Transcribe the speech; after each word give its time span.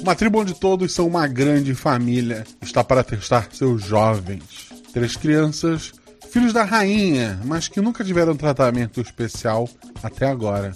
Uma 0.00 0.14
tribo 0.14 0.40
onde 0.40 0.54
todos 0.54 0.92
são 0.92 1.06
uma 1.06 1.26
grande 1.26 1.74
família 1.74 2.46
está 2.62 2.82
para 2.82 3.04
testar 3.04 3.48
seus 3.52 3.84
jovens. 3.84 4.70
Três 4.94 5.14
crianças, 5.14 5.92
filhos 6.30 6.54
da 6.54 6.64
rainha, 6.64 7.38
mas 7.44 7.68
que 7.68 7.82
nunca 7.82 8.02
tiveram 8.02 8.34
tratamento 8.34 9.00
especial 9.00 9.68
até 10.02 10.26
agora, 10.26 10.72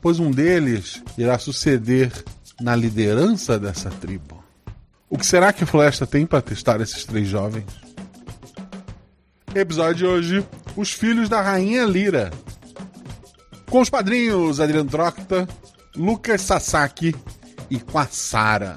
pois 0.00 0.18
um 0.18 0.30
deles 0.30 1.02
irá 1.18 1.38
suceder 1.38 2.10
na 2.62 2.74
liderança 2.74 3.58
dessa 3.58 3.90
tribo. 3.90 4.42
O 5.08 5.18
que 5.18 5.26
será 5.26 5.52
que 5.52 5.64
a 5.64 5.66
floresta 5.66 6.06
tem 6.06 6.24
para 6.24 6.40
testar 6.40 6.80
esses 6.80 7.04
três 7.04 7.28
jovens? 7.28 7.66
Episódio 9.54 9.94
de 9.96 10.06
hoje: 10.06 10.46
Os 10.74 10.92
Filhos 10.92 11.28
da 11.28 11.42
Rainha 11.42 11.84
Lira. 11.84 12.32
Com 13.68 13.80
os 13.80 13.90
padrinhos 13.90 14.60
Adriano 14.60 14.88
Trocta, 14.88 15.46
Lucas 15.94 16.40
Sasaki 16.40 17.14
e 17.72 17.80
com 17.80 17.98
a 17.98 18.06
Sara. 18.06 18.76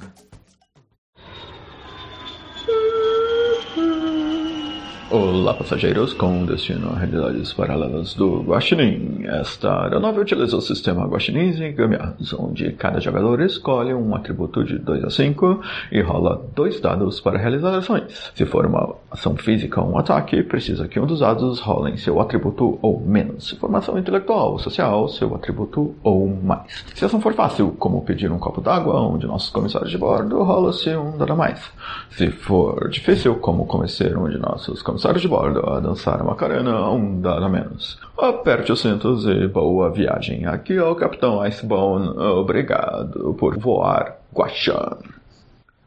Olá, 5.12 5.54
passageiros 5.54 6.14
com 6.14 6.48
destino 6.48 6.90
a 6.90 6.98
realidades 6.98 7.54
paralelas 7.54 8.16
do 8.16 8.42
Guaxinim. 8.42 9.24
Esta 9.26 9.84
aeronave 9.84 10.20
utiliza 10.20 10.58
o 10.58 10.62
sistema 10.62 11.06
Guaxinins 11.06 11.60
e 11.60 11.72
Gambiarras, 11.72 12.34
onde 12.34 12.72
cada 12.72 13.00
jogador 13.00 13.40
escolhe 13.42 13.94
um 13.94 14.16
atributo 14.16 14.64
de 14.64 14.80
2 14.80 15.04
a 15.04 15.10
5 15.12 15.62
e 15.92 16.02
rola 16.02 16.44
dois 16.56 16.80
dados 16.80 17.22
para 17.22 17.38
realizar 17.38 17.78
ações. 17.78 18.32
Se 18.34 18.48
for 18.48 18.66
uma 18.66 18.96
ação 19.12 19.36
física 19.36 19.80
ou 19.80 19.92
um 19.92 19.98
ataque, 20.00 20.42
precisa 20.42 20.88
que 20.88 21.00
um 21.00 21.06
dos 21.06 21.20
dados 21.20 21.60
rolem 21.60 21.98
seu 21.98 22.20
atributo 22.20 22.80
ou 22.82 23.00
menos. 23.00 23.50
Se 23.50 23.56
for 23.58 23.70
uma 23.70 23.78
ação 23.78 24.00
intelectual 24.00 24.54
ou 24.54 24.60
social, 24.60 25.08
seu 25.08 25.36
atributo 25.36 25.94
ou 26.02 26.28
mais. 26.28 26.84
Se 26.96 27.06
a 27.06 27.08
ação 27.08 27.22
for 27.22 27.36
fácil, 27.36 27.76
como 27.78 28.04
pedir 28.04 28.32
um 28.32 28.40
copo 28.40 28.60
d'água, 28.60 29.08
um 29.08 29.20
de 29.20 29.28
nossos 29.28 29.52
comissários 29.52 29.92
de 29.92 30.00
bordo, 30.00 30.42
rola-se 30.42 30.90
um 30.98 31.16
dado 31.16 31.34
a 31.34 31.36
mais. 31.36 31.72
Se 32.10 32.32
for 32.32 32.90
difícil, 32.90 33.36
como 33.36 33.68
convencer 33.68 34.18
um 34.18 34.28
de 34.28 34.40
nossos 34.40 34.82
comissários 34.82 34.96
comissário 35.06 35.22
de 35.22 35.28
bordo 35.28 35.70
a 35.70 35.80
dançar 35.80 36.24
Macarena 36.24 36.90
um 36.90 37.22
dado 37.22 37.46
a 37.46 37.50
menos. 37.50 38.00
Aperte 38.18 38.72
os 38.72 38.82
cintos 38.82 39.26
e 39.26 39.48
boa 39.48 39.92
viagem. 39.92 40.46
Aqui 40.48 40.74
é 40.74 40.84
o 40.84 40.96
Capitão 40.96 41.46
Icebone. 41.46 42.10
Obrigado 42.18 43.36
por 43.36 43.58
voar, 43.60 44.18
Guaxan. 44.34 44.98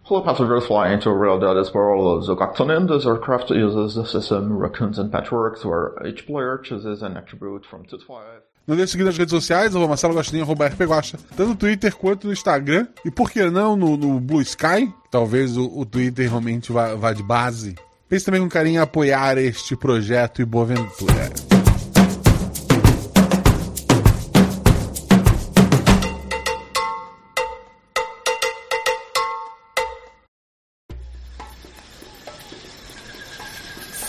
Hello 0.08 0.22
passengers 0.22 0.66
flying 0.66 1.00
to 1.00 1.12
Real 1.12 1.39
Dead 1.39 1.70
Parallels. 1.70 2.28
Octonin, 2.28 2.86
this 2.86 3.05
aircraft 3.05 3.50
uses 3.50 3.94
the 3.94 4.06
system 4.06 4.56
Raccoons 4.56 4.98
and 4.98 5.11
Patchworks, 5.11 5.64
where 5.64 5.94
each 6.06 6.24
player 6.24 6.58
chooses 6.62 7.02
an 7.02 7.16
attribute 7.16 7.66
from 7.66 7.83
2 7.83 7.98
to 7.98 8.06
5. 8.06 8.16
Não 8.66 8.77
deixe 8.77 8.86
de 8.86 8.92
seguir 8.92 9.05
nas 9.05 9.19
redes 9.19 9.33
sociais, 9.33 9.74
arroba 9.74 9.89
Marcelo 9.89 10.14
Gostinho, 10.14 10.44
arroba 10.44 10.66
RPGosta, 10.66 11.19
tanto 11.36 11.48
no 11.48 11.56
Twitter 11.56 11.94
quanto 11.94 12.27
no 12.27 12.33
Instagram. 12.33 12.86
E 13.05 13.11
por 13.11 13.30
que 13.30 13.50
não 13.50 13.77
no, 13.77 13.96
no 13.96 14.20
Blue 14.20 14.42
Sky? 14.42 14.92
Talvez 15.11 15.56
o, 15.56 15.66
o 15.78 15.84
Twitter 15.84 16.28
realmente 16.28 16.70
vá, 16.70 16.94
vá 16.94 17.12
de 17.12 17.22
base 17.22 17.74
Pense 18.09 18.25
também 18.25 18.41
com 18.41 18.48
carinho 18.48 18.77
em 18.77 18.78
apoiar 18.78 19.37
este 19.37 19.77
projeto 19.77 20.41
e 20.41 20.45
boa 20.47 20.64
ventura. 20.64 21.31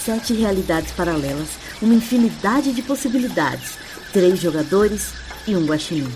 Sete 0.06 0.34
realidades 0.34 0.94
paralelas, 0.94 1.50
uma 1.82 1.94
infinidade 1.94 2.72
de 2.72 2.82
possibilidades, 2.82 3.78
três 4.14 4.40
jogadores 4.40 5.12
e 5.46 5.58
um 5.58 5.66
guaxinim. 5.66 6.10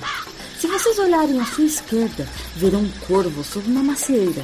Se 0.58 0.68
vocês 0.68 0.98
olharem 1.00 1.42
à 1.42 1.46
sua 1.46 1.66
esquerda, 1.66 2.26
verão 2.56 2.80
um 2.80 2.92
corvo 3.06 3.44
sobre 3.44 3.70
uma 3.70 3.84
macieira 3.84 4.42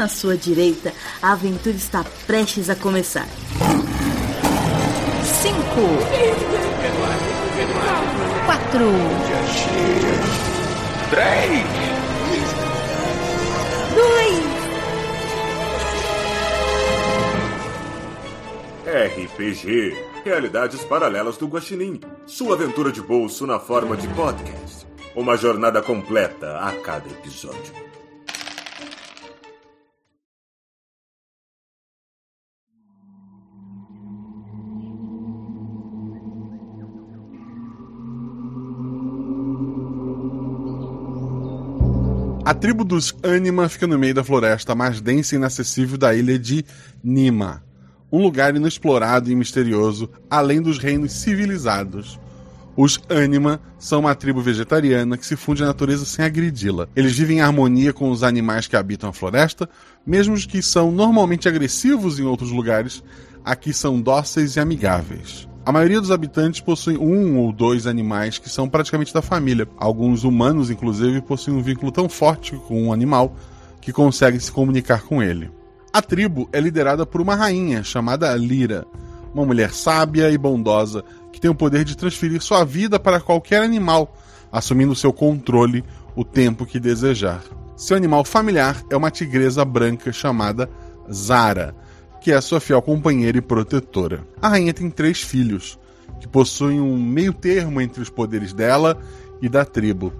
à 0.00 0.08
sua 0.08 0.36
direita, 0.36 0.92
a 1.22 1.32
aventura 1.32 1.76
está 1.76 2.04
prestes 2.26 2.68
a 2.70 2.76
começar. 2.76 3.26
Cinco. 5.42 5.88
Quatro. 8.46 8.90
Três. 11.10 11.64
Dois. 13.94 14.54
RPG 18.86 20.14
Realidades 20.24 20.82
Paralelas 20.84 21.36
do 21.36 21.46
Guaxinim. 21.46 22.00
Sua 22.26 22.54
aventura 22.54 22.90
de 22.90 23.02
bolso 23.02 23.46
na 23.46 23.58
forma 23.58 23.94
de 23.94 24.08
podcast. 24.08 24.86
Uma 25.14 25.36
jornada 25.36 25.82
completa 25.82 26.58
a 26.58 26.72
cada 26.80 27.06
episódio. 27.10 27.83
A 42.44 42.52
tribo 42.52 42.84
dos 42.84 43.14
Anima 43.22 43.70
fica 43.70 43.86
no 43.86 43.98
meio 43.98 44.14
da 44.14 44.22
floresta 44.22 44.74
mais 44.74 45.00
densa 45.00 45.34
e 45.34 45.38
inacessível 45.38 45.96
da 45.96 46.14
ilha 46.14 46.38
de 46.38 46.62
Nima, 47.02 47.64
um 48.12 48.22
lugar 48.22 48.54
inexplorado 48.54 49.30
e 49.30 49.34
misterioso, 49.34 50.10
além 50.28 50.60
dos 50.60 50.76
reinos 50.76 51.12
civilizados. 51.12 52.20
Os 52.76 53.00
Anima 53.08 53.62
são 53.78 54.00
uma 54.00 54.14
tribo 54.14 54.42
vegetariana 54.42 55.16
que 55.16 55.24
se 55.24 55.36
funde 55.36 55.62
à 55.62 55.66
natureza 55.66 56.04
sem 56.04 56.22
agredi-la. 56.22 56.86
Eles 56.94 57.16
vivem 57.16 57.38
em 57.38 57.40
harmonia 57.40 57.94
com 57.94 58.10
os 58.10 58.22
animais 58.22 58.66
que 58.66 58.76
habitam 58.76 59.08
a 59.08 59.12
floresta, 59.14 59.66
mesmo 60.06 60.34
os 60.34 60.44
que 60.44 60.60
são 60.60 60.92
normalmente 60.92 61.48
agressivos 61.48 62.18
em 62.18 62.24
outros 62.24 62.50
lugares, 62.50 63.02
aqui 63.42 63.72
são 63.72 63.98
dóceis 63.98 64.56
e 64.56 64.60
amigáveis. 64.60 65.48
A 65.66 65.72
maioria 65.72 65.98
dos 65.98 66.10
habitantes 66.10 66.60
possuem 66.60 66.98
um 66.98 67.38
ou 67.38 67.50
dois 67.50 67.86
animais 67.86 68.36
que 68.36 68.50
são 68.50 68.68
praticamente 68.68 69.14
da 69.14 69.22
família. 69.22 69.66
Alguns 69.78 70.22
humanos, 70.22 70.70
inclusive, 70.70 71.22
possuem 71.22 71.56
um 71.56 71.62
vínculo 71.62 71.90
tão 71.90 72.06
forte 72.06 72.54
com 72.68 72.82
um 72.82 72.92
animal 72.92 73.34
que 73.80 73.90
conseguem 73.90 74.38
se 74.38 74.52
comunicar 74.52 75.02
com 75.04 75.22
ele. 75.22 75.50
A 75.90 76.02
tribo 76.02 76.50
é 76.52 76.60
liderada 76.60 77.06
por 77.06 77.18
uma 77.18 77.34
rainha 77.34 77.82
chamada 77.82 78.34
Lira, 78.36 78.86
uma 79.32 79.46
mulher 79.46 79.72
sábia 79.72 80.30
e 80.30 80.36
bondosa 80.36 81.02
que 81.32 81.40
tem 81.40 81.50
o 81.50 81.54
poder 81.54 81.82
de 81.82 81.96
transferir 81.96 82.42
sua 82.42 82.62
vida 82.62 83.00
para 83.00 83.18
qualquer 83.18 83.62
animal, 83.62 84.14
assumindo 84.52 84.94
seu 84.94 85.14
controle 85.14 85.82
o 86.14 86.24
tempo 86.24 86.66
que 86.66 86.78
desejar. 86.78 87.42
Seu 87.74 87.96
animal 87.96 88.22
familiar 88.22 88.82
é 88.90 88.96
uma 88.96 89.10
tigresa 89.10 89.64
branca 89.64 90.12
chamada 90.12 90.68
Zara, 91.10 91.74
que 92.24 92.32
é 92.32 92.40
sua 92.40 92.58
fiel 92.58 92.80
companheira 92.80 93.36
e 93.36 93.42
protetora. 93.42 94.26
A 94.40 94.48
rainha 94.48 94.72
tem 94.72 94.88
três 94.88 95.20
filhos, 95.20 95.78
que 96.18 96.26
possuem 96.26 96.80
um 96.80 96.98
meio 96.98 97.34
termo 97.34 97.82
entre 97.82 98.00
os 98.00 98.08
poderes 98.08 98.54
dela 98.54 98.98
e 99.42 99.48
da 99.48 99.62
tribo. 99.62 100.10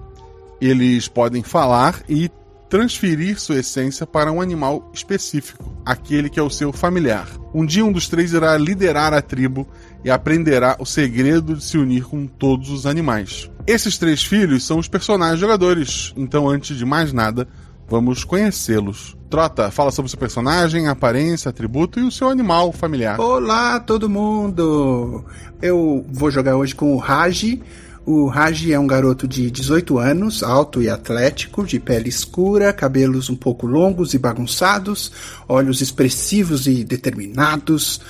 Eles 0.60 1.08
podem 1.08 1.42
falar 1.42 2.02
e 2.06 2.30
transferir 2.68 3.40
sua 3.40 3.60
essência 3.60 4.06
para 4.06 4.30
um 4.30 4.42
animal 4.42 4.90
específico, 4.92 5.74
aquele 5.82 6.28
que 6.28 6.38
é 6.38 6.42
o 6.42 6.50
seu 6.50 6.74
familiar. 6.74 7.26
Um 7.54 7.64
dia 7.64 7.86
um 7.86 7.92
dos 7.92 8.06
três 8.06 8.34
irá 8.34 8.54
liderar 8.58 9.14
a 9.14 9.22
tribo 9.22 9.66
e 10.04 10.10
aprenderá 10.10 10.76
o 10.78 10.84
segredo 10.84 11.56
de 11.56 11.64
se 11.64 11.78
unir 11.78 12.04
com 12.04 12.26
todos 12.26 12.68
os 12.68 12.84
animais. 12.84 13.50
Esses 13.66 13.96
três 13.96 14.22
filhos 14.22 14.66
são 14.66 14.78
os 14.78 14.88
personagens 14.88 15.40
jogadores, 15.40 16.12
então 16.18 16.46
antes 16.50 16.76
de 16.76 16.84
mais 16.84 17.14
nada, 17.14 17.48
Vamos 17.88 18.24
conhecê-los. 18.24 19.16
Trota, 19.28 19.70
fala 19.70 19.90
sobre 19.90 20.10
seu 20.10 20.18
personagem, 20.18 20.88
aparência, 20.88 21.48
atributo 21.48 21.98
e 21.98 22.02
o 22.02 22.10
seu 22.10 22.28
animal 22.28 22.72
familiar. 22.72 23.20
Olá, 23.20 23.80
todo 23.80 24.08
mundo! 24.08 25.24
Eu 25.60 26.04
vou 26.08 26.30
jogar 26.30 26.56
hoje 26.56 26.74
com 26.74 26.94
o 26.94 26.98
Raji. 26.98 27.60
O 28.06 28.26
Raji 28.26 28.72
é 28.72 28.78
um 28.78 28.86
garoto 28.86 29.26
de 29.26 29.50
18 29.50 29.98
anos, 29.98 30.42
alto 30.42 30.82
e 30.82 30.90
atlético, 30.90 31.64
de 31.64 31.80
pele 31.80 32.08
escura, 32.08 32.72
cabelos 32.72 33.30
um 33.30 33.36
pouco 33.36 33.66
longos 33.66 34.12
e 34.12 34.18
bagunçados, 34.18 35.10
olhos 35.48 35.80
expressivos 35.80 36.66
e 36.66 36.84
determinados, 36.84 38.00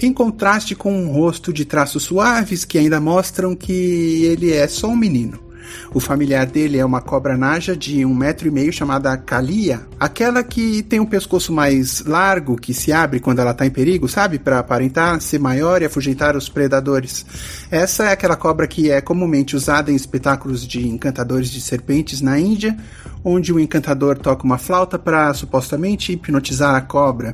em 0.00 0.12
contraste 0.12 0.74
com 0.76 0.94
um 0.94 1.10
rosto 1.10 1.52
de 1.52 1.64
traços 1.64 2.04
suaves 2.04 2.64
que 2.64 2.78
ainda 2.78 3.00
mostram 3.00 3.56
que 3.56 4.24
ele 4.24 4.52
é 4.52 4.68
só 4.68 4.86
um 4.88 4.96
menino. 4.96 5.49
O 5.92 6.00
familiar 6.00 6.46
dele 6.46 6.78
é 6.78 6.84
uma 6.84 7.00
cobra 7.00 7.36
naja 7.36 7.76
de 7.76 8.04
um 8.04 8.14
metro 8.14 8.48
e 8.48 8.50
meio 8.50 8.72
chamada 8.72 9.16
Kalia, 9.16 9.80
aquela 9.98 10.42
que 10.42 10.82
tem 10.82 11.00
um 11.00 11.06
pescoço 11.06 11.52
mais 11.52 12.04
largo 12.04 12.56
que 12.56 12.72
se 12.72 12.92
abre 12.92 13.20
quando 13.20 13.40
ela 13.40 13.50
está 13.50 13.66
em 13.66 13.70
perigo, 13.70 14.08
sabe, 14.08 14.38
para 14.38 14.58
aparentar 14.58 15.20
ser 15.20 15.38
maior 15.38 15.82
e 15.82 15.84
afugentar 15.84 16.36
os 16.36 16.48
predadores. 16.48 17.26
Essa 17.70 18.04
é 18.04 18.12
aquela 18.12 18.36
cobra 18.36 18.66
que 18.66 18.90
é 18.90 19.00
comumente 19.00 19.56
usada 19.56 19.90
em 19.90 19.96
espetáculos 19.96 20.66
de 20.66 20.86
encantadores 20.86 21.50
de 21.50 21.60
serpentes 21.60 22.20
na 22.20 22.38
Índia, 22.38 22.76
onde 23.24 23.52
o 23.52 23.60
encantador 23.60 24.18
toca 24.18 24.44
uma 24.44 24.58
flauta 24.58 24.98
para 24.98 25.32
supostamente 25.34 26.12
hipnotizar 26.12 26.74
a 26.74 26.80
cobra. 26.80 27.32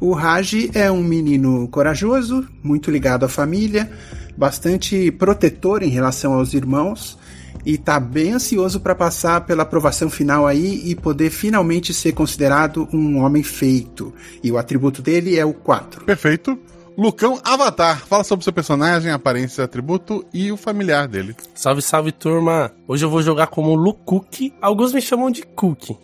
O 0.00 0.12
Raji 0.12 0.70
é 0.74 0.90
um 0.90 1.02
menino 1.02 1.68
corajoso, 1.68 2.46
muito 2.62 2.90
ligado 2.90 3.24
à 3.24 3.28
família, 3.28 3.90
bastante 4.36 5.10
protetor 5.12 5.82
em 5.82 5.88
relação 5.88 6.32
aos 6.32 6.54
irmãos 6.54 7.18
e 7.64 7.78
tá 7.78 7.98
bem 8.00 8.32
ansioso 8.32 8.80
para 8.80 8.94
passar 8.94 9.42
pela 9.42 9.62
aprovação 9.62 10.10
final 10.10 10.46
aí 10.46 10.82
e 10.84 10.94
poder 10.94 11.30
finalmente 11.30 11.94
ser 11.94 12.12
considerado 12.12 12.88
um 12.92 13.22
homem 13.22 13.42
feito. 13.42 14.12
E 14.42 14.50
o 14.50 14.58
atributo 14.58 15.00
dele 15.00 15.38
é 15.38 15.44
o 15.44 15.54
4. 15.54 16.04
Perfeito. 16.04 16.58
Lucão 16.96 17.40
Avatar, 17.42 18.04
fala 18.06 18.22
sobre 18.22 18.44
seu 18.44 18.52
personagem, 18.52 19.10
aparência, 19.10 19.64
atributo 19.64 20.24
e 20.32 20.52
o 20.52 20.58
familiar 20.58 21.08
dele. 21.08 21.34
Salve, 21.54 21.80
salve 21.80 22.12
turma! 22.12 22.70
Hoje 22.86 23.04
eu 23.04 23.10
vou 23.10 23.22
jogar 23.22 23.46
como 23.46 23.74
Lukuki. 23.74 24.52
Alguns 24.60 24.92
me 24.92 25.00
chamam 25.00 25.30
de 25.30 25.42
Cookie. 25.42 25.96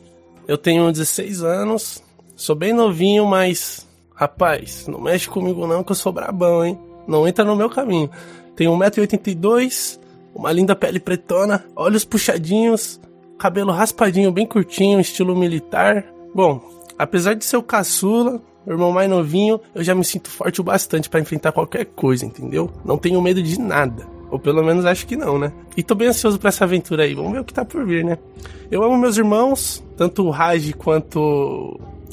Eu 0.46 0.56
tenho 0.56 0.90
16 0.90 1.42
anos, 1.42 2.02
sou 2.34 2.56
bem 2.56 2.72
novinho, 2.72 3.26
mas. 3.26 3.86
Rapaz, 4.14 4.86
não 4.88 5.00
mexe 5.00 5.28
comigo 5.28 5.66
não 5.66 5.84
que 5.84 5.92
eu 5.92 5.96
sou 5.96 6.10
brabão, 6.10 6.64
hein? 6.64 6.78
Não 7.06 7.28
entra 7.28 7.44
no 7.44 7.54
meu 7.54 7.68
caminho. 7.68 8.10
Tenho 8.56 8.72
1,82m, 8.72 9.98
uma 10.38 10.52
linda 10.52 10.76
pele 10.76 11.00
pretona, 11.00 11.64
olhos 11.74 12.04
puxadinhos, 12.04 13.00
cabelo 13.36 13.72
raspadinho 13.72 14.30
bem 14.30 14.46
curtinho, 14.46 15.00
estilo 15.00 15.36
militar. 15.36 16.06
Bom, 16.32 16.62
apesar 16.96 17.34
de 17.34 17.44
ser 17.44 17.56
o 17.56 17.62
caçula, 17.62 18.40
o 18.64 18.70
irmão 18.70 18.92
mais 18.92 19.10
novinho, 19.10 19.60
eu 19.74 19.82
já 19.82 19.96
me 19.96 20.04
sinto 20.04 20.30
forte 20.30 20.60
o 20.60 20.64
bastante 20.64 21.10
para 21.10 21.18
enfrentar 21.18 21.50
qualquer 21.50 21.86
coisa, 21.86 22.24
entendeu? 22.24 22.70
Não 22.84 22.96
tenho 22.96 23.20
medo 23.20 23.42
de 23.42 23.60
nada. 23.60 24.06
Ou 24.30 24.38
pelo 24.38 24.62
menos 24.62 24.84
acho 24.84 25.06
que 25.08 25.16
não, 25.16 25.40
né? 25.40 25.52
E 25.76 25.82
tô 25.82 25.96
bem 25.96 26.08
ansioso 26.08 26.38
para 26.38 26.50
essa 26.50 26.64
aventura 26.64 27.02
aí. 27.02 27.14
Vamos 27.14 27.32
ver 27.32 27.40
o 27.40 27.44
que 27.44 27.52
tá 27.52 27.64
por 27.64 27.84
vir, 27.84 28.04
né? 28.04 28.16
Eu 28.70 28.84
amo 28.84 28.96
meus 28.96 29.16
irmãos, 29.16 29.82
tanto 29.96 30.24
o 30.24 30.30
Raj 30.30 30.72
quanto 30.74 31.18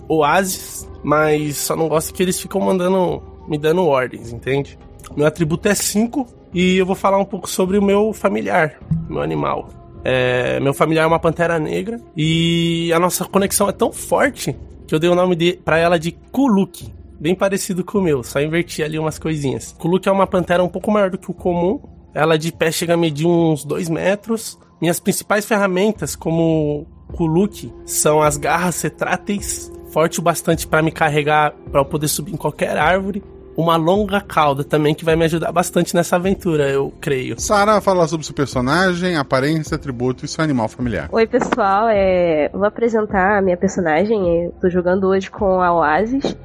o 0.07 0.15
Oasis, 0.15 0.89
mas 1.03 1.57
só 1.57 1.75
não 1.75 1.87
gosto 1.87 2.11
que 2.11 2.23
eles 2.23 2.39
ficam 2.39 2.61
mandando, 2.61 3.21
me 3.47 3.57
dando 3.57 3.85
ordens, 3.85 4.33
entende? 4.33 4.79
Meu 5.15 5.27
atributo 5.27 5.67
é 5.67 5.75
5 5.75 6.34
e 6.53 6.77
eu 6.77 6.85
vou 6.85 6.95
falar 6.95 7.17
um 7.17 7.25
pouco 7.25 7.49
sobre 7.49 7.77
o 7.77 7.81
meu 7.81 8.13
familiar, 8.13 8.79
meu 9.09 9.21
animal. 9.21 9.69
É, 10.03 10.59
meu 10.59 10.73
familiar 10.73 11.03
é 11.03 11.07
uma 11.07 11.19
pantera 11.19 11.57
negra 11.57 11.99
e 12.15 12.93
a 12.93 12.99
nossa 12.99 13.25
conexão 13.25 13.67
é 13.67 13.71
tão 13.71 13.91
forte 13.91 14.55
que 14.87 14.93
eu 14.93 14.99
dei 14.99 15.09
o 15.09 15.15
nome 15.15 15.35
de, 15.35 15.53
pra 15.65 15.79
ela 15.79 15.97
de 15.97 16.11
Kuluk. 16.11 16.93
Bem 17.19 17.33
parecido 17.33 17.83
com 17.83 17.97
o 17.97 18.01
meu, 18.01 18.23
só 18.23 18.39
inverti 18.39 18.83
ali 18.83 18.99
umas 18.99 19.17
coisinhas. 19.17 19.73
Kuluk 19.79 20.07
é 20.07 20.11
uma 20.11 20.27
pantera 20.27 20.63
um 20.63 20.67
pouco 20.67 20.91
maior 20.91 21.09
do 21.09 21.17
que 21.17 21.31
o 21.31 21.33
comum. 21.33 21.81
Ela 22.13 22.37
de 22.37 22.51
pé 22.51 22.71
chega 22.71 22.93
a 22.93 22.97
medir 22.97 23.25
uns 23.25 23.65
2 23.65 23.89
metros. 23.89 24.59
Minhas 24.79 24.99
principais 24.99 25.45
ferramentas, 25.45 26.15
como 26.15 26.85
Kuluk, 27.13 27.73
são 27.85 28.21
as 28.21 28.37
garras 28.37 28.81
retráteis, 28.81 29.71
forte 29.89 30.19
o 30.19 30.21
bastante 30.21 30.67
para 30.67 30.83
me 30.83 30.91
carregar 30.91 31.53
para 31.71 31.81
eu 31.81 31.85
poder 31.85 32.07
subir 32.07 32.33
em 32.33 32.37
qualquer 32.37 32.77
árvore 32.77 33.23
uma 33.55 33.75
longa 33.77 34.19
cauda 34.21 34.63
também 34.63 34.93
que 34.93 35.05
vai 35.05 35.15
me 35.15 35.25
ajudar 35.25 35.51
bastante 35.51 35.95
nessa 35.95 36.15
aventura, 36.17 36.69
eu 36.69 36.93
creio. 36.99 37.39
Sara, 37.39 37.79
fala 37.81 38.07
sobre 38.07 38.25
seu 38.25 38.35
personagem, 38.35 39.17
aparência, 39.17 39.75
atributo 39.75 40.25
e 40.25 40.27
seu 40.27 40.43
animal 40.43 40.67
familiar. 40.67 41.09
Oi, 41.11 41.25
pessoal, 41.25 41.87
é... 41.89 42.49
vou 42.53 42.65
apresentar 42.65 43.37
a 43.37 43.41
minha 43.41 43.57
personagem. 43.57 44.45
Eu 44.45 44.51
tô 44.61 44.69
jogando 44.69 45.07
hoje 45.07 45.31
com 45.31 45.61
a 45.61 45.73
Oasis. 45.73 46.35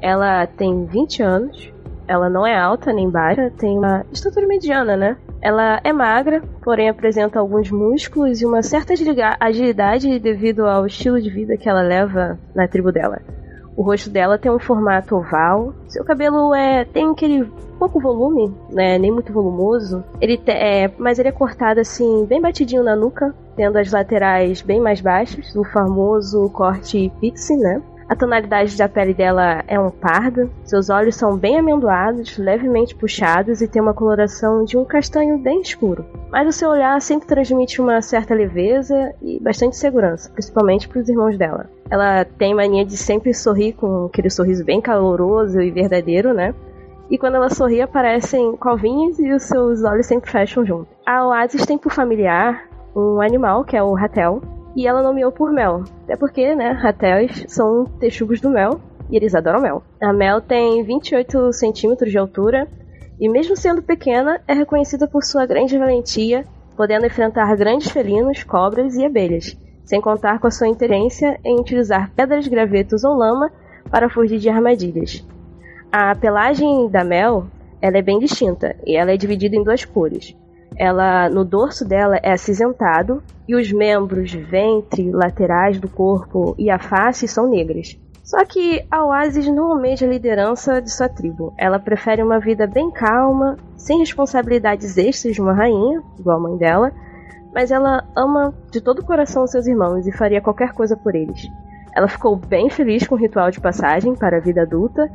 Ela 0.00 0.46
tem 0.46 0.84
20 0.86 1.22
anos. 1.22 1.72
Ela 2.06 2.28
não 2.28 2.44
é 2.44 2.58
alta 2.58 2.92
nem 2.92 3.08
baixa, 3.08 3.52
tem 3.56 3.78
uma 3.78 4.04
estatura 4.12 4.44
mediana, 4.44 4.96
né? 4.96 5.16
Ela 5.40 5.80
é 5.84 5.92
magra, 5.92 6.42
porém 6.60 6.88
apresenta 6.88 7.38
alguns 7.38 7.70
músculos 7.70 8.42
e 8.42 8.46
uma 8.46 8.62
certa 8.62 8.92
agilidade 9.38 10.18
devido 10.18 10.66
ao 10.66 10.86
estilo 10.86 11.22
de 11.22 11.30
vida 11.30 11.56
que 11.56 11.68
ela 11.68 11.82
leva 11.82 12.36
na 12.52 12.66
tribo 12.66 12.90
dela. 12.90 13.22
O 13.80 13.82
rosto 13.82 14.10
dela 14.10 14.36
tem 14.36 14.52
um 14.52 14.58
formato 14.58 15.16
oval. 15.16 15.72
Seu 15.88 16.04
cabelo 16.04 16.54
é 16.54 16.84
tem 16.84 17.08
aquele 17.08 17.50
pouco 17.78 17.98
volume, 17.98 18.54
né? 18.70 18.98
Nem 18.98 19.10
muito 19.10 19.32
volumoso. 19.32 20.04
Ele 20.20 20.36
te, 20.36 20.50
é, 20.50 20.92
mas 20.98 21.18
ele 21.18 21.30
é 21.30 21.32
cortado 21.32 21.80
assim, 21.80 22.26
bem 22.26 22.42
batidinho 22.42 22.84
na 22.84 22.94
nuca, 22.94 23.34
tendo 23.56 23.78
as 23.78 23.90
laterais 23.90 24.60
bem 24.60 24.82
mais 24.82 25.00
baixas, 25.00 25.56
o 25.56 25.64
famoso 25.64 26.50
corte 26.50 27.10
pixie, 27.22 27.56
né? 27.56 27.80
A 28.06 28.14
tonalidade 28.14 28.76
da 28.76 28.86
pele 28.86 29.14
dela 29.14 29.64
é 29.66 29.80
um 29.80 29.88
pardo, 29.88 30.50
seus 30.62 30.90
olhos 30.90 31.16
são 31.16 31.38
bem 31.38 31.58
amendoados, 31.58 32.36
levemente 32.36 32.94
puxados 32.94 33.62
e 33.62 33.68
tem 33.68 33.80
uma 33.80 33.94
coloração 33.94 34.62
de 34.62 34.76
um 34.76 34.84
castanho 34.84 35.38
bem 35.38 35.62
escuro. 35.62 36.04
Mas 36.30 36.46
o 36.46 36.52
seu 36.52 36.68
olhar 36.68 37.00
sempre 37.00 37.26
transmite 37.26 37.80
uma 37.80 38.02
certa 38.02 38.34
leveza 38.34 39.14
e 39.22 39.40
bastante 39.40 39.78
segurança, 39.78 40.28
principalmente 40.30 40.86
para 40.86 41.00
os 41.00 41.08
irmãos 41.08 41.38
dela. 41.38 41.79
Ela 41.90 42.24
tem 42.24 42.54
mania 42.54 42.84
de 42.84 42.96
sempre 42.96 43.34
sorrir 43.34 43.72
com 43.72 44.06
aquele 44.06 44.30
sorriso 44.30 44.64
bem 44.64 44.80
caloroso 44.80 45.60
e 45.60 45.70
verdadeiro, 45.70 46.32
né? 46.32 46.54
E 47.10 47.18
quando 47.18 47.34
ela 47.34 47.50
sorri, 47.50 47.82
aparecem 47.82 48.56
covinhas 48.56 49.18
e 49.18 49.32
os 49.32 49.42
seus 49.42 49.82
olhos 49.82 50.06
sempre 50.06 50.30
fecham 50.30 50.64
junto. 50.64 50.88
A 51.04 51.26
Oasis 51.26 51.66
tem 51.66 51.76
por 51.76 51.92
familiar 51.92 52.68
um 52.94 53.20
animal, 53.20 53.64
que 53.64 53.76
é 53.76 53.82
o 53.82 53.94
ratel, 53.94 54.40
e 54.76 54.86
ela 54.86 55.02
nomeou 55.02 55.32
por 55.32 55.52
Mel. 55.52 55.82
Até 56.04 56.16
porque, 56.16 56.54
né, 56.54 56.70
ratéis 56.70 57.44
são 57.48 57.84
texugos 57.98 58.40
do 58.40 58.48
mel 58.48 58.80
e 59.10 59.16
eles 59.16 59.34
adoram 59.34 59.60
mel. 59.60 59.82
A 60.00 60.12
Mel 60.12 60.40
tem 60.40 60.82
28 60.84 61.52
centímetros 61.52 62.10
de 62.10 62.18
altura 62.18 62.68
e, 63.18 63.28
mesmo 63.28 63.56
sendo 63.56 63.82
pequena, 63.82 64.40
é 64.46 64.54
reconhecida 64.54 65.08
por 65.08 65.24
sua 65.24 65.44
grande 65.44 65.76
valentia, 65.76 66.44
podendo 66.76 67.06
enfrentar 67.06 67.54
grandes 67.56 67.90
felinos, 67.90 68.44
cobras 68.44 68.94
e 68.94 69.04
abelhas, 69.04 69.56
sem 69.90 70.00
contar 70.00 70.38
com 70.38 70.46
a 70.46 70.52
sua 70.52 70.68
interência 70.68 71.36
em 71.44 71.58
utilizar 71.58 72.12
pedras, 72.14 72.46
gravetos 72.46 73.02
ou 73.02 73.12
lama 73.12 73.50
para 73.90 74.08
fugir 74.08 74.38
de 74.38 74.48
armadilhas. 74.48 75.26
A 75.90 76.14
pelagem 76.14 76.88
da 76.88 77.02
Mel 77.02 77.46
ela 77.82 77.98
é 77.98 78.02
bem 78.02 78.20
distinta 78.20 78.76
e 78.86 78.96
ela 78.96 79.10
é 79.10 79.16
dividida 79.16 79.56
em 79.56 79.64
duas 79.64 79.84
cores, 79.84 80.36
ela 80.76 81.28
no 81.28 81.44
dorso 81.44 81.84
dela 81.84 82.20
é 82.22 82.30
acinzentado 82.30 83.20
e 83.48 83.56
os 83.56 83.72
membros, 83.72 84.32
ventre, 84.32 85.10
laterais 85.10 85.80
do 85.80 85.88
corpo 85.88 86.54
e 86.56 86.70
a 86.70 86.78
face 86.78 87.26
são 87.26 87.50
negras. 87.50 87.98
Só 88.22 88.44
que 88.44 88.86
a 88.88 89.04
Oasis 89.04 89.48
não 89.48 89.72
almeja 89.72 90.06
a 90.06 90.08
liderança 90.08 90.80
de 90.80 90.88
sua 90.92 91.08
tribo. 91.08 91.52
Ela 91.58 91.80
prefere 91.80 92.22
uma 92.22 92.38
vida 92.38 92.64
bem 92.64 92.88
calma, 92.92 93.56
sem 93.76 93.98
responsabilidades 93.98 94.96
extras 94.96 95.34
de 95.34 95.40
uma 95.40 95.52
rainha, 95.52 96.00
igual 96.16 96.36
a 96.36 96.40
mãe 96.40 96.56
dela, 96.56 96.92
mas 97.54 97.70
ela 97.70 98.04
ama 98.16 98.54
de 98.70 98.80
todo 98.80 99.00
o 99.00 99.04
coração 99.04 99.46
seus 99.46 99.66
irmãos 99.66 100.06
e 100.06 100.12
faria 100.12 100.40
qualquer 100.40 100.72
coisa 100.72 100.96
por 100.96 101.14
eles. 101.14 101.48
Ela 101.94 102.08
ficou 102.08 102.36
bem 102.36 102.70
feliz 102.70 103.06
com 103.06 103.14
o 103.14 103.18
ritual 103.18 103.50
de 103.50 103.60
passagem 103.60 104.14
para 104.14 104.36
a 104.36 104.40
vida 104.40 104.62
adulta 104.62 105.10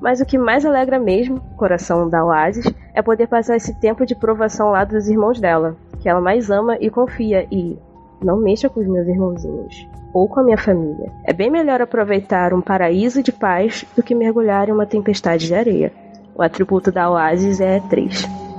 mas 0.00 0.20
o 0.20 0.26
que 0.26 0.38
mais 0.38 0.64
alegra 0.64 0.98
mesmo 0.98 1.40
coração 1.56 2.08
da 2.08 2.24
Oasis 2.24 2.66
é 2.94 3.02
poder 3.02 3.26
passar 3.26 3.56
esse 3.56 3.74
tempo 3.80 4.04
de 4.04 4.14
provação 4.14 4.70
lá 4.70 4.84
dos 4.84 5.08
irmãos 5.08 5.40
dela, 5.40 5.76
que 6.00 6.08
ela 6.08 6.20
mais 6.20 6.50
ama 6.50 6.76
e 6.80 6.90
confia 6.90 7.46
e 7.50 7.78
não 8.22 8.36
mexa 8.36 8.68
com 8.68 8.80
os 8.80 8.86
meus 8.86 9.06
irmãozinhos 9.06 9.88
ou 10.12 10.28
com 10.28 10.40
a 10.40 10.44
minha 10.44 10.58
família. 10.58 11.10
É 11.24 11.32
bem 11.32 11.50
melhor 11.50 11.82
aproveitar 11.82 12.54
um 12.54 12.60
paraíso 12.60 13.22
de 13.22 13.32
paz 13.32 13.84
do 13.94 14.02
que 14.02 14.14
mergulhar 14.14 14.68
em 14.68 14.72
uma 14.72 14.86
tempestade 14.86 15.46
de 15.46 15.54
areia. 15.54 15.92
O 16.34 16.42
atributo 16.42 16.92
da 16.92 17.10
Oasis 17.10 17.60
é 17.60 17.80
3. 17.80 18.55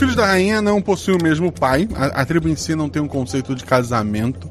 Filhos 0.00 0.16
da 0.16 0.24
rainha 0.24 0.62
não 0.62 0.80
possuem 0.80 1.18
o 1.18 1.22
mesmo 1.22 1.52
pai, 1.52 1.86
a, 1.94 2.22
a 2.22 2.24
tribo 2.24 2.48
em 2.48 2.56
si 2.56 2.74
não 2.74 2.88
tem 2.88 3.02
um 3.02 3.06
conceito 3.06 3.54
de 3.54 3.64
casamento. 3.64 4.48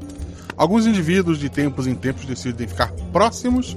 Alguns 0.56 0.86
indivíduos 0.86 1.40
de 1.40 1.48
tempos 1.48 1.88
em 1.88 1.94
tempos 1.96 2.24
decidem 2.24 2.68
ficar 2.68 2.92
próximos 3.12 3.76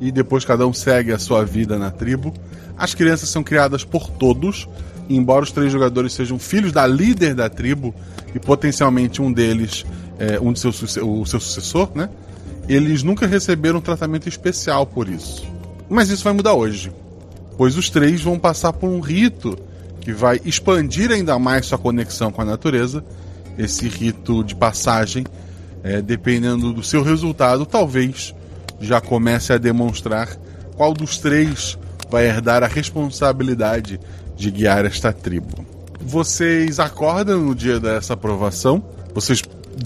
e 0.00 0.10
depois 0.10 0.46
cada 0.46 0.66
um 0.66 0.72
segue 0.72 1.12
a 1.12 1.18
sua 1.18 1.44
vida 1.44 1.76
na 1.78 1.90
tribo. 1.90 2.32
As 2.74 2.94
crianças 2.94 3.28
são 3.28 3.42
criadas 3.42 3.84
por 3.84 4.08
todos, 4.08 4.66
embora 5.10 5.44
os 5.44 5.52
três 5.52 5.70
jogadores 5.70 6.14
sejam 6.14 6.38
filhos 6.38 6.72
da 6.72 6.86
líder 6.86 7.34
da 7.34 7.50
tribo 7.50 7.94
e 8.34 8.38
potencialmente 8.38 9.20
um 9.20 9.30
deles, 9.30 9.84
é, 10.18 10.40
um 10.40 10.54
de 10.54 10.60
seu, 10.60 10.70
o 10.70 11.26
seu 11.26 11.38
sucessor, 11.38 11.90
né? 11.94 12.08
Eles 12.66 13.02
nunca 13.02 13.26
receberam 13.26 13.78
tratamento 13.78 14.26
especial 14.26 14.86
por 14.86 15.06
isso. 15.06 15.46
Mas 15.86 16.08
isso 16.08 16.24
vai 16.24 16.32
mudar 16.32 16.54
hoje, 16.54 16.90
pois 17.58 17.76
os 17.76 17.90
três 17.90 18.22
vão 18.22 18.38
passar 18.38 18.72
por 18.72 18.88
um 18.88 19.00
rito 19.00 19.58
que 20.00 20.12
vai 20.12 20.40
expandir 20.44 21.10
ainda 21.10 21.38
mais 21.38 21.66
sua 21.66 21.78
conexão 21.78 22.30
com 22.32 22.42
a 22.42 22.44
natureza. 22.44 23.04
Esse 23.58 23.88
rito 23.88 24.42
de 24.42 24.54
passagem, 24.54 25.24
é, 25.82 26.00
dependendo 26.00 26.72
do 26.72 26.82
seu 26.82 27.02
resultado, 27.02 27.66
talvez 27.66 28.34
já 28.80 29.00
comece 29.00 29.52
a 29.52 29.58
demonstrar 29.58 30.28
qual 30.76 30.94
dos 30.94 31.18
três 31.18 31.78
vai 32.10 32.26
herdar 32.26 32.62
a 32.62 32.66
responsabilidade 32.66 34.00
de 34.36 34.50
guiar 34.50 34.84
esta 34.84 35.12
tribo. 35.12 35.64
Vocês 36.00 36.80
acordam 36.80 37.42
no 37.42 37.54
dia 37.54 37.78
dessa 37.78 38.14
aprovação, 38.14 38.82
vocês 39.14 39.42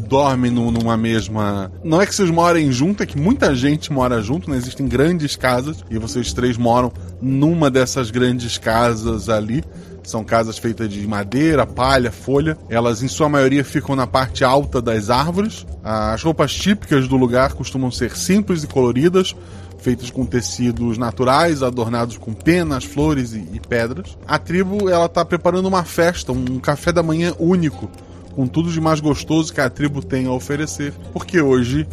dormem 0.09 0.51
numa 0.51 0.97
mesma. 0.97 1.71
Não 1.83 2.01
é 2.01 2.07
que 2.07 2.15
vocês 2.15 2.31
morem 2.31 2.71
junto, 2.73 3.03
é 3.03 3.07
que 3.07 3.19
muita 3.19 3.55
gente 3.55 3.93
mora 3.93 4.23
junto, 4.23 4.51
né? 4.51 4.57
Existem 4.57 4.87
grandes 4.87 5.37
casas 5.37 5.85
e 5.91 5.99
vocês 5.99 6.33
três 6.33 6.57
moram 6.57 6.93
numa 7.21 7.71
dessas 7.71 8.11
grandes 8.11 8.57
casas 8.59 9.29
ali 9.29 9.63
São 10.05 10.23
casas 10.23 10.59
feitas 10.59 10.91
de 10.91 11.07
madeira, 11.07 11.67
palha, 11.67 12.13
folha. 12.13 12.59
Elas, 12.69 13.03
em 13.03 13.09
sua 13.09 13.29
maioria, 13.29 13.65
ficam 13.65 13.97
na 13.97 14.07
parte 14.07 14.45
alta 14.45 14.81
das 14.81 15.09
árvores. 15.09 15.67
As 15.83 16.23
roupas 16.23 16.55
típicas 16.55 17.09
do 17.09 17.17
lugar 17.17 17.55
costumam 17.55 17.91
ser 17.91 18.15
simples 18.15 18.63
e 18.63 18.67
coloridas, 18.67 19.35
feitas 19.79 20.11
com 20.11 20.27
tecidos 20.27 20.99
naturais, 20.99 21.63
adornados 21.63 22.19
com 22.19 22.35
penas, 22.35 22.85
flores 22.85 23.33
e, 23.33 23.49
e 23.55 23.61
pedras. 23.61 24.17
A 24.29 24.39
tribo 24.39 24.91
ela 24.91 25.07
está 25.07 25.25
preparando 25.25 25.67
uma 25.67 25.85
festa, 25.85 26.33
um 26.33 26.61
café 26.61 26.93
da 26.93 27.03
manhã 27.03 27.35
único, 27.39 27.91
com 28.35 28.47
tudo 28.47 28.71
de 28.71 28.81
mais 28.81 29.01
gostoso 29.01 29.55
que 29.55 29.61
a 29.61 29.71
tribo 29.71 30.03
tem 30.03 30.27
a 30.27 30.33
oferecer, 30.33 30.93
porque 31.15 31.41
hoje 31.41 31.89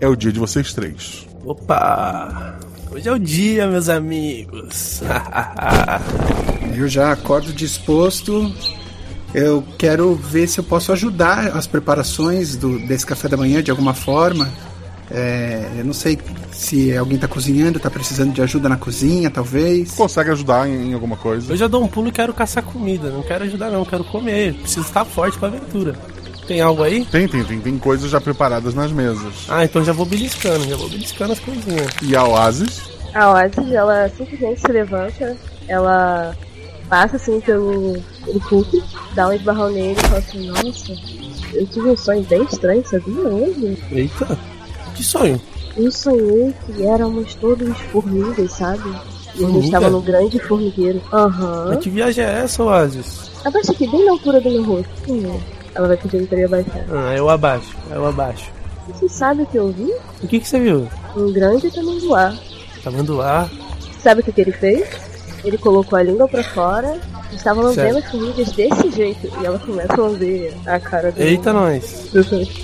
é 0.00 0.06
o 0.06 0.14
dia 0.14 0.30
de 0.30 0.38
vocês 0.38 0.74
três. 0.74 1.26
Opa! 1.44 2.58
Hoje 2.94 3.08
é 3.08 3.12
o 3.12 3.18
dia, 3.18 3.66
meus 3.66 3.88
amigos. 3.88 5.02
eu 6.76 6.86
já 6.86 7.10
acordo 7.10 7.52
disposto. 7.52 8.54
Eu 9.34 9.64
quero 9.76 10.14
ver 10.14 10.46
se 10.46 10.60
eu 10.60 10.64
posso 10.64 10.92
ajudar 10.92 11.56
as 11.56 11.66
preparações 11.66 12.54
do, 12.54 12.78
desse 12.86 13.04
café 13.04 13.26
da 13.26 13.36
manhã 13.36 13.60
de 13.60 13.72
alguma 13.72 13.94
forma. 13.94 14.48
É, 15.10 15.72
eu 15.76 15.84
não 15.84 15.92
sei 15.92 16.16
se 16.52 16.96
alguém 16.96 17.18
tá 17.18 17.26
cozinhando, 17.26 17.80
tá 17.80 17.90
precisando 17.90 18.32
de 18.32 18.40
ajuda 18.40 18.68
na 18.68 18.76
cozinha, 18.76 19.28
talvez. 19.28 19.90
Consegue 19.90 20.30
ajudar 20.30 20.68
em, 20.68 20.90
em 20.90 20.94
alguma 20.94 21.16
coisa? 21.16 21.52
Eu 21.52 21.56
já 21.56 21.66
dou 21.66 21.82
um 21.82 21.88
pulo 21.88 22.06
e 22.06 22.12
quero 22.12 22.32
caçar 22.32 22.62
comida. 22.62 23.10
Não 23.10 23.24
quero 23.24 23.42
ajudar, 23.42 23.70
não, 23.70 23.84
quero 23.84 24.04
comer. 24.04 24.54
Preciso 24.54 24.86
estar 24.86 25.04
forte 25.04 25.36
pra 25.36 25.48
aventura. 25.48 25.98
Tem 26.46 26.60
algo 26.60 26.82
aí? 26.82 27.04
Tem, 27.06 27.26
tem, 27.26 27.44
tem, 27.44 27.60
tem 27.60 27.78
coisas 27.78 28.10
já 28.10 28.20
preparadas 28.20 28.74
nas 28.74 28.92
mesas. 28.92 29.32
Ah, 29.48 29.64
então 29.64 29.84
já 29.84 29.92
vou 29.92 30.04
beliscando, 30.04 30.64
já 30.64 30.76
vou 30.76 30.88
beliscando 30.88 31.32
as 31.32 31.40
coisinhas. 31.40 31.88
E 32.02 32.14
a 32.14 32.24
Oasis? 32.24 32.82
A 33.14 33.30
Oasis, 33.30 33.72
ela 33.72 34.08
simplesmente 34.10 34.60
se 34.60 34.72
levanta, 34.72 35.36
ela 35.68 36.36
passa 36.88 37.16
assim 37.16 37.40
pelo, 37.40 37.96
cookie, 38.48 38.82
dá 39.14 39.28
um 39.28 39.32
esbarrão 39.32 39.70
nele 39.70 39.92
e 39.92 40.02
fala 40.02 40.18
assim, 40.18 40.46
nossa, 40.46 40.92
eu 41.54 41.66
tive 41.66 41.88
um 41.88 41.96
sonho 41.96 42.22
bem 42.24 42.42
estranho, 42.42 42.84
sabia 42.86 43.20
hoje? 43.20 43.78
Eita, 43.90 44.38
que 44.94 45.02
sonho? 45.02 45.40
Eu 45.76 45.90
sonhei 45.90 46.54
que 46.66 46.86
éramos 46.86 47.34
todos 47.36 47.76
formigas, 47.92 48.52
sabe? 48.52 48.94
E 49.36 49.44
a 49.44 49.48
gente 49.48 49.64
estava 49.64 49.90
no 49.90 50.00
grande 50.00 50.38
formigueiro. 50.38 51.02
Aham. 51.12 51.70
Uhum. 51.70 51.76
Que 51.78 51.90
viagem 51.90 52.24
é 52.24 52.42
essa, 52.44 52.62
Oasis? 52.62 53.30
Abaixa 53.44 53.72
aqui, 53.72 53.90
bem 53.90 54.04
na 54.04 54.12
altura 54.12 54.40
do 54.40 54.50
meu 54.50 54.62
rosto. 54.62 54.92
Hum. 55.08 55.40
Ela 55.74 55.88
vai 55.88 55.96
pedir 55.96 56.26
pra 56.26 56.36
ele 56.36 56.46
abaixar. 56.46 56.84
Ah, 56.90 57.14
eu 57.16 57.28
abaixo, 57.28 57.76
eu 57.90 58.06
abaixo. 58.06 58.50
Você 58.86 59.08
sabe 59.08 59.42
o 59.42 59.46
que 59.46 59.56
eu 59.56 59.72
vi? 59.72 59.92
O 60.22 60.28
que, 60.28 60.40
que 60.40 60.48
você 60.48 60.60
viu? 60.60 60.88
Um 61.16 61.32
grande 61.32 61.70
tamanduá. 61.70 62.34
Tamanduá? 62.82 63.48
Sabe 64.02 64.20
o 64.20 64.24
que, 64.24 64.32
que 64.32 64.40
ele 64.42 64.52
fez? 64.52 64.88
Ele 65.42 65.58
colocou 65.58 65.98
a 65.98 66.02
língua 66.02 66.26
pra 66.26 66.42
fora, 66.42 66.98
estava 67.32 67.60
lambendo 67.60 67.98
as 67.98 68.10
formigas 68.10 68.52
desse 68.52 68.90
jeito, 68.90 69.30
e 69.40 69.44
ela 69.44 69.58
começa 69.58 69.92
a 69.92 69.96
lamber 69.96 70.54
a 70.64 70.80
cara 70.80 71.12
dele. 71.12 71.30
Eita, 71.30 71.52
nós! 71.52 72.08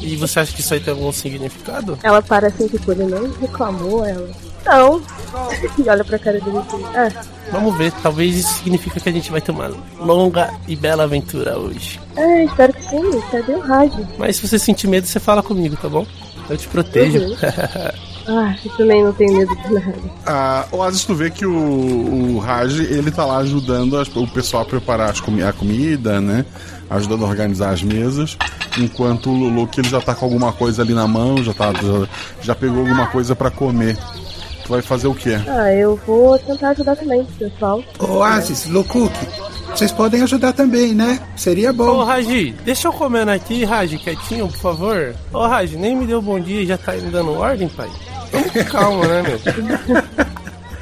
e 0.00 0.16
você 0.16 0.40
acha 0.40 0.54
que 0.54 0.60
isso 0.60 0.72
aí 0.72 0.80
tem 0.80 0.92
algum 0.92 1.12
significado? 1.12 1.98
Ela 2.02 2.22
para 2.22 2.48
assim, 2.48 2.68
tipo, 2.68 2.90
ele 2.92 3.04
não 3.04 3.30
reclamou, 3.32 4.04
ela. 4.04 4.28
Não! 4.64 5.02
e 5.78 5.82
olha 5.88 6.04
pra 6.04 6.18
cara 6.18 6.40
dele 6.40 6.58
assim, 6.58 6.82
ah. 6.94 7.39
Vamos 7.50 7.76
ver, 7.76 7.92
talvez 8.02 8.36
isso 8.36 8.54
significa 8.54 9.00
que 9.00 9.08
a 9.08 9.12
gente 9.12 9.30
vai 9.30 9.40
ter 9.40 9.50
uma 9.50 9.72
longa 9.98 10.52
e 10.68 10.76
bela 10.76 11.04
aventura 11.04 11.58
hoje. 11.58 12.00
Ah, 12.16 12.44
espero 12.44 12.72
que 12.72 12.84
sim, 12.84 13.20
cadê 13.30 13.52
o 13.52 13.60
rádio? 13.60 14.06
Mas 14.18 14.36
se 14.36 14.46
você 14.46 14.58
sentir 14.58 14.86
medo, 14.86 15.06
você 15.06 15.18
fala 15.18 15.42
comigo, 15.42 15.76
tá 15.76 15.88
bom? 15.88 16.06
Eu 16.48 16.56
te 16.56 16.68
protejo. 16.68 17.18
Uhum. 17.18 17.36
Ah, 18.32 18.54
eu 18.64 18.70
também 18.76 19.02
não 19.02 19.12
tenho 19.12 19.38
medo 19.38 19.56
de 19.56 19.74
nada. 19.74 19.94
Ah, 20.24 20.64
Oasis, 20.70 21.04
tu 21.04 21.14
vê 21.14 21.30
que 21.30 21.44
o, 21.44 22.36
o 22.36 22.38
Raj, 22.38 22.78
ele 22.78 23.10
tá 23.10 23.24
lá 23.24 23.38
ajudando 23.38 23.98
as, 23.98 24.14
o 24.14 24.26
pessoal 24.26 24.62
a 24.62 24.66
preparar 24.66 25.10
as 25.10 25.20
comi 25.20 25.42
a 25.42 25.52
comida, 25.52 26.20
né? 26.20 26.44
Ajudando 26.88 27.24
a 27.24 27.28
organizar 27.28 27.70
as 27.70 27.82
mesas. 27.82 28.36
Enquanto 28.78 29.30
o 29.30 29.48
Luke, 29.48 29.80
ele 29.80 29.88
já 29.88 30.00
tá 30.00 30.14
com 30.14 30.24
alguma 30.24 30.52
coisa 30.52 30.82
ali 30.82 30.94
na 30.94 31.08
mão, 31.08 31.42
já, 31.42 31.52
tá, 31.52 31.72
já, 31.72 32.08
já 32.42 32.54
pegou 32.54 32.80
alguma 32.80 33.06
coisa 33.06 33.34
para 33.34 33.50
comer. 33.50 33.96
Tu 34.70 34.74
vai 34.74 34.82
fazer 34.82 35.08
o 35.08 35.14
quê? 35.16 35.36
Ah, 35.48 35.72
eu 35.72 36.00
vou 36.06 36.38
tentar 36.38 36.68
ajudar 36.68 36.94
também, 36.94 37.24
pessoal. 37.36 37.82
Oasis, 37.98 38.66
Luke, 38.66 39.10
vocês 39.74 39.90
podem 39.90 40.22
ajudar 40.22 40.52
também, 40.52 40.94
né? 40.94 41.18
Seria 41.34 41.72
bom. 41.72 41.88
Ô, 41.88 42.04
Raji, 42.04 42.54
deixa 42.64 42.86
eu 42.86 42.92
comendo 42.92 43.32
aqui, 43.32 43.64
Raji, 43.64 43.98
quietinho, 43.98 44.46
por 44.46 44.58
favor. 44.58 45.12
Ô, 45.32 45.44
Raji, 45.44 45.76
nem 45.76 45.96
me 45.96 46.06
deu 46.06 46.22
bom 46.22 46.38
dia 46.38 46.62
e 46.62 46.66
já 46.66 46.78
tá 46.78 46.92
me 46.92 47.10
dando 47.10 47.32
ordem, 47.32 47.68
pai? 47.68 47.90
Calma, 48.70 49.08
né, 49.08 49.22
meu? 49.22 50.02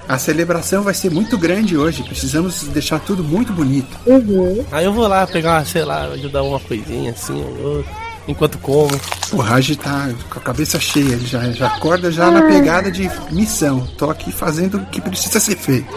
A 0.06 0.18
celebração 0.18 0.82
vai 0.82 0.92
ser 0.92 1.10
muito 1.10 1.38
grande 1.38 1.74
hoje. 1.74 2.02
Precisamos 2.02 2.64
deixar 2.64 3.00
tudo 3.00 3.24
muito 3.24 3.54
bonito. 3.54 3.96
Uhum. 4.06 4.66
Aí 4.70 4.84
eu 4.84 4.92
vou 4.92 5.08
lá 5.08 5.26
pegar, 5.26 5.64
sei 5.64 5.86
lá, 5.86 6.02
ajudar 6.08 6.42
uma 6.42 6.60
coisinha 6.60 7.12
assim 7.12 7.42
ou 7.42 7.76
outra, 7.76 7.92
enquanto 8.28 8.58
como. 8.58 8.90
O 9.32 9.38
Raj 9.38 9.74
tá 9.76 10.10
com 10.30 10.38
a 10.38 10.42
cabeça 10.42 10.78
cheia. 10.78 11.14
Ele 11.14 11.26
já, 11.26 11.50
já 11.50 11.66
acorda 11.66 12.12
já 12.12 12.30
na 12.30 12.42
pegada 12.42 12.90
de 12.90 13.10
missão. 13.30 13.86
Tô 13.96 14.10
aqui 14.10 14.30
fazendo 14.30 14.76
o 14.76 14.86
que 14.86 15.00
precisa 15.00 15.40
ser 15.40 15.56
feito. 15.56 15.92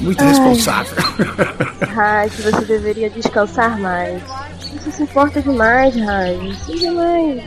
Muito 0.00 0.22
Ai. 0.22 0.30
responsável. 0.30 0.96
Raj, 1.94 2.32
você 2.32 2.64
deveria 2.64 3.08
descansar 3.08 3.78
mais. 3.78 4.20
Você 4.60 4.90
se 4.90 5.02
importa 5.04 5.40
demais, 5.40 5.94
Raj. 5.96 6.56
Seja 6.66 6.92
mais. 6.92 7.42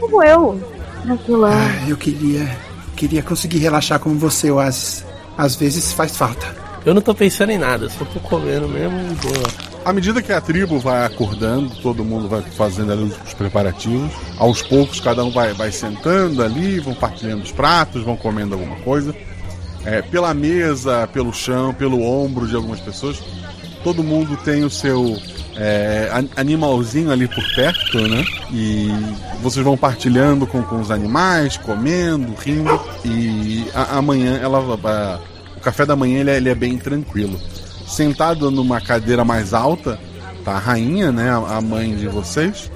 Como 0.00 0.22
eu. 0.24 0.60
Tranquilão. 1.02 1.52
Ah, 1.52 1.88
eu 1.88 1.96
queria. 1.96 2.48
Queria 2.96 3.22
conseguir 3.22 3.58
relaxar 3.58 3.98
como 3.98 4.18
você, 4.18 4.50
Oasis. 4.50 5.04
Às 5.36 5.54
vezes 5.56 5.92
faz 5.92 6.16
falta. 6.16 6.54
Eu 6.84 6.94
não 6.94 7.02
tô 7.02 7.14
pensando 7.14 7.50
em 7.50 7.58
nada, 7.58 7.88
só 7.88 8.04
tô 8.04 8.18
comendo 8.20 8.68
mesmo 8.68 8.98
e 8.98 9.14
boa. 9.14 9.61
À 9.84 9.92
medida 9.92 10.22
que 10.22 10.32
a 10.32 10.40
tribo 10.40 10.78
vai 10.78 11.04
acordando, 11.04 11.74
todo 11.82 12.04
mundo 12.04 12.28
vai 12.28 12.40
fazendo 12.42 12.92
ali 12.92 13.02
os 13.02 13.34
preparativos. 13.34 14.12
Aos 14.38 14.62
poucos, 14.62 15.00
cada 15.00 15.24
um 15.24 15.30
vai, 15.30 15.52
vai 15.54 15.72
sentando 15.72 16.42
ali, 16.42 16.78
vão 16.78 16.94
partilhando 16.94 17.42
os 17.42 17.50
pratos, 17.50 18.04
vão 18.04 18.16
comendo 18.16 18.54
alguma 18.54 18.76
coisa. 18.76 19.14
É, 19.84 20.00
pela 20.00 20.32
mesa, 20.32 21.08
pelo 21.08 21.32
chão, 21.32 21.74
pelo 21.74 22.00
ombro 22.02 22.46
de 22.46 22.54
algumas 22.54 22.80
pessoas, 22.80 23.20
todo 23.82 24.04
mundo 24.04 24.36
tem 24.44 24.62
o 24.62 24.70
seu 24.70 25.18
é, 25.56 26.08
animalzinho 26.36 27.10
ali 27.10 27.26
por 27.26 27.44
perto, 27.54 27.98
né? 28.08 28.24
E 28.52 28.88
vocês 29.42 29.64
vão 29.64 29.76
partilhando 29.76 30.46
com, 30.46 30.62
com 30.62 30.80
os 30.80 30.90
animais, 30.90 31.56
comendo, 31.56 32.32
rindo. 32.34 32.80
E 33.04 33.66
a, 33.74 33.98
amanhã 33.98 34.38
ela. 34.40 34.58
A, 34.58 35.18
o 35.56 35.60
café 35.60 35.86
da 35.86 35.94
manhã 35.94 36.20
ele 36.20 36.30
é, 36.30 36.36
ele 36.36 36.48
é, 36.48 36.54
bem 36.54 36.78
tranquilo. 36.78 37.38
Sentado 37.92 38.50
numa 38.50 38.80
cadeira 38.80 39.22
mais 39.22 39.52
alta, 39.52 40.00
tá 40.42 40.52
a 40.52 40.58
rainha, 40.58 41.12
né? 41.12 41.30
A, 41.30 41.60
mãe 41.60 41.94
de 41.94 42.08
vocês. 42.08 42.70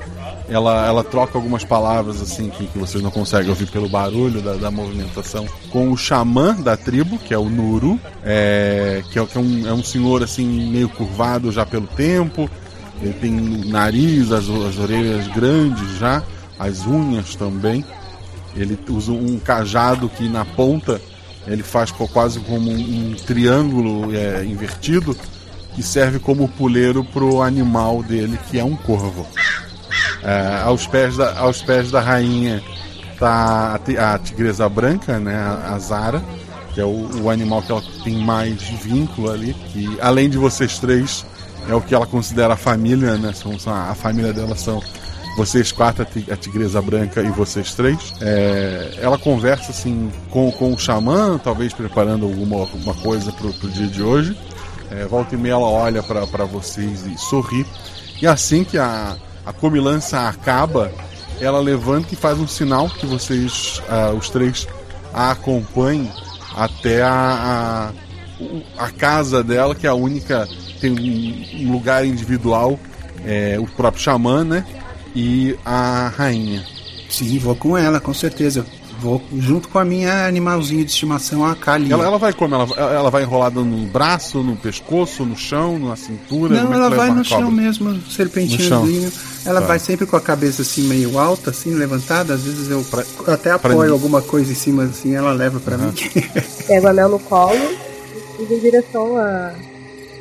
Ela, 0.46 0.86
ela 0.86 1.02
troca 1.02 1.38
algumas 1.38 1.64
palavras 1.64 2.20
assim 2.20 2.50
que, 2.50 2.66
que 2.66 2.78
vocês 2.78 3.02
não 3.02 3.10
conseguem 3.10 3.48
ouvir 3.48 3.66
pelo 3.66 3.88
barulho 3.88 4.42
da, 4.42 4.52
da 4.56 4.70
movimentação 4.70 5.46
com 5.70 5.90
o 5.90 5.96
xamã 5.96 6.54
da 6.54 6.76
tribo, 6.76 7.18
que 7.18 7.32
é 7.32 7.38
o 7.38 7.48
Nuru, 7.48 7.98
é, 8.22 9.02
que, 9.10 9.18
é, 9.18 9.24
que 9.24 9.38
é, 9.38 9.40
um, 9.40 9.66
é 9.66 9.72
um 9.72 9.82
senhor 9.82 10.22
assim 10.22 10.70
meio 10.70 10.90
curvado 10.90 11.50
já 11.50 11.64
pelo 11.64 11.86
tempo, 11.86 12.48
ele 13.00 13.14
tem 13.14 13.32
nariz, 13.32 14.30
as, 14.32 14.44
as 14.48 14.78
orelhas 14.78 15.26
grandes 15.28 15.98
já, 15.98 16.22
as 16.58 16.86
unhas 16.86 17.34
também. 17.34 17.82
Ele 18.54 18.78
usa 18.90 19.12
um 19.12 19.38
cajado 19.38 20.10
que 20.10 20.28
na 20.28 20.44
ponta 20.44 21.00
ele 21.46 21.62
faz 21.62 21.90
quase 21.90 22.40
como 22.40 22.70
um, 22.70 23.14
triângulo 23.26 24.14
é, 24.14 24.44
invertido 24.44 25.16
que 25.74 25.82
serve 25.82 26.18
como 26.18 26.48
puleiro 26.48 27.04
para 27.04 27.24
o 27.24 27.42
animal 27.42 28.02
dele, 28.02 28.38
que 28.50 28.58
é 28.58 28.64
um 28.64 28.74
corvo. 28.74 29.26
É, 30.22 30.62
aos, 30.64 30.86
pés 30.86 31.16
da, 31.16 31.38
aos 31.38 31.62
pés 31.62 31.90
da 31.90 32.00
rainha 32.00 32.62
tá 33.18 33.78
a, 33.98 34.18
tigresa 34.18 34.68
branca, 34.68 35.18
né, 35.18 35.36
a 35.36 35.78
Zara, 35.78 36.22
que 36.72 36.80
é 36.80 36.84
o, 36.84 37.22
o, 37.22 37.30
animal 37.30 37.62
que 37.62 37.72
ela 37.72 37.82
tem 38.02 38.16
mais 38.16 38.62
vínculo 38.62 39.30
ali. 39.30 39.54
Que 39.72 39.98
além 40.00 40.28
de 40.28 40.38
vocês 40.38 40.78
três, 40.78 41.24
é 41.68 41.74
o 41.74 41.80
que 41.80 41.94
ela 41.94 42.06
considera 42.06 42.54
a 42.54 42.56
família, 42.56 43.16
né? 43.16 43.32
São 43.32 43.52
a 43.72 43.94
família 43.94 44.32
dela 44.32 44.56
são 44.56 44.82
vocês 45.36 45.70
quatro, 45.70 46.06
a 46.30 46.36
Tigresa 46.36 46.80
Branca 46.80 47.20
e 47.20 47.28
vocês 47.28 47.74
três. 47.74 48.14
É, 48.20 48.98
ela 49.00 49.18
conversa 49.18 49.70
assim 49.70 50.10
com, 50.30 50.50
com 50.52 50.72
o 50.72 50.78
xamã, 50.78 51.38
talvez 51.42 51.72
preparando 51.74 52.24
alguma, 52.24 52.60
alguma 52.60 52.94
coisa 52.94 53.30
pro, 53.32 53.52
pro 53.52 53.68
dia 53.68 53.86
de 53.86 54.02
hoje. 54.02 54.36
É, 54.90 55.04
volta 55.04 55.34
e 55.34 55.38
meia 55.38 55.52
ela 55.52 55.66
olha 55.66 56.02
para 56.02 56.44
vocês 56.44 57.04
e 57.06 57.18
sorri. 57.18 57.66
E 58.20 58.26
assim 58.26 58.64
que 58.64 58.78
a, 58.78 59.16
a 59.44 59.52
comilança 59.52 60.26
acaba, 60.28 60.90
ela 61.40 61.60
levanta 61.60 62.14
e 62.14 62.16
faz 62.16 62.38
um 62.38 62.48
sinal 62.48 62.88
que 62.88 63.04
vocês, 63.04 63.82
uh, 63.90 64.16
os 64.16 64.30
três, 64.30 64.66
a 65.12 65.32
acompanhem 65.32 66.10
até 66.56 67.02
a, 67.02 67.92
a, 68.78 68.84
a 68.84 68.90
casa 68.90 69.44
dela, 69.44 69.74
que 69.74 69.86
é 69.86 69.90
a 69.90 69.94
única 69.94 70.48
tem 70.80 70.92
um 71.66 71.72
lugar 71.72 72.06
individual, 72.06 72.78
é, 73.24 73.58
o 73.58 73.66
próprio 73.66 74.02
xamã, 74.02 74.44
né? 74.44 74.64
E 75.18 75.56
a 75.64 76.12
rainha. 76.14 76.62
Sim, 77.08 77.38
vou 77.38 77.56
com 77.56 77.76
ela, 77.78 77.98
com 77.98 78.12
certeza. 78.12 78.66
Vou 79.00 79.22
junto 79.38 79.68
com 79.68 79.78
a 79.78 79.84
minha 79.84 80.26
animalzinho 80.26 80.82
de 80.84 80.90
estimação, 80.90 81.44
a 81.44 81.54
Kali. 81.54 81.92
Ela, 81.92 82.04
ela 82.06 82.18
vai 82.18 82.32
como? 82.32 82.54
Ela, 82.54 82.66
ela 82.94 83.10
vai 83.10 83.22
enrolada 83.22 83.60
no 83.60 83.86
braço, 83.86 84.42
no 84.42 84.56
pescoço, 84.56 85.24
no 85.24 85.36
chão, 85.36 85.78
na 85.78 85.96
cintura? 85.96 86.62
Não, 86.62 86.72
é 86.72 86.76
ela 86.76 86.90
vai 86.90 87.10
no 87.10 87.22
chão 87.24 87.50
mesmo, 87.50 87.98
serpentinhozinho. 88.10 89.10
Ela 89.44 89.60
Tá. 89.60 89.66
vai 89.68 89.78
sempre 89.78 90.06
com 90.06 90.16
a 90.16 90.20
cabeça 90.20 90.62
assim 90.62 90.82
meio 90.84 91.18
alta, 91.18 91.50
assim, 91.50 91.74
levantada. 91.74 92.34
Às 92.34 92.42
vezes 92.42 92.70
eu 92.70 92.82
Pra- 92.84 93.04
até 93.34 93.50
apoio 93.52 93.92
alguma 93.92 94.20
coisa 94.22 94.50
em 94.52 94.54
cima 94.54 94.84
assim, 94.84 95.14
ela 95.14 95.32
leva 95.32 95.60
pra 95.60 95.76
mim. 95.78 95.92
Pego 96.66 96.88
a 96.88 96.92
Mel 96.92 97.08
no 97.10 97.18
colo 97.20 97.54
e 98.40 98.42
em 98.54 98.58
direção 98.60 99.16
a, 99.18 99.52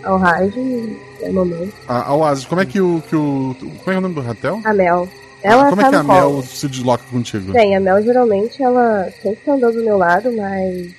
ao 0.04 0.18
Raj 0.18 0.54
e 0.56 0.98
a 1.24 1.32
mamãe. 1.32 1.72
A, 1.88 2.10
a 2.10 2.16
Oasis, 2.16 2.46
como 2.46 2.62
é 2.62 2.66
que 2.66 2.82
o, 2.82 3.02
que 3.08 3.16
o. 3.16 3.56
Como 3.60 3.92
é 3.92 3.94
é 3.94 3.98
o 3.98 4.02
nome 4.02 4.16
do 4.16 4.22
Ratel? 4.22 4.62
A 4.64 4.74
Mel. 4.74 5.08
Ela 5.44 5.70
como 5.70 5.82
tá 5.82 5.88
é 5.88 5.90
que 5.92 5.96
a 5.96 6.04
colo. 6.04 6.34
Mel 6.34 6.44
se 6.44 6.68
desloca 6.68 7.04
contigo? 7.12 7.52
Bem, 7.52 7.76
a 7.76 7.80
Mel 7.80 8.02
geralmente 8.02 8.64
ela 8.64 9.12
sempre 9.22 9.40
tá 9.46 9.54
andando 9.54 9.76
do 9.76 9.84
meu 9.84 9.98
lado, 9.98 10.32
mas 10.36 10.92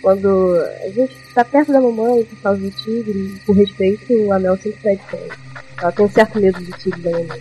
quando 0.00 0.56
a 0.82 0.88
gente 0.88 1.14
tá 1.34 1.44
perto 1.44 1.72
da 1.72 1.80
mamãe 1.80 2.24
por 2.24 2.36
causa 2.40 2.60
do 2.60 2.70
tigre, 2.70 3.34
por 3.44 3.54
respeito, 3.54 4.32
a 4.32 4.38
Mel 4.38 4.56
sempre 4.56 4.80
tá 4.82 4.90
de 4.90 5.10
frente. 5.10 5.38
Ela 5.80 5.92
tem 5.92 6.06
um 6.06 6.10
certo 6.10 6.40
medo 6.40 6.60
do 6.60 6.72
tigre 6.78 7.00
da 7.02 7.10
mamãe. 7.10 7.40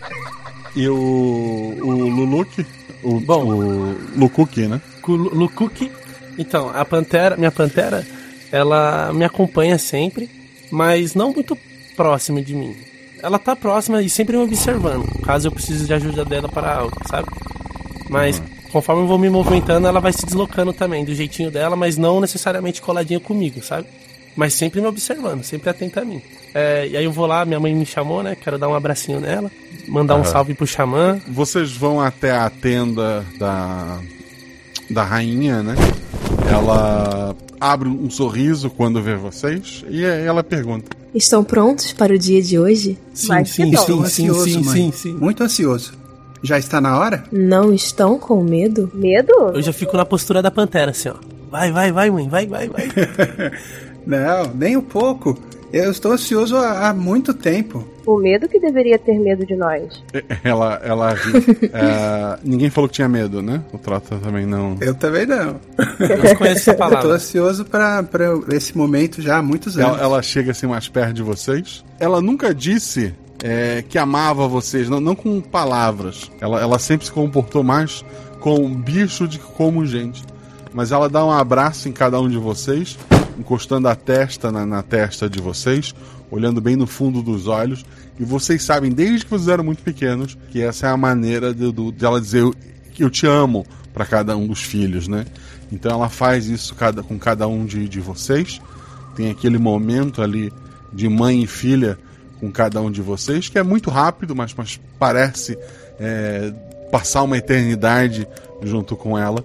E 0.75 0.88
o. 0.89 1.75
O 1.81 1.91
Luluk? 1.91 2.65
O, 3.01 3.19
Bom. 3.21 3.45
o 3.45 3.95
Lukuki, 4.17 4.67
né? 4.67 4.81
Lukuki. 5.07 5.89
Então, 6.38 6.69
a 6.74 6.83
pantera, 6.86 7.38
minha 7.38 7.51
pantera, 7.51 8.05
ela 8.51 9.12
me 9.13 9.25
acompanha 9.25 9.77
sempre, 9.77 10.29
mas 10.71 11.15
não 11.15 11.33
muito 11.33 11.57
próxima 12.00 12.41
de 12.41 12.56
mim. 12.56 12.77
Ela 13.22 13.38
tá 13.38 13.53
próxima 13.58 14.01
e 14.01 14.10
sempre 14.10 14.38
me 14.38 14.44
observando, 14.44 15.06
caso 15.22 15.50
eu 15.50 15.51
precise 15.51 15.86
de 15.86 15.94
ajuda 15.94 16.24
dela 16.24 16.48
para 16.48 16.75
algo, 16.75 16.96
sabe? 17.10 17.27
Mas 18.10 18.41
conforme 18.72 19.01
eu 19.01 19.08
vou 19.08 19.20
me 19.20 19.29
movimentando, 19.29 19.86
ela 19.86 20.00
vai 20.00 20.13
se 20.13 20.25
deslocando 20.25 20.72
também, 20.72 21.03
do 21.03 21.13
jeitinho 21.13 21.51
dela, 21.51 21.75
mas 21.75 21.98
não 21.98 22.22
necessariamente 22.22 22.82
coladinha 22.82 23.20
comigo, 23.20 23.62
sabe? 23.62 23.86
Mas 24.34 24.53
sempre 24.53 24.79
me 24.79 24.88
observando, 24.88 25.44
sempre 25.44 25.70
atenta 25.70 26.00
a 26.00 26.06
mim. 26.06 26.22
É, 26.53 26.88
e 26.88 26.96
aí 26.96 27.03
eu 27.03 27.12
vou 27.12 27.25
lá, 27.25 27.44
minha 27.44 27.60
mãe 27.60 27.75
me 27.75 27.86
chamou, 27.86 28.24
né? 28.24 28.38
Quero 28.41 28.58
dar 28.58 28.70
um 28.70 28.74
abracinho 28.74 29.20
nela, 29.20 29.51
mandar 29.86 30.15
um 30.15 30.22
Aham. 30.22 30.32
salve 30.32 30.53
pro 30.53 30.65
xamã. 30.65 31.20
Vocês 31.27 31.74
vão 31.74 32.00
até 32.00 32.32
a 32.32 32.50
tenda 32.50 33.25
da. 33.38 34.00
da 34.89 35.03
rainha, 35.03 35.62
né? 35.62 35.75
Ela 36.50 37.36
abre 37.60 37.88
um 37.88 38.10
sorriso 38.10 38.70
quando 38.70 39.01
vê 39.01 39.15
vocês 39.15 39.84
e 39.89 40.03
aí 40.06 40.25
ela 40.25 40.44
pergunta: 40.44 40.96
Estão 41.13 41.44
prontos 41.44 41.94
para 41.94 42.13
o 42.13 42.18
dia 42.18 42.41
de 42.41 42.58
hoje? 42.58 42.98
Sim, 43.13 43.27
Mas 43.27 43.50
sim, 43.50 43.65
sim, 43.65 43.77
sim, 43.77 44.00
ansioso, 44.01 44.46
sim, 44.46 44.63
sim, 44.63 44.91
sim. 44.91 45.13
Muito 45.13 45.44
ansioso. 45.44 45.94
Já 46.41 46.58
está 46.58 46.79
na 46.79 46.98
hora? 46.98 47.24
Não 47.32 47.74
estão 47.74 48.18
com 48.18 48.41
medo? 48.44 48.89
Medo? 48.94 49.34
Eu 49.53 49.62
já 49.62 49.74
fico 49.74 49.96
na 49.98 50.06
postura 50.06 50.41
da 50.41 50.50
pantera, 50.50 50.91
assim, 50.91 51.10
ó. 51.10 51.15
Vai, 51.51 51.72
vai, 51.72 51.91
vai, 51.91 52.10
mãe, 52.10 52.29
vai, 52.29 52.48
vai, 52.48 52.70
vai. 52.70 52.88
Não, 54.08 54.53
nem 54.56 54.77
um 54.77 54.82
pouco. 54.82 55.38
Eu 55.72 55.91
estou 55.91 56.13
ansioso 56.13 56.56
há, 56.56 56.89
há 56.89 56.94
muito 56.94 57.34
tempo. 57.34 57.86
O 58.09 58.17
medo 58.17 58.49
que 58.49 58.59
deveria 58.59 58.97
ter 58.97 59.19
medo 59.19 59.45
de 59.45 59.55
nós. 59.55 60.03
Ela, 60.43 60.81
ela 60.83 61.13
ri. 61.13 61.59
É, 61.71 62.39
ninguém 62.43 62.69
falou 62.69 62.87
que 62.87 62.95
tinha 62.95 63.07
medo, 63.07 63.41
né? 63.41 63.61
O 63.71 63.77
Trota 63.77 64.17
também 64.17 64.45
não. 64.45 64.75
Eu 64.81 64.95
também 64.95 65.25
não. 65.27 65.59
Eu 65.77 66.35
conheço 66.35 66.71
essa 66.71 66.71
Eu 66.71 66.73
estou 66.73 66.75
palavra. 66.75 67.13
ansioso 67.13 67.65
para 67.65 68.03
esse 68.51 68.75
momento 68.75 69.21
já 69.21 69.37
há 69.37 69.41
muitos 69.43 69.77
anos. 69.77 69.97
Ela, 69.97 70.01
ela 70.01 70.21
chega 70.23 70.51
assim 70.51 70.65
mais 70.65 70.87
perto 70.87 71.13
de 71.13 71.21
vocês. 71.21 71.85
Ela 71.99 72.19
nunca 72.19 72.53
disse 72.53 73.13
é, 73.43 73.83
que 73.87 73.99
amava 73.99 74.47
vocês, 74.47 74.89
não, 74.89 74.99
não 74.99 75.15
com 75.15 75.39
palavras. 75.39 76.31
Ela, 76.41 76.59
ela 76.59 76.79
sempre 76.79 77.05
se 77.05 77.11
comportou 77.11 77.63
mais 77.63 78.03
como 78.39 78.67
bicho 78.69 79.27
do 79.27 79.37
que 79.37 79.45
como 79.53 79.85
gente. 79.85 80.23
Mas 80.73 80.91
ela 80.91 81.07
dá 81.07 81.23
um 81.23 81.31
abraço 81.31 81.87
em 81.87 81.91
cada 81.91 82.19
um 82.19 82.27
de 82.27 82.37
vocês, 82.37 82.97
encostando 83.37 83.87
a 83.87 83.95
testa 83.95 84.51
na, 84.51 84.65
na 84.65 84.81
testa 84.81 85.29
de 85.29 85.39
vocês, 85.39 85.93
olhando 86.31 86.59
bem 86.62 86.75
no 86.75 86.86
fundo 86.88 87.21
dos 87.21 87.48
olhos. 87.48 87.86
E 88.19 88.24
vocês 88.24 88.63
sabem, 88.63 88.91
desde 88.91 89.25
que 89.25 89.31
vocês 89.31 89.48
eram 89.48 89.63
muito 89.63 89.81
pequenos, 89.83 90.38
que 90.51 90.62
essa 90.62 90.88
é 90.88 90.89
a 90.89 90.98
maneira 90.98 91.53
de, 91.53 91.71
de 91.71 92.05
ela 92.05 92.19
dizer 92.19 92.41
eu- 92.41 92.53
eu 92.98 93.09
te 93.09 93.25
amo 93.25 93.65
para 93.94 94.05
cada 94.05 94.35
um 94.35 94.46
dos 94.46 94.61
filhos, 94.61 95.07
né? 95.07 95.25
Então 95.72 95.92
ela 95.92 96.09
faz 96.09 96.48
isso 96.48 96.75
cada, 96.75 97.01
com 97.01 97.18
cada 97.18 97.48
um 97.48 97.65
de, 97.65 97.87
de 97.87 98.00
vocês. 98.00 98.59
Tem 99.15 99.29
aquele 99.29 99.57
momento 99.57 100.22
ali 100.22 100.51
de 100.92 101.07
mãe 101.07 101.44
e 101.44 101.48
filha 101.48 101.98
com 102.39 102.51
cada 102.51 102.81
um 102.81 102.89
de 102.92 103.01
vocês, 103.01 103.48
que 103.50 103.57
é 103.59 103.63
muito 103.63 103.89
rápido, 103.89 104.35
mas, 104.35 104.53
mas 104.53 104.79
parece 104.98 105.57
é, 106.00 106.51
passar 106.92 107.24
uma 107.24 107.37
eternidade 107.37 108.27
junto 108.63 108.96
com 108.96 109.18
ela. 109.18 109.44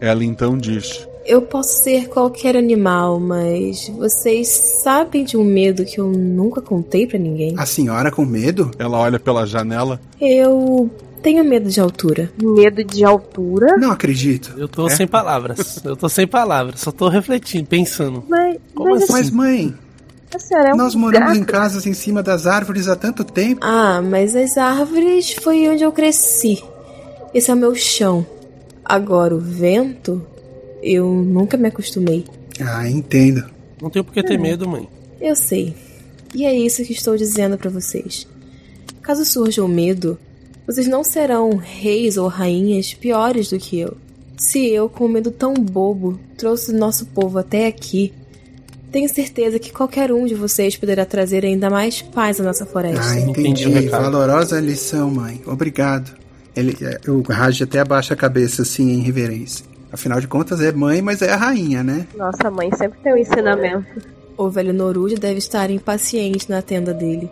Ela 0.00 0.24
então 0.24 0.56
diz: 0.58 1.06
Eu 1.26 1.42
posso 1.42 1.82
ser 1.82 2.08
qualquer 2.08 2.56
animal, 2.56 3.18
mas 3.18 3.88
vocês 3.88 4.48
sabem 4.82 5.24
de 5.24 5.36
um 5.36 5.42
medo 5.44 5.84
que 5.84 5.98
eu 6.00 6.06
nunca 6.06 6.60
contei 6.62 7.06
pra 7.06 7.18
ninguém? 7.18 7.54
A 7.58 7.66
senhora 7.66 8.10
com 8.12 8.24
medo? 8.24 8.70
Ela 8.78 8.98
olha 8.98 9.18
pela 9.18 9.44
janela. 9.44 10.00
Eu 10.20 10.88
tenho 11.22 11.44
medo 11.44 11.68
de 11.68 11.80
altura. 11.80 12.30
Medo 12.40 12.84
de 12.84 13.04
altura? 13.04 13.76
Não 13.76 13.90
acredito. 13.90 14.54
Eu 14.56 14.68
tô 14.68 14.86
É? 14.86 14.90
sem 14.90 15.06
palavras. 15.08 15.82
Eu 15.84 15.96
tô 15.96 16.08
sem 16.08 16.26
palavras. 16.28 16.80
Só 16.80 16.92
tô 16.92 17.08
refletindo, 17.08 17.66
pensando. 17.66 18.22
Mas, 18.28 18.58
Como 18.74 18.90
mas 18.90 19.02
assim? 19.02 19.12
Mas 19.12 19.30
mãe, 19.30 19.74
a 20.32 20.38
senhora 20.38 20.68
é 20.70 20.74
um 20.74 20.76
nós 20.76 20.94
moramos 20.94 21.28
gato. 21.30 21.38
em 21.40 21.44
casas 21.44 21.86
em 21.86 21.92
cima 21.94 22.22
das 22.22 22.46
árvores 22.46 22.86
há 22.86 22.94
tanto 22.94 23.24
tempo. 23.24 23.60
Ah, 23.64 24.00
mas 24.00 24.36
as 24.36 24.56
árvores 24.56 25.32
foi 25.32 25.68
onde 25.68 25.82
eu 25.82 25.90
cresci. 25.90 26.62
Esse 27.34 27.50
é 27.50 27.54
o 27.54 27.56
meu 27.56 27.74
chão. 27.74 28.24
Agora 28.84 29.34
o 29.34 29.40
vento, 29.40 30.24
eu 30.86 31.10
nunca 31.10 31.56
me 31.56 31.68
acostumei. 31.68 32.24
Ah, 32.60 32.88
entendo. 32.88 33.44
Não 33.82 33.90
tenho 33.90 34.04
por 34.04 34.14
que 34.14 34.22
ter 34.22 34.38
medo, 34.38 34.68
mãe. 34.68 34.88
Eu 35.20 35.34
sei. 35.34 35.74
E 36.34 36.44
é 36.44 36.54
isso 36.54 36.84
que 36.84 36.92
estou 36.92 37.16
dizendo 37.16 37.58
pra 37.58 37.70
vocês. 37.70 38.26
Caso 39.02 39.24
surja 39.24 39.64
o 39.64 39.68
medo, 39.68 40.18
vocês 40.66 40.86
não 40.86 41.04
serão 41.04 41.56
reis 41.56 42.16
ou 42.16 42.28
rainhas 42.28 42.94
piores 42.94 43.50
do 43.50 43.58
que 43.58 43.78
eu. 43.78 43.96
Se 44.36 44.66
eu, 44.68 44.88
com 44.88 45.06
um 45.06 45.08
medo 45.08 45.30
tão 45.30 45.54
bobo, 45.54 46.18
trouxe 46.36 46.72
nosso 46.72 47.06
povo 47.06 47.38
até 47.38 47.66
aqui, 47.66 48.12
tenho 48.92 49.08
certeza 49.08 49.58
que 49.58 49.72
qualquer 49.72 50.12
um 50.12 50.26
de 50.26 50.34
vocês 50.34 50.76
poderá 50.76 51.04
trazer 51.04 51.44
ainda 51.44 51.68
mais 51.68 52.02
paz 52.02 52.40
à 52.40 52.44
nossa 52.44 52.64
floresta. 52.64 53.02
Ah, 53.02 53.20
Entendi 53.20 53.64
entendi. 53.64 53.88
Valorosa 53.88 54.60
lição, 54.60 55.10
mãe. 55.10 55.40
Obrigado. 55.46 56.16
Ele, 56.54 56.76
é, 56.80 57.10
o 57.10 57.20
Raj 57.20 57.62
até 57.62 57.80
abaixa 57.80 58.14
a 58.14 58.16
cabeça 58.16 58.62
assim 58.62 58.90
em 58.90 59.02
reverência. 59.02 59.64
Afinal 59.96 60.20
de 60.20 60.28
contas 60.28 60.60
é 60.60 60.70
mãe, 60.72 61.00
mas 61.00 61.22
é 61.22 61.32
a 61.32 61.36
rainha, 61.36 61.82
né? 61.82 62.06
Nossa 62.14 62.50
mãe 62.50 62.70
sempre 62.76 62.98
tem 63.02 63.14
um 63.14 63.16
ensinamento. 63.16 63.86
O 64.36 64.50
velho 64.50 64.74
Noruja 64.74 65.16
deve 65.16 65.38
estar 65.38 65.70
impaciente 65.70 66.50
na 66.50 66.60
tenda 66.60 66.92
dele. 66.92 67.30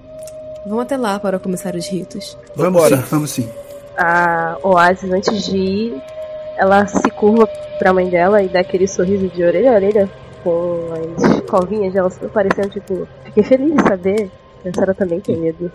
Vamos 0.64 0.84
até 0.84 0.96
lá 0.96 1.20
para 1.20 1.38
começar 1.38 1.74
os 1.74 1.86
ritos. 1.86 2.38
Vamos 2.56 2.80
Vambora. 2.80 2.96
sim, 2.96 3.02
vamos 3.10 3.30
sim. 3.32 3.48
A 3.98 4.56
Oasis, 4.62 5.12
antes 5.12 5.44
de 5.44 5.58
ir, 5.58 6.02
ela 6.56 6.86
se 6.86 7.10
curva 7.10 7.46
pra 7.78 7.92
mãe 7.92 8.08
dela 8.08 8.42
e 8.42 8.48
dá 8.48 8.60
aquele 8.60 8.88
sorriso 8.88 9.28
de 9.28 9.44
orelha 9.44 9.72
a 9.72 9.74
orelha 9.74 10.10
com 10.42 10.88
as 11.18 11.40
covinhas 11.42 11.92
dela 11.92 12.08
super 12.08 12.30
parecendo, 12.30 12.70
tipo, 12.70 13.06
fiquei 13.26 13.42
feliz 13.42 13.74
de 13.74 13.82
saber 13.82 14.30
que 14.62 14.68
a 14.70 14.72
senhora 14.72 14.94
também 14.94 15.20
tem 15.20 15.36
medo. 15.36 15.70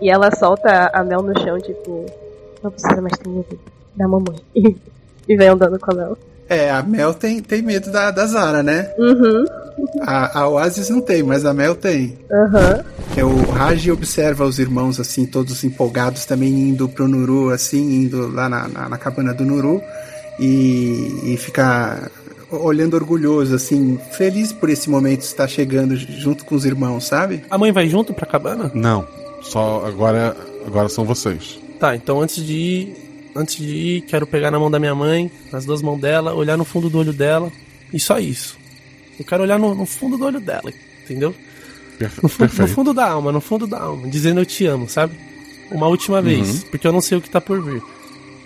E 0.00 0.08
ela 0.08 0.30
solta 0.30 0.88
a 0.92 1.02
Mel 1.02 1.22
no 1.22 1.36
chão, 1.40 1.58
tipo, 1.58 2.06
não 2.62 2.70
precisa 2.70 3.02
mais 3.02 3.18
ter 3.18 3.28
medo 3.28 3.58
da 3.96 4.06
mamãe. 4.06 4.36
E, 5.28 5.36
vem 5.36 5.48
andando 5.48 5.78
com 5.78 5.90
a 5.92 5.94
Mel. 5.94 6.18
É, 6.48 6.70
a 6.70 6.82
Mel 6.82 7.12
tem, 7.12 7.40
tem 7.42 7.60
medo 7.62 7.90
da, 7.90 8.10
da 8.12 8.24
Zara, 8.26 8.62
né? 8.62 8.90
Uhum, 8.98 9.44
A, 10.02 10.40
a 10.40 10.48
Oasis 10.48 10.88
não 10.88 11.00
tem, 11.00 11.22
mas 11.22 11.44
a 11.44 11.52
Mel 11.52 11.74
tem. 11.74 12.16
aham. 12.30 12.84
É, 13.16 13.24
o 13.24 13.36
Raj 13.50 13.88
observa 13.90 14.44
os 14.44 14.58
irmãos 14.58 15.00
assim, 15.00 15.26
todos 15.26 15.64
empolgados, 15.64 16.24
também 16.24 16.50
indo 16.52 16.88
pro 16.88 17.08
Nuru, 17.08 17.50
assim, 17.50 18.02
indo 18.02 18.28
lá 18.32 18.48
na, 18.48 18.68
na, 18.68 18.88
na 18.90 18.98
cabana 18.98 19.32
do 19.34 19.44
Nuru 19.44 19.82
e, 20.38 21.32
e 21.32 21.36
fica 21.36 22.10
olhando 22.50 22.94
orgulhoso, 22.94 23.54
assim, 23.54 23.98
feliz 24.12 24.52
por 24.52 24.68
esse 24.70 24.88
momento 24.88 25.22
estar 25.22 25.48
chegando 25.48 25.96
junto 25.96 26.44
com 26.44 26.54
os 26.54 26.64
irmãos, 26.64 27.04
sabe? 27.06 27.42
A 27.50 27.58
mãe 27.58 27.72
vai 27.72 27.88
junto 27.88 28.14
pra 28.14 28.26
cabana? 28.26 28.70
Não, 28.74 29.04
só 29.42 29.84
agora, 29.86 30.36
agora 30.66 30.88
são 30.88 31.04
vocês. 31.04 31.58
Tá, 31.80 31.96
então 31.96 32.20
antes 32.20 32.44
de 32.44 32.52
ir, 32.54 33.05
antes 33.36 33.56
de 33.56 33.64
ir, 33.74 34.00
quero 34.02 34.26
pegar 34.26 34.50
na 34.50 34.58
mão 34.58 34.70
da 34.70 34.78
minha 34.78 34.94
mãe, 34.94 35.30
nas 35.52 35.64
duas 35.64 35.82
mãos 35.82 36.00
dela, 36.00 36.34
olhar 36.34 36.56
no 36.56 36.64
fundo 36.64 36.88
do 36.90 36.98
olho 36.98 37.12
dela 37.12 37.50
e 37.92 38.00
só 38.00 38.18
isso. 38.18 38.56
Eu 39.18 39.24
quero 39.24 39.42
olhar 39.42 39.58
no, 39.58 39.74
no 39.74 39.86
fundo 39.86 40.16
do 40.18 40.24
olho 40.24 40.40
dela, 40.40 40.72
entendeu? 41.04 41.34
No, 42.22 42.28
fu- 42.28 42.42
no 42.44 42.68
fundo 42.68 42.92
da 42.92 43.08
alma, 43.10 43.32
no 43.32 43.40
fundo 43.40 43.66
da 43.66 43.80
alma, 43.80 44.06
dizendo 44.08 44.40
eu 44.40 44.46
te 44.46 44.66
amo, 44.66 44.88
sabe? 44.88 45.14
Uma 45.70 45.86
última 45.88 46.20
vez, 46.22 46.64
porque 46.64 46.86
eu 46.86 46.92
não 46.92 47.00
sei 47.00 47.16
o 47.18 47.20
que 47.20 47.30
tá 47.30 47.40
por 47.40 47.62
vir. 47.62 47.82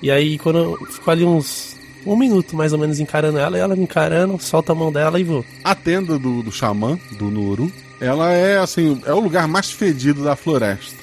E 0.03 0.11
aí 0.11 0.39
quando 0.39 0.59
eu 0.59 0.87
fico 0.87 1.11
ali 1.11 1.25
uns 1.25 1.77
um 2.07 2.17
minuto 2.17 2.57
mais 2.57 2.73
ou 2.73 2.79
menos 2.79 2.99
encarando 2.99 3.39
ela, 3.39 3.59
ela 3.59 3.77
me 3.77 3.83
encarando, 3.83 4.39
solta 4.41 4.73
a 4.73 4.75
mão 4.75 4.91
dela 4.91 5.21
e 5.21 5.25
vou. 5.25 5.45
A 5.63 5.75
tenda 5.75 6.19
do, 6.19 6.43
do 6.43 6.51
xamã, 6.51 6.99
do 7.19 7.31
Nuru, 7.31 7.71
ela 8.01 8.33
é 8.33 8.59
assim, 8.59 8.99
é 9.05 9.13
o 9.13 9.21
lugar 9.21 9.47
mais 9.47 9.71
fedido 9.71 10.25
da 10.25 10.35
floresta. 10.35 10.97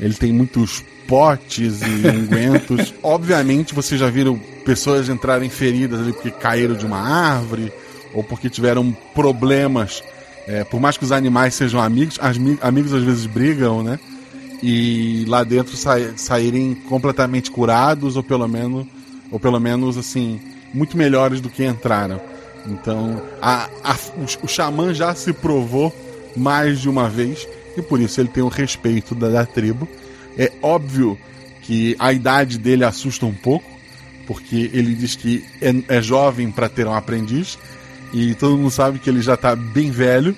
Ele 0.00 0.14
tem 0.14 0.32
muitos 0.32 0.82
potes 1.08 1.80
e 1.82 2.06
ungüentos. 2.06 2.94
Obviamente, 3.02 3.74
vocês 3.74 3.98
já 3.98 4.08
viram 4.08 4.38
pessoas 4.64 5.08
entrarem 5.08 5.48
feridas 5.48 6.00
ali 6.00 6.12
porque 6.12 6.30
caíram 6.30 6.76
de 6.76 6.84
uma 6.86 6.98
árvore 6.98 7.72
ou 8.14 8.22
porque 8.22 8.50
tiveram 8.50 8.94
problemas. 9.14 10.04
É, 10.46 10.62
por 10.62 10.78
mais 10.78 10.96
que 10.96 11.04
os 11.04 11.10
animais 11.10 11.54
sejam 11.54 11.80
amigos, 11.80 12.18
as, 12.20 12.36
amigos 12.60 12.92
às 12.92 13.02
vezes 13.02 13.26
brigam, 13.26 13.82
né? 13.82 13.98
E 14.62 15.24
lá 15.26 15.42
dentro 15.44 15.76
sa 15.76 15.94
saírem 16.16 16.74
completamente 16.74 17.50
curados 17.50 18.16
ou 18.16 18.22
pelo 18.22 18.46
menos, 18.46 18.86
ou 19.30 19.40
pelo 19.40 19.58
menos 19.58 19.96
assim, 19.96 20.40
muito 20.72 20.96
melhores 20.96 21.40
do 21.40 21.48
que 21.48 21.64
entraram. 21.64 22.20
Então, 22.66 23.22
a, 23.40 23.68
a, 23.82 23.96
o, 24.16 24.44
o 24.44 24.48
xamã 24.48 24.92
já 24.92 25.14
se 25.14 25.32
provou 25.32 25.94
mais 26.36 26.80
de 26.80 26.88
uma 26.88 27.08
vez 27.08 27.46
e 27.76 27.82
por 27.82 28.00
isso 28.00 28.20
ele 28.20 28.28
tem 28.28 28.42
o 28.42 28.48
respeito 28.48 29.14
da, 29.14 29.28
da 29.28 29.46
tribo. 29.46 29.88
É 30.38 30.52
óbvio 30.62 31.18
que 31.62 31.96
a 31.98 32.12
idade 32.12 32.56
dele 32.58 32.84
assusta 32.84 33.26
um 33.26 33.34
pouco, 33.34 33.68
porque 34.26 34.70
ele 34.72 34.94
diz 34.94 35.16
que 35.16 35.44
é, 35.60 35.96
é 35.96 36.00
jovem 36.00 36.50
para 36.50 36.68
ter 36.68 36.86
um 36.86 36.94
aprendiz 36.94 37.58
e 38.12 38.34
todo 38.34 38.56
mundo 38.56 38.70
sabe 38.70 38.98
que 38.98 39.10
ele 39.10 39.20
já 39.20 39.34
está 39.34 39.54
bem 39.54 39.90
velho 39.90 40.36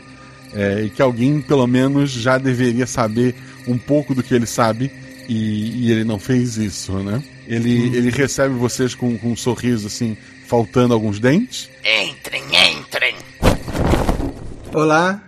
é, 0.54 0.82
e 0.82 0.90
que 0.90 1.02
alguém 1.02 1.40
pelo 1.40 1.66
menos 1.66 2.10
já 2.10 2.38
deveria 2.38 2.86
saber 2.86 3.34
um 3.68 3.78
pouco 3.78 4.14
do 4.14 4.22
que 4.22 4.34
ele 4.34 4.46
sabe 4.46 4.90
e, 5.28 5.86
e 5.86 5.92
ele 5.92 6.02
não 6.02 6.18
fez 6.18 6.56
isso, 6.56 6.92
né? 6.94 7.22
Ele, 7.46 7.90
hum. 7.90 7.94
ele 7.94 8.10
recebe 8.10 8.54
vocês 8.54 8.94
com, 8.94 9.16
com 9.18 9.32
um 9.32 9.36
sorriso 9.36 9.86
assim, 9.86 10.16
faltando 10.46 10.94
alguns 10.94 11.20
dentes. 11.20 11.68
Entrem, 11.84 12.42
entrem. 12.78 13.14
Olá, 14.72 15.22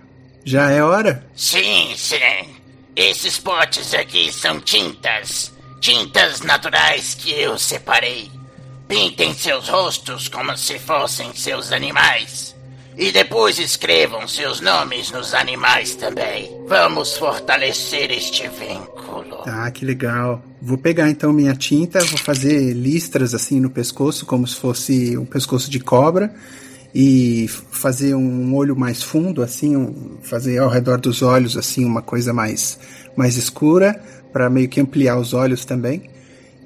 já 0.44 0.70
é 0.70 0.82
hora? 0.82 1.24
Sim, 1.36 1.92
sim. 1.96 2.16
Esses 2.94 3.38
potes 3.38 3.94
aqui 3.94 4.30
são 4.32 4.60
tintas. 4.60 5.52
Tintas 5.80 6.42
naturais 6.42 7.14
que 7.14 7.30
eu 7.32 7.58
separei. 7.58 8.30
Pintem 8.86 9.32
seus 9.32 9.68
rostos 9.68 10.28
como 10.28 10.56
se 10.58 10.78
fossem 10.78 11.32
seus 11.34 11.72
animais. 11.72 12.54
E 12.96 13.10
depois 13.10 13.58
escrevam 13.58 14.28
seus 14.28 14.60
nomes 14.60 15.10
nos 15.10 15.32
animais 15.32 15.94
também. 15.94 16.50
Vamos 16.68 17.16
fortalecer 17.16 18.10
este 18.10 18.46
vínculo. 18.48 19.42
Ah, 19.46 19.70
que 19.70 19.86
legal. 19.86 20.42
Vou 20.60 20.76
pegar 20.76 21.08
então 21.08 21.32
minha 21.32 21.54
tinta, 21.54 22.04
vou 22.04 22.18
fazer 22.18 22.74
listras 22.74 23.32
assim 23.32 23.58
no 23.58 23.70
pescoço, 23.70 24.26
como 24.26 24.46
se 24.46 24.56
fosse 24.56 25.16
um 25.16 25.24
pescoço 25.24 25.70
de 25.70 25.80
cobra 25.80 26.34
e 26.94 27.48
fazer 27.48 28.14
um 28.14 28.54
olho 28.54 28.76
mais 28.76 29.02
fundo, 29.02 29.42
assim, 29.42 29.76
um, 29.76 30.18
fazer 30.22 30.58
ao 30.58 30.68
redor 30.68 31.00
dos 31.00 31.22
olhos, 31.22 31.56
assim, 31.56 31.84
uma 31.84 32.02
coisa 32.02 32.32
mais, 32.32 32.78
mais 33.16 33.36
escura, 33.36 33.98
para 34.32 34.50
meio 34.50 34.68
que 34.68 34.80
ampliar 34.80 35.18
os 35.18 35.32
olhos 35.32 35.64
também. 35.64 36.10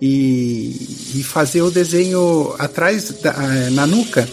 E, 0.02 1.14
e 1.14 1.22
fazer 1.22 1.62
o 1.62 1.70
desenho 1.70 2.54
atrás, 2.58 3.10
da, 3.22 3.32
na 3.70 3.86
nuca, 3.86 4.28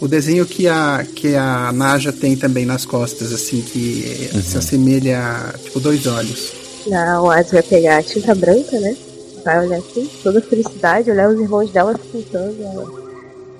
o 0.00 0.08
desenho 0.08 0.44
que 0.44 0.66
a, 0.66 1.06
que 1.14 1.36
a 1.36 1.70
Naja 1.72 2.12
tem 2.12 2.36
também 2.36 2.64
nas 2.64 2.84
costas, 2.84 3.32
assim, 3.32 3.60
que 3.60 4.30
uhum. 4.34 4.42
se 4.42 4.58
assemelha 4.58 5.20
a, 5.20 5.58
tipo, 5.58 5.78
dois 5.78 6.06
olhos. 6.06 6.52
Não, 6.86 7.30
a 7.30 7.42
vai 7.42 7.62
pegar 7.62 7.98
a 7.98 8.02
tinta 8.02 8.34
branca, 8.34 8.78
né? 8.80 8.96
Vai 9.44 9.66
olhar 9.66 9.78
assim, 9.78 10.08
toda 10.22 10.40
felicidade, 10.40 11.10
olhar 11.10 11.28
os 11.28 11.38
irmãos 11.38 11.70
dela 11.70 11.94
se 11.94 12.08
pintando, 12.08 12.56
ela 12.62 13.03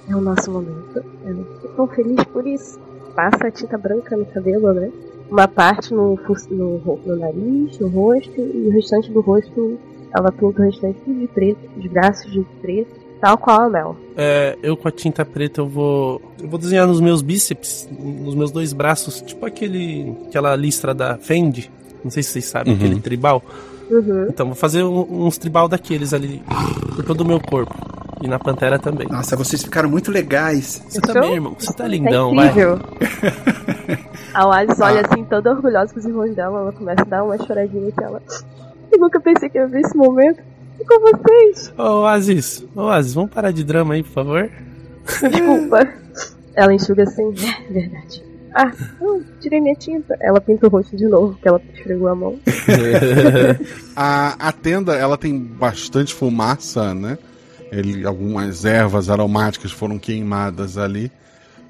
é 0.09 0.15
o 0.15 0.21
nosso 0.21 0.51
momento. 0.51 1.05
Eu 1.25 1.45
tô 1.63 1.69
tão 1.69 1.87
feliz 1.89 2.23
por 2.25 2.47
isso. 2.47 2.79
Passa 3.15 3.47
a 3.47 3.51
tinta 3.51 3.79
branca 3.79 4.17
no 4.17 4.27
cabelo, 4.27 4.73
né? 4.73 4.91
Uma 5.31 5.49
parte 5.49 5.95
no, 5.95 6.19
no, 6.51 6.99
no 7.07 7.17
nariz, 7.17 7.79
no 7.79 7.89
rosto, 7.89 8.41
e 8.41 8.69
o 8.69 8.71
restante 8.71 9.11
do 9.11 9.21
rosto, 9.21 9.79
ela 10.15 10.31
pinta 10.31 10.61
o 10.61 10.65
restante 10.65 10.99
de 11.07 11.27
preto, 11.29 11.61
os 11.77 11.87
braços 11.87 12.31
de 12.31 12.45
preto, 12.61 13.01
tal 13.21 13.39
qual 13.39 13.63
a 13.63 13.71
Mel. 13.71 13.97
É, 14.17 14.59
eu 14.63 14.77
com 14.77 14.89
a 14.89 14.91
tinta 14.91 15.25
preta 15.25 15.61
eu 15.61 15.67
vou. 15.67 16.21
Eu 16.41 16.49
vou 16.49 16.59
desenhar 16.59 16.87
nos 16.87 17.01
meus 17.01 17.23
bíceps, 17.23 17.89
nos 17.99 18.35
meus 18.35 18.51
dois 18.51 18.73
braços, 18.73 19.23
tipo 19.23 19.47
aquele. 19.47 20.15
aquela 20.29 20.55
listra 20.55 20.93
da 20.93 21.17
Fendi. 21.17 21.71
Não 22.03 22.11
sei 22.11 22.23
se 22.23 22.31
vocês 22.31 22.45
sabem, 22.45 22.75
uhum. 22.75 22.79
aquele 22.79 23.01
tribal. 23.01 23.43
Uhum. 23.91 24.27
Então, 24.29 24.47
vou 24.47 24.55
fazer 24.55 24.83
um, 24.83 25.27
uns 25.27 25.39
tribal 25.39 25.69
daqueles 25.69 26.13
ali 26.13 26.43
por 26.95 27.05
todo 27.05 27.23
o 27.23 27.25
meu 27.25 27.41
corpo. 27.41 27.75
E 28.25 28.27
na 28.27 28.39
Pantera 28.39 28.79
também. 28.79 29.07
Nossa, 29.07 29.37
vocês 29.37 29.63
ficaram 29.63 29.87
muito 29.87 30.11
legais. 30.11 30.83
Você 30.89 30.99
também, 30.99 31.35
irmão. 31.35 31.55
Você 31.59 31.71
tá 31.75 31.87
lindão, 31.87 32.35
tá 32.35 32.43
vai. 32.43 32.65
a 34.33 34.57
Alice 34.57 34.83
olha 34.83 35.03
ah. 35.03 35.07
assim, 35.07 35.25
toda 35.25 35.51
orgulhosa 35.51 35.93
com 35.93 36.01
os 36.01 36.07
irmãos 36.07 36.35
dela. 36.35 36.61
Ela 36.61 36.73
começa 36.73 37.03
a 37.03 37.05
dar 37.05 37.23
uma 37.23 37.37
choradinha 37.37 37.93
que 37.93 38.03
ela. 38.03 38.23
Eu 38.91 38.99
nunca 38.99 39.21
pensei 39.21 39.51
que 39.51 39.59
ia 39.59 39.67
ver 39.67 39.83
esse 39.83 39.95
momento. 39.95 40.41
E 40.81 40.85
com 40.87 41.01
vocês. 41.01 41.71
Ô, 41.77 42.07
Aziz. 42.07 42.65
Ô, 42.75 42.89
Aziz, 42.89 43.13
vamos 43.13 43.31
parar 43.31 43.51
de 43.51 43.63
drama 43.63 43.93
aí, 43.93 44.03
por 44.03 44.13
favor? 44.13 44.51
Desculpa. 45.05 45.87
ela 46.55 46.73
enxuga 46.73 47.03
assim. 47.03 47.31
É 47.69 47.73
verdade. 47.75 48.25
Ah, 48.55 48.73
eu 49.03 49.23
tirei 49.39 49.61
minha 49.61 49.75
tinta. 49.75 50.17
Ela 50.19 50.41
pinta 50.41 50.67
o 50.67 50.71
rosto 50.71 50.97
de 50.97 51.07
novo, 51.07 51.37
que 51.43 51.47
ela 51.47 51.61
esfregou 51.75 52.09
a 52.09 52.15
mão. 52.15 52.39
a, 53.95 54.49
a 54.49 54.51
tenda, 54.51 54.95
ela 54.95 55.19
tem 55.19 55.39
bastante 55.39 56.15
fumaça, 56.15 56.95
né? 56.95 57.19
Ele, 57.75 58.07
algumas 58.07 58.65
ervas 58.65 59.11
aromáticas 59.11 59.73
foram 59.73 59.99
queimadas 59.99 60.79
ali. 60.79 61.11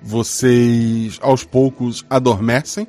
Vocês, 0.03 1.19
aos 1.23 1.45
poucos, 1.45 2.05
adormecem. 2.11 2.87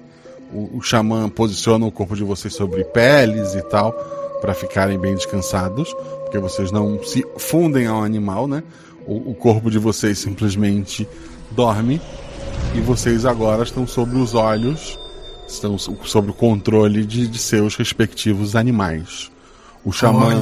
O, 0.52 0.78
o 0.78 0.82
xamã 0.82 1.30
posiciona 1.30 1.86
o 1.86 1.92
corpo 1.92 2.16
de 2.16 2.24
vocês 2.24 2.54
sobre 2.54 2.84
peles 2.84 3.56
e 3.56 3.62
tal, 3.64 3.94
para 4.42 4.54
ficarem 4.54 5.00
bem 5.00 5.16
descansados, 5.16 5.94
porque 6.24 6.38
vocês 6.38 6.72
não 6.72 7.02
se 7.04 7.26
fundem 7.38 7.88
ao 7.88 8.04
animal, 8.04 8.48
né? 8.48 8.62
O, 9.08 9.32
o 9.32 9.34
corpo 9.34 9.72
de 9.72 9.80
vocês 9.80 10.20
simplesmente 10.20 11.08
dorme 11.52 12.02
e 12.74 12.82
vocês 12.82 13.26
agora 13.26 13.64
estão 13.64 13.88
sobre 13.88 14.18
os 14.18 14.34
olhos, 14.34 15.00
estão 15.48 15.78
sob 15.78 16.32
o 16.32 16.34
controle 16.34 17.06
de, 17.06 17.28
de 17.28 17.40
seus 17.40 17.76
respectivos 17.76 18.56
animais. 18.56 19.32
O 19.86 19.92
xamã 19.92 20.42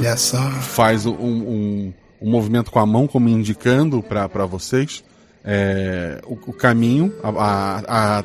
faz 0.60 1.06
um, 1.06 1.12
um, 1.12 1.92
um 2.20 2.30
movimento 2.30 2.70
com 2.70 2.78
a 2.78 2.86
mão, 2.86 3.06
como 3.06 3.28
indicando 3.28 4.02
para 4.02 4.46
vocês 4.46 5.04
é, 5.44 6.20
o, 6.26 6.32
o, 6.32 6.52
caminho. 6.52 7.12
A, 7.22 7.28
a, 7.28 8.18
a, 8.18 8.24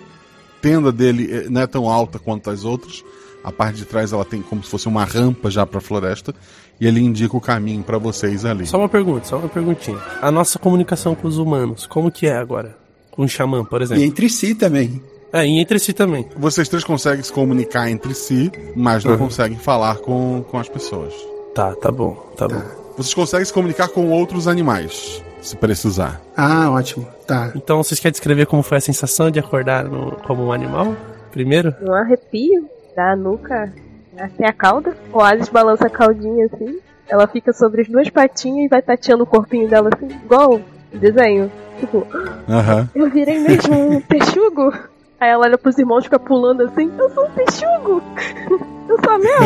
tenda 0.62 0.92
dele 0.92 1.30
é, 1.32 1.50
não 1.50 1.62
é 1.62 1.68
tão 1.68 1.90
alta 1.90 2.18
quanto 2.18 2.50
as 2.50 2.64
outras. 2.64 3.04
A 3.44 3.52
parte 3.52 3.78
de 3.78 3.86
trás 3.86 4.12
ela 4.12 4.26
tem 4.26 4.42
como 4.42 4.64
se 4.64 4.70
fosse 4.70 4.88
uma 4.88 5.04
rampa 5.04 5.50
já 5.50 5.66
para 5.66 5.78
a 5.78 5.82
floresta 5.82 6.34
e 6.80 6.88
ele 6.88 7.02
indica 7.02 7.36
o 7.36 7.42
caminho 7.42 7.84
para 7.84 7.98
vocês 7.98 8.46
ali. 8.46 8.66
Só 8.66 8.78
uma 8.78 8.90
pergunta, 8.90 9.26
só 9.26 9.38
uma 9.38 9.50
perguntinha. 9.50 9.98
A 10.22 10.32
nossa 10.32 10.58
comunicação 10.58 11.16
com 11.16 11.28
os 11.28 11.38
humanos, 11.38 11.86
como 11.86 12.12
que 12.12 12.28
é 12.28 12.38
agora? 12.38 12.78
Com 13.12 13.24
o 13.24 13.28
xamã, 13.28 13.64
por 13.66 13.82
exemplo? 13.82 14.04
E 14.04 14.08
entre 14.08 14.30
si 14.30 14.56
também. 14.56 15.02
É, 15.32 15.46
e 15.46 15.60
entre 15.60 15.78
si 15.78 15.94
também. 15.94 16.26
Vocês 16.36 16.68
três 16.68 16.84
conseguem 16.84 17.24
se 17.24 17.32
comunicar 17.32 17.90
entre 17.90 18.14
si, 18.14 18.52
mas 18.76 19.04
não 19.04 19.14
uhum. 19.14 19.20
conseguem 19.20 19.58
falar 19.58 19.98
com, 19.98 20.44
com 20.50 20.58
as 20.58 20.68
pessoas. 20.68 21.14
Tá, 21.54 21.76
tá 21.76 21.92
bom, 21.92 22.16
tá, 22.36 22.48
tá. 22.48 22.56
bom. 22.56 22.79
Vocês 23.00 23.14
conseguem 23.14 23.46
se 23.46 23.54
comunicar 23.54 23.88
com 23.88 24.10
outros 24.10 24.46
animais, 24.46 25.24
se 25.42 25.56
precisar. 25.56 26.20
Ah, 26.36 26.70
ótimo. 26.70 27.08
Tá. 27.26 27.50
Então 27.56 27.82
vocês 27.82 27.98
querem 27.98 28.12
descrever 28.12 28.46
como 28.46 28.62
foi 28.62 28.78
a 28.78 28.82
sensação 28.82 29.32
de 29.32 29.40
acordar 29.40 29.86
no, 29.86 30.18
como 30.28 30.44
um 30.44 30.52
animal? 30.52 30.98
Primeiro? 31.32 31.74
Um 31.82 31.94
arrepio 31.94 32.70
da 32.94 33.16
nuca 33.16 33.72
até 34.18 34.50
a 34.50 34.52
cauda. 34.52 34.98
O 35.14 35.22
Alice 35.22 35.50
balança 35.50 35.88
a 35.88 35.90
caudinha 35.90 36.48
assim. 36.48 36.80
Ela 37.08 37.26
fica 37.26 37.54
sobre 37.54 37.84
as 37.84 37.88
duas 37.88 38.10
patinhas 38.10 38.66
e 38.66 38.68
vai 38.68 38.82
tateando 38.82 39.24
o 39.24 39.28
corpinho 39.28 39.70
dela 39.70 39.90
assim, 39.96 40.14
igual 40.22 40.60
desenho. 40.94 41.50
Tipo, 41.80 42.00
uhum. 42.00 42.88
eu 42.94 43.10
virei 43.10 43.40
mesmo 43.40 43.96
um 43.96 44.02
peixugo. 44.12 44.74
Aí 45.18 45.30
ela 45.30 45.46
olha 45.46 45.58
pros 45.58 45.78
irmãos 45.78 46.02
e 46.02 46.04
fica 46.04 46.20
pulando 46.20 46.64
assim, 46.64 46.92
eu 46.98 47.10
sou 47.12 47.26
um 47.26 47.32
peixugo! 47.32 48.04
Eu 48.90 48.98
sou 49.04 49.14
a 49.14 49.20
Mel! 49.20 49.40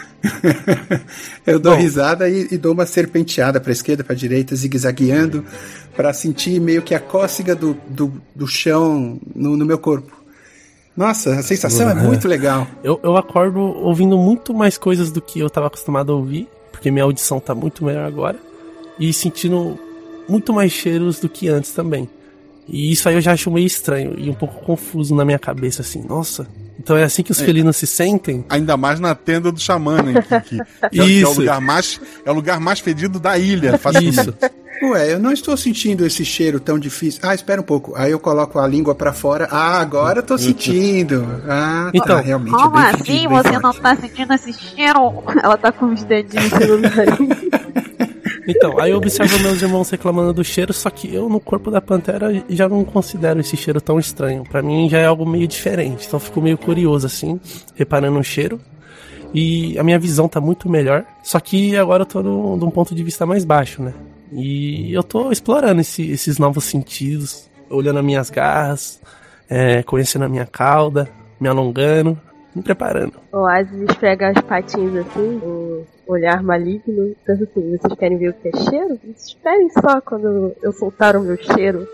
eu 1.46 1.58
dou 1.58 1.74
Bom. 1.74 1.80
risada 1.80 2.28
e, 2.28 2.48
e, 2.50 2.58
dou 2.58 2.72
uma 2.72 2.86
serpenteada 2.86 3.60
para 3.60 3.72
esquerda, 3.72 4.02
para 4.02 4.14
direita, 4.14 4.54
zigue-zagueando, 4.56 5.44
para 5.94 6.12
sentir 6.12 6.60
meio 6.60 6.82
que 6.82 6.94
a 6.94 7.00
cócega 7.00 7.54
do, 7.54 7.76
do, 7.88 8.12
do 8.34 8.46
chão 8.46 9.18
no, 9.34 9.56
no, 9.56 9.66
meu 9.66 9.78
corpo. 9.78 10.12
Nossa, 10.96 11.34
a 11.34 11.42
sensação 11.42 11.86
uhum. 11.86 11.92
é 11.92 12.02
muito 12.02 12.28
legal. 12.28 12.66
Eu, 12.82 13.00
eu 13.02 13.16
acordo 13.16 13.60
ouvindo 13.60 14.16
muito 14.16 14.54
mais 14.54 14.78
coisas 14.78 15.10
do 15.10 15.20
que 15.20 15.40
eu 15.40 15.46
estava 15.46 15.66
acostumado 15.66 16.12
a 16.12 16.14
ouvir, 16.14 16.48
porque 16.70 16.90
minha 16.90 17.04
audição 17.04 17.38
está 17.38 17.54
muito 17.54 17.84
melhor 17.84 18.06
agora, 18.06 18.38
e 18.98 19.12
sentindo 19.12 19.78
muito 20.28 20.52
mais 20.52 20.70
cheiros 20.70 21.18
do 21.18 21.28
que 21.28 21.48
antes 21.48 21.72
também. 21.72 22.08
E 22.68 22.92
isso 22.92 23.08
aí 23.08 23.14
eu 23.14 23.20
já 23.20 23.32
acho 23.32 23.50
meio 23.50 23.66
estranho 23.66 24.14
e 24.18 24.30
um 24.30 24.34
pouco 24.34 24.64
confuso 24.64 25.14
na 25.14 25.24
minha 25.24 25.38
cabeça, 25.38 25.82
assim, 25.82 26.02
nossa, 26.06 26.46
então 26.78 26.96
é 26.96 27.04
assim 27.04 27.22
que 27.22 27.32
os 27.32 27.40
é. 27.40 27.44
felinos 27.44 27.76
se 27.76 27.86
sentem? 27.86 28.44
Ainda 28.48 28.76
mais 28.76 29.00
na 29.00 29.14
tenda 29.14 29.50
do 29.52 29.60
xamã, 29.60 30.02
né? 30.02 30.22
Que, 30.22 30.40
que, 30.40 30.58
que, 30.90 31.02
Isso. 31.02 31.26
É, 31.26 31.28
o 31.28 31.38
lugar 31.40 31.60
mais, 31.60 32.00
é 32.24 32.30
o 32.30 32.34
lugar 32.34 32.60
mais 32.60 32.80
fedido 32.80 33.18
da 33.20 33.38
ilha, 33.38 33.80
Isso. 34.02 34.34
Ué, 34.82 35.12
eu 35.12 35.18
não 35.20 35.32
estou 35.32 35.56
sentindo 35.56 36.04
esse 36.04 36.24
cheiro 36.24 36.58
tão 36.58 36.78
difícil. 36.78 37.20
Ah, 37.22 37.34
espera 37.34 37.60
um 37.60 37.64
pouco. 37.64 37.94
Aí 37.96 38.10
eu 38.10 38.18
coloco 38.18 38.58
a 38.58 38.66
língua 38.66 38.94
pra 38.94 39.12
fora. 39.12 39.48
Ah, 39.50 39.80
agora 39.80 40.18
eu 40.18 40.22
tô 40.22 40.36
sentindo. 40.36 41.24
Ah, 41.48 41.90
Então, 41.94 42.16
tá, 42.16 42.20
realmente. 42.20 42.54
é 42.54 42.58
Como 42.58 42.70
bem 42.70 42.82
assim 42.82 42.98
fedido, 42.98 43.28
bem 43.28 43.28
você 43.28 43.48
forte. 43.48 43.62
não 43.62 43.72
tá 43.74 43.96
sentindo 43.96 44.34
esse 44.34 44.52
cheiro? 44.52 45.22
Ela 45.42 45.56
tá 45.56 45.72
com 45.72 45.86
os 45.92 46.02
dedinhos 46.04 46.50
no 46.50 46.78
nariz. 46.78 47.74
Então, 48.46 48.78
aí 48.78 48.90
eu 48.90 48.98
observo 48.98 49.38
meus 49.40 49.62
irmãos 49.62 49.88
reclamando 49.88 50.32
do 50.32 50.44
cheiro, 50.44 50.72
só 50.72 50.90
que 50.90 51.12
eu 51.14 51.28
no 51.28 51.40
corpo 51.40 51.70
da 51.70 51.80
pantera 51.80 52.28
já 52.48 52.68
não 52.68 52.84
considero 52.84 53.40
esse 53.40 53.56
cheiro 53.56 53.80
tão 53.80 53.98
estranho. 53.98 54.44
Pra 54.44 54.62
mim 54.62 54.88
já 54.88 54.98
é 54.98 55.06
algo 55.06 55.24
meio 55.26 55.48
diferente. 55.48 56.06
Então 56.06 56.20
fico 56.20 56.40
meio 56.42 56.58
curioso 56.58 57.06
assim, 57.06 57.40
reparando 57.74 58.18
o 58.18 58.22
cheiro. 58.24 58.60
E 59.32 59.76
a 59.78 59.82
minha 59.82 59.98
visão 59.98 60.28
tá 60.28 60.40
muito 60.40 60.68
melhor. 60.68 61.04
Só 61.22 61.40
que 61.40 61.76
agora 61.76 62.02
eu 62.02 62.06
tô 62.06 62.22
no, 62.22 62.56
num 62.56 62.70
ponto 62.70 62.94
de 62.94 63.02
vista 63.02 63.24
mais 63.26 63.44
baixo, 63.44 63.82
né? 63.82 63.92
E 64.32 64.92
eu 64.92 65.02
tô 65.02 65.30
explorando 65.32 65.80
esse- 65.80 66.10
esses 66.10 66.38
novos 66.38 66.64
sentidos, 66.64 67.48
olhando 67.70 67.98
as 67.98 68.04
minhas 68.04 68.30
garras, 68.30 69.00
é, 69.48 69.82
conhecendo 69.82 70.24
a 70.24 70.28
minha 70.28 70.46
cauda, 70.46 71.08
me 71.40 71.48
alongando, 71.48 72.18
me 72.54 72.62
preparando. 72.62 73.14
O 73.32 73.38
Oasis 73.38 73.82
esfrega 73.88 74.28
as 74.30 74.40
patinhas 74.42 75.06
assim, 75.06 75.40
um 75.44 75.82
olhar 76.06 76.42
maligno. 76.42 77.14
Pensa 77.26 77.44
assim, 77.44 77.76
vocês 77.78 77.98
querem 77.98 78.18
ver 78.18 78.30
o 78.30 78.34
que 78.34 78.48
é 78.48 78.56
cheiro? 78.70 78.98
Esperem 79.16 79.68
só 79.70 80.00
quando 80.00 80.52
eu 80.62 80.72
soltar 80.72 81.16
o 81.16 81.22
meu 81.22 81.36
cheiro. 81.36 81.86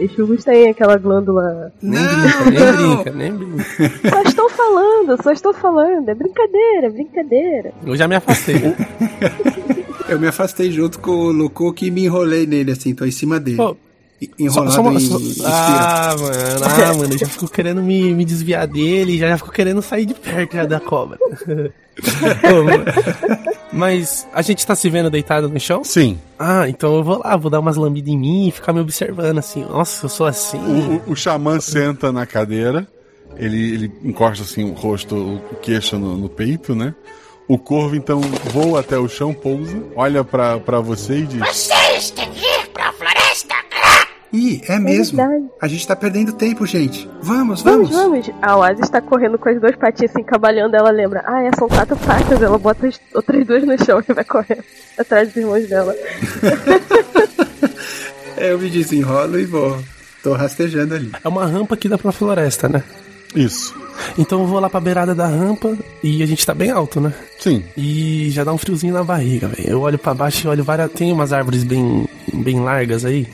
Os 0.00 0.10
chugos 0.12 0.44
têm 0.44 0.70
aquela 0.70 0.96
glândula. 0.96 1.72
Nem 1.82 2.00
Não, 2.00 2.44
brinca, 2.44 2.50
nem 2.50 2.72
não. 2.72 2.94
brinca, 2.96 3.10
nem 3.12 3.32
brinca. 3.34 3.64
Só 4.10 4.22
estou 4.22 4.48
falando, 4.48 5.22
só 5.22 5.32
estou 5.32 5.52
falando. 5.52 6.08
É 6.08 6.14
brincadeira, 6.14 6.86
é 6.86 6.90
brincadeira. 6.90 7.72
Eu 7.84 7.96
já 7.96 8.08
me 8.08 8.14
afastei. 8.14 8.56
Eu 10.08 10.18
me 10.20 10.26
afastei 10.26 10.70
junto 10.70 10.98
com 11.00 11.10
o 11.10 11.32
Lucuque 11.32 11.86
e 11.86 11.90
me 11.90 12.04
enrolei 12.04 12.46
nele, 12.46 12.72
assim, 12.72 12.94
tô 12.94 13.04
em 13.04 13.10
cima 13.10 13.38
dele. 13.40 13.56
Pô, 13.56 13.76
Enrolado 14.38 14.70
Só- 14.72 14.76
só 14.76 14.88
uma- 14.88 15.00
só- 15.00 15.18
em. 15.18 15.36
Ah, 15.44 16.16
mano, 16.18 16.64
ah, 16.64 16.94
mano, 16.94 17.12
eu 17.14 17.18
já 17.18 17.26
fico 17.26 17.46
querendo 17.48 17.82
me, 17.82 18.14
me 18.14 18.24
desviar 18.24 18.66
dele, 18.66 19.18
já, 19.18 19.28
já 19.28 19.36
fico 19.38 19.50
querendo 19.52 19.82
sair 19.82 20.06
de 20.06 20.14
perto 20.14 20.54
já 20.56 20.64
da 20.64 20.80
cobra. 20.80 21.18
Mas 23.72 24.26
a 24.32 24.40
gente 24.42 24.64
tá 24.66 24.74
se 24.74 24.88
vendo 24.88 25.10
deitado 25.10 25.48
no 25.48 25.58
chão? 25.58 25.82
Sim. 25.84 26.18
Ah, 26.38 26.68
então 26.68 26.94
eu 26.96 27.02
vou 27.04 27.18
lá, 27.18 27.36
vou 27.36 27.50
dar 27.50 27.60
umas 27.60 27.76
lambidas 27.76 28.12
em 28.12 28.18
mim 28.18 28.48
e 28.48 28.50
ficar 28.52 28.72
me 28.72 28.80
observando 28.80 29.38
assim. 29.38 29.62
Nossa, 29.64 30.04
eu 30.06 30.08
sou 30.08 30.26
assim. 30.26 30.58
O, 30.58 31.10
o, 31.10 31.12
o 31.12 31.16
xamã 31.16 31.58
senta 31.60 32.12
na 32.12 32.24
cadeira, 32.24 32.86
ele, 33.36 33.74
ele 33.74 33.92
encosta 34.04 34.44
assim 34.44 34.64
o 34.64 34.72
rosto, 34.74 35.16
o 35.16 35.56
queixo 35.56 35.98
no, 35.98 36.16
no 36.16 36.28
peito, 36.28 36.74
né? 36.74 36.94
O 37.46 37.58
corvo 37.58 37.94
então 37.94 38.20
voa 38.52 38.80
até 38.80 38.96
o 38.96 39.06
chão, 39.08 39.34
pousa, 39.34 39.76
olha 39.94 40.24
pra, 40.24 40.58
pra 40.58 40.80
você 40.80 41.18
e 41.18 41.26
diz: 41.26 41.40
Vocês 41.46 42.10
têm 42.10 42.30
Ih, 44.34 44.60
é 44.66 44.80
mesmo. 44.80 45.16
verdade. 45.16 45.44
A 45.62 45.68
gente 45.68 45.86
tá 45.86 45.94
perdendo 45.94 46.32
tempo, 46.32 46.66
gente. 46.66 47.08
Vamos, 47.22 47.62
Vamos, 47.62 47.88
vamos. 47.90 48.26
vamos. 48.26 48.30
A 48.42 48.56
Oasis 48.56 48.90
tá 48.90 49.00
correndo 49.00 49.38
com 49.38 49.48
as 49.48 49.60
duas 49.60 49.76
patinhas 49.76 50.10
assim, 50.10 50.24
cabalhando. 50.24 50.74
Ela 50.74 50.90
lembra, 50.90 51.22
ah, 51.24 51.40
é, 51.44 51.50
são 51.56 51.68
quatro 51.68 51.96
patas. 51.98 52.42
Ela 52.42 52.58
bota 52.58 52.84
as 52.88 53.00
outras 53.14 53.46
duas 53.46 53.62
no 53.62 53.84
chão 53.84 54.02
e 54.08 54.12
vai 54.12 54.24
correndo 54.24 54.64
atrás 54.98 55.28
dos 55.28 55.36
irmãos 55.36 55.68
dela. 55.68 55.94
É, 58.36 58.50
eu 58.50 58.58
me 58.58 58.68
desenrolo 58.68 59.38
e 59.38 59.44
vou. 59.44 59.78
Tô 60.20 60.32
rastejando 60.32 60.94
ali. 60.94 61.12
É 61.22 61.28
uma 61.28 61.46
rampa 61.46 61.76
que 61.76 61.88
dá 61.88 61.96
pra 61.96 62.10
floresta, 62.10 62.68
né? 62.68 62.82
Isso. 63.36 63.72
Então 64.18 64.40
eu 64.40 64.46
vou 64.48 64.58
lá 64.58 64.68
pra 64.68 64.80
beirada 64.80 65.14
da 65.14 65.28
rampa 65.28 65.76
e 66.02 66.24
a 66.24 66.26
gente 66.26 66.44
tá 66.44 66.52
bem 66.54 66.72
alto, 66.72 67.00
né? 67.00 67.12
Sim. 67.38 67.62
E 67.76 68.30
já 68.30 68.42
dá 68.42 68.52
um 68.52 68.58
friozinho 68.58 68.94
na 68.94 69.04
barriga, 69.04 69.46
velho. 69.46 69.68
Eu 69.68 69.80
olho 69.80 69.98
pra 69.98 70.12
baixo 70.12 70.44
e 70.44 70.50
olho 70.50 70.64
várias. 70.64 70.90
Tem 70.90 71.12
umas 71.12 71.32
árvores 71.32 71.62
bem, 71.62 72.08
bem 72.32 72.58
largas 72.58 73.04
aí 73.04 73.28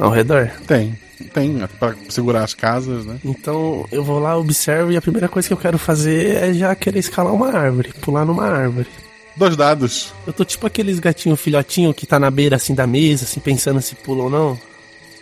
ao 0.00 0.10
redor. 0.10 0.50
Tem. 0.66 0.98
Tem, 1.34 1.68
pra 1.78 1.94
segurar 2.08 2.42
as 2.42 2.54
casas, 2.54 3.04
né? 3.04 3.18
Então 3.24 3.86
eu 3.92 4.02
vou 4.02 4.18
lá, 4.18 4.36
observo 4.36 4.90
e 4.90 4.96
a 4.96 5.02
primeira 5.02 5.28
coisa 5.28 5.46
que 5.46 5.52
eu 5.52 5.58
quero 5.58 5.78
fazer 5.78 6.36
é 6.36 6.52
já 6.54 6.74
querer 6.74 6.98
escalar 6.98 7.32
uma 7.32 7.52
árvore, 7.52 7.92
pular 8.00 8.24
numa 8.24 8.46
árvore. 8.46 8.88
Dois 9.36 9.54
dados. 9.54 10.12
Eu 10.26 10.32
tô 10.32 10.44
tipo 10.44 10.66
aqueles 10.66 10.98
gatinhos 10.98 11.40
filhotinho 11.40 11.94
que 11.94 12.06
tá 12.06 12.18
na 12.18 12.30
beira 12.30 12.56
assim 12.56 12.74
da 12.74 12.86
mesa, 12.86 13.24
assim, 13.24 13.38
pensando 13.38 13.80
se 13.80 13.94
pula 13.94 14.24
ou 14.24 14.30
não. 14.30 14.58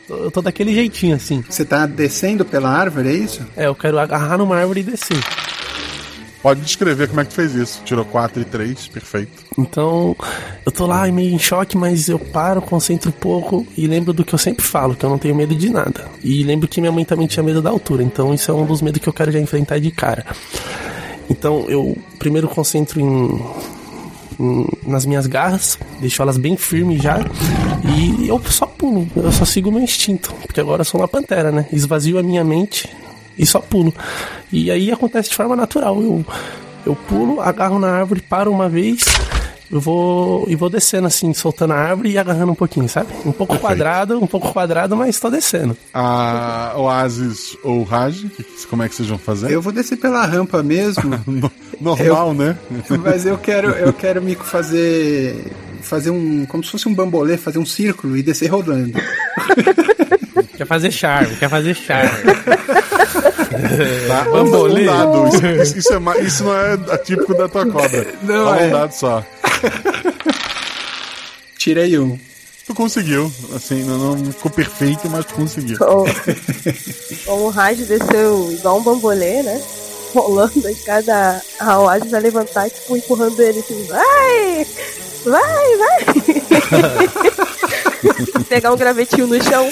Eu 0.09 0.31
tô 0.31 0.41
daquele 0.41 0.73
jeitinho 0.73 1.17
assim. 1.17 1.45
Você 1.49 1.65
tá 1.65 1.85
descendo 1.85 2.45
pela 2.45 2.71
árvore, 2.71 3.09
é 3.09 3.13
isso? 3.13 3.47
É, 3.57 3.67
eu 3.67 3.75
quero 3.75 3.99
agarrar 3.99 4.39
numa 4.39 4.57
árvore 4.57 4.81
e 4.81 4.85
descer. 4.85 5.19
Pode 6.43 6.61
descrever 6.61 7.09
como 7.09 7.21
é 7.21 7.25
que 7.25 7.31
tu 7.31 7.35
fez 7.35 7.55
isso. 7.55 7.83
Tirou 7.85 8.05
4 8.05 8.43
e 8.43 8.45
3, 8.45 8.89
perfeito. 8.89 9.45
Então, 9.57 10.17
eu 10.65 10.71
tô 10.71 10.87
lá 10.87 11.07
meio 11.09 11.35
em 11.35 11.39
choque, 11.39 11.77
mas 11.77 12.09
eu 12.09 12.19
paro, 12.19 12.63
concentro 12.63 13.11
um 13.11 13.13
pouco 13.13 13.67
e 13.77 13.87
lembro 13.87 14.13
do 14.13 14.25
que 14.25 14.35
eu 14.35 14.39
sempre 14.39 14.65
falo, 14.65 14.95
que 14.95 15.05
eu 15.05 15.11
não 15.11 15.19
tenho 15.19 15.35
medo 15.35 15.55
de 15.55 15.69
nada. 15.69 16.09
E 16.23 16.45
lembro 16.45 16.69
que 16.69 16.81
minha 16.81 16.93
mãe 16.93 17.05
também 17.05 17.27
tinha 17.27 17.43
medo 17.43 17.61
da 17.61 17.71
altura, 17.71 18.03
então 18.03 18.33
isso 18.33 18.51
é 18.51 18.55
um 18.55 18.65
dos 18.65 18.81
medos 18.81 19.01
que 19.01 19.09
eu 19.09 19.13
quero 19.13 19.33
já 19.33 19.41
enfrentar 19.41 19.81
de 19.81 19.91
cara. 19.91 20.25
Então, 21.29 21.67
eu 21.69 21.99
primeiro 22.19 22.49
concentro 22.49 23.01
em, 23.01 23.41
nas 24.87 25.05
minhas 25.05 25.27
garras, 25.27 25.77
deixo 26.01 26.23
elas 26.23 26.39
bem 26.39 26.57
firmes 26.57 27.03
já, 27.03 27.19
e 27.97 28.29
eu 28.29 28.41
só 28.45 28.65
pulo, 28.65 29.09
eu 29.17 29.33
só 29.33 29.45
sigo 29.45 29.73
meu 29.73 29.83
instinto, 29.83 30.33
porque 30.43 30.61
agora 30.61 30.83
eu 30.83 30.85
sou 30.85 31.01
uma 31.01 31.09
pantera, 31.09 31.51
né? 31.51 31.67
Esvazio 31.73 32.17
a 32.17 32.23
minha 32.23 32.45
mente 32.45 32.89
e 33.39 33.47
só 33.47 33.61
pulo. 33.61 33.95
E 34.53 34.71
aí 34.71 34.91
acontece 34.91 35.31
de 35.31 35.37
forma 35.37 35.55
natural. 35.57 36.01
Eu, 36.03 36.25
eu 36.87 36.97
pulo, 36.97 37.41
agarro 37.41 37.79
na 37.79 37.89
árvore, 37.91 38.21
paro 38.21 38.51
uma 38.51 38.69
vez, 38.69 39.05
eu 39.71 39.81
vou 39.81 40.47
e 40.49 40.57
vou 40.57 40.71
descendo 40.71 41.07
assim, 41.07 41.33
soltando 41.35 41.75
a 41.75 41.77
árvore 41.77 42.11
e 42.11 42.19
agarrando 42.19 42.53
um 42.53 42.55
pouquinho, 42.55 42.89
sabe? 42.89 43.09
Um 43.27 43.33
pouco 43.33 43.59
quadrado, 43.59 44.19
um 44.19 44.27
pouco 44.27 44.51
quadrado, 44.53 44.97
mas 44.97 45.21
tô 45.21 45.29
descendo. 45.31 45.77
A 45.93 46.73
Oasis 46.77 47.57
ou 47.63 47.83
Raj, 47.85 48.25
como 48.71 48.83
é 48.83 48.89
que 48.89 48.95
vocês 48.95 49.09
vão 49.09 49.19
fazer? 49.19 49.51
Eu 49.53 49.61
vou 49.61 49.73
descer 49.73 49.97
pela 49.99 50.25
rampa 50.27 50.63
mesmo. 50.63 51.03
No- 51.29 51.53
Normal, 51.81 52.35
né? 52.35 52.57
Mas 53.05 53.25
eu 53.25 53.39
quero, 53.39 53.69
eu 53.71 53.93
quero 53.93 54.21
me 54.21 54.35
fazer. 54.35 55.47
Fazer 55.81 56.11
um. 56.11 56.45
Como 56.47 56.65
se 56.65 56.73
fosse 56.73 56.89
um 56.89 56.93
bambolê, 56.95 57.37
fazer 57.37 57.61
um 57.61 57.65
círculo 57.67 58.17
e 58.17 58.23
descer 58.23 58.49
rodando. 58.49 58.95
Quer 60.57 60.67
fazer 60.67 60.91
charme, 60.91 61.37
quer 61.37 61.49
fazer 61.49 61.73
charme. 61.73 62.11
Tá? 64.09 64.25
Bambolê. 64.31 64.83
Um 64.83 64.87
dado. 64.87 65.29
Isso, 65.29 65.79
isso- 65.79 65.93
é 65.95 66.21
isso 66.23 66.45
não 66.45 66.55
é 66.57 66.73
atípico 66.93 67.35
da 67.35 67.49
tua 67.49 67.65
cobra. 67.67 68.07
Não 68.23 68.45
Fala 68.45 68.61
é. 68.61 68.67
um 68.67 68.71
dado 68.71 68.93
só. 68.93 69.25
Tirei 71.59 71.99
um. 71.99 72.19
Tu 72.67 72.75
conseguiu. 72.75 73.33
Assim, 73.55 73.83
não, 73.85 74.15
não 74.17 74.33
ficou 74.33 74.51
perfeito, 74.51 75.09
mas 75.09 75.25
tu 75.25 75.35
conseguiu. 75.35 75.79
Como, 75.79 76.05
como 77.25 77.43
o 77.45 77.51
Raj 77.51 77.79
desceu 77.79 78.53
igual 78.53 78.79
um 78.79 78.83
bambolê, 78.83 79.43
né? 79.43 79.61
Rolando 80.15 80.67
a 80.67 80.71
escada, 80.71 81.43
a 81.61 81.79
Oasis 81.81 82.11
vai 82.11 82.21
levantar 82.21 82.67
e 82.67 82.71
tipo, 82.71 82.97
empurrando 82.97 83.41
ele 83.43 83.59
assim, 83.59 83.87
vai! 83.87 84.67
Vai, 85.25 85.77
vai! 85.77 86.05
Pegar 88.49 88.73
um 88.73 88.77
gravetinho 88.77 89.27
no 89.27 89.43
chão. 89.43 89.65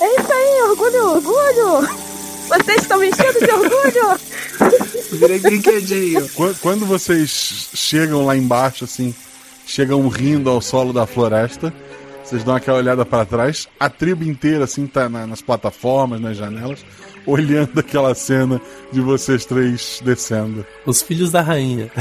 É 0.00 0.06
isso 0.20 0.32
aí, 0.32 0.62
orgulho, 0.70 1.04
orgulho! 1.10 2.09
Vocês 2.50 2.82
estão 2.82 2.98
me 2.98 3.08
enchendo 3.08 3.38
de 3.38 3.50
orgulho! 3.50 4.20
Virei 5.12 5.38
brinquedinho. 5.38 6.28
Qu- 6.30 6.54
Quando 6.60 6.84
vocês 6.84 7.68
chegam 7.74 8.26
lá 8.26 8.36
embaixo, 8.36 8.84
assim, 8.84 9.14
chegam 9.66 10.06
rindo 10.08 10.50
ao 10.50 10.60
solo 10.60 10.92
da 10.92 11.06
floresta, 11.06 11.72
vocês 12.24 12.42
dão 12.44 12.54
aquela 12.54 12.78
olhada 12.78 13.04
para 13.06 13.24
trás, 13.24 13.68
a 13.78 13.88
tribo 13.88 14.24
inteira, 14.24 14.64
assim, 14.64 14.86
tá 14.86 15.08
na- 15.08 15.26
nas 15.26 15.40
plataformas, 15.40 16.20
nas 16.20 16.36
janelas, 16.36 16.84
olhando 17.26 17.78
aquela 17.80 18.14
cena 18.14 18.60
de 18.92 19.00
vocês 19.00 19.44
três 19.44 20.00
descendo. 20.04 20.66
Os 20.84 21.00
filhos 21.02 21.30
da 21.30 21.40
rainha. 21.42 21.90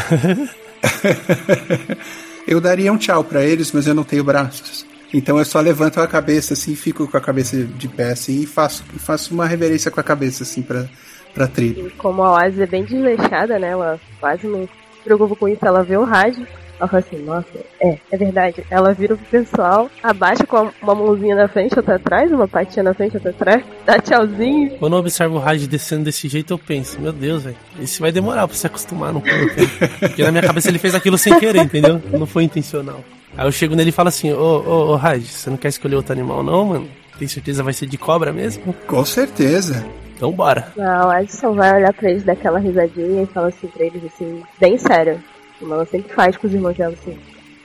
Eu 2.47 2.59
daria 2.59 2.91
um 2.91 2.97
tchau 2.97 3.23
pra 3.23 3.45
eles, 3.45 3.71
mas 3.71 3.85
eu 3.85 3.93
não 3.93 4.03
tenho 4.03 4.23
braços. 4.23 4.83
Então 5.13 5.39
eu 5.39 5.45
só 5.45 5.59
levanto 5.59 5.99
a 5.99 6.07
cabeça 6.07 6.53
assim, 6.53 6.75
fico 6.75 7.07
com 7.07 7.17
a 7.17 7.21
cabeça 7.21 7.57
de 7.63 7.87
pé 7.87 8.11
assim 8.11 8.41
e 8.41 8.45
faço, 8.45 8.83
faço 8.97 9.33
uma 9.33 9.47
reverência 9.47 9.89
com 9.89 9.99
a 9.99 10.03
cabeça 10.03 10.43
assim 10.43 10.61
pra, 10.61 10.85
pra 11.33 11.47
tribo. 11.47 11.87
E 11.87 11.89
como 11.91 12.23
a 12.23 12.33
Oasis 12.33 12.59
é 12.59 12.67
bem 12.67 12.83
desleixada, 12.83 13.57
né? 13.57 13.69
Ela 13.69 13.99
quase 14.19 14.47
não 14.47 14.63
se 14.63 15.03
preocupa 15.03 15.35
com 15.35 15.47
isso, 15.47 15.65
ela 15.65 15.83
vê 15.83 15.97
o 15.97 16.03
Raj. 16.03 16.37
Ela 16.79 16.87
fala 16.87 17.03
assim, 17.05 17.17
nossa, 17.25 17.47
é, 17.81 17.97
é 18.09 18.17
verdade. 18.17 18.65
Ela 18.69 18.93
vira 18.93 19.13
pro 19.13 19.25
pessoal, 19.25 19.91
abaixa 20.01 20.45
com 20.45 20.71
uma 20.81 20.95
mãozinha 20.95 21.35
na 21.35 21.49
frente, 21.49 21.75
outra 21.75 21.95
atrás, 21.95 22.31
uma 22.31 22.47
patinha 22.47 22.83
na 22.83 22.93
frente, 22.93 23.17
outra 23.17 23.31
atrás, 23.31 23.65
dá 23.85 23.99
tchauzinho. 23.99 24.77
Quando 24.77 24.93
eu 24.93 24.99
observo 24.99 25.35
o 25.35 25.39
Raj 25.39 25.67
descendo 25.67 26.05
desse 26.05 26.29
jeito, 26.29 26.53
eu 26.53 26.57
penso, 26.57 27.01
meu 27.01 27.11
Deus, 27.11 27.43
velho, 27.43 27.57
esse 27.81 27.99
vai 27.99 28.13
demorar 28.13 28.47
pra 28.47 28.55
se 28.55 28.65
acostumar 28.65 29.11
no 29.11 29.19
corpo. 29.19 29.55
Porque 29.99 30.23
na 30.23 30.31
minha 30.31 30.43
cabeça 30.43 30.69
ele 30.69 30.79
fez 30.79 30.95
aquilo 30.95 31.17
sem 31.17 31.37
querer, 31.37 31.63
entendeu? 31.63 32.01
Não 32.13 32.25
foi 32.25 32.43
intencional. 32.43 33.03
Aí 33.37 33.45
eu 33.45 33.51
chego 33.51 33.75
nele 33.75 33.89
e 33.89 33.93
falo 33.93 34.09
assim, 34.09 34.31
ô, 34.33 34.37
ô, 34.37 34.91
ô 34.91 34.95
Raj, 34.95 35.23
você 35.23 35.49
não 35.49 35.57
quer 35.57 35.69
escolher 35.69 35.95
outro 35.95 36.13
animal 36.13 36.43
não, 36.43 36.65
mano? 36.65 36.89
Tem 37.17 37.27
certeza 37.27 37.63
vai 37.63 37.73
ser 37.73 37.85
de 37.85 37.97
cobra 37.97 38.31
mesmo? 38.31 38.73
Com 38.87 39.03
certeza. 39.05 39.85
Então 40.15 40.31
bora. 40.31 40.73
A 40.77 41.07
Oasis 41.07 41.39
só 41.39 41.51
vai 41.51 41.77
olhar 41.77 41.93
pra 41.93 42.09
eles, 42.09 42.23
dar 42.23 42.33
aquela 42.33 42.59
risadinha 42.59 43.23
e 43.23 43.27
fala 43.27 43.47
assim 43.47 43.67
pra 43.67 43.85
eles, 43.85 44.03
assim, 44.03 44.43
bem 44.59 44.77
sério. 44.77 45.23
Como 45.59 45.73
ela 45.73 45.85
sempre 45.85 46.13
faz 46.13 46.35
com 46.37 46.47
os 46.47 46.53
irmãos 46.53 46.75
dela, 46.75 46.93
assim. 46.93 47.17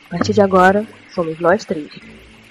A 0.06 0.10
partir 0.10 0.32
de 0.32 0.40
agora, 0.40 0.84
somos 1.12 1.38
nós 1.40 1.64
três. 1.64 1.88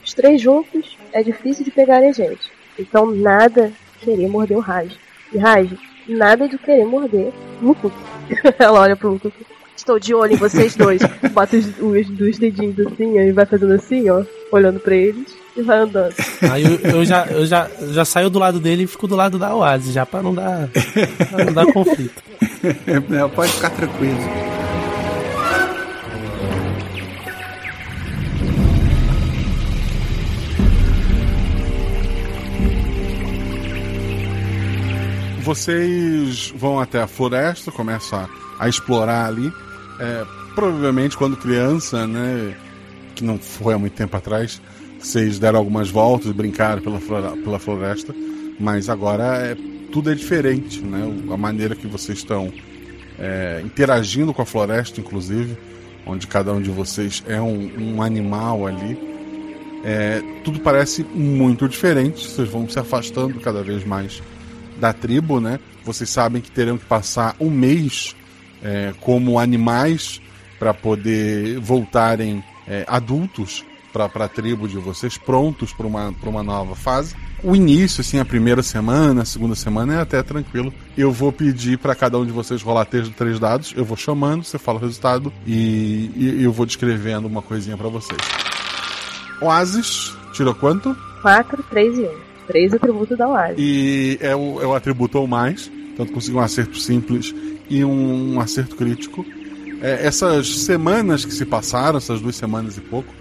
Os 0.03 0.13
três 0.13 0.41
juntos 0.41 0.97
é 1.13 1.23
difícil 1.23 1.63
de 1.63 1.71
pegarem 1.71 2.09
a 2.09 2.13
gente. 2.13 2.51
Então 2.77 3.05
nada 3.05 3.71
querer 4.01 4.27
morder 4.27 4.57
o 4.57 4.61
Raj. 4.61 4.91
E 5.31 5.37
Raj, 5.37 5.71
nada 6.07 6.47
de 6.47 6.57
querer 6.57 6.85
morder 6.85 7.31
o 7.61 7.67
Lukuki. 7.67 7.95
Ela 8.59 8.81
olha 8.81 8.95
pro 8.95 9.11
Lukuki. 9.11 9.45
Estou 9.75 9.99
de 9.99 10.13
olho 10.13 10.33
em 10.33 10.37
vocês 10.37 10.75
dois. 10.75 11.01
Bota 11.33 11.57
os, 11.57 11.65
os 11.79 12.09
dois 12.09 12.37
dedinhos 12.37 12.79
assim, 12.79 13.17
aí 13.17 13.31
vai 13.31 13.45
fazendo 13.45 13.73
assim, 13.73 14.09
ó. 14.09 14.23
Olhando 14.51 14.79
pra 14.79 14.95
eles 14.95 15.35
e 15.55 15.61
vai 15.61 15.79
andando. 15.79 16.13
Aí 16.51 16.63
eu, 16.63 16.79
eu 16.91 17.05
já, 17.05 17.25
eu 17.27 17.45
já, 17.45 17.69
já 17.91 18.05
saio 18.05 18.29
do 18.29 18.39
lado 18.39 18.59
dele 18.59 18.83
e 18.83 18.87
fico 18.87 19.07
do 19.07 19.15
lado 19.15 19.37
da 19.37 19.55
Oasis, 19.55 19.93
já 19.93 20.05
pra 20.05 20.21
não 20.21 20.33
dar, 20.33 20.69
pra 21.29 21.45
não 21.45 21.53
dar 21.53 21.65
conflito. 21.71 22.23
Não, 23.09 23.29
pode 23.31 23.51
ficar 23.51 23.69
tranquilo. 23.71 24.17
Vocês 35.43 36.53
vão 36.55 36.79
até 36.79 37.01
a 37.01 37.07
floresta, 37.07 37.69
começam 37.69 38.17
a, 38.17 38.29
a 38.59 38.67
explorar 38.67 39.27
ali. 39.27 39.51
É, 39.99 40.25
provavelmente 40.55 41.17
quando 41.17 41.37
criança, 41.37 42.07
né? 42.07 42.55
Que 43.15 43.23
não 43.23 43.37
foi 43.37 43.73
há 43.73 43.77
muito 43.77 43.93
tempo 43.93 44.15
atrás, 44.17 44.61
vocês 44.99 45.37
deram 45.37 45.59
algumas 45.59 45.89
voltas, 45.89 46.31
brincaram 46.31 46.81
pela, 46.81 46.99
flora- 46.99 47.37
pela 47.37 47.59
floresta, 47.59 48.15
mas 48.59 48.89
agora 48.89 49.37
é, 49.37 49.57
tudo 49.91 50.11
é 50.11 50.15
diferente, 50.15 50.81
né? 50.81 51.03
A 51.31 51.37
maneira 51.37 51.75
que 51.75 51.85
vocês 51.87 52.19
estão 52.19 52.51
é, 53.19 53.61
interagindo 53.63 54.33
com 54.33 54.41
a 54.41 54.45
floresta, 54.45 54.99
inclusive, 54.99 55.57
onde 56.05 56.25
cada 56.25 56.51
um 56.53 56.61
de 56.61 56.71
vocês 56.71 57.23
é 57.27 57.39
um, 57.39 57.95
um 57.95 58.01
animal 58.01 58.65
ali. 58.65 58.97
É, 59.85 60.23
tudo 60.43 60.59
parece 60.59 61.03
muito 61.03 61.67
diferente. 61.67 62.27
Vocês 62.27 62.49
vão 62.49 62.67
se 62.67 62.79
afastando 62.79 63.39
cada 63.39 63.61
vez 63.61 63.85
mais 63.85 64.23
da 64.79 64.93
tribo, 64.93 65.39
né? 65.39 65.59
Vocês 65.83 66.09
sabem 66.09 66.41
que 66.41 66.49
terão 66.49 66.77
que 66.77 66.85
passar 66.85 67.35
um 67.39 67.49
mês 67.49 68.15
é, 68.63 68.93
como 69.01 69.37
animais 69.37 70.21
para 70.57 70.73
poder 70.73 71.59
voltarem 71.59 72.43
é, 72.67 72.85
adultos 72.87 73.65
para 73.91 74.05
a 74.05 74.27
tribo 74.27 74.67
de 74.67 74.77
vocês, 74.77 75.17
prontos 75.17 75.71
para 75.71 75.85
uma, 75.85 76.11
pra 76.13 76.29
uma 76.29 76.41
nova 76.41 76.75
fase. 76.75 77.15
O 77.43 77.55
início, 77.55 78.01
assim, 78.01 78.19
a 78.19 78.25
primeira 78.25 78.63
semana, 78.63 79.21
a 79.21 79.25
segunda 79.25 79.53
semana 79.53 79.95
é 79.95 80.01
até 80.01 80.23
tranquilo. 80.23 80.73
Eu 80.97 81.11
vou 81.11 81.31
pedir 81.31 81.77
para 81.77 81.93
cada 81.93 82.17
um 82.17 82.25
de 82.25 82.31
vocês 82.31 82.61
rolar 82.63 82.85
três, 82.85 83.07
três 83.09 83.39
dados, 83.39 83.73
eu 83.77 83.85
vou 83.85 83.95
chamando, 83.95 84.43
você 84.43 84.57
fala 84.57 84.79
o 84.79 84.81
resultado 84.81 85.31
e, 85.45 86.11
e 86.15 86.43
eu 86.43 86.51
vou 86.51 86.65
descrevendo 86.65 87.27
uma 87.27 87.41
coisinha 87.41 87.77
para 87.77 87.89
vocês. 87.89 88.17
Oasis, 89.39 90.15
tirou 90.33 90.55
quanto? 90.55 90.95
4, 91.21 91.61
3 91.69 91.97
e 91.97 92.01
1. 92.01 92.09
Três 92.47 92.73
atributos 92.73 93.17
da 93.17 93.27
Oasis. 93.27 93.57
E 93.59 94.17
é 94.21 94.35
o, 94.35 94.61
é 94.61 94.65
o 94.65 94.73
atributo 94.73 95.19
ou 95.19 95.27
mais. 95.27 95.69
Tanto 95.95 96.11
conseguiu 96.11 96.39
um 96.39 96.43
acerto 96.43 96.77
simples 96.77 97.33
e 97.69 97.83
um, 97.83 98.39
acerto 98.39 98.75
crítico. 98.75 99.25
É, 99.81 100.05
essas 100.05 100.59
semanas 100.59 101.25
que 101.25 101.33
se 101.33 101.45
passaram, 101.45 101.97
essas 101.97 102.21
duas 102.21 102.35
semanas 102.35 102.77
e 102.77 102.81
pouco, 102.81 103.13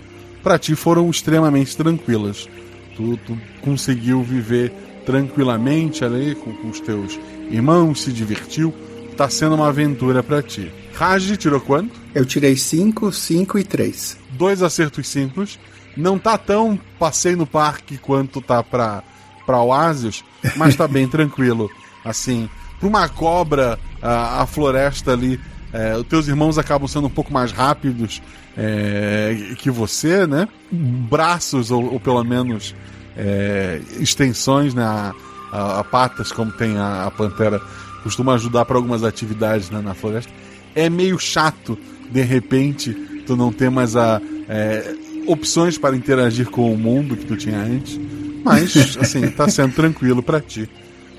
para 0.42 0.59
ti 0.59 0.74
foram 0.74 1.09
extremamente 1.11 1.76
tranquilas. 1.76 2.48
Tu, 2.96 3.16
tu 3.18 3.38
conseguiu 3.62 4.22
viver 4.22 4.72
tranquilamente 5.05 6.05
ali 6.05 6.35
com, 6.35 6.52
com 6.52 6.68
os 6.68 6.81
teus 6.81 7.18
irmãos, 7.50 8.02
se 8.02 8.12
divertiu. 8.12 8.72
Tá 9.16 9.28
sendo 9.28 9.55
uma 9.57 9.68
aventura 9.68 10.22
para 10.22 10.42
ti. 10.42 10.72
Raj 10.94 11.37
tirou 11.37 11.61
quanto? 11.61 12.00
Eu 12.14 12.24
tirei 12.24 12.57
5, 12.57 13.12
5 13.12 13.59
e 13.59 13.64
3. 13.64 14.18
Dois 14.33 14.62
acertos 14.62 15.07
simples. 15.07 15.59
Não 15.96 16.18
tá 16.18 16.38
tão 16.38 16.78
passei 16.98 17.37
no 17.37 17.46
parque 17.46 17.98
quanto 17.98 18.40
tá 18.40 18.62
pra, 18.62 19.02
pra 19.44 19.61
Oasis, 19.61 20.24
mas 20.57 20.76
tá 20.76 20.88
bem 20.88 21.07
tranquilo. 21.09 21.70
Assim, 22.05 22.48
pra 22.83 22.88
uma 22.88 23.09
cobra, 23.09 23.79
a, 24.03 24.42
a 24.42 24.47
floresta 24.47 25.12
ali, 25.12 25.38
é, 25.73 25.97
os 25.97 26.05
teus 26.07 26.27
irmãos 26.27 26.59
acabam 26.59 26.88
sendo 26.88 27.07
um 27.07 27.11
pouco 27.11 27.33
mais 27.33 27.53
rápidos 27.53 28.21
é, 28.59 29.55
que 29.59 29.71
você, 29.71 30.27
né? 30.27 30.49
Braços, 30.71 31.71
ou, 31.71 31.92
ou 31.95 32.01
pelo 32.01 32.23
menos 32.25 32.75
é, 33.16 33.81
extensões, 34.01 34.75
né? 34.75 34.83
A, 34.83 35.12
a- 35.53 35.81
a 35.81 35.85
patas, 35.85 36.33
como 36.33 36.51
tem 36.53 36.77
a, 36.77 37.05
a 37.07 37.11
pantera, 37.11 37.61
costuma 38.03 38.35
ajudar 38.35 38.64
para 38.64 38.77
algumas 38.77 39.05
atividades 39.05 39.71
né, 39.71 39.81
na 39.81 39.95
floresta. 39.95 40.33
É 40.75 40.90
meio 40.90 41.18
chato, 41.18 41.79
de 42.11 42.23
repente, 42.23 42.92
tu 43.27 43.37
não 43.37 43.53
ter 43.53 43.71
mais 43.71 43.95
a, 43.95 44.21
opções 45.27 45.79
para 45.79 45.95
interagir 45.97 46.51
com 46.51 46.73
o 46.73 46.77
mundo 46.77 47.16
que 47.16 47.25
tu 47.27 47.37
tinha 47.37 47.59
antes. 47.59 48.01
Mas, 48.45 48.75
assim, 49.01 49.31
tá 49.31 49.49
sendo 49.49 49.73
tranquilo 49.75 50.23
para 50.23 50.40
ti. 50.40 50.68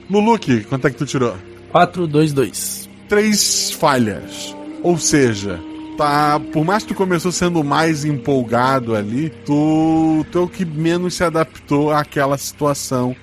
Luluki, 0.10 0.64
quanto 0.66 0.88
é 0.88 0.92
que 0.92 0.98
tu 0.98 1.06
tirou? 1.06 1.36
4, 1.74 2.06
2, 2.06 2.34
2. 2.34 2.90
Três 3.10 3.72
falhas. 3.72 4.56
Ou 4.84 4.96
seja, 4.96 5.60
tá. 5.98 6.40
Por 6.40 6.64
mais 6.64 6.84
que 6.84 6.90
tu 6.90 6.96
começou 6.96 7.32
sendo 7.32 7.64
mais 7.64 8.06
empolgado 8.06 8.96
ali, 8.96 9.32
tu, 9.44 10.24
tu 10.32 10.38
é 10.38 10.42
o 10.42 10.48
que 10.48 10.64
menos 10.64 11.16
se 11.16 11.24
adaptou 11.24 11.92
àquela 11.92 12.38
situação. 12.38 13.16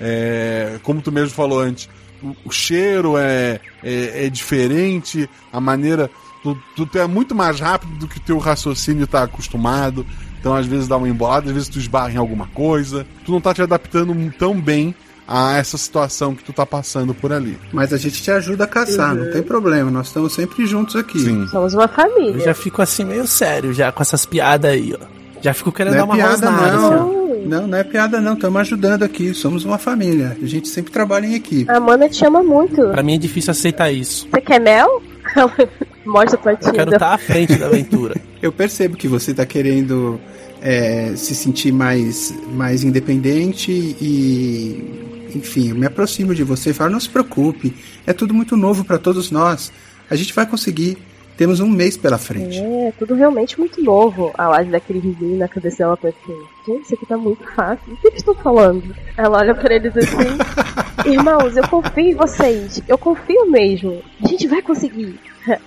É, 0.00 0.78
como 0.82 1.02
tu 1.02 1.12
mesmo 1.12 1.34
falou 1.34 1.60
antes, 1.60 1.86
o, 2.22 2.34
o 2.46 2.50
cheiro 2.50 3.18
é, 3.18 3.60
é, 3.84 4.24
é 4.24 4.30
diferente, 4.30 5.28
a 5.52 5.60
maneira. 5.60 6.10
Tu, 6.42 6.86
tu, 6.86 6.98
é 6.98 7.06
muito 7.06 7.34
mais 7.34 7.60
rápido 7.60 7.92
do 7.98 8.08
que 8.08 8.18
teu 8.18 8.38
raciocínio 8.38 9.06
tá 9.06 9.24
acostumado. 9.24 10.06
Então, 10.40 10.54
às 10.54 10.64
vezes 10.64 10.88
dá 10.88 10.96
uma 10.96 11.10
embolada, 11.10 11.48
às 11.48 11.52
vezes 11.52 11.68
tu 11.68 11.78
esbarra 11.78 12.12
em 12.12 12.16
alguma 12.16 12.46
coisa. 12.46 13.06
Tu 13.26 13.30
não 13.30 13.40
tá 13.40 13.52
te 13.52 13.60
adaptando 13.60 14.14
tão 14.38 14.58
bem 14.58 14.94
a 15.28 15.58
essa 15.58 15.76
situação 15.76 16.34
que 16.34 16.42
tu 16.42 16.54
tá 16.54 16.64
passando 16.64 17.12
por 17.12 17.30
ali. 17.32 17.58
Mas 17.70 17.92
a 17.92 17.98
gente 17.98 18.22
te 18.22 18.30
ajuda 18.30 18.64
a 18.64 18.66
caçar, 18.66 19.14
não 19.14 19.30
tem 19.30 19.42
problema. 19.42 19.90
Nós 19.90 20.06
estamos 20.06 20.32
sempre 20.32 20.64
juntos 20.66 20.96
aqui. 20.96 21.18
Sim. 21.18 21.46
Somos 21.48 21.74
uma 21.74 21.86
família. 21.86 22.32
Eu 22.32 22.40
já 22.40 22.54
fico 22.54 22.80
assim 22.80 23.04
meio 23.04 23.26
sério 23.26 23.74
já 23.74 23.92
com 23.92 24.00
essas 24.02 24.24
piadas 24.24 24.70
aí, 24.70 24.94
ó. 24.98 25.04
Já 25.42 25.52
fico 25.52 25.70
querendo 25.70 25.94
Não 25.96 25.98
dar 25.98 26.02
é 26.02 26.06
uma 26.06 26.16
piada, 26.16 26.50
rosnada, 26.50 26.76
assim, 26.76 26.86
ó. 26.86 26.90
não. 26.90 27.18
Não, 27.46 27.66
não 27.66 27.78
é 27.78 27.84
piada, 27.84 28.20
não. 28.20 28.34
Estamos 28.34 28.60
ajudando 28.62 29.02
aqui. 29.04 29.32
Somos 29.32 29.64
uma 29.64 29.78
família. 29.78 30.36
A 30.42 30.46
gente 30.46 30.66
sempre 30.68 30.90
trabalha 30.90 31.26
em 31.26 31.34
equipe. 31.34 31.70
A 31.70 31.76
Amanda 31.76 32.08
te 32.08 32.24
ama 32.24 32.42
muito. 32.42 32.88
Pra 32.88 33.02
mim 33.02 33.14
é 33.14 33.18
difícil 33.18 33.50
aceitar 33.52 33.92
isso. 33.92 34.26
Você 34.30 34.40
quer 34.40 34.60
mel? 34.60 35.02
Ela 35.36 35.52
Mostra 36.04 36.38
pra 36.38 36.56
tia. 36.56 36.70
Eu 36.70 36.74
quero 36.74 36.92
estar 36.94 37.14
à 37.14 37.18
frente 37.18 37.54
da 37.56 37.66
aventura. 37.66 38.16
Eu 38.42 38.50
percebo 38.50 38.96
que 38.96 39.06
você 39.06 39.30
está 39.32 39.44
querendo 39.44 40.18
é, 40.62 41.12
se 41.16 41.34
sentir 41.34 41.72
mais, 41.72 42.34
mais 42.52 42.82
independente 42.82 43.70
e, 43.70 45.17
enfim, 45.34 45.70
eu 45.70 45.76
me 45.76 45.86
aproximo 45.86 46.34
de 46.34 46.42
você 46.42 46.70
e 46.70 46.74
falo: 46.74 46.90
não 46.90 47.00
se 47.00 47.08
preocupe, 47.08 47.74
é 48.06 48.12
tudo 48.12 48.34
muito 48.34 48.56
novo 48.56 48.84
para 48.84 48.98
todos 48.98 49.30
nós. 49.30 49.72
A 50.10 50.16
gente 50.16 50.32
vai 50.32 50.46
conseguir. 50.46 50.98
Temos 51.36 51.60
um 51.60 51.68
mês 51.68 51.96
pela 51.96 52.18
frente. 52.18 52.58
É, 52.58 52.92
tudo 52.98 53.14
realmente 53.14 53.60
muito 53.60 53.80
novo. 53.80 54.32
A 54.36 54.48
Laje 54.48 54.70
daquele 54.70 54.98
risinho 54.98 55.38
na 55.38 55.46
cabeça 55.46 55.78
dela 55.78 55.96
pensa 55.96 56.16
assim, 56.24 56.36
gente, 56.66 56.84
isso 56.84 56.94
aqui 56.94 57.06
tá 57.06 57.16
muito 57.16 57.44
fácil. 57.54 57.92
O 57.92 57.96
que 57.96 58.08
eles 58.08 58.18
estão 58.18 58.34
falando? 58.34 58.92
Ela 59.16 59.38
olha 59.38 59.54
pra 59.54 59.72
eles 59.72 59.96
assim, 59.96 60.36
irmãos, 61.08 61.56
eu 61.56 61.68
confio 61.68 62.10
em 62.10 62.14
vocês. 62.16 62.82
Eu 62.88 62.98
confio 62.98 63.48
mesmo. 63.48 64.02
A 64.20 64.26
gente 64.26 64.48
vai 64.48 64.60
conseguir. 64.60 65.20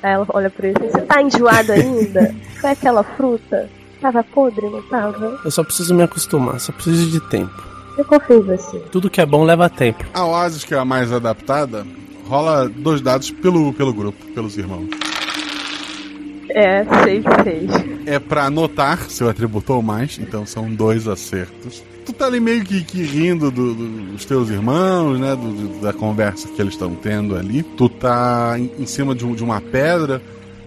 Aí 0.03 0.11
ela 0.11 0.25
olha 0.33 0.49
pra 0.49 0.67
ele 0.67 0.77
assim, 0.77 0.89
você 0.89 1.01
tá 1.03 1.21
enjoado 1.21 1.71
ainda? 1.71 2.35
Foi 2.59 2.71
aquela 2.71 3.03
fruta? 3.03 3.69
Tava 4.01 4.25
podre, 4.25 4.69
não 4.69 4.81
tava? 4.89 5.39
Eu 5.45 5.51
só 5.51 5.63
preciso 5.63 5.95
me 5.95 6.03
acostumar, 6.03 6.59
só 6.59 6.73
preciso 6.73 7.09
de 7.09 7.21
tempo. 7.29 7.70
Eu 7.97 8.05
confio 8.05 8.37
em 8.37 8.41
você. 8.41 8.79
Tudo 8.91 9.09
que 9.09 9.21
é 9.21 9.25
bom 9.25 9.43
leva 9.43 9.69
tempo. 9.69 10.03
A 10.13 10.25
Oasis, 10.25 10.63
que 10.63 10.73
é 10.73 10.77
a 10.77 10.85
mais 10.85 11.11
adaptada, 11.11 11.85
rola 12.27 12.69
dois 12.69 13.01
dados 13.01 13.29
pelo, 13.31 13.73
pelo 13.73 13.93
grupo, 13.93 14.23
pelos 14.33 14.57
irmãos. 14.57 14.87
É, 16.49 16.83
seis, 17.03 17.23
seis. 17.43 17.69
É 18.05 18.19
pra 18.19 18.45
anotar 18.45 19.09
seu 19.09 19.29
atributo 19.29 19.73
ou 19.73 19.81
mais, 19.81 20.19
então 20.19 20.45
são 20.45 20.69
dois 20.73 21.07
acertos. 21.07 21.81
Tu 22.05 22.11
tá 22.13 22.25
ali 22.25 22.39
meio 22.39 22.63
que, 22.65 22.83
que 22.83 23.03
rindo 23.03 23.49
do- 23.51 23.73
do- 23.73 24.11
dos 24.13 24.25
teus 24.25 24.49
irmãos, 24.49 25.17
né? 25.19 25.35
do- 25.35 25.51
do- 25.53 25.81
da 25.81 25.93
conversa 25.93 26.47
que 26.49 26.61
eles 26.61 26.73
estão 26.73 26.93
tendo 26.95 27.35
ali. 27.37 27.63
Tu 27.63 27.87
tá 27.87 28.55
em, 28.57 28.69
em 28.79 28.85
cima 28.85 29.13
de, 29.15 29.25
um- 29.25 29.35
de 29.35 29.43
uma 29.43 29.61
pedra, 29.61 30.21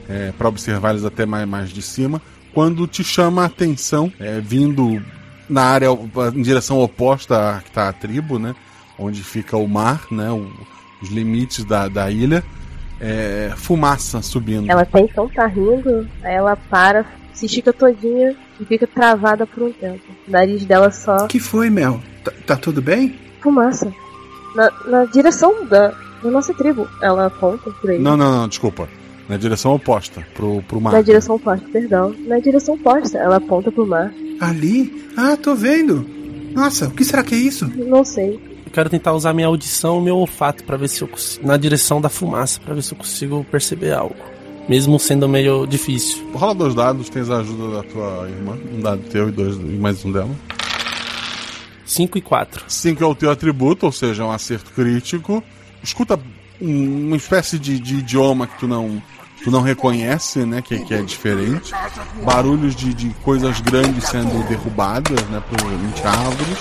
é, 0.08 0.32
para 0.38 0.48
observar 0.48 0.90
eles 0.90 1.04
até 1.04 1.26
mais, 1.26 1.46
mais 1.46 1.70
de 1.70 1.82
cima, 1.82 2.22
quando 2.54 2.86
te 2.86 3.02
chama 3.04 3.42
a 3.42 3.46
atenção, 3.46 4.10
é, 4.18 4.40
vindo 4.40 5.02
na 5.48 5.62
área 5.62 5.88
em 6.34 6.42
direção 6.42 6.78
oposta 6.80 7.56
à 7.56 7.60
que 7.60 7.70
tá 7.70 7.88
a 7.88 7.92
tribo, 7.92 8.38
né? 8.38 8.54
Onde 8.98 9.22
fica 9.22 9.56
o 9.56 9.66
mar, 9.68 10.02
né? 10.10 10.30
o- 10.30 10.50
os 11.02 11.08
limites 11.10 11.64
da, 11.64 11.88
da 11.88 12.10
ilha. 12.10 12.42
É, 13.00 13.52
fumaça 13.56 14.22
subindo. 14.22 14.70
Ela 14.70 14.82
até 14.82 15.00
então 15.00 15.28
tá 15.28 15.46
rindo, 15.46 16.08
ela 16.22 16.56
para, 16.56 17.04
se 17.34 17.46
estica 17.46 17.72
todinha 17.72 18.36
e 18.60 18.64
fica 18.64 18.86
travada 18.86 19.46
por 19.46 19.64
um 19.64 19.72
tempo. 19.72 20.00
O 20.26 20.30
nariz 20.30 20.64
dela 20.64 20.90
só 20.92 21.24
O 21.24 21.26
que 21.28 21.40
foi, 21.40 21.68
Mel? 21.68 22.00
Tá, 22.22 22.32
tá 22.46 22.56
tudo 22.56 22.80
bem? 22.80 23.18
fumaça. 23.42 23.92
Na, 24.54 24.70
na 24.86 25.04
direção 25.06 25.66
da, 25.66 25.88
da 26.22 26.30
nossa 26.30 26.54
tribo. 26.54 26.88
Ela 27.02 27.26
aponta 27.26 27.70
por 27.72 27.90
aí. 27.90 27.98
Não, 27.98 28.16
não, 28.16 28.30
não, 28.30 28.48
desculpa. 28.48 28.88
Na 29.28 29.36
direção 29.38 29.72
oposta, 29.74 30.26
pro, 30.34 30.62
pro 30.68 30.80
mar. 30.80 30.92
Na 30.92 31.00
direção 31.00 31.36
oposta, 31.36 31.66
perdão. 31.72 32.14
Na 32.26 32.38
direção 32.38 32.74
oposta, 32.74 33.16
ela 33.18 33.36
aponta 33.36 33.72
pro 33.72 33.86
mar. 33.86 34.12
Ali? 34.40 35.08
Ah, 35.16 35.36
tô 35.36 35.54
vendo. 35.54 36.06
Nossa, 36.52 36.88
o 36.88 36.90
que 36.90 37.04
será 37.04 37.22
que 37.22 37.34
é 37.34 37.38
isso? 37.38 37.66
Não 37.74 38.04
sei. 38.04 38.34
Eu 38.66 38.70
quero 38.72 38.90
tentar 38.90 39.12
usar 39.14 39.32
minha 39.32 39.46
audição 39.46 40.00
e 40.00 40.04
meu 40.04 40.16
olfato 40.16 40.62
para 40.64 40.76
ver 40.76 40.88
se 40.88 41.00
eu 41.02 41.08
consigo, 41.08 41.46
na 41.46 41.56
direção 41.56 42.00
da 42.00 42.08
fumaça, 42.08 42.60
para 42.60 42.74
ver 42.74 42.82
se 42.82 42.92
eu 42.92 42.98
consigo 42.98 43.44
perceber 43.50 43.92
algo, 43.92 44.16
mesmo 44.68 44.98
sendo 44.98 45.28
meio 45.28 45.64
difícil. 45.66 46.22
Rola 46.34 46.54
dois 46.54 46.74
dados, 46.74 47.08
tens 47.08 47.30
a 47.30 47.38
ajuda 47.38 47.76
da 47.76 47.82
tua 47.84 48.28
irmã. 48.28 48.58
Um 48.72 48.80
dado 48.80 49.00
teu 49.08 49.28
e 49.28 49.32
dois 49.32 49.56
e 49.56 49.60
mais 49.60 50.04
um 50.04 50.12
dela. 50.12 50.30
5 51.86 52.18
e 52.18 52.20
4. 52.20 52.64
5 52.68 53.02
é 53.02 53.06
o 53.06 53.14
teu 53.14 53.30
atributo, 53.30 53.86
ou 53.86 53.92
seja, 53.92 54.22
é 54.22 54.26
um 54.26 54.30
acerto 54.32 54.70
crítico. 54.72 55.42
Escuta 55.82 56.18
um- 56.60 57.06
uma 57.08 57.16
espécie 57.16 57.58
de, 57.58 57.78
de 57.78 57.96
idioma 57.96 58.46
que 58.46 58.58
tu 58.58 58.66
não, 58.66 59.02
tu 59.44 59.50
não 59.50 59.60
reconhece, 59.60 60.44
né? 60.46 60.62
Que, 60.62 60.78
que 60.80 60.94
é 60.94 61.02
diferente. 61.02 61.72
Barulhos 62.24 62.74
de, 62.74 62.94
de 62.94 63.10
coisas 63.22 63.60
grandes 63.60 64.04
sendo 64.04 64.42
derrubadas, 64.48 65.22
né? 65.28 65.42
Provavelmente 65.48 66.02
árvores. 66.04 66.58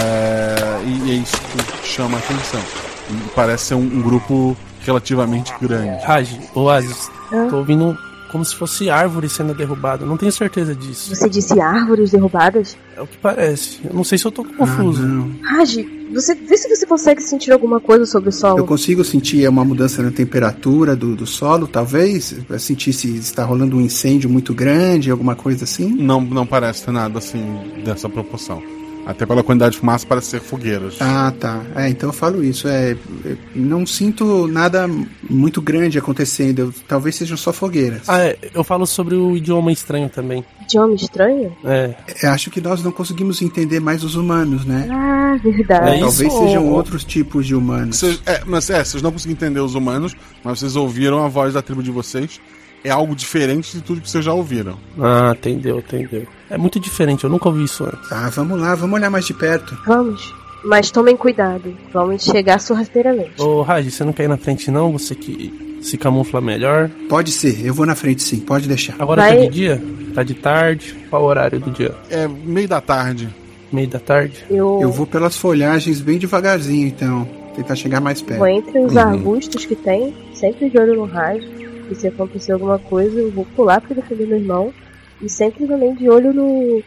É, 0.00 0.80
e, 0.84 1.10
é 1.10 1.14
isso 1.14 1.36
que 1.82 1.86
chama 1.86 2.16
a 2.16 2.20
atenção. 2.20 2.62
E 3.10 3.28
parece 3.34 3.66
ser 3.66 3.74
um, 3.74 3.80
um 3.80 4.02
grupo 4.02 4.56
relativamente 4.80 5.52
grande. 5.60 6.02
Raj, 6.04 6.38
Oasis, 6.54 7.10
tô 7.50 7.58
ouvindo 7.58 7.96
como 8.30 8.44
se 8.44 8.54
fosse 8.54 8.90
árvore 8.90 9.28
sendo 9.28 9.54
derrubada. 9.54 10.04
Não 10.06 10.16
tenho 10.16 10.32
certeza 10.32 10.74
disso. 10.74 11.14
Você 11.14 11.28
disse 11.28 11.60
árvores 11.60 12.10
derrubadas? 12.10 12.76
É 12.96 13.00
o 13.00 13.06
que 13.06 13.16
parece. 13.18 13.80
Eu 13.84 13.94
não 13.94 14.04
sei 14.04 14.18
se 14.18 14.24
eu 14.24 14.32
tô 14.32 14.44
confuso. 14.44 15.02
Raj, 15.42 15.76
você 16.12 16.34
vê 16.34 16.56
se 16.56 16.68
você 16.68 16.86
consegue 16.86 17.22
sentir 17.22 17.52
alguma 17.52 17.80
coisa 17.80 18.06
sobre 18.06 18.30
o 18.30 18.32
solo. 18.32 18.58
Eu 18.58 18.66
consigo 18.66 19.04
sentir 19.04 19.48
uma 19.48 19.64
mudança 19.64 20.02
na 20.02 20.10
temperatura 20.10 20.96
do, 20.96 21.14
do 21.14 21.26
solo, 21.26 21.66
talvez? 21.66 22.34
Sentir 22.58 22.92
se 22.92 23.16
está 23.16 23.44
rolando 23.44 23.76
um 23.76 23.80
incêndio 23.80 24.28
muito 24.30 24.54
grande, 24.54 25.10
alguma 25.10 25.34
coisa 25.34 25.64
assim? 25.64 25.88
Não, 25.88 26.20
não 26.20 26.46
parece 26.46 26.84
ter 26.84 26.92
nada 26.92 27.18
assim 27.18 27.42
dessa 27.84 28.08
proporção. 28.08 28.62
Até 29.08 29.24
pela 29.24 29.42
quantidade 29.42 29.72
de 29.72 29.78
fumaça 29.78 30.06
parece 30.06 30.26
ser 30.26 30.40
fogueiras. 30.40 30.98
Ah, 31.00 31.32
tá. 31.40 31.62
É, 31.74 31.88
então 31.88 32.10
eu 32.10 32.12
falo 32.12 32.44
isso. 32.44 32.68
É, 32.68 32.90
é, 32.92 33.36
não 33.54 33.86
sinto 33.86 34.46
nada 34.46 34.86
muito 35.30 35.62
grande 35.62 35.98
acontecendo. 35.98 36.74
Talvez 36.86 37.16
sejam 37.16 37.34
só 37.34 37.50
fogueiras. 37.50 38.06
Ah, 38.06 38.20
é, 38.20 38.36
eu 38.52 38.62
falo 38.62 38.86
sobre 38.86 39.14
o 39.14 39.34
idioma 39.34 39.72
estranho 39.72 40.10
também. 40.10 40.44
Idioma 40.60 40.94
estranho? 40.94 41.56
É. 41.64 41.94
Eu 42.22 42.30
acho 42.32 42.50
que 42.50 42.60
nós 42.60 42.84
não 42.84 42.92
conseguimos 42.92 43.40
entender 43.40 43.80
mais 43.80 44.04
os 44.04 44.14
humanos, 44.14 44.66
né? 44.66 44.86
Ah, 44.92 45.38
verdade. 45.42 46.00
talvez 46.00 46.30
sejam 46.30 46.68
outros 46.68 47.02
tipos 47.02 47.46
de 47.46 47.54
humanos. 47.54 47.96
Vocês, 47.96 48.20
é, 48.26 48.42
mas 48.44 48.68
é, 48.68 48.84
vocês 48.84 49.02
não 49.02 49.10
conseguem 49.10 49.32
entender 49.32 49.60
os 49.60 49.74
humanos, 49.74 50.14
mas 50.44 50.58
vocês 50.58 50.76
ouviram 50.76 51.24
a 51.24 51.28
voz 51.28 51.54
da 51.54 51.62
tribo 51.62 51.82
de 51.82 51.90
vocês. 51.90 52.38
É 52.84 52.90
algo 52.90 53.14
diferente 53.14 53.76
de 53.76 53.82
tudo 53.82 54.00
que 54.00 54.08
vocês 54.10 54.24
já 54.24 54.32
ouviram. 54.32 54.78
Ah, 55.00 55.32
entendeu, 55.36 55.78
entendeu. 55.78 56.26
É 56.48 56.56
muito 56.56 56.78
diferente, 56.78 57.24
eu 57.24 57.30
nunca 57.30 57.48
ouvi 57.48 57.64
isso 57.64 57.84
antes. 57.84 58.08
Tá, 58.08 58.28
vamos 58.30 58.60
lá, 58.60 58.74
vamos 58.74 58.98
olhar 58.98 59.10
mais 59.10 59.26
de 59.26 59.34
perto. 59.34 59.76
Vamos. 59.86 60.34
Mas 60.64 60.90
tomem 60.90 61.16
cuidado. 61.16 61.72
Vamos 61.92 62.24
chegar 62.24 62.60
sorrateiramente. 62.60 63.40
Ô, 63.40 63.62
Raj, 63.62 63.88
você 63.90 64.04
não 64.04 64.12
quer 64.12 64.24
ir 64.24 64.28
na 64.28 64.36
frente 64.36 64.70
não? 64.70 64.92
Você 64.92 65.14
que 65.14 65.78
se 65.82 65.96
camufla 65.96 66.40
melhor. 66.40 66.90
Pode 67.08 67.30
ser, 67.30 67.64
eu 67.64 67.72
vou 67.72 67.86
na 67.86 67.94
frente 67.94 68.22
sim, 68.22 68.40
pode 68.40 68.66
deixar. 68.66 68.94
Agora 68.98 69.22
Vai- 69.22 69.36
tá 69.36 69.42
de 69.44 69.48
dia? 69.50 69.82
Tá 70.14 70.22
de 70.24 70.34
tarde? 70.34 70.96
Qual 71.10 71.22
o 71.22 71.26
horário 71.26 71.60
do 71.60 71.70
dia? 71.70 71.94
É 72.10 72.26
meio 72.26 72.66
da 72.68 72.80
tarde. 72.80 73.28
Meio 73.72 73.86
da 73.88 73.98
tarde? 74.00 74.44
Eu, 74.50 74.78
Eu 74.82 74.90
vou 74.90 75.06
pelas 75.06 75.36
folhagens 75.36 76.00
bem 76.00 76.18
devagarzinho, 76.18 76.86
então. 76.88 77.28
Tentar 77.54 77.74
chegar 77.76 78.00
mais 78.00 78.22
perto. 78.22 78.38
vou 78.38 78.46
entre 78.48 78.78
os 78.80 78.92
Uhum. 78.92 78.98
arbustos 79.00 79.64
que 79.66 79.74
tem, 79.76 80.14
sempre 80.32 80.70
de 80.70 80.78
olho 80.78 80.94
no 80.96 81.04
rádio. 81.04 81.67
E 81.90 81.94
se 81.94 82.08
acontecer 82.08 82.52
alguma 82.52 82.78
coisa, 82.78 83.18
eu 83.18 83.30
vou 83.30 83.46
pular 83.56 83.80
pra 83.80 83.94
defender 83.94 84.26
meu 84.26 84.38
irmão. 84.38 84.72
E 85.20 85.28
sempre 85.28 85.66
também 85.66 85.94
de 85.94 86.08
olho 86.08 86.32
no, 86.32 86.82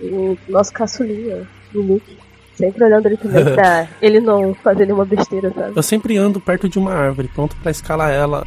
no 0.00 0.38
nosso 0.48 0.72
caçulinha, 0.72 1.46
no 1.72 1.82
Luke. 1.82 2.16
Sempre 2.54 2.84
olhando 2.84 3.06
ele 3.06 3.16
também 3.16 3.44
pra 3.44 3.88
ele 4.00 4.20
não 4.20 4.54
fazer 4.54 4.86
nenhuma 4.86 5.04
besteira, 5.04 5.52
sabe? 5.52 5.72
Eu 5.76 5.82
sempre 5.82 6.16
ando 6.16 6.40
perto 6.40 6.68
de 6.68 6.78
uma 6.78 6.92
árvore, 6.92 7.28
pronto 7.28 7.54
pra 7.56 7.70
escalar 7.70 8.10
ela 8.10 8.46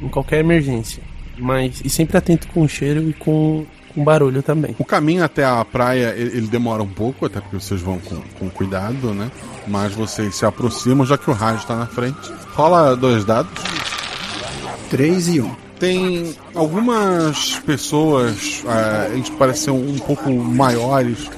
em 0.00 0.08
qualquer 0.08 0.40
emergência. 0.40 1.02
Mas 1.38 1.80
e 1.84 1.88
sempre 1.88 2.16
atento 2.16 2.48
com 2.48 2.62
o 2.62 2.68
cheiro 2.68 3.08
e 3.08 3.12
com, 3.12 3.64
com 3.92 4.04
barulho 4.04 4.42
também. 4.42 4.74
O 4.78 4.84
caminho 4.84 5.24
até 5.24 5.44
a 5.44 5.64
praia 5.64 6.14
ele, 6.16 6.36
ele 6.36 6.46
demora 6.46 6.82
um 6.82 6.88
pouco, 6.88 7.26
até 7.26 7.40
porque 7.40 7.58
vocês 7.58 7.80
vão 7.80 7.98
com, 7.98 8.20
com 8.38 8.50
cuidado, 8.50 9.12
né? 9.14 9.30
Mas 9.66 9.94
vocês 9.94 10.34
se 10.34 10.44
aproximam, 10.44 11.06
já 11.06 11.16
que 11.16 11.30
o 11.30 11.32
rádio 11.32 11.60
está 11.60 11.76
na 11.76 11.86
frente. 11.86 12.32
Rola 12.54 12.96
dois 12.96 13.24
dados. 13.24 13.52
3 14.90 15.28
e 15.28 15.40
1. 15.40 15.44
Um. 15.44 15.64
Tem 15.78 16.34
algumas 16.54 17.56
pessoas, 17.66 18.62
ah, 18.66 19.08
eles 19.12 19.28
parecem 19.30 19.74
um 19.74 19.98
pouco 19.98 20.30
maiores 20.32 21.28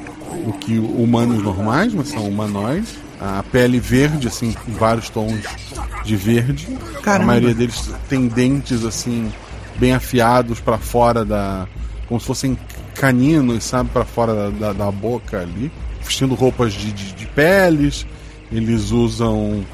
do 0.45 0.53
que 0.53 0.79
humanos 0.79 1.43
normais, 1.43 1.93
mas 1.95 2.09
são 2.09 2.29
humanoides. 2.29 2.95
A 3.19 3.43
pele 3.51 3.81
verde, 3.81 4.29
assim, 4.29 4.55
em 4.69 4.73
vários 4.73 5.09
tons 5.09 5.41
de 6.05 6.17
verde. 6.17 6.67
Caramba. 7.03 7.25
A 7.25 7.27
maioria 7.27 7.55
deles 7.55 7.91
tem 8.09 8.29
dentes, 8.29 8.85
assim, 8.85 9.33
bem 9.77 9.93
afiados 9.93 10.61
para 10.61 10.77
fora 10.77 11.25
da. 11.25 11.67
como 12.07 12.21
se 12.21 12.27
fossem 12.27 12.59
caninos, 12.95 13.65
sabe, 13.65 13.89
para 13.91 14.05
fora 14.05 14.35
da, 14.35 14.51
da, 14.51 14.73
da 14.73 14.91
boca 14.91 15.41
ali. 15.41 15.73
Vestindo 16.03 16.35
roupas 16.35 16.75
de, 16.75 16.93
de, 16.93 17.13
de 17.13 17.27
peles. 17.27 18.07
Eles 18.53 18.91
usam 18.91 19.65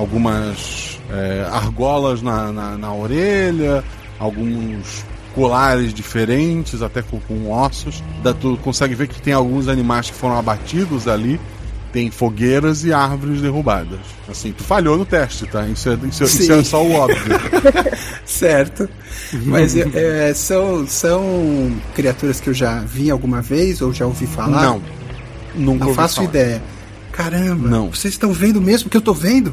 algumas 0.00 0.98
é, 1.10 1.46
argolas 1.50 2.22
na, 2.22 2.50
na, 2.50 2.78
na 2.78 2.94
orelha, 2.94 3.84
alguns 4.18 5.04
colares 5.34 5.92
diferentes, 5.94 6.82
até 6.82 7.02
com, 7.02 7.20
com 7.20 7.50
ossos. 7.50 8.02
Da, 8.22 8.32
tu 8.34 8.58
consegue 8.62 8.94
ver 8.94 9.08
que 9.08 9.20
tem 9.20 9.32
alguns 9.32 9.68
animais 9.68 10.10
que 10.10 10.16
foram 10.16 10.38
abatidos 10.38 11.06
ali. 11.06 11.40
Tem 11.92 12.08
fogueiras 12.08 12.84
e 12.84 12.92
árvores 12.92 13.40
derrubadas. 13.42 13.98
Assim, 14.28 14.52
tu 14.52 14.62
falhou 14.62 14.96
no 14.96 15.04
teste, 15.04 15.44
tá? 15.46 15.66
Isso 15.66 15.88
é, 15.90 15.98
isso, 16.08 16.22
é- 16.22 16.26
isso 16.26 16.52
é 16.52 16.62
só 16.64 16.84
o 16.84 16.92
óbvio. 16.92 17.18
certo. 18.24 18.88
Mas 19.44 19.76
é, 19.76 20.32
são, 20.32 20.86
são 20.86 21.72
criaturas 21.94 22.38
que 22.40 22.48
eu 22.48 22.54
já 22.54 22.78
vi 22.80 23.10
alguma 23.10 23.42
vez 23.42 23.82
ou 23.82 23.92
já 23.92 24.06
ouvi 24.06 24.24
falar? 24.26 24.62
Não. 24.62 24.82
Nunca 25.54 25.86
Não 25.86 25.94
faço 25.94 26.16
falar. 26.16 26.28
ideia. 26.28 26.62
Caramba, 27.10 27.68
Não. 27.68 27.90
vocês 27.92 28.14
estão 28.14 28.32
vendo 28.32 28.60
mesmo 28.60 28.86
o 28.86 28.90
que 28.90 28.96
eu 28.96 29.00
tô 29.00 29.12
vendo? 29.12 29.52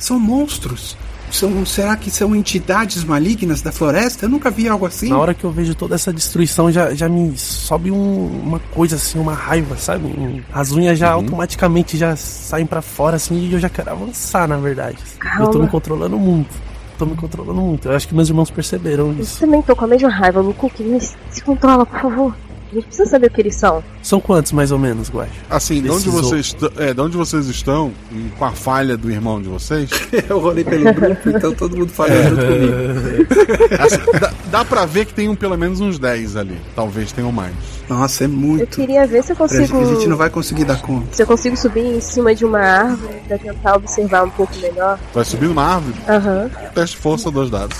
São 0.00 0.18
monstros. 0.18 0.96
São, 1.30 1.64
será 1.64 1.96
que 1.96 2.10
são 2.10 2.34
entidades 2.34 3.04
malignas 3.04 3.62
da 3.62 3.70
floresta? 3.70 4.24
Eu 4.24 4.28
nunca 4.28 4.50
vi 4.50 4.66
algo 4.68 4.84
assim. 4.84 5.10
Na 5.10 5.18
hora 5.18 5.32
que 5.32 5.44
eu 5.44 5.52
vejo 5.52 5.76
toda 5.76 5.94
essa 5.94 6.12
destruição, 6.12 6.72
já, 6.72 6.92
já 6.92 7.08
me 7.08 7.38
sobe 7.38 7.88
um- 7.92 8.40
uma 8.42 8.58
coisa 8.58 8.96
assim, 8.96 9.16
uma 9.20 9.32
raiva, 9.32 9.76
sabe? 9.76 10.06
Um- 10.06 10.40
As 10.52 10.72
unhas 10.72 10.98
já 10.98 11.12
automaticamente 11.12 11.96
já 11.96 12.16
saem 12.16 12.66
pra 12.66 12.82
fora, 12.82 13.14
assim, 13.14 13.36
e 13.48 13.52
eu 13.52 13.60
já 13.60 13.68
quero 13.68 13.92
avançar, 13.92 14.48
na 14.48 14.56
verdade. 14.56 14.98
Eu 15.38 15.44
tô 15.44 15.50
Calma. 15.52 15.58
me 15.66 15.68
controlando 15.68 16.18
muito. 16.18 16.50
Tô 16.98 17.06
me 17.06 17.14
controlando 17.14 17.60
muito. 17.60 17.86
Eu 17.88 17.94
acho 17.94 18.08
que 18.08 18.14
meus 18.14 18.28
irmãos 18.28 18.50
perceberam 18.50 19.12
Eu 19.12 19.20
isso. 19.20 19.38
também 19.38 19.62
tô 19.62 19.76
com 19.76 19.84
a 19.84 19.88
mesma 19.88 20.08
raiva, 20.08 20.40
Luke. 20.40 20.82
Me 20.82 21.00
se 21.00 21.42
controla, 21.44 21.86
por 21.86 22.00
favor. 22.00 22.34
A 22.70 22.74
gente 22.74 22.86
precisa 22.86 23.08
saber 23.10 23.26
o 23.26 23.30
que 23.30 23.40
eles 23.40 23.56
são. 23.56 23.82
São 24.02 24.20
quantos, 24.20 24.52
mais 24.52 24.70
ou 24.70 24.78
menos, 24.78 25.10
Guax? 25.10 25.30
Assim, 25.50 25.82
de 25.82 25.90
onde, 25.90 26.08
vocês, 26.08 26.56
é, 26.78 26.94
de 26.94 27.00
onde 27.00 27.16
vocês 27.16 27.46
estão, 27.48 27.92
e 28.12 28.30
com 28.38 28.44
a 28.44 28.52
falha 28.52 28.96
do 28.96 29.10
irmão 29.10 29.42
de 29.42 29.48
vocês, 29.48 29.90
eu 30.28 30.38
rolei 30.38 30.62
pelo 30.62 30.92
grupo, 30.94 31.30
então 31.30 31.52
todo 31.52 31.76
mundo 31.76 31.90
falou 31.90 32.12
junto 32.22 32.36
comigo. 32.46 33.82
assim, 33.82 34.20
dá, 34.20 34.32
dá 34.50 34.64
pra 34.64 34.86
ver 34.86 35.06
que 35.06 35.14
tem 35.14 35.28
um, 35.28 35.34
pelo 35.34 35.56
menos 35.58 35.80
uns 35.80 35.98
10 35.98 36.36
ali. 36.36 36.60
Talvez 36.76 37.10
tenham 37.10 37.32
mais. 37.32 37.52
Nossa, 37.88 38.22
é 38.22 38.26
Eu 38.26 38.30
muito. 38.30 38.66
queria 38.68 39.04
ver 39.06 39.24
se 39.24 39.32
eu 39.32 39.36
consigo. 39.36 39.80
A 39.80 39.84
gente 39.94 40.06
não 40.08 40.16
vai 40.16 40.30
conseguir 40.30 40.64
dar 40.64 40.80
conta. 40.80 41.06
Se 41.12 41.22
eu 41.22 41.26
consigo 41.26 41.56
subir 41.56 41.84
em 41.96 42.00
cima 42.00 42.32
de 42.34 42.44
uma 42.44 42.60
árvore 42.60 43.14
pra 43.26 43.36
tentar 43.36 43.74
observar 43.74 44.24
um 44.24 44.30
pouco 44.30 44.56
melhor. 44.58 44.96
Vai 45.12 45.24
subir 45.24 45.46
numa 45.48 45.64
árvore, 45.64 45.96
Aham. 46.08 46.50
teste 46.72 46.94
de 46.96 47.02
força, 47.02 47.30
dois 47.32 47.50
dados. 47.50 47.76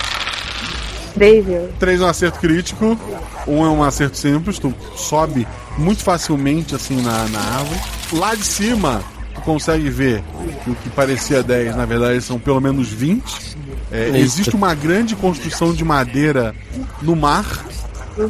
Três? 1.14 1.44
3 1.78 2.00
é 2.00 2.04
um 2.04 2.08
acerto 2.08 2.38
crítico, 2.40 2.98
um 3.46 3.64
é 3.64 3.68
um 3.68 3.82
acerto 3.82 4.16
simples, 4.16 4.58
tu 4.58 4.74
sobe 4.96 5.46
muito 5.78 6.02
facilmente 6.02 6.74
assim 6.74 7.00
na, 7.00 7.28
na 7.28 7.40
árvore. 7.40 7.80
Lá 8.12 8.34
de 8.34 8.44
cima, 8.44 9.02
tu 9.34 9.40
consegue 9.40 9.88
ver 9.88 10.22
que 10.64 10.70
o 10.70 10.74
que 10.74 10.90
parecia 10.90 11.42
10, 11.42 11.76
na 11.76 11.84
verdade 11.84 12.20
são 12.20 12.38
pelo 12.38 12.60
menos 12.60 12.88
20. 12.88 13.58
É, 13.92 14.18
existe 14.18 14.54
uma 14.54 14.74
grande 14.74 15.16
construção 15.16 15.74
de 15.74 15.84
madeira 15.84 16.54
no 17.02 17.16
mar 17.16 17.44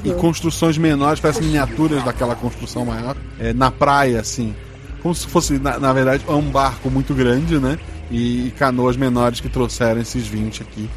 e 0.05 0.12
construções 0.12 0.78
menores, 0.78 1.20
parecem 1.20 1.45
miniaturas 1.45 2.05
daquela 2.05 2.35
construção 2.35 2.85
maior, 2.85 3.16
é, 3.39 3.53
na 3.53 3.70
praia, 3.70 4.20
assim. 4.20 4.55
Como 5.03 5.14
se 5.14 5.26
fosse, 5.26 5.59
na, 5.59 5.78
na 5.78 5.93
verdade, 5.93 6.24
um 6.28 6.43
barco 6.43 6.91
muito 6.91 7.14
grande, 7.14 7.59
né? 7.59 7.78
E, 8.11 8.49
e 8.49 8.51
canoas 8.53 8.97
menores 8.97 9.41
que 9.41 9.49
trouxeram 9.49 10.01
esses 10.01 10.26
20 10.26 10.62
aqui. 10.62 10.89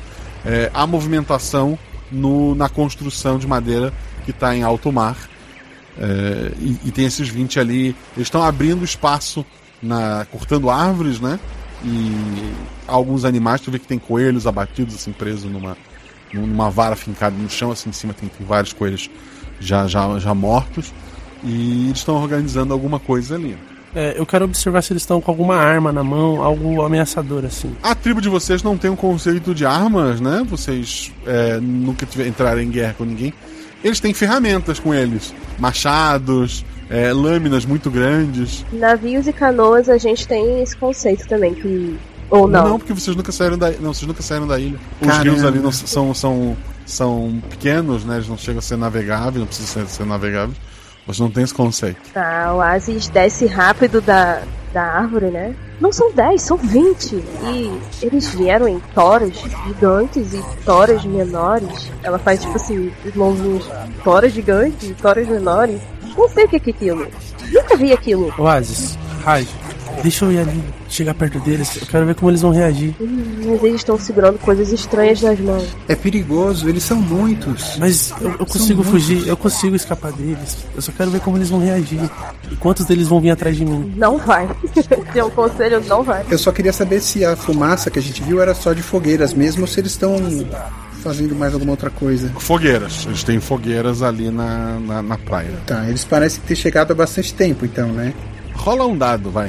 É, 0.46 0.70
há 0.74 0.86
movimentação 0.86 1.78
no, 2.12 2.54
na 2.56 2.70
construção 2.70 3.38
de 3.38 3.48
madeira 3.48 3.94
que 4.26 4.32
está 4.32 4.56
em 4.56 4.64
alto 4.64 4.92
mar. 4.92 5.18
É, 5.98 6.52
e, 6.60 6.80
e 6.86 6.92
tem 6.92 7.06
esses 7.06 7.28
20 7.28 7.60
ali. 7.60 7.96
Eles 8.16 8.28
estão 8.28 8.44
abrindo 8.44 8.84
espaço, 8.84 9.46
na, 9.82 10.26
cortando 10.32 10.70
árvores, 10.70 11.20
né? 11.20 11.40
E 11.84 12.54
alguns 12.88 13.26
animais, 13.26 13.60
tu 13.62 13.70
vê 13.70 13.78
que 13.78 13.88
tem 13.88 14.00
coelhos 14.00 14.48
abatidos, 14.48 14.96
assim, 14.96 15.12
presos 15.12 15.52
numa, 15.52 15.78
numa 16.34 16.70
vara 16.70 16.96
fincada 16.96 17.36
no 17.36 17.50
chão, 17.50 17.72
assim 17.72 17.90
em 17.90 17.94
cima 17.94 18.14
tem, 18.14 18.30
tem 18.30 18.48
vários 18.48 18.72
coelhos 18.72 19.10
já, 19.60 19.86
já, 19.88 20.18
já 20.20 20.34
mortos. 20.34 20.94
E 21.44 21.88
eles 21.88 21.98
estão 21.98 22.16
organizando 22.16 22.74
alguma 22.74 23.00
coisa 23.00 23.36
ali. 23.36 23.58
É, 23.96 24.16
eu 24.18 24.26
quero 24.26 24.46
observar 24.46 24.82
se 24.82 24.92
eles 24.92 25.04
estão 25.04 25.22
com 25.22 25.30
alguma 25.30 25.56
arma 25.56 25.92
na 25.92 26.04
mão, 26.04 26.42
algo 26.42 26.82
ameaçador 26.82 27.46
assim. 27.46 27.76
A 27.84 27.94
tribo 27.94 28.20
de 28.20 28.28
vocês 28.28 28.64
não 28.64 28.76
tem 28.76 28.90
um 28.90 28.96
conceito 28.96 29.54
de 29.54 29.66
armas, 29.66 30.20
né? 30.20 30.44
Vocês 30.50 31.12
é, 31.26 31.60
nunca 31.60 32.06
tiver, 32.06 32.28
entraram 32.28 32.62
em 32.62 32.70
guerra 32.70 32.96
com 32.98 33.06
ninguém. 33.06 33.34
Eles 33.84 34.00
têm 34.00 34.14
ferramentas 34.14 34.80
com 34.80 34.94
eles: 34.94 35.34
machados, 35.60 36.66
é, 36.90 37.14
lâminas 37.14 37.66
muito 37.66 37.92
grandes. 37.92 38.66
Navios 38.74 39.28
e 39.28 39.34
canoas 39.34 39.88
a 39.90 39.98
gente 39.98 40.28
tem 40.28 40.62
esse 40.62 40.76
conceito 40.76 41.28
também, 41.28 41.54
que. 41.54 41.98
Ou 42.30 42.48
não? 42.48 42.70
Não, 42.70 42.80
porque 42.80 42.94
vocês 42.94 43.16
nunca 43.16 43.32
saíram 43.32 43.58
da, 43.58 43.70
não, 43.72 43.94
vocês 43.94 44.08
nunca 44.08 44.24
saíram 44.24 44.48
da 44.48 44.60
ilha. 44.60 44.80
Os 45.00 45.08
Caramba. 45.08 45.24
rios 45.24 45.44
ali 45.44 45.60
não, 45.60 45.72
são, 45.72 46.14
são, 46.16 46.58
são 46.84 47.44
pequenos, 47.48 48.04
né? 48.06 48.16
Eles 48.16 48.28
não 48.28 48.38
chegam 48.38 48.58
a 48.58 48.62
ser 48.62 48.76
navegáveis, 48.76 49.38
não 49.38 49.46
precisam 49.46 49.86
ser, 49.86 49.88
ser 49.88 50.06
navegáveis. 50.06 50.58
Vocês 51.06 51.20
não 51.20 51.30
têm 51.30 51.44
esse 51.44 51.54
conceito. 51.54 52.00
Tá, 52.14 52.54
o 52.54 52.58
Oasis 52.58 53.10
desce 53.10 53.46
rápido 53.46 54.02
da, 54.02 54.42
da 54.74 54.84
árvore, 54.84 55.28
né? 55.28 55.54
Não 55.80 55.92
são 55.92 56.12
10, 56.12 56.42
são 56.42 56.58
20. 56.58 57.16
E 57.16 57.80
eles 58.02 58.34
vieram 58.34 58.68
em 58.68 58.80
toras 58.96 59.34
gigantes 59.68 60.34
e 60.34 60.42
toras 60.64 61.04
menores. 61.04 61.92
Ela 62.02 62.18
faz 62.18 62.42
tipo 62.42 62.56
assim, 62.56 62.92
os 63.06 63.14
mãozinhos, 63.16 63.70
toras 64.04 64.32
gigantes 64.32 64.90
e 64.90 64.94
toras 64.94 65.28
menores. 65.28 65.82
Não 66.18 66.30
sei 66.30 66.46
o 66.46 66.50
que 66.50 66.56
é 66.56 66.74
aquilo. 66.74 67.08
Nunca 67.52 67.76
vi 67.76 67.92
aquilo. 67.92 68.34
Oasis, 68.38 68.98
Raj, 69.24 69.48
deixa 70.02 70.26
eu 70.26 70.32
ir 70.32 70.40
ali, 70.40 70.64
chegar 70.90 71.14
perto 71.14 71.40
deles. 71.40 71.78
Eu 71.82 71.88
quero 71.88 72.06
ver 72.06 72.16
como 72.16 72.30
eles 72.32 72.42
vão 72.42 72.52
reagir. 72.52 72.96
Hum, 73.00 73.36
Mas 73.46 73.64
eles 73.64 73.76
estão 73.82 74.00
segurando 74.00 74.40
coisas 74.40 74.72
estranhas 74.72 75.22
nas 75.22 75.40
mãos. 75.40 75.66
É 75.88 75.96
perigoso, 75.96 76.68
eles 76.70 76.84
são 76.84 76.98
muitos. 76.98 77.78
Mas 77.78 78.12
eu, 78.22 78.30
eu 78.32 78.38
São 78.38 78.46
consigo 78.46 78.84
muitos. 78.84 78.92
fugir, 78.92 79.28
eu 79.28 79.38
consigo 79.38 79.76
escapar 79.76 80.12
deles. 80.12 80.58
Eu 80.76 80.82
só 80.82 80.92
quero 80.92 81.12
ver 81.12 81.20
como 81.22 81.38
eles 81.38 81.50
vão 81.50 81.60
reagir. 81.60 82.00
E 82.52 82.56
quantos 82.56 82.86
deles 82.86 83.08
vão 83.08 83.20
vir 83.22 83.30
atrás 83.32 83.56
de 83.56 83.66
mim. 83.66 83.94
Não 83.96 84.18
vai. 84.18 84.48
Se 85.14 85.22
um 85.22 85.30
conselho, 85.30 85.84
não 85.88 86.04
vai. 86.04 86.26
Eu 86.30 86.38
só 86.38 86.52
queria 86.52 86.74
saber 86.74 87.00
se 87.02 87.24
a 87.26 87.36
fumaça 87.36 87.90
que 87.92 88.00
a 88.00 88.02
gente 88.02 88.22
viu 88.24 88.42
era 88.42 88.54
só 88.56 88.74
de 88.74 88.82
fogueiras 88.82 89.34
mesmo 89.34 89.62
ou 89.62 89.68
se 89.68 89.80
eles 89.80 89.92
estão 89.92 90.16
fazendo 91.04 91.36
mais 91.36 91.54
alguma 91.54 91.72
outra 91.72 91.90
coisa. 91.90 92.30
Fogueiras. 92.40 93.06
Eles 93.06 93.24
têm 93.24 93.40
fogueiras 93.40 94.02
ali 94.02 94.30
na, 94.32 94.80
na, 94.80 95.02
na 95.02 95.18
praia. 95.18 95.52
Tá, 95.66 95.88
eles 95.88 96.04
parecem 96.06 96.42
ter 96.48 96.56
chegado 96.56 96.92
há 96.92 96.96
bastante 96.96 97.34
tempo, 97.34 97.66
então, 97.66 97.90
né? 97.90 98.14
Rola 98.56 98.86
um 98.86 98.98
dado, 98.98 99.30
vai. 99.30 99.48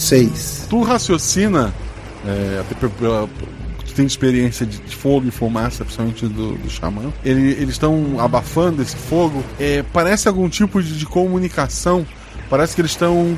Seis. 0.00 0.66
Tu 0.68 0.82
raciocina, 0.82 1.72
é, 2.26 2.60
até 2.60 2.74
pela- 2.88 3.28
tu 3.86 3.92
tem 3.94 4.06
experiência 4.06 4.64
de, 4.64 4.78
fogo 4.96 5.26
e 5.28 5.30
fumaça, 5.30 5.84
principalmente 5.84 6.26
do, 6.26 6.54
do 6.56 6.70
xamã. 6.70 7.12
Ele- 7.24 7.52
eles 7.52 7.70
estão 7.70 8.16
abafando 8.18 8.80
esse 8.82 8.96
fogo. 8.96 9.44
É, 9.58 9.82
parece 9.92 10.26
algum 10.28 10.48
tipo 10.48 10.82
de, 10.82 10.96
de 10.98 11.06
comunicação. 11.06 12.06
Parece 12.48 12.74
que 12.74 12.80
eles 12.80 12.92
estão. 12.92 13.36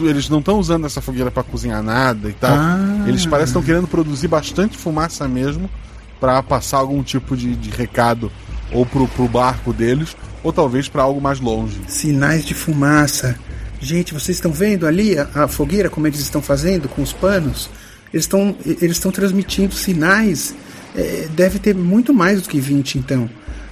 Eles 0.00 0.28
não 0.28 0.40
estão 0.40 0.58
usando 0.58 0.86
essa 0.86 1.00
fogueira 1.00 1.30
para 1.30 1.42
cozinhar 1.44 1.82
nada 1.82 2.28
e 2.28 2.32
tal. 2.32 2.50
Ah. 2.52 3.04
Eles 3.06 3.24
parecem 3.24 3.52
que 3.52 3.58
estão 3.58 3.62
querendo 3.62 3.86
produzir 3.86 4.26
bastante 4.26 4.76
fumaça 4.76 5.26
mesmo 5.28 5.70
para 6.18 6.42
passar 6.42 6.78
algum 6.78 7.00
tipo 7.02 7.36
de, 7.36 7.54
de 7.54 7.70
recado 7.70 8.30
ou 8.72 8.84
pro, 8.84 9.06
pro 9.06 9.28
barco 9.28 9.72
deles 9.72 10.16
ou 10.42 10.52
talvez 10.52 10.88
para 10.88 11.02
algo 11.02 11.20
mais 11.20 11.38
longe. 11.38 11.80
Sinais 11.86 12.44
de 12.44 12.54
fumaça. 12.54 13.38
Gente, 13.80 14.12
vocês 14.12 14.36
estão 14.36 14.50
vendo 14.50 14.86
ali 14.86 15.18
a, 15.18 15.28
a 15.34 15.48
fogueira, 15.48 15.88
como 15.88 16.06
eles 16.06 16.20
estão 16.20 16.42
fazendo 16.42 16.88
com 16.88 17.02
os 17.02 17.12
panos? 17.12 17.70
Eles 18.12 18.24
estão 18.24 18.56
eles 18.64 18.96
estão 18.96 19.12
transmitindo 19.12 19.74
sinais. 19.74 20.54
É, 20.96 21.28
deve 21.34 21.58
ter 21.58 21.74
muito 21.74 22.12
mais 22.12 22.42
do 22.42 22.48
que 22.48 22.58
20, 22.60 22.98
então. 22.98 23.28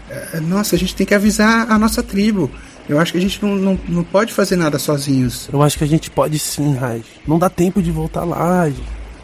É, 0.09 0.40
nossa, 0.40 0.76
a 0.76 0.78
gente 0.78 0.94
tem 0.94 1.07
que 1.07 1.14
avisar 1.14 1.70
a 1.70 1.78
nossa 1.78 2.02
tribo. 2.02 2.50
Eu 2.88 3.00
acho 3.00 3.12
que 3.12 3.18
a 3.18 3.20
gente 3.20 3.42
não, 3.42 3.57
não, 3.57 3.80
não 3.88 4.04
pode 4.04 4.32
fazer 4.32 4.54
nada 4.54 4.78
sozinhos. 4.78 5.48
Eu 5.52 5.61
acho 5.61 5.76
que 5.76 5.82
a 5.82 5.88
gente 5.88 6.11
pode 6.11 6.38
sim, 6.38 6.74
Raj. 6.74 7.02
Não 7.26 7.38
dá 7.38 7.50
tempo 7.50 7.82
de 7.82 7.90
voltar 7.90 8.22
lá, 8.24 8.61
Raj. 8.61 8.74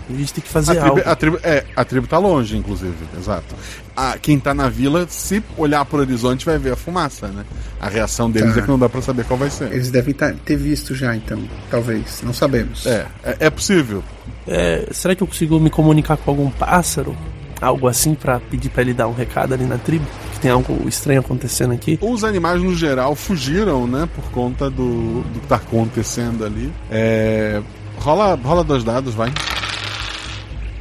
A 0.09 0.13
gente 0.13 0.33
tem 0.35 0.43
que 0.43 0.49
A 0.51 0.53
fazer 0.53 0.73
tribo, 0.73 0.87
algo. 0.89 1.03
a, 1.05 1.17
tribo, 1.17 1.39
é, 1.43 1.65
a 1.77 1.85
tribo 1.85 2.07
tá 2.07 2.19
longe, 2.19 2.57
inclusive, 2.57 2.95
exato. 3.19 3.55
A, 3.97 4.19
quem 4.19 4.39
tá 4.39 4.53
na 4.53 4.69
vila, 4.69 5.07
se 5.09 5.43
olhar 5.57 5.85
pro 5.85 5.99
horizonte, 6.01 6.45
vai 6.47 6.59
ver 6.59 6.73
a 6.73 6.77
fumaça, 6.77 7.29
né? 7.29 7.45
A 7.81 7.89
reação 7.89 8.31
deles 8.31 8.53
Tá. 8.55 8.59
é 8.61 8.63
que 8.63 8.69
não 8.69 8.79
dá 8.79 8.89
pra 8.89 9.01
saber 9.03 9.25
qual 9.25 9.39
vai 9.39 9.51
ser. 9.51 9.73
Eles 9.73 9.91
devem 9.91 10.13
tá- 10.15 10.35
ter 10.45 10.57
visto 10.57 10.95
já, 10.95 11.15
então. 11.17 11.43
Talvez. 11.71 12.21
Não 12.23 12.33
sabemos. 12.35 12.87
É, 12.87 13.07
é, 13.25 13.37
é 13.41 13.51
possível. 13.51 14.03
É, 14.47 14.87
será 14.91 15.15
que 15.15 15.23
eu 15.23 15.27
consigo 15.27 15.59
me 15.61 15.71
comunicar 15.71 16.17
com 16.17 16.31
algum 16.31 16.51
pássaro? 16.51 17.17
Algo 17.61 17.87
assim 17.87 18.15
pra 18.15 18.41
pedir 18.41 18.71
pra 18.71 18.83
ele 18.83 18.93
dar 18.93 19.07
um 19.07 19.15
recado 19.15 19.55
ali 19.55 19.65
na 19.65 19.79
tribo? 19.79 20.05
Que 20.33 20.41
tem 20.41 20.51
algo 20.51 20.89
estranho 20.89 21.21
acontecendo 21.21 21.73
aqui? 21.73 21.97
Os 22.03 22.25
animais, 22.25 22.61
no 22.61 22.75
geral, 22.75 23.15
fugiram, 23.15 23.87
né? 23.87 24.09
Por 24.17 24.25
conta 24.33 24.69
do, 24.69 25.21
do 25.23 25.41
que 25.41 25.47
tá 25.47 25.57
acontecendo 25.57 26.45
ali. 26.45 26.73
É, 26.91 27.63
rola, 28.01 28.35
rola 28.43 28.65
dois 28.65 28.83
dados, 28.83 29.15
vai. 29.15 29.33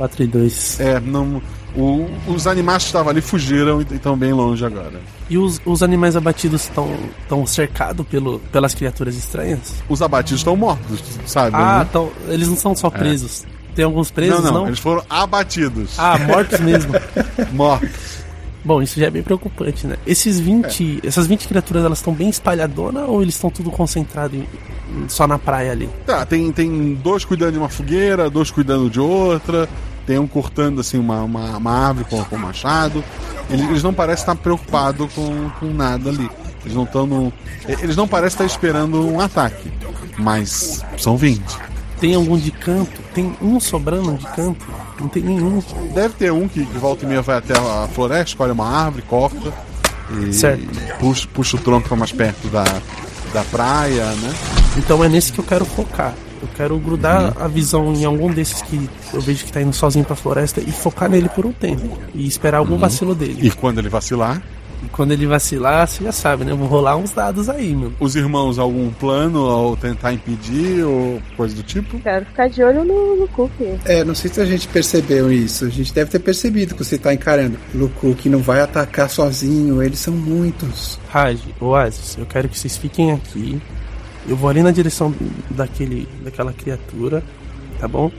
4 0.01 0.23
e 0.23 0.27
2. 0.27 0.79
É, 0.79 0.99
não. 0.99 1.41
o- 1.75 2.09
os 2.27 2.47
animais 2.47 2.83
que 2.83 2.87
estavam 2.89 3.11
ali 3.11 3.21
fugiram 3.21 3.79
e 3.81 3.95
estão 3.95 4.17
bem 4.17 4.33
longe 4.33 4.65
agora. 4.65 4.99
E 5.29 5.37
os, 5.37 5.61
os 5.63 5.83
animais 5.83 6.15
abatidos 6.15 6.63
estão 6.63 6.89
tão 7.29 7.45
cercados 7.45 8.05
pelo, 8.07 8.39
pelas 8.51 8.73
criaturas 8.73 9.15
estranhas? 9.15 9.59
Os 9.87 10.01
abatidos 10.01 10.39
estão 10.41 10.55
mortos, 10.55 10.99
sabe? 11.27 11.55
Ah, 11.55 11.79
né? 11.79 11.89
tão, 11.91 12.09
eles 12.27 12.47
não 12.47 12.55
são 12.57 12.75
só 12.75 12.89
presos. 12.89 13.45
Tem 13.75 13.85
alguns 13.85 14.11
presos, 14.11 14.43
não, 14.43 14.51
não? 14.51 14.59
não, 14.61 14.67
eles 14.67 14.79
foram 14.79 15.03
abatidos. 15.09 15.97
Ah, 15.97 16.17
mortos 16.17 16.59
mesmo. 16.59 16.91
Mortos. 17.53 18.10
Bom, 18.63 18.81
isso 18.81 18.99
já 18.99 19.07
é 19.07 19.09
bem 19.09 19.23
preocupante, 19.23 19.87
né? 19.87 19.95
Esses 20.05 20.39
20, 20.39 21.01
essas 21.03 21.25
20 21.27 21.47
criaturas, 21.47 21.83
elas 21.83 21.97
estão 21.97 22.13
bem 22.13 22.29
espalhadonas 22.29 23.07
ou 23.07 23.21
eles 23.21 23.33
estão 23.35 23.49
tudo 23.49 23.71
concentrado 23.71 24.35
em- 24.35 24.41
em- 24.95 25.09
só 25.09 25.25
na 25.25 25.39
praia 25.39 25.71
ali? 25.71 25.89
Tá, 26.05 26.25
tem, 26.25 26.51
tem 26.51 26.93
dois 26.95 27.25
cuidando 27.25 27.53
de 27.53 27.57
uma 27.57 27.69
fogueira, 27.69 28.29
dois 28.29 28.51
cuidando 28.51 28.89
de 28.89 28.99
outra, 28.99 29.67
tem 30.05 30.19
um 30.19 30.27
cortando 30.27 30.79
assim 30.81 30.99
uma, 30.99 31.21
uma, 31.23 31.57
uma 31.57 31.71
árvore 31.87 32.05
com, 32.09 32.23
com 32.23 32.35
um 32.35 32.39
machado. 32.39 33.03
Eles, 33.49 33.67
eles 33.69 33.83
não 33.83 33.93
parecem 33.93 34.21
estar 34.23 34.35
preocupados 34.35 35.11
com, 35.13 35.49
com 35.59 35.65
nada 35.67 36.09
ali. 36.09 36.29
Eles 36.63 36.75
não 36.75 36.83
estão. 36.83 37.33
Eles 37.67 37.95
não 37.95 38.07
parecem 38.07 38.35
estar 38.35 38.45
esperando 38.45 39.07
um 39.07 39.19
ataque. 39.19 39.71
Mas 40.19 40.85
são 40.97 41.17
20. 41.17 41.41
Tem 42.01 42.15
algum 42.15 42.37
de 42.37 42.51
canto? 42.51 42.99
Tem 43.13 43.33
um 43.41 43.59
sobrando 43.59 44.15
de 44.17 44.25
canto? 44.27 44.65
Não 44.99 45.07
tem 45.07 45.23
nenhum. 45.23 45.61
Deve 45.93 46.15
ter 46.15 46.31
um 46.33 46.47
que, 46.47 46.65
que 46.65 46.77
volta 46.77 47.05
e 47.05 47.07
meia 47.07 47.21
vai 47.21 47.37
até 47.37 47.53
a 47.57 47.87
floresta, 47.93 48.29
escolhe 48.31 48.51
uma 48.51 48.67
árvore, 48.67 49.03
corta 49.03 49.53
e 50.19 50.33
Certo. 50.33 50.67
Puxa, 50.99 51.27
puxa 51.33 51.55
o 51.55 51.59
tronco 51.59 51.87
para 51.87 51.95
mais 51.95 52.11
perto 52.11 52.47
da, 52.49 52.63
da 53.33 53.43
praia, 53.45 54.03
né? 54.15 54.33
Então 54.77 55.01
é 55.03 55.07
nesse 55.07 55.31
que 55.31 55.39
eu 55.39 55.43
quero 55.45 55.63
focar. 55.63 56.13
Eu 56.41 56.47
quero 56.55 56.77
grudar 56.79 57.37
Uhum. 57.37 57.45
a 57.45 57.47
visão 57.47 57.93
em 57.93 58.03
algum 58.03 58.29
desses 58.33 58.61
que 58.63 58.89
eu 59.13 59.21
vejo 59.21 59.45
que 59.45 59.51
tá 59.53 59.61
indo 59.61 59.73
sozinho 59.73 60.03
pra 60.03 60.15
floresta 60.15 60.59
e 60.59 60.71
focar 60.71 61.07
nele 61.07 61.29
por 61.29 61.45
um 61.45 61.53
tempo. 61.53 61.97
E 62.15 62.25
esperar 62.27 62.57
algum 62.57 62.77
vacilo 62.79 63.13
dele. 63.13 63.41
Uhum. 63.41 63.47
E 63.47 63.51
quando 63.51 63.77
ele 63.77 63.89
vacilar, 63.89 64.41
E 64.83 64.89
quando 64.89 65.11
ele 65.11 65.27
vacilar, 65.27 65.87
você 65.87 66.03
já 66.03 66.11
sabe, 66.11 66.43
né? 66.43 66.51
Eu 66.51 66.57
vou 66.57 66.67
rolar 66.67 66.97
uns 66.97 67.11
dados 67.11 67.49
aí, 67.49 67.75
meu. 67.75 67.93
os 67.99 68.15
irmãos 68.15 68.57
algum 68.57 68.89
plano 68.91 69.41
ou 69.41 69.77
tentar 69.77 70.11
impedir 70.11 70.83
ou 70.83 71.21
coisa 71.37 71.55
do 71.55 71.61
tipo? 71.61 71.99
Quero 71.99 72.25
ficar 72.25 72.49
de 72.49 72.63
olho 72.63 72.83
no, 72.83 73.15
no 73.15 73.27
Cookie. 73.27 73.79
É, 73.85 74.03
não 74.03 74.15
sei 74.15 74.31
se 74.33 74.41
a 74.41 74.45
gente 74.45 74.67
percebeu 74.67 75.31
isso. 75.31 75.65
A 75.65 75.69
gente 75.69 75.93
deve 75.93 76.09
ter 76.09 76.19
percebido 76.19 76.73
que 76.73 76.83
você 76.83 76.97
tá 76.97 77.13
encarando. 77.13 77.57
Luku, 77.75 78.15
que 78.15 78.27
não 78.27 78.39
vai 78.39 78.61
atacar 78.61 79.09
sozinho, 79.09 79.83
eles 79.83 79.99
são 79.99 80.13
muitos. 80.13 80.99
Raj, 81.09 81.39
Oasis, 81.59 82.17
eu 82.17 82.25
quero 82.25 82.49
que 82.49 82.57
vocês 82.57 82.77
fiquem 82.77 83.11
aqui. 83.11 83.61
Eu 84.27 84.35
vou 84.35 84.49
ali 84.49 84.61
na 84.63 84.71
direção 84.71 85.13
daquele, 85.49 86.07
daquela 86.23 86.53
criatura, 86.53 87.23
tá 87.79 87.87
bom? 87.87 88.11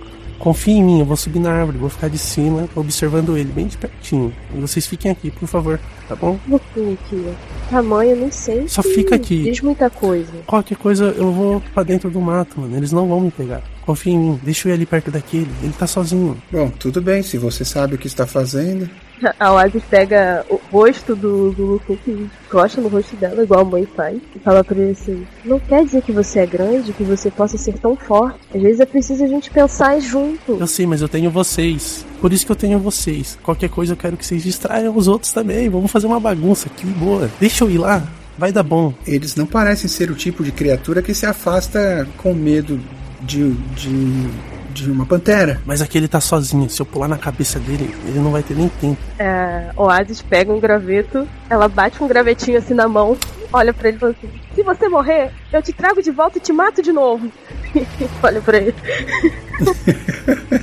Confie 0.42 0.72
em 0.72 0.82
mim, 0.82 0.98
eu 0.98 1.06
vou 1.06 1.16
subir 1.16 1.38
na 1.38 1.52
árvore, 1.52 1.78
vou 1.78 1.88
ficar 1.88 2.08
de 2.08 2.18
cima, 2.18 2.68
observando 2.74 3.38
ele 3.38 3.52
bem 3.52 3.68
de 3.68 3.78
pertinho. 3.78 4.34
E 4.52 4.60
vocês 4.60 4.84
fiquem 4.84 5.08
aqui, 5.08 5.30
por 5.30 5.46
favor, 5.46 5.78
tá 6.08 6.16
bom? 6.16 6.36
No 6.48 6.58
Cookie. 6.58 7.28
Tamanho, 7.70 8.16
não 8.16 8.32
sei. 8.32 8.66
Só 8.66 8.82
se 8.82 8.92
fica 8.92 9.14
aqui. 9.14 9.44
Diz 9.44 9.60
muita 9.60 9.88
coisa. 9.88 10.32
Qualquer 10.44 10.76
coisa 10.76 11.14
eu 11.16 11.30
vou 11.30 11.62
pra 11.72 11.84
dentro 11.84 12.10
do 12.10 12.20
mato, 12.20 12.60
mano. 12.60 12.76
Eles 12.76 12.90
não 12.90 13.06
vão 13.06 13.20
me 13.20 13.30
pegar. 13.30 13.62
Confia 13.86 14.14
em 14.14 14.18
mim, 14.18 14.40
deixa 14.42 14.66
eu 14.66 14.72
ir 14.72 14.74
ali 14.74 14.84
perto 14.84 15.12
daquele. 15.12 15.48
Ele 15.62 15.72
tá 15.78 15.86
sozinho. 15.86 16.36
Bom, 16.50 16.70
tudo 16.70 17.00
bem, 17.00 17.22
se 17.22 17.38
você 17.38 17.64
sabe 17.64 17.94
o 17.94 17.98
que 17.98 18.08
está 18.08 18.26
fazendo. 18.26 18.90
A 19.38 19.52
Oasis 19.52 19.82
pega 19.88 20.44
o 20.48 20.60
rosto 20.70 21.14
do, 21.14 21.52
do 21.52 21.80
e 22.06 22.28
encosta 22.46 22.80
no 22.80 22.88
rosto 22.88 23.14
dela, 23.16 23.42
igual 23.42 23.60
a 23.60 23.64
mãe 23.64 23.86
faz, 23.96 24.20
e 24.34 24.38
fala 24.38 24.64
pra 24.64 24.76
ele 24.76 24.92
assim: 24.92 25.26
Não 25.44 25.60
quer 25.60 25.84
dizer 25.84 26.02
que 26.02 26.12
você 26.12 26.40
é 26.40 26.46
grande, 26.46 26.92
que 26.92 27.04
você 27.04 27.30
possa 27.30 27.56
ser 27.56 27.74
tão 27.78 27.96
forte. 27.96 28.38
Às 28.54 28.62
vezes 28.62 28.80
é 28.80 28.86
preciso 28.86 29.24
a 29.24 29.28
gente 29.28 29.50
pensar 29.50 30.00
junto. 30.00 30.56
Eu 30.58 30.66
sei, 30.66 30.86
mas 30.86 31.00
eu 31.00 31.08
tenho 31.08 31.30
vocês. 31.30 32.04
Por 32.20 32.32
isso 32.32 32.46
que 32.46 32.52
eu 32.52 32.56
tenho 32.56 32.78
vocês. 32.78 33.38
Qualquer 33.42 33.68
coisa 33.68 33.92
eu 33.92 33.96
quero 33.96 34.16
que 34.16 34.26
vocês 34.26 34.42
distraiam 34.42 34.96
os 34.96 35.08
outros 35.08 35.32
também. 35.32 35.68
Vamos 35.68 35.90
fazer 35.90 36.06
uma 36.06 36.20
bagunça 36.20 36.68
aqui, 36.68 36.86
boa. 36.86 37.30
Deixa 37.40 37.64
eu 37.64 37.70
ir 37.70 37.78
lá. 37.78 38.02
Vai 38.36 38.50
dar 38.50 38.62
bom. 38.62 38.94
Eles 39.06 39.36
não 39.36 39.46
parecem 39.46 39.88
ser 39.88 40.10
o 40.10 40.14
tipo 40.14 40.42
de 40.42 40.50
criatura 40.50 41.02
que 41.02 41.14
se 41.14 41.26
afasta 41.26 42.08
com 42.16 42.32
medo 42.32 42.80
de, 43.20 43.52
de, 43.74 44.28
de 44.72 44.90
uma 44.90 45.06
pantera. 45.06 45.60
Mas 45.64 45.80
aquele 45.80 46.08
tá 46.08 46.20
sozinho. 46.20 46.68
Se 46.68 46.80
eu 46.80 46.86
pular 46.86 47.08
na 47.08 47.18
cabeça 47.18 47.58
dele, 47.58 47.94
ele 48.06 48.18
não 48.18 48.32
vai 48.32 48.42
ter 48.42 48.54
nem 48.54 48.68
tempo. 48.68 48.98
A 49.18 49.72
Oasis 49.76 50.22
pega 50.22 50.52
um 50.52 50.60
graveto, 50.60 51.26
ela 51.48 51.68
bate 51.68 52.02
um 52.02 52.08
gravetinho 52.08 52.58
assim 52.58 52.74
na 52.74 52.88
mão, 52.88 53.16
olha 53.52 53.72
pra 53.72 53.88
ele 53.88 53.96
e 53.96 54.00
fala 54.00 54.12
assim: 54.12 54.28
Se 54.54 54.62
você 54.62 54.88
morrer, 54.88 55.30
eu 55.52 55.62
te 55.62 55.72
trago 55.72 56.02
de 56.02 56.10
volta 56.10 56.38
e 56.38 56.40
te 56.40 56.52
mato 56.52 56.82
de 56.82 56.92
novo. 56.92 57.30
olha 58.22 58.40
pra 58.40 58.58
ele. 58.58 58.74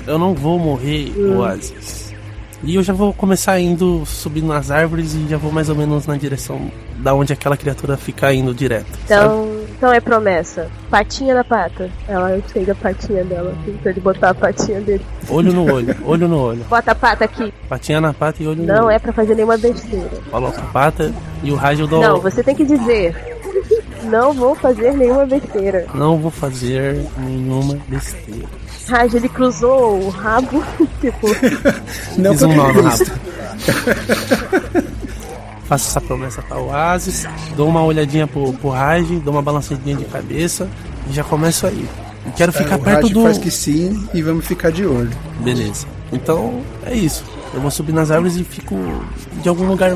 Eu 0.05 0.17
não 0.17 0.33
vou 0.33 0.59
morrer, 0.59 1.11
Oasis. 1.37 2.13
E 2.61 2.75
eu 2.75 2.83
já 2.83 2.91
vou 2.91 3.13
começar 3.13 3.57
indo, 3.59 4.03
subindo 4.05 4.47
nas 4.47 4.69
árvores 4.69 5.13
e 5.13 5.25
já 5.29 5.37
vou 5.37 5.49
mais 5.51 5.69
ou 5.69 5.75
menos 5.75 6.05
na 6.05 6.17
direção 6.17 6.69
da 6.97 7.13
onde 7.13 7.31
aquela 7.31 7.55
criatura 7.55 7.95
fica 7.95 8.33
indo 8.33 8.53
direto. 8.53 8.99
sabe? 9.07 9.58
Então, 9.79 9.93
é 9.93 10.01
promessa. 10.01 10.67
Patinha 10.91 11.33
na 11.33 11.41
pata. 11.45 11.89
Ela 12.05 12.37
chega 12.51 12.73
a 12.73 12.75
patinha 12.75 13.23
dela, 13.23 13.55
assim, 13.61 13.77
pra 13.77 13.91
ele 13.91 14.01
botar 14.01 14.31
a 14.31 14.33
patinha 14.33 14.81
dele. 14.81 15.05
Olho 15.29 15.53
no 15.53 15.71
olho, 15.73 15.95
olho 16.03 16.27
no 16.27 16.37
olho. 16.37 16.65
Bota 16.69 16.91
a 16.91 16.95
pata 16.95 17.23
aqui. 17.23 17.53
Patinha 17.69 18.01
na 18.01 18.13
pata 18.13 18.43
e 18.43 18.47
olho 18.47 18.61
no 18.61 18.67
Não 18.67 18.85
olho. 18.87 18.91
é 18.91 18.99
pra 18.99 19.13
fazer 19.13 19.35
nenhuma 19.35 19.57
besteira. 19.57 20.09
Coloco 20.29 20.59
a 20.59 20.63
pata 20.63 21.13
e 21.41 21.49
o 21.49 21.55
rádio 21.55 21.83
eu 21.83 21.87
dou. 21.87 22.01
Não, 22.01 22.19
você 22.19 22.43
tem 22.43 22.53
que 22.53 22.65
dizer. 22.65 23.15
Não 24.03 24.33
vou 24.33 24.53
fazer 24.53 24.91
nenhuma 24.97 25.25
besteira. 25.25 25.85
Não 25.93 26.17
vou 26.17 26.29
fazer 26.31 27.01
nenhuma 27.17 27.77
besteira. 27.87 28.47
Raj, 28.89 29.13
ele 29.13 29.29
cruzou 29.29 29.97
o 30.03 30.09
rabo, 30.09 30.61
tipo. 30.99 31.27
Não 32.17 32.31
Fiz 32.33 32.41
um 32.43 32.53
nó 32.53 32.73
no 32.73 32.81
rabo. 32.81 33.05
Faço 35.69 35.87
essa 35.89 36.01
promessa 36.01 36.41
pra 36.41 36.57
Oasis, 36.57 37.27
dou 37.55 37.69
uma 37.69 37.83
olhadinha 37.83 38.25
pro, 38.25 38.51
pro 38.53 38.69
Raj, 38.69 39.07
dou 39.23 39.33
uma 39.35 39.41
balançadinha 39.41 39.95
de 39.95 40.03
cabeça 40.05 40.67
e 41.07 41.13
já 41.13 41.23
começo 41.23 41.67
aí. 41.67 41.87
E 42.25 42.31
quero 42.31 42.51
ficar 42.51 42.75
o 42.77 42.79
perto 42.79 43.03
Raj 43.03 43.13
do. 43.13 43.21
faz 43.21 43.37
que 43.37 43.51
sim 43.51 44.07
e 44.11 44.21
vamos 44.23 44.47
ficar 44.47 44.71
de 44.71 44.83
olho. 44.83 45.11
Beleza. 45.41 45.85
Então 46.11 46.61
é 46.83 46.95
isso. 46.95 47.23
Eu 47.53 47.61
vou 47.61 47.69
subir 47.69 47.93
nas 47.93 48.09
árvores 48.09 48.35
e 48.35 48.43
fico 48.43 48.75
de 49.43 49.47
algum 49.47 49.67
lugar 49.67 49.91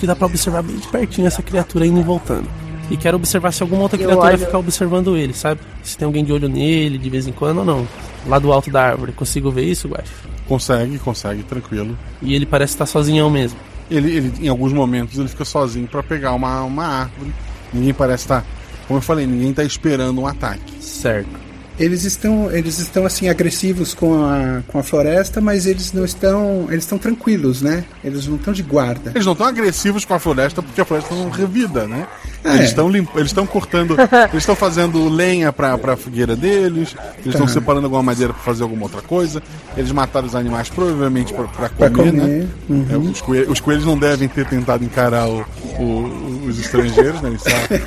que 0.00 0.06
dá 0.08 0.16
pra 0.16 0.26
observar 0.26 0.62
bem 0.64 0.76
de 0.76 0.88
pertinho 0.88 1.28
essa 1.28 1.40
criatura 1.40 1.86
indo 1.86 2.00
e 2.00 2.02
voltando. 2.02 2.48
E 2.90 2.96
quero 2.96 3.16
observar 3.16 3.52
se 3.52 3.62
alguma 3.62 3.82
outra 3.82 3.96
Eu 4.00 4.06
criatura 4.08 4.28
olho- 4.34 4.38
ficar 4.38 4.58
observando 4.58 5.16
ele, 5.16 5.32
sabe? 5.34 5.60
Se 5.84 5.96
tem 5.96 6.04
alguém 6.06 6.24
de 6.24 6.32
olho 6.32 6.48
nele 6.48 6.98
de 6.98 7.08
vez 7.08 7.28
em 7.28 7.32
quando 7.32 7.58
ou 7.58 7.64
não. 7.64 7.86
Lá 8.26 8.40
do 8.40 8.52
alto 8.52 8.70
da 8.72 8.82
árvore. 8.82 9.12
Consigo 9.12 9.52
ver 9.52 9.64
isso, 9.64 9.86
Guax? 9.88 10.10
Consegue, 10.48 10.98
consegue, 10.98 11.42
tranquilo. 11.44 11.96
E 12.20 12.34
ele 12.34 12.44
parece 12.46 12.74
estar 12.74 12.86
sozinhão 12.86 13.30
mesmo. 13.30 13.58
Ele, 13.90 14.10
ele, 14.10 14.32
em 14.40 14.48
alguns 14.48 14.72
momentos, 14.72 15.18
ele 15.18 15.28
fica 15.28 15.44
sozinho 15.44 15.86
pra 15.86 16.02
pegar 16.02 16.32
uma, 16.32 16.62
uma 16.62 16.86
árvore. 16.86 17.32
Ninguém 17.72 17.94
parece 17.94 18.24
estar. 18.24 18.44
Como 18.86 18.98
eu 18.98 19.02
falei, 19.02 19.26
ninguém 19.26 19.52
tá 19.52 19.64
esperando 19.64 20.20
um 20.20 20.26
ataque. 20.26 20.82
Certo. 20.82 21.46
Eles 21.78 22.04
estão, 22.04 22.50
eles 22.50 22.78
estão 22.78 23.04
assim 23.04 23.28
agressivos 23.28 23.92
com 23.92 24.24
a, 24.24 24.62
com 24.66 24.78
a 24.78 24.82
floresta, 24.82 25.42
mas 25.42 25.66
eles 25.66 25.92
não 25.92 26.06
estão, 26.06 26.66
eles 26.70 26.84
estão 26.84 26.96
tranquilos, 26.96 27.60
né? 27.60 27.84
Eles 28.02 28.26
não 28.26 28.36
estão 28.36 28.52
de 28.52 28.62
guarda. 28.62 29.10
Eles 29.14 29.26
não 29.26 29.32
estão 29.32 29.46
agressivos 29.46 30.04
com 30.04 30.14
a 30.14 30.18
floresta 30.18 30.62
porque 30.62 30.80
a 30.80 30.84
floresta 30.86 31.14
não 31.14 31.28
revida, 31.28 31.86
né? 31.86 32.06
É. 32.46 32.54
Eles 32.54 32.68
estão 32.68 32.88
limp... 32.88 33.08
eles 33.16 33.28
estão 33.28 33.46
cortando, 33.46 33.96
eles 34.30 34.34
estão 34.42 34.54
fazendo 34.56 35.08
lenha 35.08 35.52
pra, 35.52 35.76
pra 35.78 35.96
fogueira 35.96 36.34
deles, 36.36 36.94
eles 37.18 37.26
estão 37.34 37.46
Tá. 37.46 37.52
separando 37.52 37.86
alguma 37.86 38.02
madeira 38.02 38.32
pra 38.32 38.42
fazer 38.42 38.62
alguma 38.62 38.84
outra 38.84 39.02
coisa. 39.02 39.42
Eles 39.76 39.92
mataram 39.92 40.26
os 40.26 40.34
animais 40.34 40.68
provavelmente 40.68 41.32
pra, 41.34 41.44
pra 41.44 41.68
Pra 41.68 41.90
comer, 41.90 42.12
né? 42.12 42.46
Uhum. 42.68 42.86
É, 42.90 42.96
os, 42.96 43.20
coelhos, 43.20 43.48
os 43.50 43.60
coelhos 43.60 43.84
não 43.84 43.98
devem 43.98 44.28
ter 44.28 44.46
tentado 44.46 44.82
encarar 44.84 45.28
o- 45.28 45.44
o- 45.78 46.42
os 46.48 46.58
estrangeiros, 46.58 47.20
né? 47.20 47.28
Eles 47.30 47.42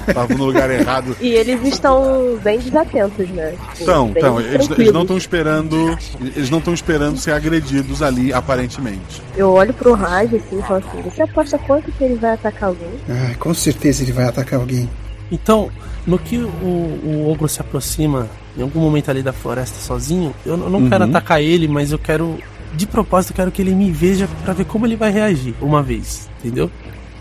estavam 0.08 0.38
no 0.38 0.46
lugar 0.46 0.70
errado. 0.70 1.16
E 1.20 1.30
eles 1.30 1.64
estão 1.66 2.38
bem 2.44 2.60
desatentos, 2.60 3.30
né? 3.30 3.52
Tipo, 3.74 3.84
Então, 3.84 4.08
bem 4.10 4.22
então 4.24 4.40
eles, 4.42 4.70
eles 4.72 4.92
não 4.92 5.02
estão 5.02 5.18
esperando, 5.18 5.98
eles 6.36 6.50
não 6.50 6.60
estão 6.60 6.74
esperando 6.74 7.18
ser 7.18 7.32
agredidos 7.32 8.02
ali, 8.02 8.32
aparentemente. 8.34 9.22
Eu 9.36 9.52
olho 9.52 9.74
pro 9.74 9.94
Raj 9.94 10.34
assim 10.34 10.60
e 10.60 10.62
falo 10.64 10.84
assim: 10.88 11.02
Você 11.10 11.22
aposta 11.22 11.58
quanto 11.60 11.92
que 11.92 12.04
ele 12.04 12.16
vai 12.16 12.34
atacar 12.34 12.70
alguém? 12.70 12.90
Ai, 13.10 13.36
com 13.36 13.54
certeza 13.54 14.04
ele 14.04 14.12
vai 14.12 14.26
atacar 14.26 14.49
alguém. 14.56 14.90
Então, 15.32 15.70
no 16.08 16.18
que 16.18 16.38
o, 16.38 16.48
o 16.48 17.30
ogro 17.32 17.48
se 17.48 17.62
aproxima 17.62 18.28
em 18.58 18.62
algum 18.62 18.80
momento 18.80 19.10
ali 19.12 19.22
da 19.22 19.32
floresta 19.32 19.80
sozinho, 19.80 20.34
eu, 20.46 20.58
não 20.58 20.90
quero 20.90 21.04
Uhum. 21.04 21.10
atacar 21.12 21.42
ele, 21.42 21.68
mas 21.68 21.92
eu 21.92 22.00
quero. 22.00 22.38
De 22.74 22.86
propósito, 22.86 23.32
eu 23.32 23.36
quero 23.36 23.52
que 23.52 23.62
ele 23.62 23.74
me 23.74 23.92
veja 23.92 24.28
pra 24.44 24.54
ver 24.54 24.66
como 24.66 24.86
ele 24.86 24.96
vai 24.96 25.12
reagir 25.12 25.56
uma 25.62 25.82
vez, 25.82 26.30
entendeu? 26.40 26.70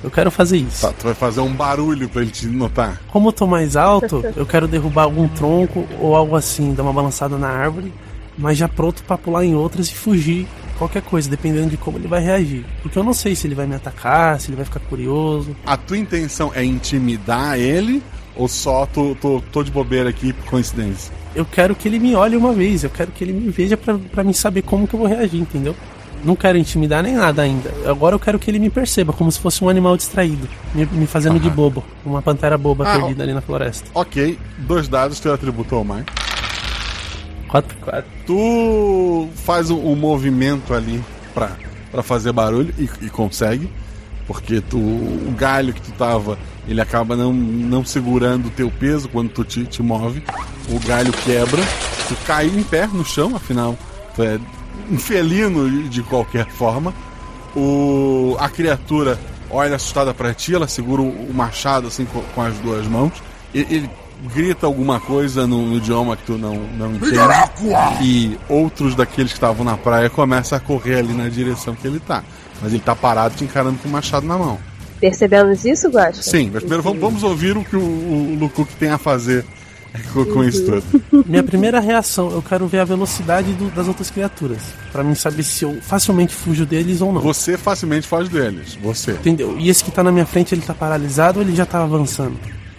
Eu 0.05 0.11
quero 0.11 0.31
fazer 0.31 0.59
isso. 0.59 0.83
Tá, 0.87 0.93
tu 0.93 1.05
vai 1.05 1.15
fazer 1.15 1.41
um 1.41 1.53
barulho 1.53 2.09
pra 2.09 2.23
ele 2.23 2.31
te 2.31 2.47
notar. 2.47 3.01
Como 3.11 3.29
eu 3.29 3.33
tô 3.33 3.47
mais 3.47 3.75
alto, 3.77 4.25
eu 4.37 4.47
quero 4.47 4.69
derrubar 4.69 5.05
algum 5.05 5.27
tronco 5.29 5.87
ou 6.01 6.15
algo 6.15 6.37
assim, 6.37 6.73
dar 6.75 6.83
uma 6.85 6.93
balançada 6.93 7.37
na 7.37 7.49
árvore, 7.49 7.93
mas 8.37 8.57
já 8.59 8.69
pronto 8.69 9.03
pra 9.03 9.19
pular 9.19 9.45
em 9.45 9.55
outras 9.57 9.89
e 9.89 9.95
fugir. 9.95 10.47
Qualquer 10.79 11.03
coisa, 11.03 11.29
dependendo 11.29 11.71
de 11.71 11.77
como 11.77 11.99
ele 11.99 12.07
vai 12.07 12.23
reagir. 12.23 12.65
Porque 12.83 12.99
eu 12.99 13.03
não 13.05 13.13
sei 13.13 13.35
se 13.35 13.47
ele 13.47 13.55
vai 13.55 13.67
me 13.67 13.75
atacar, 13.75 14.41
se 14.41 14.49
ele 14.49 14.57
vai 14.57 14.65
ficar 14.65 14.81
curioso. 14.81 15.57
A 15.67 15.77
tua 15.77 15.99
intenção 15.99 16.53
é 16.55 16.65
intimidar 16.65 17.59
ele 17.59 18.03
ou 18.37 18.47
só 18.47 18.87
tô, 18.87 19.17
tô, 19.21 19.43
tô 19.53 19.63
de 19.65 19.71
bobeira 19.73 20.09
aqui 20.09 20.33
por 20.33 20.45
coincidência? 20.47 21.13
Eu 21.35 21.45
quero 21.45 21.75
que 21.75 21.89
ele 21.89 21.99
me 21.99 22.15
olhe 22.15 22.37
uma 22.37 22.53
vez, 22.53 22.85
eu 22.85 22.91
quero 22.91 23.11
que 23.11 23.25
ele 23.25 23.33
me 23.33 23.51
veja 23.51 23.77
pra, 23.77 23.99
pra 23.99 24.23
mim 24.25 24.33
saber 24.33 24.63
como 24.63 24.87
que 24.87 24.95
eu 24.95 25.01
vou 25.01 25.09
reagir, 25.09 25.41
entendeu? 25.41 25.75
Não 26.25 26.35
quero 26.35 26.59
intimidar 26.59 27.03
nem 27.03 27.15
nada 27.15 27.43
ainda. 27.43 27.73
Agora 27.87 28.15
eu 28.15 28.19
quero 28.19 28.39
que 28.39 28.51
ele 28.51 28.59
me 28.59 28.71
perceba, 28.71 29.13
como 29.13 29.31
se 29.31 29.39
fosse 29.39 29.63
um 29.63 29.69
animal 29.69 29.97
distraído, 29.97 30.49
me, 30.75 30.87
me 30.87 31.07
fazendo 31.07 31.39
de 31.39 31.51
bobo. 31.51 31.85
Uma 32.05 32.23
pantera 32.23 32.57
boba 32.59 32.89
Ah, 32.89 32.99
perdida 32.99 33.23
ali 33.23 33.33
na 33.33 33.41
floresta. 33.41 33.89
Ok, 33.95 34.39
dois 34.59 34.89
dados, 34.89 35.21
teu 35.21 35.33
atributo 35.33 35.77
ou 35.77 35.85
mais. 35.85 36.05
4 37.49 37.77
4 37.81 38.05
Tu 38.27 39.29
faz 39.45 39.71
um, 39.71 39.79
um 39.93 39.97
movimento 39.97 40.75
ali 40.75 41.03
pra, 41.35 41.53
pra 41.91 42.03
fazer 42.03 42.33
barulho 42.33 42.73
e, 42.79 42.89
e 43.07 43.11
consegue. 43.11 43.69
Porque 44.27 44.61
tu, 44.61 44.77
o 44.77 45.35
galho 45.37 45.73
que 45.73 45.81
tu 45.81 45.91
tava, 45.93 46.39
ele 46.69 46.81
acaba 46.83 47.17
não, 47.17 47.33
não 47.33 47.83
segurando 47.85 48.47
o 48.49 48.51
teu 48.51 48.71
peso 48.71 49.09
quando 49.09 49.31
tu 49.31 49.43
te, 49.43 49.65
te 49.65 49.83
move. 49.83 50.23
O 50.69 50.79
galho 50.87 51.11
quebra, 51.25 51.63
tu 52.09 52.15
cai 52.27 52.47
em 52.47 52.63
pé 52.63 52.87
no 52.87 53.03
chão, 53.05 53.35
afinal, 53.35 53.75
tu 54.15 54.23
é 54.23 54.39
um 54.91 54.99
felino 54.99 55.89
de- 55.89 56.03
qualquer 56.03 56.47
forma. 56.47 56.93
O, 57.57 58.37
a 58.39 58.51
criatura 58.51 59.19
olha 59.51 59.77
assustada 59.77 60.13
pra 60.13 60.35
ti, 60.35 60.55
ela 60.55 60.69
segura 60.69 61.01
o, 61.01 61.33
machado 61.33 61.87
assim 61.89 62.05
com, 62.05 62.21
com 62.21 62.43
as 62.43 62.55
duas 62.59 62.87
mãos. 62.87 63.15
E- 63.55 63.67
ele 63.71 63.91
grita 64.35 64.67
alguma 64.67 64.99
coisa 65.01 65.47
no, 65.47 65.67
no 65.67 65.77
idioma 65.77 66.17
que 66.17 66.25
tu 66.25 66.39
não, 66.39 66.55
não 66.77 66.95
entende. 66.95 67.17
E 68.03 68.39
outros 68.49 68.95
daqueles 68.95 69.33
que 69.33 69.37
estavam 69.39 69.65
na 69.65 69.77
praia 69.77 70.11
começam 70.11 70.57
a 70.57 70.61
correr 70.61 70.97
ali 70.97 71.13
na 71.15 71.29
direção 71.29 71.75
que 71.75 71.87
ele 71.87 72.01
tá. 72.01 72.23
Mas 72.63 72.73
ele 72.73 72.83
tá 72.83 72.95
parado 72.95 73.37
te 73.37 73.45
encarando 73.45 73.79
com 73.79 73.89
o 73.89 73.93
machado 73.93 74.27
na 74.27 74.37
mão. 74.37 74.59
Percebemos 75.01 75.65
isso, 75.65 75.89
Guaxa? 75.89 76.23
Sim, 76.23 76.51
mas 76.53 76.61
primeiro 76.63 76.83
vamos, 76.83 77.01
vamos 77.01 77.23
ouvir 77.23 77.57
o 77.57 77.65
que 77.65 77.77
o, 77.77 77.81
o 77.81 78.37
Lukuk 78.41 78.75
tem 78.75 78.91
a 78.91 78.99
fazer 78.99 79.45
com, 80.13 80.25
com 80.25 80.43
isso 80.43 80.65
tudo. 80.67 80.83
Minha 81.29 81.45
primeira 81.45 81.79
reação, 81.79 82.31
eu 82.33 82.43
quero 82.43 82.67
ver 82.67 82.81
a 82.81 82.85
velocidade 82.85 83.53
do- 83.53 83.71
das 83.71 83.87
outras 83.87 84.11
criaturas. 84.11 84.59
Pra 84.91 85.05
mim 85.05 85.15
saber 85.15 85.45
se 85.45 85.65
eu 85.65 85.79
facilmente 85.81 86.35
fujo 86.35 86.67
deles 86.67 87.01
ou 87.01 87.13
não. 87.13 87.21
Você 87.21 87.57
facilmente 87.57 88.09
foge 88.09 88.29
deles. 88.29 88.77
Você. 88.83 89.13
Entendeu? 89.13 89.57
E 89.57 89.69
esse 89.69 89.85
que 89.85 89.93
tá 89.93 90.03
na 90.03 90.11
minha 90.11 90.27
frente, 90.27 90.53
ele 90.53 90.63
tá 90.63 90.75
paralisado 90.75 91.39
ou 91.39 91.45
ele 91.45 91.55
já 91.55 91.65
tá 91.65 91.81
avançando? 91.81 92.37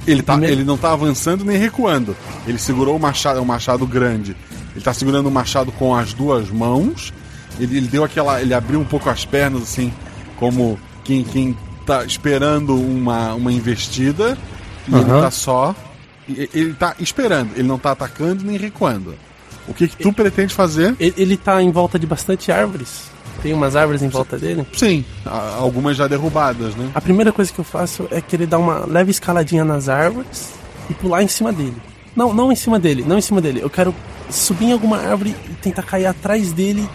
Ele, 0.07 0.21
tá, 0.21 0.39
ele 0.41 0.63
não 0.63 0.77
tá 0.77 0.91
avançando 0.91 1.43
nem 1.45 1.57
recuando. 1.57 2.15
Ele 2.47 2.57
segurou 2.57 2.95
o 2.95 2.99
machado, 2.99 3.39
é 3.39 3.41
um 3.41 3.45
machado 3.45 3.85
grande. 3.85 4.35
Ele 4.75 4.83
tá 4.83 4.93
segurando 4.93 5.27
o 5.27 5.31
machado 5.31 5.71
com 5.71 5.95
as 5.95 6.13
duas 6.13 6.49
mãos. 6.49 7.13
Ele, 7.59 7.77
ele 7.77 7.87
deu 7.87 8.03
aquela. 8.03 8.41
Ele 8.41 8.53
abriu 8.53 8.79
um 8.79 8.85
pouco 8.85 9.09
as 9.09 9.25
pernas, 9.25 9.63
assim, 9.63 9.93
como 10.37 10.79
quem, 11.03 11.23
quem 11.23 11.57
tá 11.85 12.03
esperando 12.05 12.75
uma, 12.75 13.33
uma 13.33 13.51
investida. 13.51 14.37
E 14.87 14.95
ele 14.95 15.03
Aham. 15.03 15.21
tá 15.21 15.31
só. 15.31 15.75
Ele 16.27 16.73
tá 16.73 16.95
esperando, 16.99 17.51
ele 17.55 17.67
não 17.67 17.79
tá 17.79 17.91
atacando 17.91 18.43
nem 18.43 18.55
recuando. 18.55 19.15
O 19.67 19.73
que, 19.73 19.87
que 19.87 19.97
tu 19.97 20.13
pretende 20.13 20.53
fazer? 20.53 20.95
Ele, 20.99 21.13
ele 21.17 21.37
tá 21.37 21.61
em 21.61 21.71
volta 21.71 21.97
de 21.97 22.05
bastante 22.05 22.51
árvores. 22.51 23.09
Tem 23.41 23.53
umas 23.53 23.75
árvores 23.75 24.01
em 24.01 24.09
volta 24.09 24.37
dele. 24.37 24.65
Sim, 24.73 25.03
algumas 25.25 25.95
já 25.95 26.07
derrubadas, 26.07 26.75
né? 26.75 26.89
A 26.93 27.01
primeira 27.01 27.31
coisa 27.31 27.51
que 27.51 27.59
eu 27.59 27.65
faço 27.65 28.07
é 28.11 28.21
querer 28.21 28.47
dar 28.47 28.57
uma 28.57 28.85
leve 28.85 29.11
escaladinha 29.11 29.63
nas 29.63 29.89
árvores 29.89 30.49
e 30.89 30.93
pular 30.93 31.23
em 31.23 31.27
cima 31.27 31.51
dele. 31.51 31.75
Não, 32.15 32.33
não 32.33 32.51
em 32.51 32.55
cima 32.55 32.79
dele, 32.79 33.03
não 33.07 33.17
em 33.17 33.21
cima 33.21 33.39
dele. 33.39 33.61
Eu 33.61 33.69
quero 33.69 33.93
subir 34.29 34.65
em 34.65 34.71
alguma 34.73 34.97
árvore 34.97 35.35
e 35.49 35.53
tentar 35.55 35.83
cair 35.83 36.05
atrás 36.05 36.51
dele, 36.51 36.87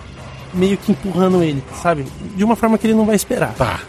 meio 0.53 0.77
que 0.77 0.93
empurrando 0.93 1.43
ele, 1.43 1.63
sabe? 1.83 2.05
De 2.37 2.45
uma 2.45 2.57
forma 2.57 2.77
que 2.79 2.87
ele 2.87 2.95
não 2.95 3.07
vai 3.07 3.17
esperar. 3.17 3.55
Tá. 3.55 3.81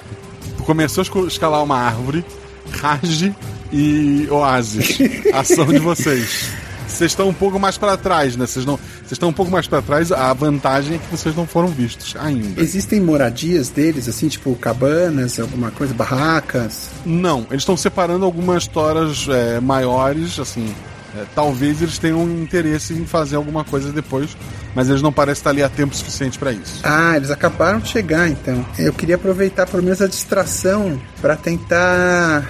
Tu 0.58 0.64
começou 0.64 1.03
a 1.03 1.28
escalar 1.28 1.64
uma 1.64 1.78
árvore, 1.78 2.24
Raj 2.72 3.32
e 3.72 4.28
Oasis. 4.30 4.97
Ação 5.34 5.66
de 5.66 5.80
vocês. 5.80 6.51
Vocês 6.88 7.12
estão 7.12 7.28
um 7.28 7.34
pouco 7.34 7.60
mais 7.60 7.78
pra 7.78 7.97
trás, 7.97 8.36
né? 8.36 8.45
Vocês 8.45 8.66
não, 8.66 8.80
vocês 9.06 9.14
estão 9.14 9.30
um 9.30 9.34
pouco 9.34 9.51
mais 9.51 9.68
pra 9.68 9.82
trás. 9.84 10.12
A 10.12 10.34
vantagem 10.34 10.95
é 10.95 10.97
que 10.97 11.12
vocês 11.12 11.36
não 11.36 11.45
foram 11.45 11.68
vistos 11.68 12.16
ainda. 12.20 12.60
Existem 12.60 12.99
moradias 12.99 13.70
deles, 13.70 14.08
assim, 14.10 14.28
tipo 14.28 14.56
cabanas, 14.56 15.39
alguma 15.39 15.70
coisa, 15.70 15.93
barracas? 15.93 16.89
Não, 17.06 17.45
eles 17.51 17.62
estão 17.62 17.78
separando 17.78 18.26
algumas 18.26 18.66
toras 18.68 19.28
é, 19.30 19.60
maiores, 19.60 20.39
assim. 20.39 20.74
é, 21.16 21.24
talvez 21.36 21.84
eles 21.84 21.99
tenham 21.99 22.24
um 22.24 22.41
interesse 22.41 22.93
em 22.93 23.06
fazer 23.06 23.36
alguma 23.36 23.64
coisa 23.64 23.91
depois, 23.91 24.36
mas 24.74 24.89
eles 24.89 25.03
não 25.03 25.14
parecem 25.14 25.39
estar 25.39 25.51
ali 25.51 25.62
a 25.62 25.70
tempo 25.70 25.95
suficiente 25.95 26.39
pra 26.39 26.51
isso. 26.51 26.80
Ah, 26.84 27.16
eles 27.16 27.30
acabaram 27.30 27.80
de 27.80 27.89
chegar, 27.89 28.28
então. 28.28 28.66
Eu 28.78 28.91
queria 28.91 29.16
aproveitar 29.16 29.68
pelo 29.68 29.84
menos 29.84 30.01
a 30.01 30.08
distração 30.08 30.99
pra 31.22 31.36
tentar 31.36 32.43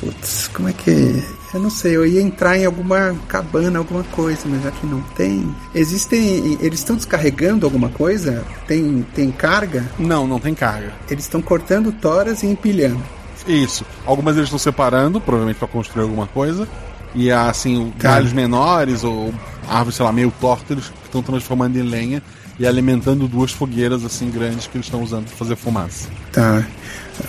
Putz, 0.00 0.48
como 0.52 0.68
é 0.68 0.72
que. 0.72 1.22
Eu 1.54 1.60
não 1.60 1.70
sei, 1.70 1.94
eu 1.96 2.04
ia 2.04 2.20
entrar 2.20 2.58
em 2.58 2.64
alguma 2.66 3.14
cabana, 3.28 3.78
alguma 3.78 4.02
coisa, 4.02 4.40
mas 4.46 4.66
aqui 4.66 4.84
não 4.86 5.00
tem. 5.16 5.54
Existem. 5.72 6.58
Eles 6.60 6.80
estão 6.80 6.96
descarregando 6.96 7.64
alguma 7.64 7.88
coisa? 7.88 8.44
Tem, 8.66 9.06
tem 9.14 9.30
carga? 9.30 9.84
Não, 9.96 10.26
não 10.26 10.40
tem 10.40 10.52
carga. 10.52 10.92
Eles 11.08 11.24
estão 11.24 11.40
cortando 11.40 11.92
toras 11.92 12.42
e 12.42 12.46
empilhando. 12.46 13.00
Isso. 13.46 13.86
Algumas 14.04 14.34
eles 14.36 14.48
estão 14.48 14.58
separando, 14.58 15.20
provavelmente 15.20 15.58
para 15.58 15.68
construir 15.68 16.02
alguma 16.02 16.26
coisa. 16.26 16.66
E 17.14 17.30
assim, 17.30 17.92
galhos 17.96 18.32
menores 18.32 19.04
ou 19.04 19.32
árvores, 19.68 19.94
sei 19.94 20.04
lá, 20.04 20.12
meio 20.12 20.32
tortas, 20.40 20.70
eles 20.70 20.92
estão 21.04 21.22
transformando 21.22 21.76
em 21.78 21.82
lenha 21.82 22.20
e 22.58 22.66
alimentando 22.66 23.28
duas 23.28 23.52
fogueiras 23.52 24.04
assim 24.04 24.28
grandes 24.30 24.66
que 24.66 24.76
eles 24.76 24.86
estão 24.86 25.02
usando 25.02 25.26
para 25.26 25.36
fazer 25.36 25.54
fumaça. 25.54 26.08
Tá. 26.32 26.64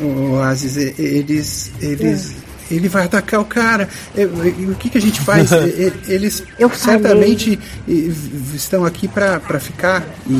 O 0.02 0.40
Aziz, 0.40 0.78
e- 0.78 0.96
eles. 0.98 1.72
Eles. 1.80 2.36
Ele 2.72 2.88
vai 2.90 3.06
atacar 3.06 3.40
o 3.40 3.46
cara. 3.46 3.88
E- 4.16 4.22
e 4.22 4.66
O 4.72 4.76
que, 4.76 4.90
que 4.90 4.98
a 4.98 5.02
gente 5.02 5.22
faz? 5.22 5.52
E- 5.52 5.94
Eles 6.12 6.44
Eu 6.58 6.70
falei. 6.70 7.00
certamente 7.00 7.60
v- 7.88 8.56
estão 8.56 8.84
aqui 8.86 9.08
pra 9.08 9.40
pra 9.40 9.60
ficar. 9.60 10.04
E. 10.28 10.34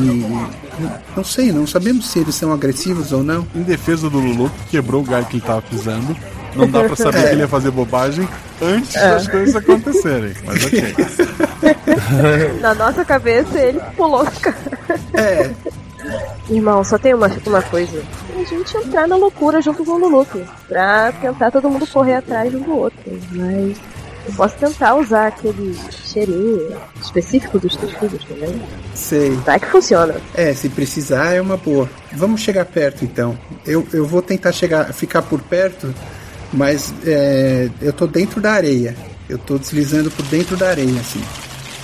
Não 1.16 1.24
sei, 1.24 1.52
não 1.52 1.66
sabemos 1.66 2.06
se 2.10 2.18
eles 2.18 2.34
são 2.34 2.52
agressivos 2.52 3.10
ou 3.12 3.22
não. 3.22 3.46
Em 3.54 3.62
defesa 3.62 4.10
do 4.10 4.18
Lulu, 4.18 4.50
que 4.64 4.72
quebrou 4.72 5.00
o 5.02 5.04
galho 5.04 5.24
que 5.26 5.36
ele 5.36 5.44
tava 5.46 5.62
pisando, 5.62 6.14
não 6.54 6.68
dá 6.68 6.84
pra 6.84 6.94
saber 6.96 7.18
É. 7.24 7.28
que 7.28 7.32
ele 7.34 7.40
ia 7.42 7.48
fazer 7.48 7.70
bobagem 7.70 8.28
antes 8.60 8.94
É. 8.94 9.08
das 9.10 9.26
coisas 9.28 9.56
acontecerem. 9.56 10.32
Mas 10.44 10.64
ok. 10.64 10.94
Na 12.60 12.74
nossa 12.74 13.04
cabeça 13.04 13.58
ele 13.58 13.80
pulou. 13.96 14.26
É. 15.14 15.50
Irmão, 16.48 16.84
só 16.84 16.96
tem 16.98 17.14
uma, 17.14 17.30
uma 17.46 17.62
coisa. 17.62 18.02
A 18.34 18.44
gente 18.44 18.76
entrar 18.76 19.08
na 19.08 19.16
loucura 19.16 19.60
junto 19.60 19.84
com 19.84 19.92
o 19.92 19.98
Luluco. 19.98 20.40
Pra 20.68 21.12
tentar 21.12 21.50
todo 21.50 21.70
mundo 21.70 21.86
correr 21.86 22.14
atrás 22.14 22.54
um 22.54 22.60
do 22.60 22.76
outro. 22.76 22.98
Mas 23.32 23.76
eu 24.26 24.32
posso 24.34 24.56
tentar 24.56 24.94
usar 24.96 25.28
aquele 25.28 25.76
cheirinho 25.90 26.76
específico 27.00 27.58
dos 27.58 27.76
teus 27.76 27.92
filhos 27.94 28.24
também. 28.24 28.60
Sei. 28.94 29.30
Vai 29.36 29.60
que 29.60 29.66
funciona. 29.66 30.14
É, 30.34 30.52
se 30.52 30.68
precisar 30.68 31.32
é 31.32 31.40
uma 31.40 31.56
boa. 31.56 31.88
Vamos 32.12 32.40
chegar 32.40 32.64
perto 32.64 33.04
então. 33.04 33.38
Eu, 33.64 33.86
eu 33.92 34.04
vou 34.04 34.22
tentar 34.22 34.52
chegar, 34.52 34.92
ficar 34.92 35.22
por 35.22 35.40
perto, 35.40 35.94
mas 36.52 36.92
é, 37.04 37.68
eu 37.80 37.92
tô 37.92 38.06
dentro 38.06 38.40
da 38.40 38.52
areia. 38.52 38.96
Eu 39.28 39.38
tô 39.38 39.58
deslizando 39.58 40.10
por 40.10 40.24
dentro 40.26 40.56
da 40.56 40.68
areia, 40.68 41.00
assim. 41.00 41.22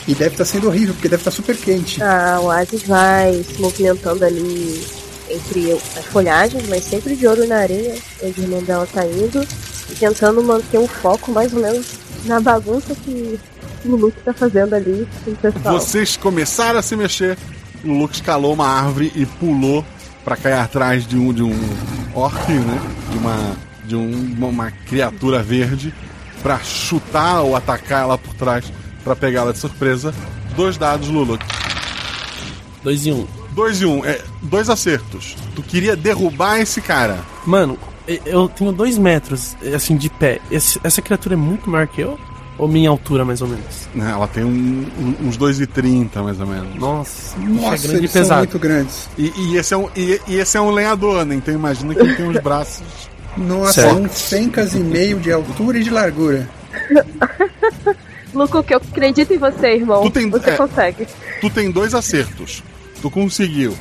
E 0.06 0.14
deve 0.14 0.34
estar 0.34 0.44
sendo 0.44 0.66
horrível, 0.68 0.94
porque 0.94 1.08
deve 1.08 1.20
estar 1.20 1.30
super 1.30 1.56
quente. 1.56 2.02
Ah, 2.02 2.38
o 2.40 2.46
Oasis 2.46 2.82
vai 2.82 3.42
se 3.44 3.60
movimentando 3.60 4.24
ali 4.24 4.84
entre 5.30 5.72
as 5.72 6.04
folhagens, 6.06 6.68
mas 6.68 6.82
sempre 6.84 7.14
de 7.16 7.26
olho 7.26 7.46
na 7.46 7.56
areia, 7.58 7.94
onde 8.22 8.40
o 8.40 8.44
irmão 8.44 8.62
dela 8.62 8.86
tá 8.92 9.06
indo, 9.06 9.46
e 9.90 9.94
tentando 9.94 10.42
manter 10.42 10.78
um 10.78 10.88
foco 10.88 11.30
mais 11.30 11.52
ou 11.54 11.60
menos 11.60 11.86
na 12.24 12.40
bagunça 12.40 12.94
que 12.96 13.38
o 13.84 13.88
Luluco 13.90 14.16
tá 14.24 14.32
fazendo 14.34 14.74
ali 14.74 15.06
com 15.24 15.30
o 15.30 15.36
pessoal. 15.36 15.78
Vocês 15.80 16.16
começaram 16.16 16.78
a 16.78 16.82
se 16.82 16.96
mexer, 16.96 17.38
o 17.84 17.88
Lulu 17.88 18.10
escalou 18.12 18.52
uma 18.54 18.66
árvore 18.66 19.12
e 19.14 19.24
pulou 19.24 19.84
pra 20.24 20.36
cair 20.36 20.54
atrás 20.54 21.06
de 21.06 21.16
um 21.16 21.32
de 21.32 21.42
um 21.42 21.54
orc, 22.14 22.48
né? 22.52 22.80
De 23.10 23.18
uma 23.18 23.56
de 23.84 23.96
um- 23.96 24.34
uma, 24.36 24.46
uma 24.48 24.70
criatura 24.70 25.42
verde 25.42 25.92
pra 26.42 26.58
chutar 26.60 27.40
ou 27.42 27.56
atacar 27.56 28.02
ela 28.02 28.16
por 28.18 28.32
trás 28.34 28.64
pra 29.02 29.14
pegá-la 29.16 29.52
de 29.52 29.58
surpresa. 29.58 30.14
Dois 30.56 30.76
dados, 30.76 31.08
Lulu. 31.08 31.38
Dois 32.82 33.06
e 33.06 33.12
um. 33.12 33.26
Dois 33.52 33.80
e 33.82 33.86
um, 33.86 34.04
é, 34.04 34.20
dois 34.42 34.68
acertos. 34.70 35.36
Tu 35.54 35.62
queria 35.62 35.94
derrubar 35.94 36.58
esse 36.60 36.80
cara. 36.80 37.18
Mano, 37.46 37.78
eu 38.26 38.48
tenho 38.48 38.72
dois 38.72 38.96
metros, 38.98 39.54
assim, 39.74 39.96
de 39.96 40.08
pé. 40.08 40.40
Esse- 40.50 40.80
essa 40.82 41.00
criatura 41.02 41.34
é 41.34 41.36
muito 41.36 41.68
maior 41.68 41.86
que 41.86 42.00
eu? 42.00 42.18
Ou 42.58 42.68
minha 42.68 42.88
altura, 42.90 43.24
mais 43.24 43.40
ou 43.42 43.48
menos? 43.48 43.88
Né, 43.94 44.10
Ela 44.10 44.26
tem 44.28 44.44
um- 44.44 44.86
um- 44.98 45.28
uns 45.28 45.36
2,30 45.36 46.22
mais 46.22 46.38
ou 46.40 46.46
menos. 46.46 46.74
Nossa, 46.76 47.38
Nossa, 47.38 47.74
é 47.74 47.78
grande 47.78 47.94
e 47.94 47.96
eles 48.00 48.10
são 48.10 48.22
pesado. 48.22 48.38
muito 48.40 48.58
grandes. 48.58 49.08
E, 49.18 49.32
e 49.36 49.56
esse 49.56 49.74
é 49.74 49.76
um, 49.76 49.88
e, 49.96 50.20
e 50.28 50.34
esse 50.36 50.56
é 50.56 50.60
um 50.60 50.70
lenhador, 50.70 51.24
né? 51.24 51.34
Então 51.34 51.52
imagina 51.54 51.94
que 51.94 52.00
ele 52.00 52.14
tem 52.14 52.26
uns 52.28 52.38
braços. 52.42 52.82
Nossa, 53.36 53.72
Certo. 53.82 53.96
um 53.96 54.08
fencas 54.08 54.74
e 54.74 54.78
meio 54.80 55.18
de 55.18 55.32
altura 55.32 55.78
e 55.78 55.84
de 55.84 55.90
largura. 55.90 56.48
Luco, 58.34 58.62
que 58.62 58.74
eu 58.74 58.78
acredito 58.78 59.32
em 59.32 59.38
você, 59.38 59.74
irmão. 59.76 60.02
Tu 60.02 60.10
tem- 60.10 60.30
você 60.30 60.50
é. 60.50 60.56
consegue. 60.56 61.06
Tu 61.40 61.50
tem 61.50 61.70
dois 61.70 61.94
acertos. 61.94 62.62
Tu 63.00 63.10
conseguiu. 63.10 63.76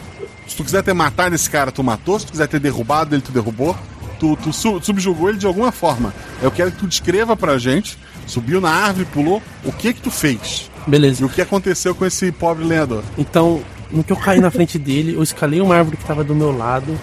Se 0.48 0.56
tu 0.56 0.64
quiser 0.64 0.84
ter 0.84 0.94
matado 0.94 1.34
esse 1.36 1.50
cara, 1.50 1.72
tu 1.72 1.84
matou. 1.84 2.20
Se 2.20 2.26
tu 2.26 2.32
quiser 2.34 2.48
ter 2.48 2.60
derrubado 2.60 3.16
ele, 3.16 3.22
tu 3.22 3.32
derrubou. 3.32 3.76
Tu, 4.20 4.36
tu 4.38 4.52
su- 4.54 4.80
subjugou 4.82 5.30
ele 5.30 5.38
de 5.38 5.48
alguma 5.48 5.72
forma. 5.72 6.14
Eu 6.42 6.52
quero 6.52 6.72
que 6.72 6.78
tu 6.78 6.88
descreva 6.88 7.36
pra 7.36 7.58
gente. 7.58 7.98
Subiu 8.28 8.60
na 8.62 8.70
árvore, 8.70 9.06
pulou. 9.06 9.42
O 9.64 9.72
que 9.72 9.94
que 9.94 10.02
tu 10.02 10.12
fez? 10.12 10.70
Beleza. 10.86 11.22
E 11.24 11.26
o 11.26 11.30
que 11.30 11.42
aconteceu 11.42 11.96
com 11.96 12.06
esse 12.06 12.32
pobre 12.32 12.64
lenhador? 12.66 13.04
Então, 13.18 13.62
no 13.92 14.04
que 14.04 14.12
eu 14.12 14.18
caí 14.18 14.40
na 14.40 14.52
frente 14.52 14.78
dele, 14.78 15.16
eu 15.16 15.24
escalei 15.24 15.60
uma 15.62 15.76
árvore 15.76 15.98
que 15.98 16.06
tava 16.06 16.24
do 16.24 16.36
meu 16.36 16.56
lado, 16.56 17.00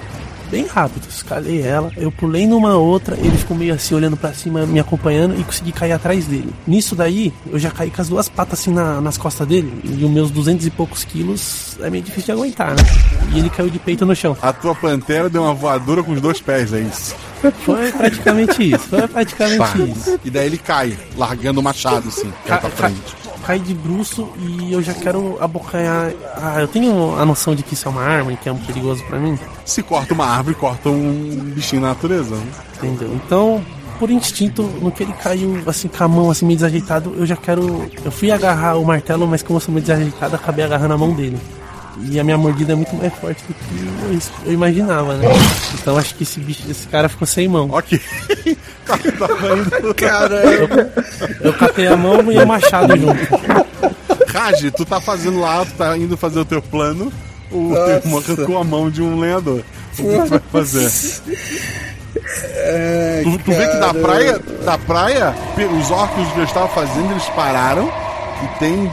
bem 0.50 0.66
rápido. 0.66 1.06
Escalei 1.08 1.62
ela, 1.62 1.90
eu 1.96 2.10
pulei 2.10 2.46
numa 2.46 2.76
outra, 2.76 3.16
ele 3.16 3.36
ficou 3.36 3.56
meio 3.56 3.74
assim 3.74 3.94
olhando 3.94 4.16
pra 4.16 4.32
cima, 4.32 4.64
me 4.66 4.80
acompanhando 4.80 5.38
e 5.38 5.44
consegui 5.44 5.72
cair 5.72 5.92
atrás 5.92 6.26
dele. 6.26 6.52
Nisso 6.66 6.94
daí, 6.96 7.32
eu 7.50 7.58
já 7.58 7.70
caí 7.70 7.90
com 7.90 8.00
as 8.00 8.08
duas 8.08 8.28
patas 8.28 8.60
assim 8.60 8.72
na- 8.72 9.00
nas 9.00 9.16
costas 9.18 9.46
dele, 9.46 9.72
e 9.84 10.04
os 10.04 10.10
meus 10.10 10.30
duzentos 10.30 10.66
e 10.66 10.70
poucos 10.70 11.04
quilos 11.04 11.76
é 11.80 11.90
meio 11.90 12.02
difícil 12.02 12.26
de 12.26 12.32
aguentar, 12.40 12.70
né? 12.70 12.82
E 13.34 13.38
ele 13.38 13.50
caiu 13.50 13.68
de 13.70 13.78
peito 13.78 14.04
no 14.06 14.14
chão. 14.16 14.36
A 14.42 14.52
tua 14.52 14.74
pantera 14.74 15.28
deu 15.28 15.42
uma 15.42 15.54
voadora 15.54 16.02
com 16.02 16.12
os 16.12 16.20
dois 16.20 16.40
pés, 16.40 16.72
é 16.72 16.80
isso? 16.80 17.14
Foi 17.64 17.92
praticamente 17.92 18.70
isso, 18.74 18.88
foi 18.88 19.06
praticamente 19.06 19.58
Tá. 19.58 19.78
isso. 19.78 20.20
E 20.24 20.30
daí 20.30 20.46
ele 20.46 20.58
cai, 20.58 20.98
largando 21.16 21.60
o 21.60 21.62
machado, 21.62 22.08
assim, 22.08 22.32
pra 22.44 22.58
Ca- 22.58 22.68
ca- 22.68 22.76
frente. 22.76 23.16
Cai 23.48 23.58
de 23.58 23.72
bruço 23.72 24.28
e 24.38 24.74
eu 24.74 24.82
já 24.82 24.92
quero 24.92 25.42
abocanhar. 25.42 26.12
Ah, 26.36 26.60
eu 26.60 26.68
tenho 26.68 27.18
a 27.18 27.24
noção 27.24 27.54
de 27.54 27.62
que 27.62 27.72
isso 27.72 27.88
é 27.88 27.90
uma 27.90 28.02
arma 28.02 28.30
e 28.30 28.36
que 28.36 28.46
é 28.46 28.52
um 28.52 28.58
perigoso 28.58 29.02
pra 29.06 29.18
mim. 29.18 29.38
Se 29.64 29.82
corta 29.82 30.12
uma 30.12 30.26
árvore, 30.26 30.54
corta 30.54 30.90
um 30.90 31.50
bichinho 31.54 31.80
na 31.80 31.88
natureza. 31.88 32.36
Né? 32.36 32.52
Entendeu? 32.76 33.10
Então, 33.14 33.64
por 33.98 34.10
instinto, 34.10 34.64
no 34.82 34.92
que 34.92 35.02
ele 35.02 35.14
caiu 35.14 35.62
assim 35.66 35.88
com 35.88 36.04
a 36.04 36.06
mão 36.06 36.30
assim 36.30 36.44
meio 36.44 36.58
desajeitado, 36.58 37.14
eu 37.16 37.24
já 37.24 37.36
quero. 37.36 37.90
Eu 38.04 38.10
fui 38.10 38.30
agarrar 38.30 38.76
o 38.76 38.84
martelo, 38.84 39.26
mas 39.26 39.42
como 39.42 39.56
eu 39.56 39.62
sou 39.62 39.72
meio 39.72 39.86
desajeitado, 39.86 40.36
acabei 40.36 40.66
agarrando 40.66 40.92
a 40.92 40.98
mão 40.98 41.14
dele. 41.14 41.38
E 42.00 42.20
a 42.20 42.24
minha 42.24 42.38
mordida 42.38 42.72
é 42.72 42.76
muito 42.76 42.94
mais 42.94 43.12
forte 43.14 43.42
do 43.48 43.54
que 43.54 44.24
eu, 44.44 44.46
eu 44.46 44.52
imaginava, 44.52 45.14
né? 45.14 45.28
Então 45.74 45.96
acho 45.96 46.14
que 46.14 46.22
esse 46.22 46.38
bicho, 46.38 46.62
esse 46.70 46.86
cara 46.86 47.08
ficou 47.08 47.26
sem 47.26 47.48
mão. 47.48 47.68
Ok. 47.72 48.00
Caramba. 49.96 50.92
Eu 51.40 51.52
catei 51.54 51.88
a 51.88 51.96
mão 51.96 52.30
e 52.32 52.38
o 52.38 52.46
machado 52.46 52.96
junto. 52.96 53.18
Raj, 54.28 54.70
tu 54.76 54.84
tá 54.84 55.00
fazendo 55.00 55.40
lá, 55.40 55.64
tu 55.64 55.72
tá 55.72 55.96
indo 55.96 56.16
fazer 56.16 56.38
o 56.38 56.44
teu 56.44 56.62
plano, 56.62 57.12
o 57.50 57.74
teu 57.74 57.88
irmão 57.88 58.20
Nossa. 58.20 58.32
arrancou 58.32 58.58
a 58.58 58.64
mão 58.64 58.90
de 58.90 59.02
um 59.02 59.18
lenhador. 59.18 59.62
O 59.98 60.02
que 60.02 60.02
tu 60.02 60.26
vai 60.26 60.40
fazer? 60.52 60.90
É, 62.54 63.22
Tu, 63.24 63.38
tu 63.38 63.52
vê 63.52 63.66
que 63.66 63.76
da 63.76 63.94
praia, 63.94 64.38
da 64.64 64.78
praia, 64.78 65.34
os 65.78 65.90
orcs 65.90 66.32
que 66.32 66.38
eu 66.38 66.44
estava 66.44 66.68
fazendo, 66.68 67.10
eles 67.10 67.24
pararam 67.30 67.90
e 68.42 68.58
tem 68.58 68.90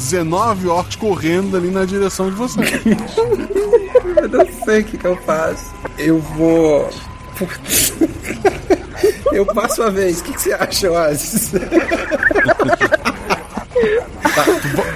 19 0.00 0.68
orcs 0.68 0.96
correndo 0.96 1.56
ali 1.56 1.70
na 1.70 1.84
direção 1.84 2.30
de 2.30 2.36
você. 2.36 2.60
Eu 4.16 4.28
não 4.28 4.46
sei 4.64 4.80
o 4.80 4.84
que, 4.84 4.98
que 4.98 5.04
eu 5.04 5.16
faço. 5.16 5.70
Eu 5.98 6.18
vou. 6.18 6.90
Eu 9.32 9.46
passo 9.46 9.82
a 9.82 9.90
vez. 9.90 10.20
O 10.20 10.24
que, 10.24 10.32
que 10.32 10.42
você 10.42 10.52
acha, 10.52 10.90
Oasis? 10.90 11.52
Tá, 14.34 14.44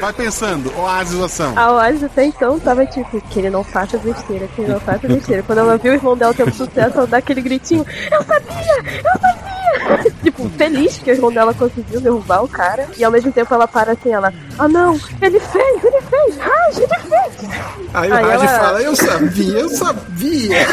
vai 0.01 0.13
pensando, 0.13 0.73
oásis 0.79 1.21
ação. 1.21 1.59
A 1.59 1.73
Oasis 1.73 2.05
até 2.05 2.25
então 2.25 2.61
tava 2.61 2.87
tipo, 2.87 3.21
que 3.21 3.39
ele 3.41 3.51
não 3.51 3.65
faça 3.65 3.99
besteira, 3.99 4.47
que 4.49 4.61
ele 4.61 4.73
não 4.73 4.81
faça 4.81 5.09
besteira. 5.09 5.43
Quando 5.43 5.59
ela 5.59 5.77
viu 5.77 5.93
o 5.93 5.95
irmão 5.95 6.17
dela 6.17 6.35
tendo 6.35 6.53
sucesso, 6.55 6.99
ela 6.99 7.07
dá 7.07 7.17
aquele 7.17 7.41
gritinho, 7.41 7.85
eu 8.13 8.23
sabia! 8.23 9.03
Eu 9.03 9.21
sabia! 9.21 9.64
tipo, 10.23 10.49
feliz 10.51 10.99
que 10.99 11.11
o 11.11 11.15
irmão 11.15 11.33
dela 11.33 11.53
conseguiu 11.55 12.01
derrubar 12.01 12.43
o 12.45 12.49
cara. 12.49 12.87
E 12.97 13.05
ao 13.05 13.11
mesmo 13.13 13.31
tempo 13.33 13.53
ela 13.55 13.67
para 13.69 13.93
assim, 13.93 14.13
ela, 14.13 14.33
ah 14.59 14.69
não, 14.69 14.99
ele 15.21 15.41
fez, 15.41 15.85
ele 15.85 16.01
fez! 16.03 16.37
Raj, 16.39 16.77
ele 16.79 16.87
fez! 16.87 17.51
Aí 17.95 18.11
o 18.11 18.15
Raj 18.15 18.25
ela- 18.43 18.49
fala, 18.61 18.81
eu 18.83 18.97
sabia, 18.97 19.59
eu 19.59 19.69
sabia. 19.71 20.67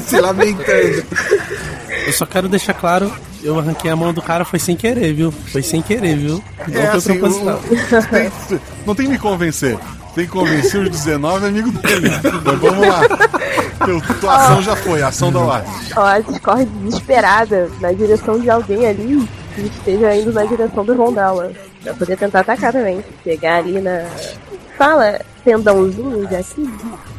Se 0.06 0.20
lamentando. 0.20 1.04
Eu 2.06 2.12
só 2.12 2.24
quero 2.26 2.48
deixar 2.48 2.74
claro, 2.74 3.12
eu 3.42 3.58
arranquei 3.58 3.90
a 3.90 3.96
mão 3.96 4.12
do 4.12 4.22
cara, 4.22 4.44
foi 4.44 4.58
sem 4.58 4.76
querer, 4.76 5.12
viu? 5.12 5.30
Foi 5.32 5.62
sem 5.62 5.82
querer, 5.82 6.16
viu? 6.16 6.42
Não 6.68 6.80
É 6.80 6.86
foi 6.86 6.96
assim, 6.98 7.12
o- 7.12 7.20
proposital. 7.20 7.60
tu- 8.48 8.60
não 8.90 8.94
tem 8.94 9.06
que 9.06 9.12
me 9.12 9.18
convencer. 9.18 9.78
Tem 10.16 10.24
que 10.24 10.32
convencer 10.32 10.80
os 10.80 10.90
19 10.90 11.46
amigos 11.46 11.72
dele. 11.74 12.08
Então 12.08 12.56
vamos 12.56 12.88
lá. 12.88 13.02
Tua 14.20 14.34
ação 14.34 14.62
já 14.62 14.74
foi, 14.74 15.00
a 15.00 15.08
ação 15.08 15.30
da 15.30 15.38
Oasis. 15.38 15.96
A 15.96 16.00
Oasis 16.00 16.38
corre 16.40 16.64
desesperada 16.64 17.70
na 17.80 17.92
direção 17.92 18.40
de 18.40 18.50
alguém 18.50 18.84
ali 18.86 19.28
que 19.54 19.60
esteja 19.62 20.16
indo 20.16 20.32
na 20.32 20.44
direção 20.44 20.84
do 20.84 20.92
irmão 20.92 21.12
dela. 21.12 21.52
Pra 21.84 21.94
poder 21.94 22.16
tentar 22.16 22.40
atacar 22.40 22.72
também. 22.72 23.04
Pegar 23.22 23.58
ali 23.58 23.80
na. 23.80 24.06
Fala, 24.76 25.20
tendãozinho 25.44 26.26
de 26.26 26.34
aqui, 26.34 26.68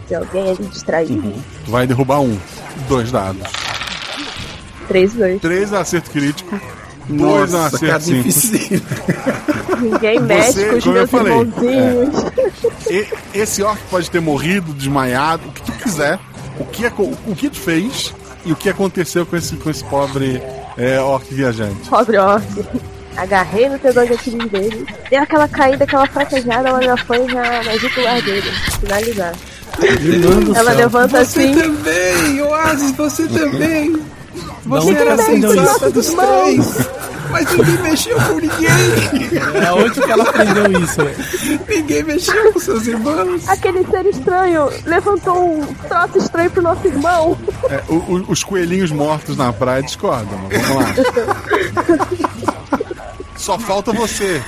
de 0.09 0.15
alguém 0.15 0.49
ali 0.49 0.65
distraído. 0.65 1.33
Tu 1.63 1.71
vai 1.71 1.87
derrubar 1.87 2.19
um. 2.19 2.37
Dois 2.89 3.11
dados. 3.11 3.47
3 4.89 5.13
e 5.13 5.17
2. 5.17 5.41
3 5.41 5.73
acerto 5.73 6.11
crítico. 6.11 6.59
2 7.11 7.51
Nossa, 7.51 7.67
acerto 7.67 7.85
cada 7.87 7.99
simples. 7.99 8.41
difícil. 8.51 8.81
Ninguém 9.81 10.19
mexe 10.19 10.65
com 10.65 10.75
os 10.77 10.85
meus 10.85 11.09
falei, 11.09 11.33
irmãozinhos. 11.33 12.25
E- 12.89 13.07
esse 13.33 13.63
orc 13.63 13.79
pode 13.89 14.09
ter 14.09 14.19
morrido, 14.21 14.73
desmaiado, 14.73 15.47
o 15.47 15.51
que 15.51 15.61
tu 15.61 15.71
quiser. 15.73 16.19
O 16.59 16.65
que, 16.65 16.85
o 16.85 17.35
que 17.35 17.49
tu 17.49 17.57
fez 17.59 18.13
e 18.45 18.51
o 18.51 18.55
que 18.55 18.69
aconteceu 18.69 19.25
com 19.25 19.35
esse, 19.35 19.55
com 19.55 19.69
esse 19.69 19.83
pobre 19.85 20.41
é, 20.77 20.99
orc 20.99 21.33
viajante. 21.33 21.89
Pobre 21.89 22.17
orc. 22.17 22.45
Agarrei 23.17 23.67
no 23.69 23.77
de 23.77 23.87
Aquiles 24.13 24.49
dele. 24.51 24.85
Deu 25.09 25.21
aquela 25.21 25.47
caída, 25.47 25.83
aquela 25.83 26.07
fraquejada, 26.07 26.69
ela 26.69 26.81
já 26.81 26.97
foi 26.97 27.27
já 27.29 27.63
na 27.63 27.77
jugular 27.77 28.21
dele. 28.21 28.51
Finalizar. 28.79 29.33
Ela 30.55 30.71
céu. 30.71 30.77
levanta 30.77 31.25
Você 31.25 31.41
assim. 31.41 31.55
também, 31.55 32.41
Oasis, 32.41 32.91
você 32.91 33.27
também. 33.27 34.01
Você 34.65 34.91
era 34.93 35.13
aprendeu 35.15 35.51
sensata 35.53 35.89
dos 35.89 36.07
três. 36.13 36.89
Mas 37.31 37.51
ninguém 37.51 37.77
mexeu 37.77 38.17
com 38.17 38.33
ninguém. 38.33 38.69
É 39.65 39.71
onde 39.73 40.01
que 40.01 40.11
ela 40.11 40.23
aprendeu 40.23 40.81
isso, 40.81 41.01
né? 41.03 41.15
Ninguém 41.67 42.03
mexeu 42.03 42.53
com 42.53 42.59
seus 42.59 42.87
irmãos. 42.87 43.47
Aquele 43.49 43.85
ser 43.85 44.05
estranho 44.05 44.69
levantou 44.85 45.59
um 45.61 45.65
troço 45.87 46.17
estranho 46.17 46.51
pro 46.51 46.61
nosso 46.61 46.85
irmão. 46.87 47.37
É, 47.69 47.81
o- 47.87 47.93
o- 47.95 48.25
os 48.31 48.43
coelhinhos 48.43 48.91
mortos 48.91 49.37
na 49.37 49.51
praia 49.53 49.81
discordam, 49.83 50.37
vamos 50.49 50.69
lá. 50.75 50.85
Só 53.35 53.57
falta 53.57 53.91
você, 53.91 54.41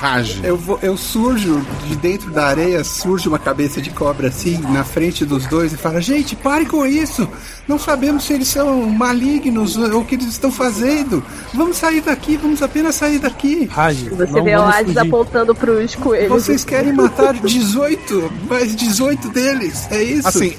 Raj. 0.00 0.40
Eu, 0.42 0.56
vou, 0.56 0.78
eu 0.80 0.96
surjo 0.96 1.60
de 1.86 1.94
dentro 1.94 2.30
da 2.30 2.46
areia, 2.46 2.82
surge 2.82 3.28
uma 3.28 3.38
cabeça 3.38 3.82
de 3.82 3.90
cobra 3.90 4.28
assim, 4.28 4.56
na 4.70 4.82
frente 4.82 5.26
dos 5.26 5.46
dois, 5.46 5.74
e 5.74 5.76
fala: 5.76 6.00
Gente, 6.00 6.34
pare 6.34 6.64
com 6.64 6.86
isso! 6.86 7.28
Não 7.68 7.78
sabemos 7.78 8.24
se 8.24 8.32
eles 8.32 8.48
são 8.48 8.88
malignos 8.88 9.76
ou 9.76 10.00
o 10.00 10.04
que 10.04 10.14
eles 10.14 10.26
estão 10.26 10.50
fazendo. 10.50 11.22
Vamos 11.52 11.76
sair 11.76 12.00
daqui, 12.00 12.38
vamos 12.38 12.62
apenas 12.62 12.94
sair 12.94 13.18
daqui. 13.18 13.66
Raj, 13.70 14.08
Você 14.08 14.40
vê 14.40 14.56
o 14.56 14.62
Hades 14.62 14.96
apontando 14.96 15.54
pros 15.54 15.94
coelhos. 15.96 16.28
Vocês 16.30 16.64
querem 16.64 16.94
matar 16.94 17.34
18, 17.34 18.32
mais 18.48 18.74
18 18.74 19.28
deles, 19.28 19.86
é 19.90 20.02
isso? 20.02 20.26
Assim, 20.26 20.54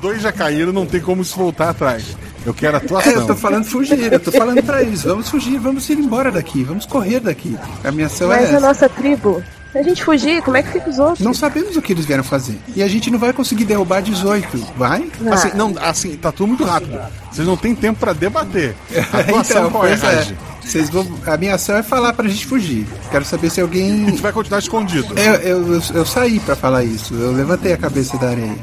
dois 0.00 0.22
já 0.22 0.30
caíram, 0.30 0.72
não 0.72 0.86
tem 0.86 1.00
como 1.00 1.24
se 1.24 1.36
voltar 1.36 1.70
atrás. 1.70 2.16
Eu 2.46 2.52
quero 2.52 2.76
a 2.76 2.80
tua 2.80 3.02
É, 3.02 3.08
eu 3.08 3.12
ação. 3.12 3.26
tô 3.28 3.34
falando 3.36 3.64
fugir, 3.64 4.12
eu 4.12 4.20
tô 4.20 4.30
falando 4.30 4.62
pra 4.62 4.82
eles, 4.82 5.02
vamos 5.02 5.30
fugir, 5.30 5.58
vamos 5.58 5.88
ir 5.88 5.98
embora 5.98 6.30
daqui, 6.30 6.62
vamos 6.62 6.84
correr 6.84 7.18
daqui. 7.20 7.56
A 7.82 7.90
minha 7.90 8.06
ação 8.06 8.30
é 8.30 8.36
Mas 8.36 8.50
a 8.50 8.56
essa. 8.56 8.60
Nossa 8.84 8.88
tribo, 8.88 9.42
se 9.72 9.78
a 9.78 9.82
gente 9.82 10.04
fugir, 10.04 10.42
como 10.42 10.56
é 10.56 10.62
que 10.62 10.70
fica 10.72 10.90
os 10.90 10.98
outros? 10.98 11.20
Não 11.20 11.34
sabemos 11.34 11.76
o 11.76 11.82
que 11.82 11.92
eles 11.92 12.04
vieram 12.04 12.24
fazer. 12.24 12.58
E 12.76 12.82
a 12.82 12.88
gente 12.88 13.10
não 13.10 13.18
vai 13.18 13.32
conseguir 13.32 13.64
derrubar 13.64 14.02
18, 14.02 14.66
vai? 14.76 15.10
Assim, 15.32 15.50
não, 15.54 15.74
assim, 15.80 16.16
tá 16.16 16.30
tudo 16.30 16.48
muito 16.48 16.64
rápido. 16.64 17.00
Vocês 17.32 17.46
não 17.46 17.56
têm 17.56 17.74
tempo 17.74 17.98
pra 17.98 18.12
debater. 18.12 18.76
A 19.12 19.22
tua 19.24 19.40
ação 19.40 19.58
então, 19.66 19.70
qual 19.70 19.86
é, 19.86 19.92
é. 19.94 20.34
Vocês 20.62 20.88
vão, 20.90 21.06
a 21.26 21.36
minha 21.36 21.54
ação 21.54 21.76
é 21.76 21.82
falar 21.82 22.12
pra 22.12 22.28
gente 22.28 22.46
fugir. 22.46 22.86
Quero 23.10 23.24
saber 23.24 23.50
se 23.50 23.60
A 23.60 23.64
alguém. 23.64 24.06
gente 24.06 24.22
vai 24.22 24.32
continuar 24.32 24.58
escondido. 24.60 25.18
Eu, 25.18 25.34
eu, 25.34 25.74
eu, 25.74 25.82
eu 25.94 26.06
saí 26.06 26.40
pra 26.40 26.54
falar 26.56 26.84
isso. 26.84 27.14
Eu 27.14 27.32
levantei 27.32 27.72
a 27.72 27.76
cabeça 27.76 28.16
da 28.16 28.28
areia. 28.30 28.56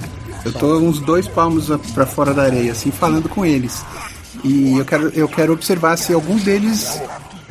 Eu 0.44 0.54
tô 0.54 0.80
uns 0.80 1.00
dois 1.00 1.28
palmos 1.28 1.68
pra 1.94 2.06
fora 2.06 2.34
da 2.34 2.44
areia, 2.44 2.72
assim, 2.72 2.90
falando 2.90 3.30
com 3.30 3.46
eles. 3.46 3.84
E 4.44 4.78
eu 4.78 4.86
quero, 4.86 5.10
eu 5.10 5.28
quero 5.28 5.54
observar 5.54 5.98
se 5.98 6.14
algum 6.14 6.38
deles 6.38 7.00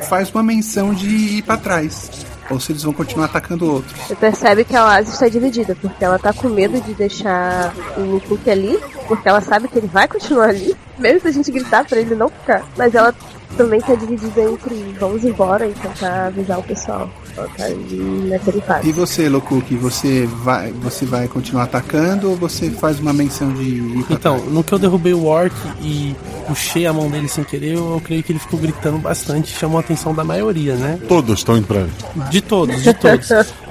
faz 0.09 0.29
uma 0.31 0.43
menção 0.43 0.93
de 0.93 1.07
ir 1.07 1.43
pra 1.43 1.55
trás. 1.57 2.09
Ou 2.51 2.59
se 2.59 2.71
eles 2.71 2.83
vão 2.83 2.93
continuar 2.93 3.25
atacando 3.25 3.73
outros. 3.73 3.93
Você 4.07 4.15
percebe 4.15 4.65
que 4.65 4.75
a 4.75 4.85
Oasis 4.85 5.13
está 5.13 5.27
dividida, 5.29 5.75
porque 5.79 6.03
ela 6.03 6.19
tá 6.19 6.33
com 6.33 6.49
medo 6.49 6.79
de 6.81 6.93
deixar 6.93 7.73
o 7.97 8.01
Lukuk 8.01 8.49
ali, 8.49 8.77
porque 9.07 9.27
ela 9.27 9.41
sabe 9.41 9.67
que 9.67 9.77
ele 9.77 9.87
vai 9.87 10.07
continuar 10.07 10.49
ali, 10.49 10.75
mesmo 10.99 11.21
se 11.21 11.27
a 11.27 11.31
gente 11.31 11.51
gritar 11.51 11.85
pra 11.85 11.99
ele 11.99 12.15
não 12.15 12.29
ficar. 12.29 12.63
Mas 12.77 12.93
ela 12.93 13.15
também 13.57 13.79
tá 13.81 13.95
dividida 13.95 14.41
entre 14.43 14.95
vamos 14.99 15.23
embora 15.23 15.67
e 15.67 15.71
tentar 15.73 16.27
avisar 16.27 16.59
o 16.59 16.63
pessoal. 16.63 17.09
Ela 17.37 17.47
tá 17.57 17.63
naquele 17.69 18.61
E 18.83 18.91
você, 18.91 19.29
Lokuk, 19.29 19.75
você 19.77 20.25
vai, 20.43 20.71
você 20.73 21.05
vai 21.05 21.27
continuar 21.27 21.63
atacando 21.63 22.29
ou 22.29 22.35
você 22.35 22.69
faz 22.69 22.99
uma 22.99 23.13
menção 23.13 23.51
de 23.53 24.05
Então, 24.09 24.37
no 24.45 24.63
que 24.63 24.73
eu 24.73 24.79
derrubei 24.79 25.13
o 25.13 25.25
orc 25.25 25.53
e 25.81 26.15
puxei 26.47 26.85
a 26.85 26.93
mão 26.93 27.09
dele 27.09 27.27
sem 27.29 27.43
querer, 27.43 27.73
eu, 27.75 27.93
eu 27.93 28.01
creio 28.03 28.21
que 28.23 28.31
ele 28.33 28.39
ficou 28.39 28.59
gritando 28.59 28.97
bastante, 28.97 29.57
chamou 29.57 29.77
a 29.77 29.81
atenção 29.81 30.13
da 30.13 30.23
maioria, 30.23 30.75
né? 30.75 30.99
Todos 31.07 31.39
estão 31.39 31.57
indo 31.57 31.67
pra 31.67 31.85
De 32.29 32.41
todos, 32.41 32.81
de 32.83 32.93
todos. 32.93 33.29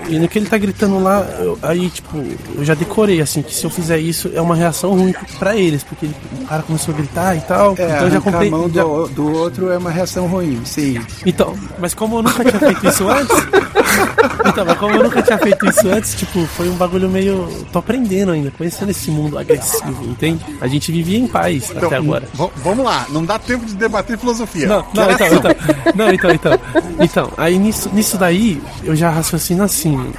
E 0.08 0.18
no 0.18 0.26
que 0.28 0.38
ele 0.38 0.46
tá 0.46 0.56
gritando 0.56 0.98
lá, 1.02 1.20
eu- 1.40 1.58
aí, 1.62 1.90
tipo, 1.90 2.16
eu 2.56 2.64
já 2.64 2.74
decorei, 2.74 3.20
assim, 3.20 3.42
que 3.42 3.54
se 3.54 3.64
eu 3.64 3.70
fizer 3.70 3.98
isso 3.98 4.30
é 4.34 4.40
uma 4.40 4.54
reação 4.54 4.94
ruim 4.94 5.14
pra 5.38 5.54
eles, 5.56 5.82
porque 5.84 6.06
ele- 6.06 6.14
o 6.40 6.46
cara 6.46 6.62
começou 6.62 6.94
a 6.94 6.96
gritar 6.96 7.36
e 7.36 7.40
tal. 7.42 7.70
É, 7.78 7.84
então 7.84 7.96
eu 8.06 8.10
já 8.10 8.20
comprei. 8.20 8.48
a 8.48 8.50
mão 8.50 8.70
já- 8.70 8.82
do, 8.82 9.08
do 9.08 9.32
outro 9.36 9.69
é 9.70 9.78
uma 9.78 9.90
reação 9.90 10.26
ruim, 10.26 10.60
sim. 10.64 11.00
Então, 11.24 11.56
mas 11.78 11.94
como 11.94 12.18
eu 12.18 12.22
nunca 12.22 12.44
tinha 12.44 12.58
feito 12.58 12.86
isso 12.86 13.08
antes. 13.08 13.36
então, 14.46 14.64
mas 14.64 14.78
como 14.78 14.94
eu 14.94 15.02
nunca 15.02 15.22
tinha 15.22 15.38
feito 15.38 15.66
isso 15.66 15.88
antes, 15.88 16.14
tipo, 16.14 16.46
foi 16.46 16.68
um 16.68 16.74
bagulho 16.74 17.08
meio. 17.08 17.48
tô 17.72 17.78
aprendendo 17.78 18.32
ainda, 18.32 18.50
conhecendo 18.50 18.90
esse 18.90 19.10
mundo 19.10 19.38
agressivo, 19.38 20.04
entende? 20.04 20.44
A 20.60 20.66
gente 20.66 20.90
vivia 20.92 21.18
em 21.18 21.26
paz 21.26 21.70
até 21.76 21.96
agora. 21.96 22.28
Vamos 22.56 22.84
lá, 22.84 23.06
não 23.10 23.24
dá 23.24 23.38
tempo 23.38 23.64
de 23.64 23.74
debater 23.74 24.18
filosofia. 24.18 24.66
Não, 24.66 24.86
não, 24.94 25.10
então, 25.10 25.26
ação. 25.26 25.38
então, 25.38 25.54
não, 25.94 26.12
então, 26.12 26.30
então. 26.30 26.58
Então, 27.00 27.32
aí 27.36 27.58
nisso, 27.58 27.90
nisso 27.92 28.16
daí, 28.18 28.62
eu 28.84 28.94
já 28.94 29.10
raciocino 29.10 29.62
assim, 29.62 30.12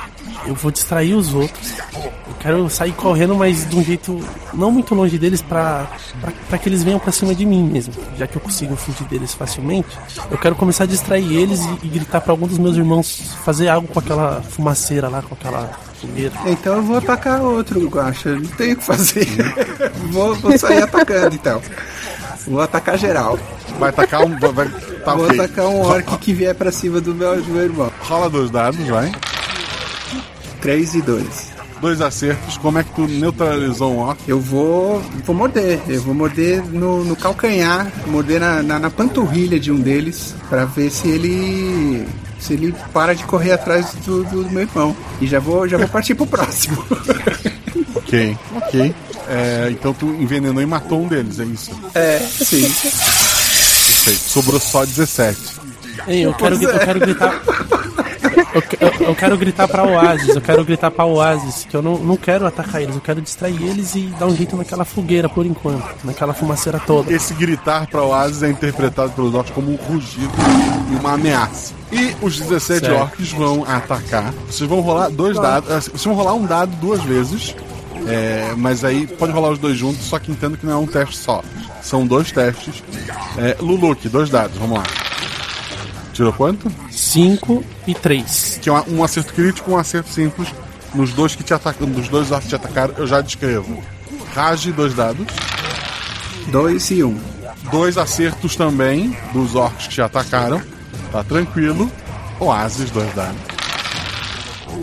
eu 0.45 0.55
vou 0.55 0.71
distrair 0.71 1.13
os 1.13 1.33
outros. 1.33 1.73
Eu 2.41 2.43
quero 2.43 2.69
sair 2.71 2.91
correndo, 2.93 3.35
mas 3.35 3.69
de 3.69 3.75
um 3.75 3.83
jeito 3.83 4.19
não 4.51 4.71
muito 4.71 4.95
longe 4.95 5.15
deles 5.19 5.43
pra 5.43 5.87
que 6.59 6.67
eles 6.67 6.83
venham 6.83 6.99
pra 6.99 7.11
cima 7.11 7.35
de 7.35 7.45
mim 7.45 7.63
mesmo. 7.63 7.93
Já 8.17 8.25
que 8.25 8.35
eu 8.35 8.41
consigo 8.41 8.75
fugir 8.75 9.03
deles 9.03 9.35
facilmente, 9.35 9.95
eu 10.29 10.39
quero 10.39 10.55
começar 10.55 10.85
a 10.85 10.87
distrair 10.87 11.31
eles 11.37 11.59
e, 11.59 11.85
e 11.85 11.89
gritar 11.89 12.19
pra 12.19 12.33
algum 12.33 12.47
dos 12.47 12.57
meus 12.57 12.75
irmãos 12.75 13.35
fazer 13.45 13.69
algo 13.69 13.87
com 13.87 13.99
aquela 13.99 14.41
fumaceira 14.41 15.07
lá, 15.07 15.21
com 15.21 15.35
aquela 15.35 15.69
fogueira. 16.01 16.33
Então 16.47 16.77
eu 16.77 16.81
vou 16.81 16.97
atacar 16.97 17.41
outro, 17.41 17.87
Guacha. 17.87 18.31
Não 18.31 18.49
tenho 18.49 18.73
o 18.73 18.77
que 18.77 18.85
fazer. 18.85 19.27
vou, 20.09 20.33
vou 20.33 20.57
sair 20.57 20.81
atacando 20.81 21.35
então. 21.35 21.61
Vou 22.47 22.59
atacar 22.59 22.97
geral. 22.97 23.37
Vai 23.77 23.89
atacar 23.91 24.25
um. 24.25 24.35
Vai, 24.39 24.67
tá 25.05 25.13
vou 25.13 25.29
atacar 25.29 25.67
um 25.67 25.81
orc 25.81 26.17
que 26.17 26.33
vier 26.33 26.55
pra 26.55 26.71
cima 26.71 26.99
do 26.99 27.13
meu, 27.13 27.39
do 27.39 27.51
meu 27.51 27.63
irmão. 27.63 27.91
Rola 28.01 28.31
dois 28.31 28.49
dados, 28.49 28.83
vai. 28.87 29.11
3 30.59 30.95
e 30.95 31.01
2. 31.01 31.60
Dois 31.81 31.99
acertos. 31.99 32.57
Como 32.59 32.77
é 32.77 32.83
que 32.83 32.91
tu 32.93 33.07
neutralizou 33.07 33.93
um 33.95 33.99
orc? 33.99 34.19
Eu 34.27 34.39
vou. 34.39 35.01
vou 35.25 35.35
morder. 35.35 35.79
Eu 35.87 36.01
vou 36.03 36.13
morder 36.13 36.63
no, 36.63 37.03
no 37.03 37.15
calcanhar, 37.15 37.91
morder 38.05 38.39
na, 38.39 38.61
na, 38.61 38.77
na 38.79 38.89
panturrilha 38.91 39.59
de 39.59 39.71
um 39.71 39.79
deles, 39.79 40.35
pra 40.47 40.63
ver 40.65 40.91
se 40.91 41.07
ele. 41.09 42.07
se 42.39 42.53
ele 42.53 42.73
para 42.93 43.15
de 43.15 43.23
correr 43.23 43.53
atrás 43.53 43.93
do, 44.05 44.23
do 44.25 44.49
meu 44.51 44.61
irmão. 44.61 44.95
E 45.19 45.25
já 45.25 45.39
vou, 45.39 45.67
já 45.67 45.77
vou 45.77 45.87
partir 45.87 46.13
pro 46.15 46.25
próximo. 46.27 46.83
Ok, 47.93 48.37
ok. 48.55 48.93
É, 49.29 49.67
então 49.71 49.93
tu 49.93 50.05
envenenou 50.07 50.61
e 50.61 50.65
matou 50.65 51.01
um 51.03 51.07
deles, 51.07 51.39
é 51.39 51.45
isso? 51.45 51.71
é, 51.95 52.19
sim. 52.19 52.61
Perfeito. 52.63 54.19
Sobrou 54.19 54.59
só 54.59 54.83
17. 54.85 55.37
Ei, 56.07 56.25
eu 56.25 56.33
quero, 56.33 56.57
Pois 56.57 56.61
eu 56.61 56.75
é. 56.75 56.85
quero 56.85 56.99
gritar. 56.99 57.41
Eu, 58.53 58.63
eu- 58.79 59.07
eu 59.07 59.15
quero 59.15 59.37
gritar 59.37 59.67
pra 59.67 59.83
Oasis, 59.83 60.29
eu 60.35 60.41
quero 60.41 60.63
gritar 60.63 60.91
pra 60.91 61.05
Oasis, 61.05 61.65
que 61.69 61.75
eu 61.75 61.81
não, 61.81 61.97
não 61.97 62.17
quero 62.17 62.45
atacar 62.45 62.81
eles, 62.81 62.95
eu 62.95 63.01
quero 63.01 63.21
distrair 63.21 63.61
eles 63.61 63.95
e 63.95 64.07
dar 64.19 64.27
um 64.27 64.35
jeito 64.35 64.55
naquela 64.55 64.83
fogueira 64.85 65.27
por 65.29 65.45
enquanto, 65.45 65.83
naquela 66.03 66.33
fumaceira 66.33 66.79
toda. 66.79 67.11
Esse 67.13 67.33
gritar 67.33 67.87
pra 67.87 68.03
Oasis 68.03 68.43
é 68.43 68.49
interpretado 68.49 69.11
pelos 69.11 69.33
orcs 69.33 69.53
como 69.53 69.71
um 69.71 69.75
rugido 69.75 70.31
e 70.91 70.95
uma 70.95 71.13
ameaça. 71.13 71.73
E 71.91 72.15
os 72.21 72.39
17 72.39 72.85
Certo. 72.85 72.99
orcs 73.01 73.31
vão 73.31 73.63
atacar. 73.65 74.33
Vocês 74.49 74.69
vão 74.69 74.79
rolar 74.81 75.09
dois 75.09 75.37
dados. 75.37 75.69
eh, 75.69 75.79
Vocês 75.81 76.03
vão 76.03 76.13
rolar 76.13 76.33
um 76.33 76.45
dado 76.45 76.71
duas 76.77 77.01
vezes. 77.03 77.55
É, 78.07 78.53
mas 78.57 78.83
aí 78.83 79.05
pode 79.05 79.31
rolar 79.31 79.49
os 79.51 79.59
dois 79.59 79.77
juntos, 79.77 80.03
só 80.05 80.17
que 80.17 80.31
entendo 80.31 80.57
que 80.57 80.65
não 80.65 80.73
é 80.73 80.77
um 80.77 80.87
teste 80.87 81.17
só. 81.17 81.43
São 81.83 82.07
dois 82.07 82.31
testes. 82.31 82.81
É, 83.37 83.55
Luluk, 83.59 84.07
dois 84.09 84.29
dados, 84.29 84.57
vamos 84.57 84.77
lá. 84.79 84.83
Tirou 86.21 86.33
quanto? 86.33 86.71
5 86.91 87.65
e 87.87 87.95
3. 87.95 88.59
Que 88.61 88.69
é 88.69 88.73
um 88.87 89.03
acerto 89.03 89.33
crítico 89.33 89.71
e 89.71 89.73
um 89.73 89.77
acerto 89.79 90.11
simples. 90.11 90.53
Nos 90.93 91.13
dois 91.13 91.35
que 91.35 91.43
te 91.43 91.51
atacam, 91.51 91.89
dos 91.89 92.09
dois 92.09 92.29
que 92.29 92.47
te 92.47 92.53
atacaram, 92.53 92.93
eu 92.95 93.07
já 93.07 93.21
descrevo. 93.21 93.83
Rage, 94.31 94.71
dois 94.71 94.93
dados. 94.93 95.25
2 96.51 96.91
e 96.91 97.03
1. 97.03 97.07
Um. 97.07 97.19
Dois 97.71 97.97
acertos 97.97 98.55
também 98.55 99.17
dos 99.33 99.55
orcs 99.55 99.87
que 99.87 99.95
te 99.95 100.01
atacaram. 100.03 100.61
Tá 101.11 101.23
tranquilo. 101.23 101.91
Oasis, 102.39 102.91
dois 102.91 103.11
dados. 103.15 103.41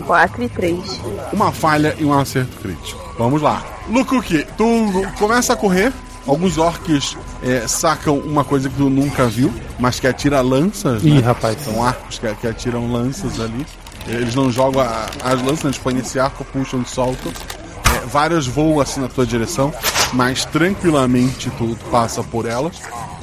4 0.05 0.43
e 0.43 0.49
3. 0.49 1.01
Uma 1.31 1.53
falha 1.53 1.95
e 1.97 2.03
um 2.03 2.11
acerto 2.19 2.57
crítico. 2.57 3.15
Vamos 3.17 3.41
lá. 3.41 3.63
Lukuki, 3.87 4.45
tu 4.57 4.65
começa 5.17 5.53
a 5.53 5.55
correr. 5.55 5.93
Alguns 6.29 6.57
orcs 6.57 7.17
é, 7.43 7.67
sacam 7.67 8.17
uma 8.19 8.43
coisa 8.43 8.69
que 8.69 8.75
tu 8.75 8.89
nunca 8.89 9.25
viu, 9.27 9.51
mas 9.79 9.99
que 9.99 10.07
atira 10.07 10.41
lanças. 10.41 11.03
Ih, 11.03 11.15
né? 11.15 11.21
rapaz. 11.21 11.57
São 11.63 11.83
arcos 11.83 12.19
que, 12.19 12.33
que 12.35 12.47
atiram 12.47 12.91
lanças 12.91 13.39
ali. 13.39 13.65
Eles 14.07 14.35
não 14.35 14.51
jogam 14.51 14.81
a- 14.81 15.07
as 15.23 15.41
lanças, 15.41 15.65
eles 15.65 15.77
põem 15.77 15.95
nesse 15.95 16.19
arco, 16.19 16.43
puxam 16.45 16.81
e 16.81 16.89
soltam. 16.89 17.31
É, 17.95 18.05
várias 18.05 18.45
voam 18.47 18.79
assim 18.79 19.01
na 19.01 19.07
tua 19.07 19.25
direção, 19.25 19.73
mas 20.13 20.45
tranquilamente 20.45 21.49
tu, 21.57 21.75
tu 21.75 21.85
passa 21.89 22.23
por 22.23 22.45
elas. 22.45 22.75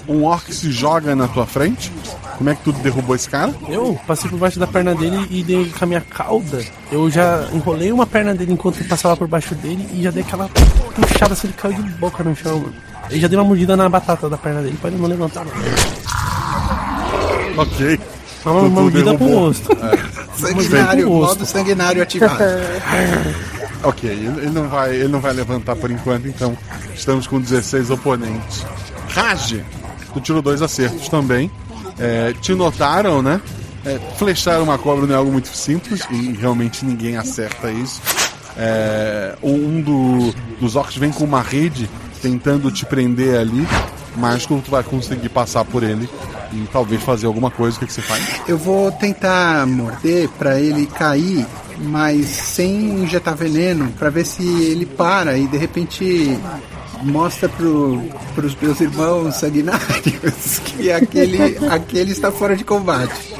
um 0.08 0.22
orc 0.24 0.52
se 0.54 0.70
joga 0.70 1.16
na 1.16 1.26
tua 1.28 1.46
frente. 1.46 1.90
Como 2.38 2.50
é 2.50 2.54
que 2.54 2.62
tu 2.64 2.70
derrubou 2.72 3.16
esse 3.16 3.28
cara? 3.28 3.52
Eu 3.68 3.98
passei 4.06 4.28
por 4.30 4.38
baixo 4.38 4.58
da 4.60 4.66
perna 4.66 4.94
dele 4.94 5.26
e 5.30 5.42
dei 5.42 5.70
com 5.70 5.84
a 5.84 5.88
minha 5.88 6.00
cauda. 6.02 6.62
Eu 6.92 7.10
já 7.10 7.48
enrolei 7.52 7.90
uma 7.90 8.06
perna 8.06 8.34
dele 8.34 8.52
enquanto 8.52 8.78
eu 8.80 8.86
passava 8.86 9.16
por 9.16 9.26
baixo 9.26 9.54
dele 9.54 9.88
e 9.94 10.02
já 10.02 10.10
dei 10.10 10.22
aquela 10.22 10.48
puxada 10.94 11.32
assim, 11.32 11.46
ele 11.48 11.56
caiu 11.56 11.82
de 11.82 11.90
boca 11.94 12.22
no 12.22 12.36
chão, 12.36 12.58
mano. 12.60 12.74
E 13.10 13.20
já 13.20 13.28
dei 13.28 13.38
uma 13.38 13.44
mordida 13.44 13.76
na 13.76 13.88
batata 13.88 14.28
da 14.28 14.36
perna 14.36 14.62
dele 14.62 14.76
pra 14.80 14.90
ele 14.90 14.98
não 15.00 15.08
levantar. 15.08 15.44
Ok. 17.56 18.00
Uma 18.44 18.60
Tu- 18.60 18.66
tu 18.66 18.70
mordida 18.70 19.14
pro 19.14 19.26
rosto. 19.28 19.72
É. 19.72 20.16
Sanguinário, 20.36 21.02
Feito 21.04 21.08
modo 21.10 21.46
sanguinário 21.46 22.02
ativado. 22.02 22.44
Ok, 23.82 24.08
ele 24.10 24.26
ele 24.40 24.50
não, 24.50 24.68
vai, 24.68 24.94
ele 24.96 25.08
não 25.08 25.20
vai 25.20 25.32
levantar 25.32 25.76
por 25.76 25.90
enquanto, 25.90 26.26
então 26.26 26.56
estamos 26.94 27.26
com 27.26 27.38
16 27.40 27.90
oponentes. 27.90 28.66
Raj, 29.10 29.60
tu 30.12 30.20
tirou 30.20 30.42
dois 30.42 30.60
acertos 30.60 31.08
também. 31.08 31.48
É, 31.98 32.32
te 32.40 32.52
notaram, 32.54 33.22
né? 33.22 33.40
É, 33.84 34.00
flechar 34.16 34.60
uma 34.60 34.76
cobra 34.76 35.06
não 35.06 35.14
é 35.14 35.18
algo 35.18 35.30
muito 35.30 35.48
simples 35.54 36.00
e 36.10 36.32
realmente 36.32 36.84
ninguém 36.84 37.16
acerta 37.16 37.70
isso. 37.70 38.00
É, 38.56 39.36
um 39.42 39.80
do- 39.80 40.34
dos 40.58 40.74
orcs 40.74 40.96
vem 40.96 41.12
com 41.12 41.22
uma 41.24 41.42
rede 41.42 41.88
tentando 42.26 42.72
te 42.72 42.84
prender 42.84 43.38
ali, 43.38 43.64
mas 44.16 44.44
tu 44.44 44.60
vai 44.68 44.82
conseguir 44.82 45.28
passar 45.28 45.64
por 45.64 45.84
ele 45.84 46.08
e 46.52 46.66
talvez 46.72 47.00
fazer 47.00 47.26
alguma 47.26 47.52
coisa. 47.52 47.76
O 47.76 47.80
que, 47.80 47.86
que 47.86 47.92
você 47.92 48.02
faz? 48.02 48.40
Eu 48.48 48.58
vou 48.58 48.90
tentar 48.90 49.64
morder 49.64 50.28
pra 50.30 50.58
ele 50.58 50.86
cair, 50.86 51.46
mas 51.78 52.26
sem 52.26 53.02
injetar 53.02 53.36
veneno, 53.36 53.92
pra 53.96 54.10
ver 54.10 54.26
se 54.26 54.42
ele 54.42 54.84
para 54.84 55.38
e 55.38 55.46
de 55.46 55.56
repente 55.56 56.36
mostra 57.04 57.48
pro, 57.48 58.02
pros 58.34 58.56
meus 58.60 58.80
irmãos 58.80 59.36
sanguinários 59.36 60.58
que 60.64 60.90
aquele, 60.90 61.58
aquele 61.68 62.10
está 62.10 62.32
fora 62.32 62.56
de 62.56 62.64
combate. 62.64 63.35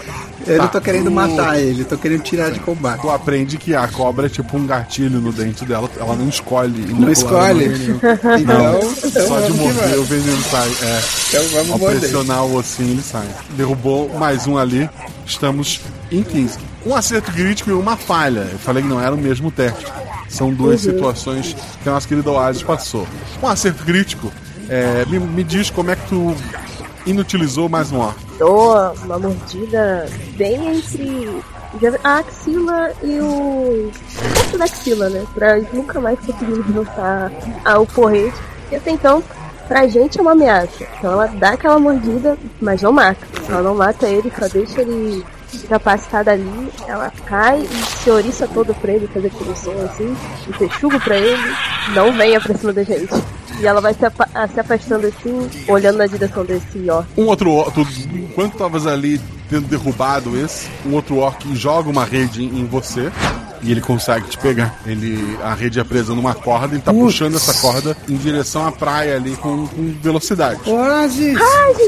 Eu 0.47 0.59
não 0.59 0.66
Tá. 0.66 0.72
tô 0.72 0.80
querendo 0.80 1.11
matar 1.11 1.59
ele, 1.59 1.84
tô 1.84 1.97
querendo 1.99 2.22
tirar 2.22 2.51
de 2.51 2.61
combate. 2.61 3.01
Tu 3.01 3.11
aprende 3.11 3.57
que 3.59 3.74
a 3.74 3.88
cobra 3.88 4.26
é 4.26 4.28
tipo 4.28 4.57
um 4.57 4.66
gatilho 4.66 5.20
no 5.20 5.32
dente 5.32 5.64
dela, 5.64 5.90
ela 5.99 6.14
não 6.14 6.28
escolhe. 6.28 6.86
Não 6.94 7.11
escolhe? 7.11 7.66
Não, 8.47 8.78
Então- 8.78 8.94
só 9.26 9.40
então 9.40 9.42
de 9.51 9.53
morder 9.59 9.99
o 9.99 10.05
veneno 10.05 10.42
sai. 10.42 10.68
É. 10.82 11.01
Então 11.28 11.44
vamos 11.53 11.70
Ao 11.72 11.78
morder. 11.78 12.01
pressionar 12.01 12.44
o 12.44 12.55
ossinho 12.55 12.90
ele 12.90 13.03
sai. 13.03 13.26
Derrubou 13.57 14.09
mais 14.18 14.47
um 14.47 14.57
ali, 14.57 14.88
estamos 15.26 15.80
em 16.12 16.22
15. 16.22 16.59
Um 16.84 16.94
acerto 16.94 17.32
crítico 17.32 17.70
e 17.70 17.72
uma 17.72 17.97
falha. 17.97 18.47
Eu 18.53 18.59
falei 18.59 18.82
que 18.82 18.88
não 18.88 19.01
era 19.01 19.14
o 19.14 19.18
mesmo 19.18 19.51
teste. 19.51 19.84
São 20.28 20.53
duas 20.53 20.84
Uhum. 20.84 20.92
situações 20.92 21.57
que 21.82 21.88
a 21.88 21.92
nossa 21.92 22.07
querida 22.07 22.30
Oasis 22.30 22.62
passou. 22.62 23.07
Um 23.42 23.49
acerto 23.49 23.84
crítico, 23.84 24.32
é, 24.68 25.05
me, 25.09 25.18
me 25.18 25.42
diz 25.42 25.70
como 25.70 25.90
é 25.90 25.97
que 25.97 26.07
tu 26.09 26.34
inutilizou 27.05 27.68
mais 27.68 27.90
um 27.92 27.99
orc. 27.99 28.16
Dou 28.39 28.93
uma 29.05 29.18
mordida 29.18 30.09
bem 30.37 30.76
entre 30.76 31.43
a 32.03 32.18
axila 32.18 32.93
e 33.03 33.18
o. 33.20 33.91
o 34.53 34.59
da 34.59 34.64
axila, 34.64 35.09
né? 35.09 35.24
Pra 35.34 35.59
nunca 35.72 36.01
mais 36.01 36.18
conseguirmos 36.20 36.66
voltar 36.66 37.30
ao 37.64 37.87
porrete. 37.87 38.37
E 38.70 38.76
até 38.76 38.91
então, 38.91 39.22
pra 39.68 39.87
gente 39.87 40.18
é 40.18 40.22
uma 40.22 40.32
ameaça. 40.32 40.84
Então 40.99 41.12
ela 41.12 41.26
dá 41.26 41.51
aquela 41.51 41.78
mordida, 41.78 42.37
mas 42.61 42.82
não 42.82 42.93
mata. 42.93 43.26
Ela 43.49 43.62
não 43.62 43.74
mata 43.74 44.09
ele, 44.09 44.32
só 44.39 44.49
deixa 44.49 44.82
ele 44.82 45.24
incapacitado 45.55 46.30
ali. 46.30 46.72
Ela 46.87 47.12
cai 47.26 47.61
e 47.61 48.03
se 48.03 48.11
oriça 48.11 48.49
todo 48.49 48.74
pra 48.74 48.93
ele, 48.93 49.07
fazer 49.09 49.28
aquele 49.28 49.57
som 49.57 49.74
assim, 49.84 50.16
e 50.49 50.53
texugo 50.55 50.99
pra 51.01 51.16
ele. 51.16 51.55
Não 51.95 52.12
venha 52.12 52.41
pra 52.41 52.57
cima 52.57 52.72
da 52.72 52.82
gente. 52.82 53.12
E 53.61 53.66
ela 53.66 53.80
vai 53.80 53.94
se, 53.94 54.04
apa- 54.04 54.28
se 54.52 54.61
afastando 54.61 55.07
assim, 55.07 55.48
olhando 55.68 55.96
na 55.98 56.07
direção 56.07 56.44
desse 56.44 56.88
ó. 56.90 57.02
Um 57.16 57.26
outro 57.26 57.50
orc, 57.50 57.78
enquanto 58.12 58.52
tu 58.52 58.59
tavas 58.59 58.86
ali 58.86 59.20
tendo 59.48 59.66
derrubado 59.68 60.38
esse, 60.38 60.68
um 60.84 60.92
outro 60.94 61.16
orc 61.16 61.42
joga 61.54 61.88
uma 61.88 62.04
rede 62.04 62.44
em, 62.44 62.61
em 62.61 62.66
você 62.66 63.11
e 63.66 63.72
ele 63.72 63.80
consegue 63.80 64.28
te 64.28 64.38
pegar. 64.38 64.78
Ele, 64.86 65.36
a 65.42 65.52
rede 65.54 65.78
é 65.80 65.84
presa 65.84 66.14
numa 66.14 66.34
corda 66.34 66.76
e 66.76 66.78
tá 66.78 66.92
Putz. 66.92 67.04
puxando 67.04 67.36
essa 67.36 67.52
corda 67.54 67.96
em 68.08 68.16
direção 68.16 68.66
à 68.66 68.72
praia 68.72 69.16
ali 69.16 69.36
com, 69.36 69.66
com 69.66 69.94
velocidade. 70.02 70.60
Oasis! 70.66 71.36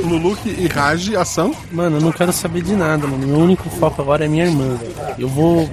Luluk 0.04 0.48
e 0.48 0.66
Raj, 0.66 1.14
ação. 1.14 1.54
Mano, 1.72 1.96
eu 1.98 2.00
não 2.00 2.12
quero 2.12 2.32
saber 2.32 2.62
de 2.62 2.74
nada, 2.74 3.06
mano. 3.06 3.26
Meu 3.26 3.38
único 3.38 3.68
foco 3.70 4.02
agora 4.02 4.24
é 4.24 4.28
minha 4.28 4.44
irmã. 4.46 4.76
velho. 4.76 4.92
Eu 5.18 5.28
vou 5.28 5.68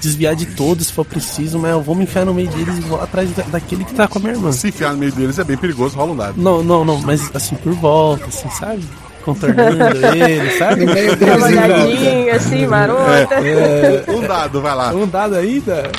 desviar 0.00 0.34
de 0.34 0.46
todos 0.46 0.86
se 0.86 0.92
for 0.92 1.04
preciso, 1.04 1.58
mas 1.58 1.70
eu 1.72 1.82
vou 1.82 1.94
me 1.94 2.04
enfiar 2.04 2.24
no 2.24 2.32
meio 2.34 2.48
deles 2.48 2.78
e 2.78 2.80
vou 2.80 3.00
atrás 3.00 3.30
da- 3.32 3.42
daquele 3.44 3.84
que 3.84 3.94
tá 3.94 4.08
com 4.08 4.18
a 4.18 4.22
minha 4.22 4.32
irmã. 4.34 4.50
Se 4.52 4.68
enfiar 4.68 4.92
no 4.92 4.98
meio 4.98 5.12
deles 5.12 5.38
é 5.38 5.44
bem 5.44 5.56
perigoso, 5.56 5.96
rola 5.96 6.12
um 6.12 6.16
dado. 6.16 6.40
Não, 6.40 6.62
não, 6.62 6.84
não, 6.84 6.98
mas 7.00 7.30
assim, 7.34 7.54
por 7.56 7.72
volta, 7.74 8.26
assim, 8.26 8.48
sabe? 8.50 8.82
Contornando 9.24 9.84
ele, 10.16 10.50
sabe? 10.58 10.84
No 10.84 10.94
meio 10.94 11.16
deles 11.16 11.34
uma 11.36 11.48
volta. 11.50 11.64
olhadinha 11.66 12.36
assim, 12.36 12.66
marota. 12.66 13.34
É, 13.34 14.04
Um 14.08 14.20
dado, 14.26 14.60
vai 14.60 14.74
lá. 14.74 14.90
um 14.92 15.06
dado 15.06 15.34
ainda. 15.36 15.90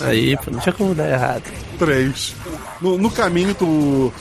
Aí, 0.00 0.36
pô, 0.36 0.50
não 0.50 0.60
tinha 0.60 0.72
como 0.72 0.94
dar 0.94 1.08
errado. 1.10 1.42
Três. 1.78 2.34
No, 2.80 2.98
no 2.98 3.10
caminho, 3.10 3.54
tu. 3.54 4.12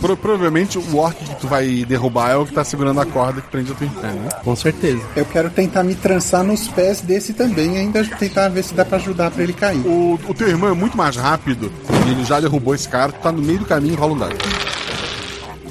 pro- 0.00 0.16
provavelmente 0.16 0.78
o 0.78 0.96
orc 0.96 1.16
que 1.16 1.34
tu 1.36 1.48
vai 1.48 1.84
derrubar 1.88 2.30
é 2.30 2.36
o 2.36 2.46
que 2.46 2.52
tá 2.52 2.62
segurando 2.64 3.00
a 3.00 3.06
corda 3.06 3.40
que 3.40 3.48
prende 3.48 3.72
a 3.72 3.74
tua 3.74 3.86
né? 4.12 4.28
Com 4.44 4.54
certeza. 4.54 5.00
Eu 5.16 5.24
quero 5.24 5.50
tentar 5.50 5.82
me 5.82 5.94
trançar 5.94 6.44
nos 6.44 6.68
pés 6.68 7.00
desse 7.00 7.32
também, 7.32 7.78
ainda 7.78 8.04
tentar 8.04 8.48
ver 8.48 8.62
se 8.62 8.74
dá 8.74 8.84
pra 8.84 8.98
ajudar 8.98 9.30
pra 9.32 9.42
ele 9.42 9.52
cair. 9.52 9.78
O, 9.86 10.18
o 10.28 10.34
teu 10.34 10.48
irmão 10.48 10.70
é 10.70 10.74
muito 10.74 10.96
mais 10.96 11.16
rápido 11.16 11.70
ele 12.10 12.24
já 12.24 12.38
derrubou 12.38 12.74
esse 12.74 12.88
cara, 12.88 13.10
tu 13.12 13.20
tá 13.20 13.32
no 13.32 13.40
meio 13.42 13.58
do 13.60 13.64
caminho 13.64 13.94
e 13.94 13.96
rola 13.96 14.12
um 14.12 14.18
dado. 14.18 14.36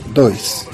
Dois. 0.08 0.68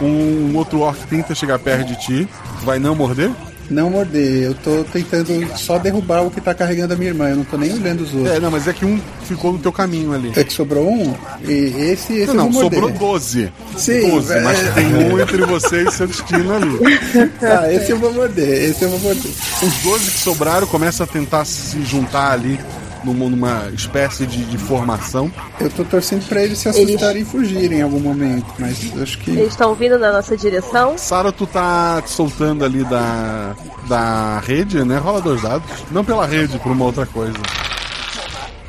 Um 0.00 0.56
outro 0.56 0.80
orc 0.80 1.06
tenta 1.06 1.34
chegar 1.34 1.58
perto 1.58 1.86
de 1.86 1.96
ti, 1.98 2.28
vai 2.64 2.78
não 2.78 2.94
morder? 2.94 3.30
Não 3.68 3.90
morder, 3.90 4.44
eu 4.44 4.54
tô 4.54 4.84
tentando 4.84 5.28
só 5.56 5.76
derrubar 5.78 6.22
o 6.22 6.30
que 6.30 6.40
tá 6.40 6.54
carregando 6.54 6.94
a 6.94 6.96
minha 6.96 7.10
irmã, 7.10 7.30
eu 7.30 7.36
não 7.36 7.44
tô 7.44 7.56
nem 7.56 7.72
olhando 7.72 8.02
os 8.02 8.14
outros. 8.14 8.36
É, 8.36 8.40
não, 8.40 8.50
mas 8.50 8.68
é 8.68 8.72
que 8.72 8.84
um 8.84 9.00
ficou 9.24 9.52
no 9.52 9.58
teu 9.58 9.72
caminho 9.72 10.12
ali. 10.12 10.32
É 10.36 10.44
que 10.44 10.52
sobrou 10.52 10.88
um? 10.88 11.14
E 11.42 11.52
esse, 11.90 12.12
esse 12.12 12.32
Não, 12.32 12.46
não, 12.46 12.52
sobrou 12.52 12.90
12. 12.90 13.52
Sim, 13.76 14.08
12, 14.08 14.32
é. 14.32 14.40
mas 14.40 14.74
tem 14.74 14.94
um 14.94 15.20
entre 15.20 15.44
você 15.44 15.82
e 15.82 15.90
seu 15.90 16.06
destino 16.06 16.54
ali. 16.54 16.76
Ah, 17.42 17.72
esse 17.72 17.90
eu 17.90 17.98
vou 17.98 18.12
morder, 18.12 18.70
esse 18.70 18.82
eu 18.82 18.90
vou 18.90 18.98
morder. 19.00 19.30
Os 19.62 19.74
12 19.82 20.10
que 20.10 20.18
sobraram 20.18 20.66
começam 20.66 21.04
a 21.04 21.06
tentar 21.06 21.44
se 21.44 21.82
juntar 21.82 22.32
ali 22.32 22.58
numa, 23.12 23.30
numa 23.30 23.70
espécie 23.70 24.26
de, 24.26 24.44
de 24.44 24.58
formação. 24.58 25.30
Eu 25.60 25.70
tô 25.70 25.84
torcendo 25.84 26.26
pra 26.28 26.42
eles 26.42 26.58
se 26.58 26.68
assustarem 26.68 27.22
e 27.22 27.24
fugirem 27.24 27.78
em 27.78 27.82
algum 27.82 28.00
momento, 28.00 28.46
mas 28.58 28.92
acho 29.00 29.18
que. 29.18 29.30
Eles 29.30 29.48
estão 29.48 29.74
vindo 29.74 29.98
na 29.98 30.12
nossa 30.12 30.36
direção. 30.36 30.96
Sara, 30.98 31.32
tu 31.32 31.46
tá 31.46 32.02
te 32.02 32.10
soltando 32.10 32.64
ali 32.64 32.84
da, 32.84 33.54
da 33.88 34.40
rede, 34.40 34.84
né? 34.84 34.98
Rola 34.98 35.20
dois 35.20 35.42
dados. 35.42 35.70
Não 35.90 36.04
pela 36.04 36.26
rede, 36.26 36.58
por 36.58 36.72
uma 36.72 36.84
outra 36.84 37.06
coisa. 37.06 37.38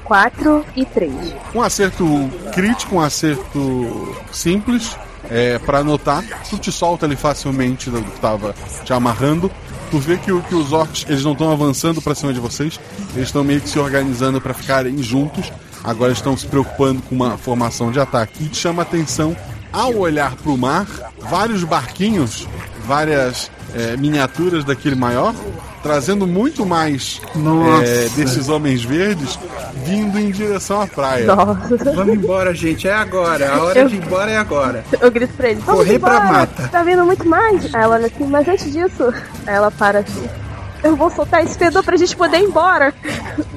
4 0.07 0.65
e 0.75 0.85
3. 0.85 1.13
Um 1.53 1.61
acerto 1.61 2.05
crítico, 2.53 2.95
um 2.95 3.01
acerto 3.01 4.15
simples. 4.31 4.95
É, 5.29 5.59
para 5.59 5.79
anotar, 5.79 6.23
tu 6.49 6.57
te 6.57 6.71
solta 6.71 7.05
ali 7.05 7.17
facilmente 7.17 7.89
do 7.89 8.01
que 8.01 8.19
tava 8.21 8.55
te 8.85 8.93
amarrando. 8.93 9.51
Tu 9.89 9.99
vê 9.99 10.17
que, 10.17 10.41
que 10.41 10.55
os 10.55 10.73
orcs 10.73 11.05
eles 11.07 11.23
não 11.23 11.31
estão 11.31 11.51
avançando 11.51 12.01
para 12.01 12.13
cima 12.13 12.33
de 12.33 12.39
vocês, 12.39 12.79
eles 13.15 13.29
estão 13.29 13.43
meio 13.43 13.61
que 13.61 13.69
se 13.69 13.79
organizando 13.79 14.41
para 14.41 14.53
ficarem 14.53 15.01
juntos. 15.01 15.51
Agora 15.83 16.11
estão 16.11 16.35
se 16.35 16.45
preocupando 16.45 17.01
com 17.01 17.15
uma 17.15 17.37
formação 17.37 17.91
de 17.91 17.99
ataque. 17.99 18.43
E 18.43 18.53
chama 18.53 18.81
atenção, 18.81 19.35
ao 19.71 19.95
olhar 19.95 20.35
para 20.35 20.51
o 20.51 20.57
mar, 20.57 20.85
vários 21.19 21.63
barquinhos, 21.63 22.47
várias 22.85 23.49
é, 23.73 23.95
miniaturas 23.95 24.63
daquele 24.63 24.95
maior, 24.95 25.33
trazendo 25.87 26.27
muito 26.27 26.65
mais 26.65 27.21
é, 27.81 28.09
desses 28.09 28.49
homens 28.49 28.83
verdes 28.83 29.39
vindo 29.85 30.19
em 30.19 30.31
direção 30.31 30.81
à 30.81 30.87
praia. 30.87 31.25
Nossa. 31.25 31.93
Vamos 31.95 32.15
embora, 32.15 32.53
gente, 32.53 32.89
é 32.89 32.93
agora. 32.93 33.53
A 33.53 33.63
hora 33.63 33.85
de 33.85 33.95
ir 33.95 34.03
embora 34.03 34.29
é 34.29 34.37
agora. 34.37 34.83
Eu 34.99 35.09
grito 35.09 35.33
pra 35.35 35.49
ele, 35.49 35.61
vamos 35.61 35.81
Correr 35.81 35.97
pra 35.97 36.19
mata. 36.19 36.67
Tá 36.67 36.83
vindo 36.83 37.05
muito 37.05 37.25
mais. 37.27 37.73
Aí 37.73 37.81
ela 37.81 37.95
olha 37.95 38.07
assim, 38.07 38.27
mas 38.27 38.47
antes 38.49 38.71
disso. 38.73 39.13
Aí 39.45 39.55
ela 39.55 39.71
para 39.71 39.99
assim. 39.99 40.27
Eu 40.83 40.95
vou 40.95 41.09
soltar 41.09 41.43
esse 41.43 41.57
fedor 41.57 41.83
pra 41.83 41.97
gente 41.97 42.15
poder 42.15 42.39
ir 42.39 42.45
embora. 42.45 42.93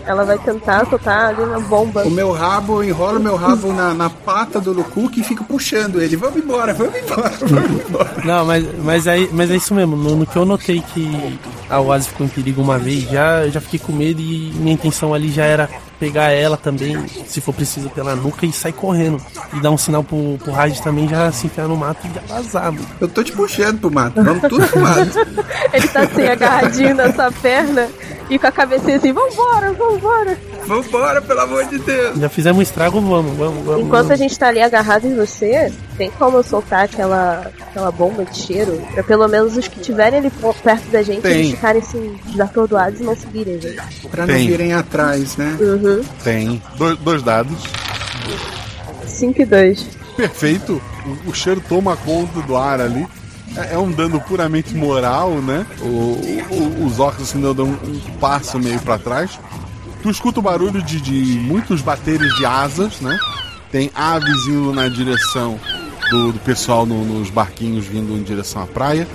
Ela 0.06 0.24
vai 0.24 0.38
tentar 0.38 0.86
soltar 0.86 1.30
ali 1.30 1.42
uma 1.42 1.60
bomba. 1.60 2.04
O 2.04 2.10
meu 2.10 2.32
rabo, 2.32 2.82
eu 2.82 2.88
enrolo 2.88 3.18
o 3.18 3.22
meu 3.22 3.36
rabo 3.36 3.72
na, 3.72 3.94
na 3.94 4.10
pata 4.10 4.60
do 4.60 4.72
Lukuki 4.72 5.20
e 5.20 5.24
fico 5.24 5.44
puxando 5.44 6.00
ele. 6.00 6.16
Vamos 6.16 6.36
embora, 6.36 6.72
vamos 6.74 6.96
embora, 6.96 7.32
vamos 7.40 7.88
embora. 7.88 8.16
Não, 8.24 8.44
mas, 8.44 8.64
mas, 8.82 9.08
aí, 9.08 9.28
mas 9.32 9.50
é 9.50 9.56
isso 9.56 9.74
mesmo. 9.74 9.96
No, 9.96 10.16
no 10.16 10.26
que 10.26 10.36
eu 10.36 10.44
notei 10.44 10.80
que 10.80 11.38
a 11.68 11.80
Oasis 11.80 12.08
ficou 12.08 12.26
em 12.26 12.30
perigo 12.30 12.62
uma 12.62 12.78
vez, 12.78 13.04
já, 13.04 13.44
eu 13.44 13.50
já 13.50 13.60
fiquei 13.60 13.78
com 13.78 13.92
medo 13.92 14.20
e 14.20 14.52
minha 14.56 14.74
intenção 14.74 15.14
ali 15.14 15.30
já 15.30 15.44
era 15.44 15.68
pegar 16.00 16.32
ela 16.32 16.56
também, 16.56 17.06
se 17.26 17.42
for 17.42 17.52
preciso, 17.52 17.90
pela 17.90 18.16
nuca 18.16 18.46
e 18.46 18.52
sair 18.52 18.72
correndo. 18.72 19.22
E 19.52 19.60
dar 19.60 19.70
um 19.70 19.76
sinal 19.76 20.02
pro, 20.02 20.38
pro 20.38 20.50
Raj 20.50 20.80
também 20.80 21.06
já 21.06 21.30
se 21.30 21.46
enfiar 21.46 21.68
no 21.68 21.76
mato 21.76 22.06
e 22.06 22.14
já 22.14 22.22
vazar, 22.22 22.72
mano. 22.72 22.86
Eu 22.98 23.06
tô 23.06 23.22
te 23.22 23.32
puxando 23.32 23.78
pro 23.78 23.90
mato, 23.90 24.24
vamos 24.24 24.48
tudo 24.48 24.66
pro 24.66 24.80
mato. 24.80 25.18
Ele 25.72 25.88
tá 25.88 26.00
assim, 26.00 26.26
agarradinho 26.26 26.94
nessa 26.94 27.30
perna 27.30 27.88
e 28.30 28.38
com 28.38 28.46
a 28.46 28.52
cabecinha 28.52 28.96
assim, 28.96 29.12
vambora, 29.12 29.72
vambora. 29.74 30.38
Vambora, 30.66 31.20
pelo 31.22 31.40
amor 31.40 31.64
de 31.66 31.78
Deus. 31.78 32.18
Já 32.18 32.28
fizemos 32.28 32.58
um 32.58 32.62
estrago, 32.62 33.00
vamos, 33.00 33.36
vamos, 33.36 33.64
vamos. 33.64 33.80
Enquanto 33.86 34.02
vamos. 34.06 34.10
a 34.10 34.16
gente 34.16 34.38
tá 34.38 34.48
ali 34.48 34.60
agarrado 34.62 35.06
em 35.06 35.16
você, 35.16 35.72
tem 35.96 36.10
como 36.12 36.36
eu 36.38 36.42
soltar 36.42 36.84
aquela, 36.84 37.50
aquela 37.60 37.90
bomba 37.90 38.24
de 38.24 38.36
cheiro? 38.36 38.80
Pra 38.94 39.02
pelo 39.02 39.26
menos 39.28 39.56
os 39.56 39.66
que 39.66 39.80
estiverem 39.80 40.20
ali 40.20 40.30
perto 40.62 40.88
da 40.90 41.02
gente, 41.02 41.22
Tem. 41.22 41.32
eles 41.40 41.50
ficarem 41.52 41.80
assim, 41.82 42.16
desatordoados 42.26 43.00
e 43.00 43.02
não 43.02 43.16
seguirem, 43.16 43.58
velho. 43.58 43.82
Pra 44.10 44.26
não 44.26 44.34
Tem. 44.34 44.46
virem 44.46 44.72
atrás, 44.72 45.36
né? 45.36 45.56
Uhum. 45.60 46.02
Tem 46.22 46.62
dois, 46.76 46.98
dois 46.98 47.22
dados. 47.22 47.56
5 49.06 49.42
e 49.42 49.44
2. 49.44 49.86
Perfeito. 50.16 50.80
O, 51.26 51.30
o 51.30 51.34
cheiro 51.34 51.62
toma 51.68 51.96
conta 51.96 52.40
do 52.42 52.56
ar 52.56 52.80
ali. 52.80 53.06
É, 53.56 53.74
é 53.74 53.78
um 53.78 53.90
dano 53.90 54.20
puramente 54.20 54.74
moral, 54.76 55.30
né? 55.32 55.66
O- 55.82 55.84
o- 56.50 56.86
os 56.86 57.00
orcs 57.00 57.22
assim 57.22 57.40
dão 57.40 57.64
um, 57.66 57.72
um 57.72 58.00
passo 58.20 58.58
meio 58.58 58.78
pra 58.80 58.96
trás. 58.98 59.30
Tu 60.02 60.10
escuta 60.10 60.40
o 60.40 60.42
barulho 60.42 60.82
de, 60.82 61.00
de 61.00 61.38
muitos 61.38 61.82
bateres 61.82 62.34
de 62.36 62.46
asas, 62.46 63.00
né? 63.00 63.18
Tem 63.70 63.90
aves 63.94 64.46
indo 64.46 64.72
na 64.72 64.88
direção 64.88 65.58
do, 66.10 66.32
do 66.32 66.38
pessoal 66.40 66.86
no- 66.86 67.04
nos 67.04 67.28
barquinhos 67.30 67.84
vindo 67.86 68.14
em 68.16 68.22
direção 68.22 68.62
à 68.62 68.66
praia. 68.66 69.06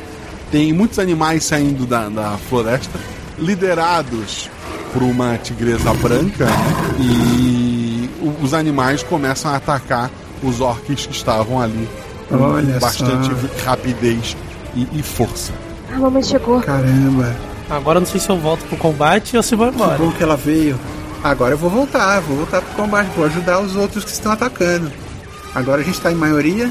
Tem 0.52 0.72
muitos 0.72 1.00
animais 1.00 1.44
saindo 1.44 1.86
da, 1.86 2.08
da 2.08 2.38
floresta, 2.50 3.00
liderados 3.40 4.50
por 4.94 5.02
uma 5.04 5.38
tigresa 5.38 5.94
branca, 5.96 6.46
né? 6.46 6.52
e 7.00 8.10
os 8.42 8.54
animais 8.54 9.04
começam 9.04 9.52
a 9.52 9.56
atacar 9.58 10.10
os 10.44 10.62
orcs 10.62 11.06
que 11.08 11.14
estavam 11.16 11.60
ali 11.60 11.90
com 12.30 12.38
Olha 12.40 12.80
bastante 12.80 13.28
só. 13.28 13.66
rapidez 13.70 14.38
e, 14.76 14.88
e 14.94 15.02
força. 15.04 15.52
A 15.94 15.98
mamãe 16.00 16.24
chegou. 16.24 16.62
Caramba. 16.62 17.36
Agora 17.70 17.97
eu 17.97 18.01
não 18.01 18.07
sei 18.07 18.20
se 18.20 18.30
eu 18.30 18.38
volto 18.38 18.63
pro 18.66 18.78
combate 18.78 19.36
ou 19.36 19.43
se 19.43 19.55
vou 19.55 19.70
Que 19.70 19.76
embora. 19.76 19.97
bom 19.97 20.11
que 20.11 20.22
ela 20.24 20.36
veio. 20.38 20.80
Agora 21.24 21.53
eu 21.53 21.57
vou 21.57 21.70
voltar, 21.70 22.20
vou 22.22 22.38
voltar 22.38 22.61
pro 22.61 22.76
combate, 22.84 23.09
vou 23.16 23.26
ajudar 23.26 23.59
os 23.59 23.76
outros 23.76 24.03
que 24.03 24.11
estão 24.11 24.32
atacando. 24.32 24.91
Agora 25.55 25.82
a 25.82 25.84
gente 25.84 25.99
tá 25.99 26.11
em 26.11 26.16
maioria, 26.16 26.70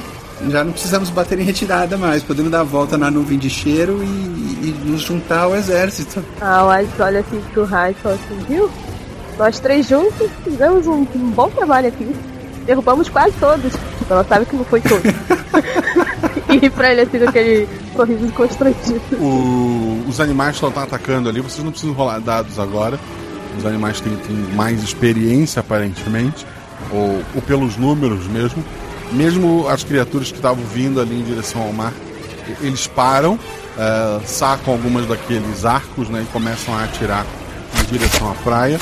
já 0.48 0.62
não 0.62 0.72
precisamos 0.72 1.10
bater 1.10 1.38
em 1.40 1.42
retirada 1.42 1.96
mais, 1.96 2.22
podemos 2.22 2.50
dar 2.52 2.60
a 2.60 2.64
volta 2.64 2.96
na 2.96 3.10
nuvem 3.10 3.38
de 3.38 3.50
cheiro 3.50 4.00
e, 4.04 4.06
e 4.06 4.76
nos 4.84 5.00
juntar 5.02 5.40
ao 5.40 5.56
exército. 5.56 6.24
A 6.40 6.64
Oasis 6.66 6.92
olha 7.00 7.20
assim 7.20 7.42
pro 7.52 7.64
Rai 7.64 7.90
e 7.90 7.94
fala 7.94 8.14
assim, 8.14 8.44
viu? 8.48 8.70
Nós 9.36 9.58
três 9.58 9.88
juntos 9.88 10.30
fizemos 10.44 10.86
um, 10.86 11.04
um 11.16 11.30
bom 11.30 11.48
trabalho 11.50 11.88
aqui. 11.88 12.14
Derrubamos 12.66 13.08
quase 13.08 13.32
todos. 13.40 13.72
Ela 14.08 14.24
sabe 14.24 14.46
que 14.46 14.54
não 14.54 14.64
foi 14.64 14.80
todos. 14.80 15.02
e 16.62 16.70
pra 16.70 16.92
ele 16.92 17.02
assim 17.02 17.22
aquele 17.24 17.68
sorriso 17.94 18.28
constrangido. 18.32 19.00
O- 19.18 20.04
os 20.08 20.20
animais 20.20 20.54
estão 20.56 20.68
atacando 20.68 21.28
ali, 21.28 21.40
vocês 21.40 21.62
não 21.64 21.70
precisam 21.70 21.94
rolar 21.94 22.18
dados 22.20 22.58
agora. 22.58 22.98
Os 23.58 23.64
animais 23.64 24.00
têm, 24.00 24.16
têm 24.16 24.36
mais 24.54 24.82
experiência, 24.82 25.60
aparentemente, 25.60 26.44
ou, 26.90 27.22
ou 27.34 27.42
pelos 27.42 27.76
números 27.76 28.26
mesmo. 28.26 28.64
Mesmo 29.12 29.66
as 29.68 29.84
criaturas 29.84 30.30
que 30.30 30.36
estavam 30.38 30.64
vindo 30.64 31.00
ali 31.00 31.20
em 31.20 31.22
direção 31.22 31.62
ao 31.62 31.72
mar, 31.72 31.92
eles 32.60 32.86
param, 32.86 33.38
eh, 33.78 34.20
sacam 34.24 34.72
algumas 34.74 35.06
daqueles 35.06 35.64
arcos 35.64 36.08
né, 36.08 36.24
e 36.28 36.32
começam 36.32 36.74
a 36.74 36.82
atirar 36.84 37.24
em 37.80 37.84
direção 37.92 38.30
à 38.30 38.34
praia, 38.34 38.78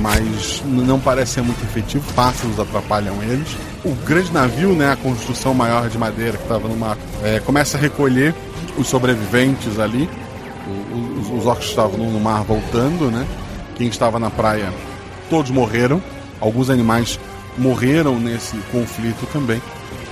mas 0.00 0.62
não 0.64 0.98
parece 0.98 1.34
ser 1.34 1.42
muito 1.42 1.62
efetivo, 1.64 2.04
pássaros 2.14 2.58
atrapalham 2.58 3.22
eles. 3.22 3.48
O 3.84 3.94
grande 3.94 4.32
navio, 4.32 4.74
né, 4.74 4.92
a 4.92 4.96
construção 4.96 5.54
maior 5.54 5.88
de 5.88 5.98
madeira 5.98 6.36
que 6.36 6.42
estava 6.42 6.68
no 6.68 6.76
mar, 6.76 6.96
eh, 7.22 7.40
começa 7.44 7.76
a 7.76 7.80
recolher 7.80 8.34
os 8.76 8.86
sobreviventes 8.88 9.78
ali, 9.78 10.08
os, 11.20 11.30
os 11.30 11.46
orcs 11.46 11.68
estavam 11.68 11.98
no 11.98 12.20
mar 12.20 12.42
voltando, 12.42 13.10
né? 13.10 13.26
Quem 13.76 13.88
estava 13.88 14.18
na 14.18 14.30
praia, 14.30 14.72
todos 15.28 15.50
morreram. 15.50 16.02
Alguns 16.40 16.70
animais 16.70 17.18
morreram 17.56 18.18
nesse 18.18 18.56
conflito 18.70 19.26
também. 19.32 19.60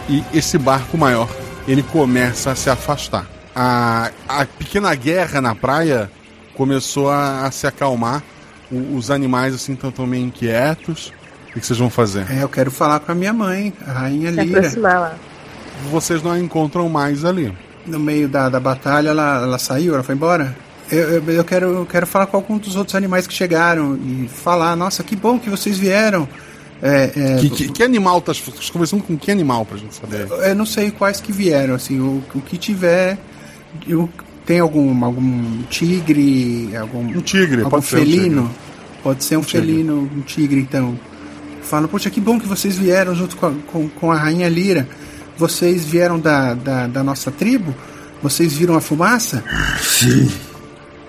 E 0.09 0.23
esse 0.35 0.59
barco 0.59 0.99
maior, 0.99 1.29
ele 1.67 1.83
começa 1.83 2.51
a 2.51 2.55
se 2.55 2.69
afastar. 2.69 3.27
A, 3.55 4.11
a 4.29 4.45
pequena 4.45 4.95
guerra 4.95 5.41
na 5.41 5.55
praia 5.55 6.11
começou 6.55 7.11
a, 7.11 7.47
a 7.47 7.51
se 7.51 7.67
acalmar. 7.67 8.23
O- 8.73 8.97
os 8.97 9.11
animais 9.11 9.55
assim 9.55 9.75
estão 9.75 9.91
meio 10.07 10.25
inquietos. 10.27 11.13
O 11.55 11.61
que 11.61 11.67
vocês 11.67 11.79
vão 11.79 11.91
fazer? 11.91 12.27
É, 12.31 12.43
eu 12.43 12.49
quero 12.49 12.71
falar 12.71 13.01
com 13.01 13.13
a 13.13 13.15
minha 13.15 13.33
mãe, 13.33 13.73
a 13.87 13.93
Rainha 13.93 14.33
Se 14.33 14.41
Lira. 14.43 14.59
aproximar 14.61 15.01
lá. 15.01 15.15
Vocês 15.91 16.23
não 16.23 16.31
a 16.33 16.39
encontram 16.39 16.89
mais 16.89 17.25
ali. 17.25 17.53
No 17.87 17.99
meio 17.99 18.29
da, 18.29 18.49
da 18.49 18.59
batalha, 18.61 19.11
ela, 19.11 19.43
ela 19.43 19.59
saiu, 19.59 19.95
ela 19.95 20.03
foi 20.03 20.15
embora? 20.15 20.57
Eu, 20.91 20.99
eu, 21.21 21.31
eu 21.31 21.45
quero, 21.45 21.67
eu 21.67 21.87
quero 21.87 22.07
falar 22.07 22.27
com 22.27 22.37
algum 22.37 22.57
dos 22.57 22.77
outros 22.77 22.95
animais 22.95 23.27
que 23.27 23.35
chegaram 23.35 23.97
e 23.97 24.29
falar, 24.29 24.77
nossa, 24.77 25.03
que 25.03 25.15
bom 25.17 25.39
que 25.39 25.51
vocês 25.51 25.77
vieram. 25.79 26.29
É, 26.81 27.13
é, 27.15 27.37
Que, 27.39 27.51
que- 27.51 27.69
que 27.73 27.83
animal 27.83 28.21
tá 28.21 28.33
conversando 28.73 29.03
com 29.03 29.17
que 29.17 29.31
animal 29.31 29.65
pra 29.65 29.77
gente 29.79 29.95
saber? 29.95 30.27
Eu 30.31 30.55
não 30.55 30.67
sei 30.67 30.91
quais 30.91 31.21
que 31.21 31.31
vieram, 31.33 31.75
assim, 31.75 32.01
o, 32.01 32.23
o 32.35 32.41
que 32.41 32.57
tiver. 32.57 33.19
eu- 33.87 34.09
tem 34.45 34.59
algum, 34.59 35.05
algum 35.05 35.63
tigre, 35.65 36.77
algum. 36.77 37.01
Um 37.01 37.21
tigre, 37.21 37.63
algum 37.63 37.71
pode 37.71 37.87
ser 37.87 37.97
um 37.97 37.99
felino? 37.99 38.43
tigre. 38.43 38.57
Pode 39.03 39.25
ser 39.25 39.37
um, 39.37 39.41
tigre. 39.43 39.67
felino, 39.67 40.11
um 40.17 40.21
tigre, 40.23 40.61
então. 40.61 40.99
Fala, 41.63 41.87
poxa, 41.87 42.11
que 42.11 42.21
bom 42.21 42.39
que 42.39 42.47
vocês 42.47 42.77
vieram 42.77 43.15
junto 43.15 43.37
com 43.37 43.47
a, 43.47 43.53
com, 43.71 43.89
com 43.89 44.13
a 44.13 44.17
Rainha 44.17 44.49
Lira. 44.49 44.89
Vocês 45.37 45.85
vieram 45.85 46.19
da, 46.19 46.55
da, 46.55 46.87
da 46.87 47.03
nossa 47.03 47.31
tribo? 47.31 47.75
Vocês 48.23 48.53
viram 48.53 48.77
a 48.77 48.81
fumaça? 48.81 49.43
Sim. 49.81 50.31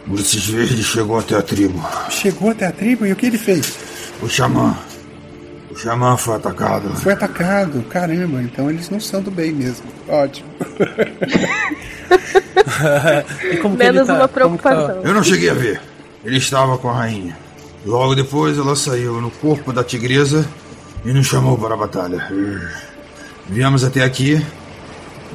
Ulisses 0.08 0.46
Verde 0.46 0.84
chegou 0.84 1.18
até 1.18 1.36
a 1.36 1.42
tribo. 1.42 1.84
Chegou 2.10 2.52
até 2.52 2.68
a 2.68 2.72
tribo 2.72 3.06
e 3.06 3.12
o 3.12 3.16
que 3.16 3.26
ele 3.26 3.38
fez? 3.38 3.78
O 4.22 4.28
xamã. 4.28 4.78
O 5.72 5.76
xamã 5.76 6.18
foi 6.18 6.36
atacado. 6.36 6.90
Foi 6.96 7.14
atacado, 7.14 7.82
caramba, 7.90 8.42
então 8.42 8.70
eles 8.70 8.90
não 8.90 9.00
são 9.00 9.22
do 9.22 9.32
bem 9.32 9.52
mesmo. 9.52 9.86
Ótimo. 10.08 10.48
E 13.54 13.58
como 13.58 13.76
Menos 13.78 13.94
que 13.94 14.00
ele 14.00 14.06
tá? 14.08 14.14
uma 14.14 14.28
Como 14.28 14.58
que 14.58 14.64
tá? 14.64 14.70
preocupação. 14.72 15.02
Eu 15.04 15.14
não 15.14 15.24
cheguei 15.24 15.50
a 15.50 15.54
ver. 15.54 15.82
Ele 16.24 16.38
estava 16.38 16.78
com 16.78 16.90
a 16.90 16.94
rainha. 16.94 17.38
Logo 17.86 18.16
depois 18.16 18.58
ela 18.58 18.76
saiu 18.76 19.20
no 19.22 19.30
corpo 19.30 19.72
da 19.74 19.84
tigresa 19.84 20.46
e 21.06 21.12
nos 21.14 21.28
chamou 21.28 21.58
para 21.58 21.74
a 21.74 21.78
batalha. 21.78 22.28
Viemos 23.48 23.84
até 23.84 24.04
aqui. 24.04 24.42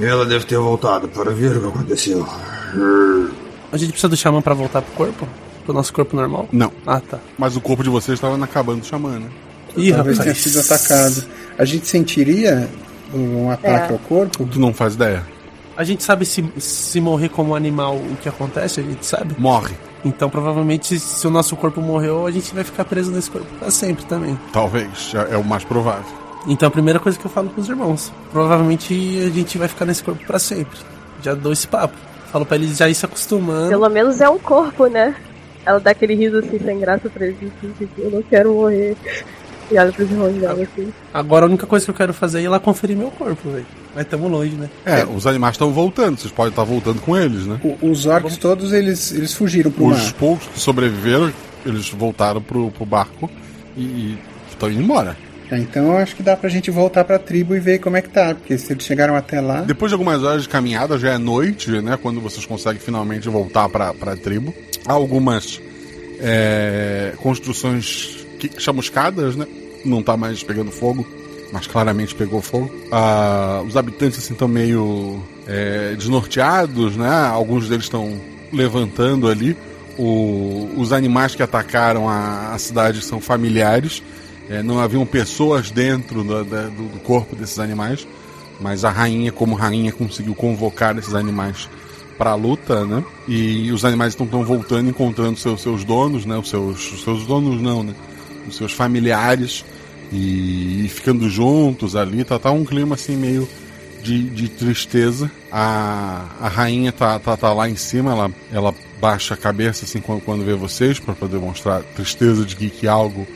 e 0.00 0.04
Ela 0.04 0.24
deve 0.24 0.44
ter 0.46 0.58
voltado 0.58 1.08
para 1.08 1.30
ver 1.30 1.56
o 1.56 1.60
que 1.60 1.66
aconteceu. 1.68 2.26
A 3.70 3.76
gente 3.76 3.90
precisa 3.90 4.08
do 4.08 4.16
xamã 4.16 4.40
pra 4.40 4.54
voltar 4.54 4.80
pro 4.82 4.92
corpo? 4.94 5.28
Pro 5.64 5.74
nosso 5.74 5.92
corpo 5.92 6.16
normal? 6.16 6.48
Não. 6.50 6.72
Ah, 6.86 7.00
tá. 7.00 7.18
Mas 7.36 7.54
o 7.56 7.60
corpo 7.60 7.82
de 7.82 7.90
vocês 7.90 8.16
estava 8.16 8.36
na 8.38 8.46
cabana 8.46 8.80
do 8.80 8.86
xamã, 8.86 9.18
né? 9.18 9.28
Ih, 9.76 9.92
Talvez 9.92 10.18
tenha 10.18 10.32
rapaz. 10.32 10.42
sido 10.42 10.60
atacado. 10.60 11.24
A 11.58 11.64
gente 11.66 11.86
sentiria 11.86 12.68
um 13.12 13.50
ataque 13.50 13.90
É. 13.90 13.92
ao 13.92 13.98
corpo? 13.98 14.46
Tu 14.46 14.58
não 14.58 14.72
faz 14.72 14.94
ideia. 14.94 15.22
A 15.78 15.84
gente 15.84 16.02
sabe 16.02 16.26
se, 16.26 16.44
se 16.58 17.00
morrer 17.00 17.28
como 17.28 17.54
animal 17.54 17.94
o 17.94 18.16
que 18.20 18.28
acontece? 18.28 18.80
A 18.80 18.82
gente 18.82 19.06
sabe? 19.06 19.36
Morre. 19.38 19.76
Então 20.04 20.28
provavelmente 20.28 20.98
se 20.98 21.24
o 21.24 21.30
nosso 21.30 21.54
corpo 21.54 21.80
morreu, 21.80 22.26
a 22.26 22.32
gente 22.32 22.52
vai 22.52 22.64
ficar 22.64 22.84
preso 22.84 23.12
nesse 23.12 23.30
corpo 23.30 23.46
pra 23.60 23.70
sempre 23.70 24.04
também. 24.04 24.36
Talvez. 24.52 25.12
É 25.30 25.36
o 25.36 25.44
mais 25.44 25.62
provável. 25.62 26.04
Então 26.48 26.66
a 26.66 26.70
primeira 26.72 26.98
coisa 26.98 27.16
que 27.16 27.24
eu 27.24 27.30
falo 27.30 27.48
pros 27.50 27.68
irmãos, 27.68 28.12
provavelmente 28.32 28.92
a 29.24 29.30
gente 29.30 29.56
vai 29.56 29.68
ficar 29.68 29.84
nesse 29.84 30.02
corpo 30.02 30.20
pra 30.26 30.40
sempre. 30.40 30.76
Já 31.22 31.34
dou 31.34 31.52
esse 31.52 31.68
papo. 31.68 31.96
Falo 32.32 32.44
pra 32.44 32.56
eles 32.56 32.76
já 32.76 32.88
ir 32.88 32.94
se 32.96 33.06
acostumando. 33.06 33.68
Pelo 33.68 33.88
menos 33.88 34.20
é 34.20 34.28
um 34.28 34.38
corpo, 34.38 34.88
né? 34.88 35.14
Ela 35.64 35.78
dá 35.78 35.92
aquele 35.92 36.16
riso 36.16 36.38
assim, 36.38 36.58
sem 36.58 36.80
graça 36.80 37.08
pra 37.08 37.24
ele, 37.24 37.52
assim, 37.56 37.72
tipo, 37.78 38.00
eu 38.00 38.10
não 38.10 38.22
quero 38.22 38.52
morrer. 38.52 38.96
E 39.70 39.78
olha 39.78 39.92
pros 39.92 40.10
irmãos 40.10 40.32
dela 40.32 40.60
assim. 40.60 40.92
Agora 41.14 41.44
a 41.44 41.48
única 41.48 41.66
coisa 41.68 41.84
que 41.84 41.90
eu 41.90 41.94
quero 41.94 42.12
fazer 42.12 42.40
é 42.40 42.42
ir 42.42 42.48
lá 42.48 42.58
conferir 42.58 42.96
meu 42.96 43.12
corpo, 43.12 43.48
velho. 43.50 43.66
Mas 43.98 44.06
tamo 44.06 44.28
longe, 44.28 44.54
né? 44.54 44.70
É, 44.86 45.04
os 45.04 45.26
animais 45.26 45.54
estão 45.54 45.72
voltando. 45.72 46.16
Vocês 46.20 46.32
podem 46.32 46.50
estar 46.50 46.62
voltando 46.62 47.00
com 47.00 47.16
eles, 47.16 47.46
né? 47.46 47.58
O- 47.64 47.90
Os 47.90 48.06
orcs 48.06 48.36
todos, 48.36 48.72
eles, 48.72 49.10
eles 49.10 49.34
fugiram 49.34 49.72
pro 49.72 49.88
Os 49.88 50.04
mar. 50.04 50.12
poucos 50.12 50.46
que 50.46 50.60
sobreviveram, 50.60 51.32
eles 51.66 51.88
voltaram 51.90 52.40
pro, 52.40 52.70
pro 52.70 52.86
barco 52.86 53.28
e 53.76 54.16
estão 54.48 54.70
indo 54.70 54.82
embora. 54.82 55.16
É, 55.50 55.58
Então 55.58 55.86
eu 55.90 55.96
acho 55.96 56.14
que 56.14 56.22
dá 56.22 56.36
pra 56.36 56.48
gente 56.48 56.70
voltar 56.70 57.02
pra 57.02 57.18
tribo 57.18 57.56
e 57.56 57.58
ver 57.58 57.80
como 57.80 57.96
é 57.96 58.00
que 58.02 58.08
tá. 58.08 58.36
Porque 58.36 58.56
se 58.56 58.72
eles 58.72 58.84
chegaram 58.84 59.16
até 59.16 59.40
lá. 59.40 59.62
Depois 59.62 59.90
de 59.90 59.94
algumas 59.94 60.22
horas 60.22 60.42
de 60.44 60.48
caminhada, 60.48 60.96
já 60.96 61.14
é 61.14 61.18
noite, 61.18 61.68
né? 61.82 61.98
Quando 62.00 62.20
vocês 62.20 62.46
conseguem 62.46 62.78
finalmente 62.80 63.28
voltar 63.28 63.68
para 63.68 63.88
a 63.90 64.16
tribo. 64.16 64.54
Há 64.86 64.92
algumas 64.92 65.60
é, 66.20 67.14
construções 67.16 68.24
que, 68.38 68.48
chamuscadas, 68.60 69.34
né? 69.34 69.44
Não 69.84 70.02
tá 70.04 70.16
mais 70.16 70.42
pegando 70.44 70.70
fogo, 70.70 71.04
mas 71.52 71.66
claramente 71.66 72.14
pegou 72.14 72.40
fogo. 72.42 72.70
Ah, 72.92 73.62
os 73.66 73.76
habitantes 73.76 74.18
assim 74.18 74.32
estão 74.34 74.48
meio 74.48 75.22
é, 75.46 75.94
desnorteados, 75.96 76.96
né? 76.96 77.08
Alguns 77.28 77.68
deles 77.68 77.84
estão 77.84 78.20
levantando 78.52 79.28
ali. 79.28 79.56
O- 79.98 80.68
os 80.76 80.92
animais 80.92 81.34
que 81.34 81.42
atacaram 81.42 82.08
a, 82.08 82.52
a 82.54 82.58
cidade 82.58 83.02
são 83.02 83.20
familiares. 83.20 84.02
É, 84.50 84.62
não 84.62 84.78
haviam 84.78 85.04
pessoas 85.04 85.70
dentro 85.70 86.22
do- 86.24 86.44
do- 86.44 86.70
do 86.70 87.00
corpo 87.00 87.34
desses 87.34 87.58
animais. 87.58 88.06
Mas 88.60 88.84
a 88.84 88.90
rainha, 88.90 89.30
como 89.30 89.54
rainha, 89.54 89.92
conseguiu 89.92 90.34
convocar 90.34 90.96
esses 90.98 91.14
animais 91.14 91.68
para 92.18 92.30
a 92.30 92.34
luta, 92.34 92.84
né? 92.84 93.04
E 93.28 93.70
os 93.70 93.84
animais 93.84 94.12
estão 94.12 94.26
tão 94.26 94.42
voltando, 94.44 94.90
encontrando 94.90 95.38
seus, 95.38 95.62
seus 95.62 95.84
donos, 95.84 96.26
né? 96.26 96.36
Os 96.36 96.48
seus, 96.50 96.92
os 96.92 97.04
seus 97.04 97.24
donos 97.26 97.60
não, 97.62 97.82
né? 97.84 97.94
os 98.48 98.56
seus 98.56 98.72
familiares 98.72 99.64
e, 100.12 100.84
e 100.84 100.88
ficando 100.88 101.28
juntos 101.28 101.96
ali. 101.96 102.24
Tá, 102.24 102.38
tá 102.38 102.50
um 102.50 102.64
clima 102.64 102.94
assim 102.94 103.16
meio 103.16 103.48
de, 104.02 104.22
de 104.30 104.48
tristeza. 104.48 105.30
A, 105.50 106.26
a 106.40 106.48
rainha 106.48 106.92
tá, 106.92 107.18
tá, 107.18 107.36
tá 107.36 107.52
lá 107.52 107.68
em 107.68 107.76
cima, 107.76 108.12
ela, 108.12 108.30
ela 108.52 108.74
baixa 109.00 109.34
a 109.34 109.36
cabeça 109.36 109.84
assim 109.84 110.00
quando, 110.00 110.20
quando 110.22 110.44
vê 110.44 110.54
vocês 110.54 110.98
para 110.98 111.14
poder 111.14 111.38
mostrar 111.38 111.82
tristeza 111.82 112.44
de 112.44 112.56
que, 112.56 112.70
que 112.70 112.88
algo 112.88 113.26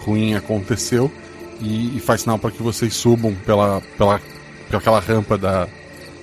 ruim 0.00 0.34
aconteceu 0.34 1.10
e, 1.60 1.96
e 1.96 2.00
faz 2.00 2.22
sinal 2.22 2.38
para 2.38 2.50
que 2.50 2.62
vocês 2.62 2.94
subam 2.94 3.34
pela, 3.46 3.80
pela, 3.96 4.20
pela 4.68 4.80
aquela 4.80 5.00
rampa 5.00 5.38
da, 5.38 5.68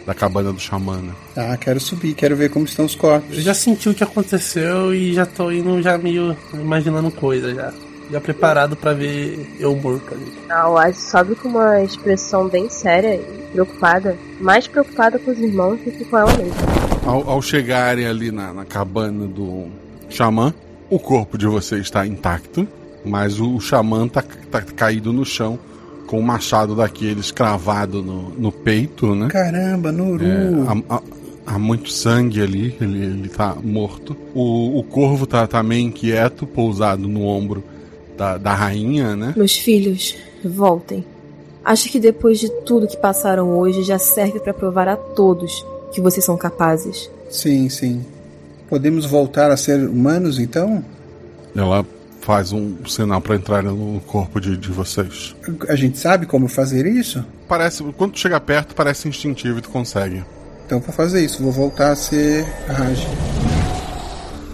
da 0.06 0.14
cabana 0.14 0.52
do 0.52 0.60
xamã. 0.60 0.98
né? 0.98 1.14
Ah, 1.36 1.56
quero 1.57 1.80
subir, 1.80 2.14
quero 2.14 2.36
ver 2.36 2.49
como 2.49 2.65
estão 2.65 2.86
os 2.86 2.95
corpos. 2.95 3.38
Eu 3.38 3.44
já 3.44 3.53
senti 3.53 3.90
o 3.90 3.94
que 3.94 4.03
aconteceu 4.03 4.94
e 4.94 5.14
já 5.14 5.26
tô 5.26 5.52
indo 5.52 5.81
já 5.81 5.98
meio 5.98 6.36
imaginando 6.53 7.10
coisa 7.11 7.53
já. 7.53 7.73
Já 8.11 8.19
preparado 8.19 8.76
pra 8.76 8.94
ver 8.94 9.56
eu 9.60 9.76
morto 9.76 10.14
ali. 10.14 10.26
A 10.49 10.68
Oasis 10.69 11.03
sobe 11.11 11.36
com 11.36 11.48
uma 11.49 11.81
expressão 11.84 12.48
bem 12.48 12.68
séria 12.69 13.15
e 13.15 13.44
preocupada. 13.52 14.18
Mais 14.41 14.68
preocupada 14.68 15.19
com 15.19 15.30
os 15.31 15.38
irmãos 15.40 15.77
do 15.80 15.91
que 15.91 16.06
com 16.06 16.18
ela 16.18 16.31
mesma. 16.38 16.56
Ao, 17.06 17.30
ao 17.30 17.41
chegarem 17.41 18.06
ali 18.07 18.31
na, 18.31 18.52
na 18.53 18.65
cabana 18.65 19.27
do 19.27 19.68
xamã, 20.10 20.53
o 20.90 20.98
corpo 20.98 21.38
de 21.38 21.45
vocês 21.45 21.81
está 21.81 22.06
intacto, 22.07 22.68
mas 23.06 23.40
o, 23.40 23.56
o 23.56 23.61
xamã 23.61 24.07
tá, 24.07 24.23
tá 24.49 24.61
caído 24.61 25.14
no 25.14 25.23
chão 25.23 25.60
com 26.07 26.19
o 26.19 26.23
machado 26.23 26.76
daqueles 26.76 27.30
cravado 27.31 28.02
no, 28.02 28.30
no 28.31 28.52
peito, 28.52 29.14
né? 29.14 29.27
Caramba, 29.30 29.91
Nuru. 29.91 30.26
É, 30.26 30.49
há, 30.90 30.95
há- 30.95 31.02
há 31.45 31.60
muito 31.60 31.91
sangue 31.91 32.41
ali, 32.41 32.76
ele, 32.81 33.03
ele 33.03 33.30
tá 33.30 33.56
morto. 33.64 34.18
O, 34.34 34.80
o 34.80 34.84
corvo 34.84 35.27
tá, 35.27 35.45
tá 35.45 35.61
meio 35.61 35.86
inquieto, 35.86 36.48
pousado 36.48 37.07
no 37.07 37.23
ombro 37.26 37.64
da, 38.20 38.38
da 38.38 38.54
rainha, 38.54 39.16
né? 39.16 39.34
Meus 39.38 39.56
filhos, 39.56 40.18
voltem. 40.44 41.06
Acho 41.64 41.90
que 41.90 42.00
depois 42.00 42.38
de 42.38 42.50
tudo 42.64 42.88
que 42.88 42.98
passaram 42.98 43.58
hoje 43.58 43.82
já 43.84 43.98
serve 43.98 44.41
para 44.41 44.54
provar 44.54 44.90
a 44.90 44.98
todos 44.98 45.66
que 45.94 46.02
vocês 46.02 46.26
são 46.26 46.38
capazes. 46.38 47.10
Sim, 47.30 47.70
sim. 47.70 48.06
Podemos 48.68 49.06
voltar 49.06 49.50
a 49.52 49.58
ser 49.58 49.88
humanos 49.88 50.38
então? 50.38 50.84
Ela 51.56 51.86
faz 52.20 52.52
um 52.52 52.86
sinal 52.86 53.22
para 53.22 53.36
entrar 53.36 53.64
no 53.64 54.02
corpo 54.02 54.41
de, 54.41 54.58
de 54.58 54.70
vocês. 54.70 55.34
A 55.70 55.76
gente 55.76 55.98
sabe 55.98 56.26
como 56.26 56.50
fazer 56.50 56.86
isso? 56.86 57.26
Parece, 57.48 57.82
quando 57.98 58.12
tu 58.12 58.20
chega 58.20 58.40
perto, 58.40 58.76
parece 58.76 59.08
instintivo 59.08 59.60
e 59.60 59.62
tu 59.62 59.70
consegue. 59.70 60.24
Então 60.66 60.80
vou 60.80 60.94
fazer 60.94 61.24
isso, 61.24 61.41
vou 61.41 61.52
voltar 61.52 61.91
a 61.91 61.96
ser 61.96 62.46
Raj. 62.68 63.08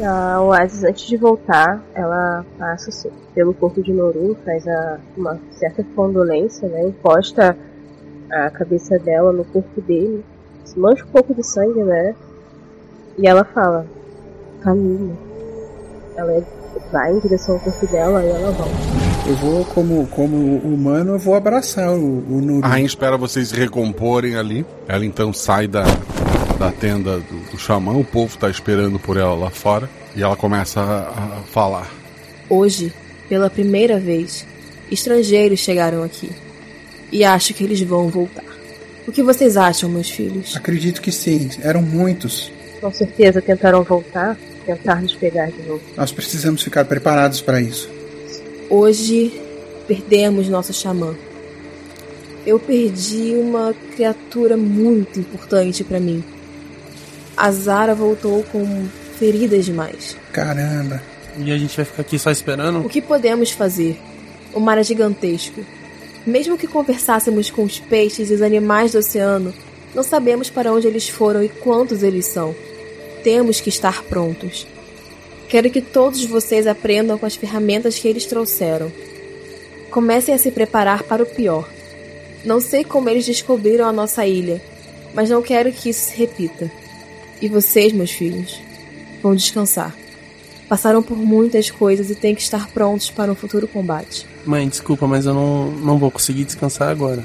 A 0.02 0.42
Oasis, 0.42 0.84
antes 0.84 1.08
de 1.08 1.16
voltar, 1.16 1.82
ela 1.94 2.46
passa 2.58 2.90
assim, 2.90 3.10
pelo 3.34 3.54
corpo 3.54 3.82
de 3.82 3.94
Noru, 3.94 4.36
faz 4.44 4.68
a, 4.68 5.00
uma 5.16 5.40
certa 5.52 5.84
condolência, 5.96 6.68
né? 6.68 6.88
Encosta 6.88 7.58
a 8.30 8.50
cabeça 8.50 9.00
dela 9.00 9.32
no 9.32 9.46
corpo 9.46 9.82
dele, 9.82 10.24
se 10.66 10.78
mancha 10.78 11.06
um 11.06 11.08
pouco 11.08 11.34
de 11.34 11.44
sangue, 11.44 11.82
né? 11.84 12.14
E 13.18 13.26
ela 13.26 13.46
fala, 13.46 13.86
caminho. 14.62 15.18
Ela 16.18 16.34
é, 16.34 16.44
vai 16.92 17.14
em 17.14 17.20
direção 17.20 17.56
ao 17.56 17.62
corpo 17.62 17.88
dela 17.88 18.22
e 18.22 18.30
ela 18.30 18.52
volta. 18.52 18.74
Eu 19.28 19.36
vou, 19.38 19.66
como, 19.66 20.08
como 20.08 20.58
humano, 20.58 21.14
eu 21.14 21.20
vou 21.20 21.36
abraçar 21.36 21.90
o, 21.90 22.20
o 22.20 22.42
Nuru. 22.42 22.66
A 22.66 22.68
rainha 22.68 22.86
espera 22.86 23.18
vocês 23.18 23.48
se 23.48 23.56
recomporem 23.56 24.36
ali. 24.36 24.66
Ela 24.88 25.06
então 25.06 25.34
sai 25.34 25.68
da, 25.68 25.84
da 26.58 26.72
tenda 26.72 27.20
do, 27.20 27.52
do 27.52 27.58
xamã. 27.58 27.94
O 27.94 28.04
povo 28.04 28.38
tá 28.38 28.50
esperando 28.50 29.00
por 29.00 29.18
ela 29.18 29.36
lá 29.36 29.50
fora. 29.50 29.90
E 30.16 30.24
ela 30.24 30.36
começa 30.36 30.80
a, 30.80 31.40
a 31.40 31.44
falar. 31.52 31.92
Hoje, 32.50 32.94
pela 33.28 33.50
primeira 33.50 34.00
vez, 34.00 34.46
estrangeiros 34.92 35.60
chegaram 35.60 36.04
aqui. 36.04 36.30
E 37.12 37.24
acho 37.24 37.54
que 37.54 37.64
eles 37.64 37.82
vão 37.82 38.08
voltar. 38.08 38.44
O 39.08 39.12
que 39.12 39.22
vocês 39.22 39.56
acham, 39.58 39.90
meus 39.90 40.10
filhos? 40.10 40.56
Acredito 40.56 41.02
que 41.02 41.12
sim, 41.12 41.50
eram 41.62 41.82
muitos. 41.82 42.52
Com 42.82 42.92
certeza 42.92 43.42
tentaram 43.42 43.84
voltar, 43.84 44.38
tentar 44.66 45.02
nos 45.02 45.14
pegar 45.16 45.52
de 45.52 45.62
novo. 45.64 45.82
Nós 45.96 46.12
precisamos 46.12 46.64
ficar 46.64 46.86
preparados 46.86 47.42
para 47.42 47.62
isso. 47.62 47.90
Hoje 48.70 49.40
perdemos 49.88 50.50
nosso 50.50 50.74
xamã. 50.74 51.16
Eu 52.46 52.60
perdi 52.60 53.36
uma 53.36 53.76
criatura 53.96 54.58
muito 54.58 55.20
importante 55.20 55.84
para 55.84 56.00
mim. 56.00 56.24
A 57.38 57.52
Zara 57.52 57.94
voltou 57.94 58.44
com 58.52 58.88
feridas 59.18 59.66
demais. 59.66 60.16
Caramba. 60.32 61.02
E 61.38 61.52
a 61.52 61.58
gente 61.58 61.76
vai 61.76 61.86
ficar 61.86 62.02
aqui 62.02 62.18
só 62.18 62.32
esperando? 62.32 62.86
O 62.86 62.90
que 62.90 63.02
podemos 63.02 63.52
fazer? 63.52 64.00
O 64.54 64.60
mar 64.60 64.78
é 64.78 64.84
gigantesco. 64.84 65.66
Mesmo 66.26 66.58
que 66.58 66.68
conversássemos 66.68 67.50
com 67.50 67.64
os 67.64 67.80
peixes 67.80 68.32
e 68.32 68.34
os 68.34 68.42
animais 68.42 68.94
do 68.94 69.00
oceano, 69.00 69.54
não 69.94 70.02
sabemos 70.02 70.50
para 70.50 70.72
onde 70.72 70.88
eles 70.88 71.10
foram 71.10 71.44
e 71.44 71.50
quantos 71.50 72.04
eles 72.04 72.26
são. 72.26 72.56
Temos 73.24 73.60
que 73.60 73.70
estar 73.70 74.04
prontos. 74.04 74.66
Quero 75.50 75.70
que 75.70 75.82
todos 75.82 76.26
vocês 76.26 76.66
aprendam 76.66 77.18
com 77.18 77.26
as 77.26 77.36
ferramentas 77.36 78.00
que 78.00 78.08
eles 78.08 78.26
trouxeram. 78.26 78.92
Comecem 79.92 80.34
a 80.34 80.38
se 80.38 80.52
preparar 80.52 81.04
para 81.04 81.24
o 81.24 81.26
pior. 81.26 81.70
Não 82.44 82.60
sei 82.60 82.84
como 82.84 83.10
eles 83.10 83.26
descobriram 83.26 83.86
a 83.86 83.94
nossa 83.94 84.26
ilha, 84.26 84.62
mas 85.14 85.30
não 85.30 85.42
quero 85.42 85.72
que 85.72 85.90
isso 85.90 86.12
se 86.12 86.18
repita. 86.18 86.72
E 87.42 87.48
vocês, 87.48 87.92
meus 87.94 88.12
filhos, 88.12 88.60
vão 89.22 89.36
descansar. 89.36 89.96
Passaram 90.68 91.04
por 91.04 91.18
muitas 91.18 91.70
coisas 91.70 92.10
e 92.10 92.16
têm 92.16 92.34
que 92.34 92.42
estar 92.42 92.68
prontos 92.70 93.12
para 93.12 93.32
um 93.32 93.36
futuro 93.36 93.68
combate. 93.68 94.26
Mãe, 94.46 94.68
desculpa, 94.68 95.06
mas 95.08 95.26
eu 95.26 95.34
não, 95.34 95.72
não 95.72 95.98
vou 95.98 96.10
conseguir 96.10 96.44
descansar 96.44 96.90
agora. 96.90 97.24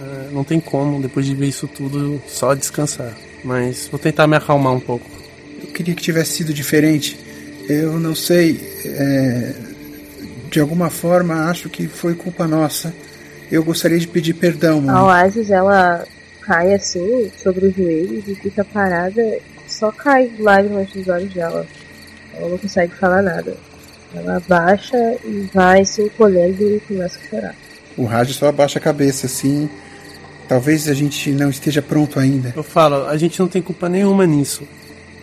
É, 0.00 0.30
não 0.32 0.42
tem 0.44 0.58
como, 0.60 1.00
depois 1.00 1.26
de 1.26 1.34
ver 1.34 1.48
isso 1.48 1.68
tudo, 1.68 2.22
só 2.26 2.54
descansar. 2.54 3.14
Mas 3.44 3.86
vou 3.88 3.98
tentar 3.98 4.26
me 4.26 4.36
acalmar 4.36 4.72
um 4.72 4.80
pouco. 4.80 5.04
Eu 5.62 5.68
queria 5.68 5.94
que 5.94 6.02
tivesse 6.02 6.32
sido 6.32 6.54
diferente. 6.54 7.18
Eu 7.68 8.00
não 8.00 8.14
sei. 8.14 8.58
é, 8.84 9.54
De 10.50 10.58
alguma 10.58 10.88
forma, 10.88 11.50
acho 11.50 11.68
que 11.68 11.86
foi 11.86 12.14
culpa 12.14 12.46
nossa. 12.46 12.94
Eu 13.52 13.62
gostaria 13.62 13.98
de 13.98 14.06
pedir 14.06 14.34
perdão, 14.34 14.78
A 14.78 14.80
mãe. 14.80 15.02
Oasis, 15.02 15.50
ela 15.50 16.06
cai 16.40 16.74
assim, 16.74 17.30
sobre 17.36 17.66
os 17.66 17.74
joelhos 17.74 18.26
e 18.26 18.34
fica 18.34 18.64
parada. 18.64 19.38
Só 19.66 19.92
cai 19.92 20.30
lágrimas 20.38 20.90
dos 20.90 21.08
olhos 21.08 21.32
dela. 21.32 21.66
Ela 22.34 22.48
não 22.48 22.58
consegue 22.58 22.94
falar 22.94 23.22
nada. 23.22 23.56
Ela 24.14 24.36
abaixa 24.36 24.96
e 25.24 25.48
vai 25.52 25.84
se 25.84 26.02
encolhendo 26.02 26.62
e 26.62 26.80
começa 26.80 27.18
a 27.18 27.28
chorar. 27.28 27.54
O 27.96 28.04
Raj 28.04 28.32
só 28.32 28.48
abaixa 28.48 28.78
a 28.78 28.82
cabeça 28.82 29.26
assim. 29.26 29.68
Talvez 30.48 30.88
a 30.88 30.94
gente 30.94 31.30
não 31.30 31.48
esteja 31.48 31.80
pronto 31.80 32.18
ainda. 32.18 32.52
Eu 32.56 32.62
falo, 32.62 33.06
a 33.06 33.16
gente 33.16 33.38
não 33.38 33.46
tem 33.46 33.62
culpa 33.62 33.88
nenhuma 33.88 34.26
nisso. 34.26 34.66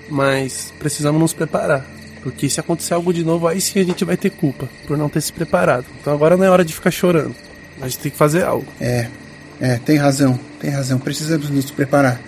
Mas 0.10 0.74
precisamos 0.80 1.20
nos 1.20 1.34
preparar. 1.34 1.86
Porque 2.24 2.50
se 2.50 2.60
acontecer 2.60 2.94
algo 2.94 3.14
de 3.14 3.24
novo, 3.24 3.48
aí 3.48 3.60
sim 3.60 3.80
a 3.80 3.84
gente 3.84 4.06
vai 4.06 4.16
ter 4.16 4.30
culpa 4.30 4.70
por 4.86 4.98
não 4.98 5.10
ter 5.10 5.22
se 5.22 5.34
preparado. 5.34 5.86
Então 6.00 6.14
agora 6.14 6.38
não 6.38 6.46
é 6.46 6.50
hora 6.50 6.64
de 6.64 6.74
ficar 6.74 6.92
chorando. 6.92 7.36
A 7.82 7.88
gente 7.88 8.00
tem 8.00 8.12
que 8.12 8.18
fazer 8.18 8.44
algo. 8.44 8.68
É, 8.80 9.08
é, 9.60 9.78
tem 9.78 9.98
razão, 9.98 10.40
tem 10.60 10.70
razão. 10.70 11.00
Precisamos 11.00 11.50
nos 11.50 11.72
preparar. 11.72 12.22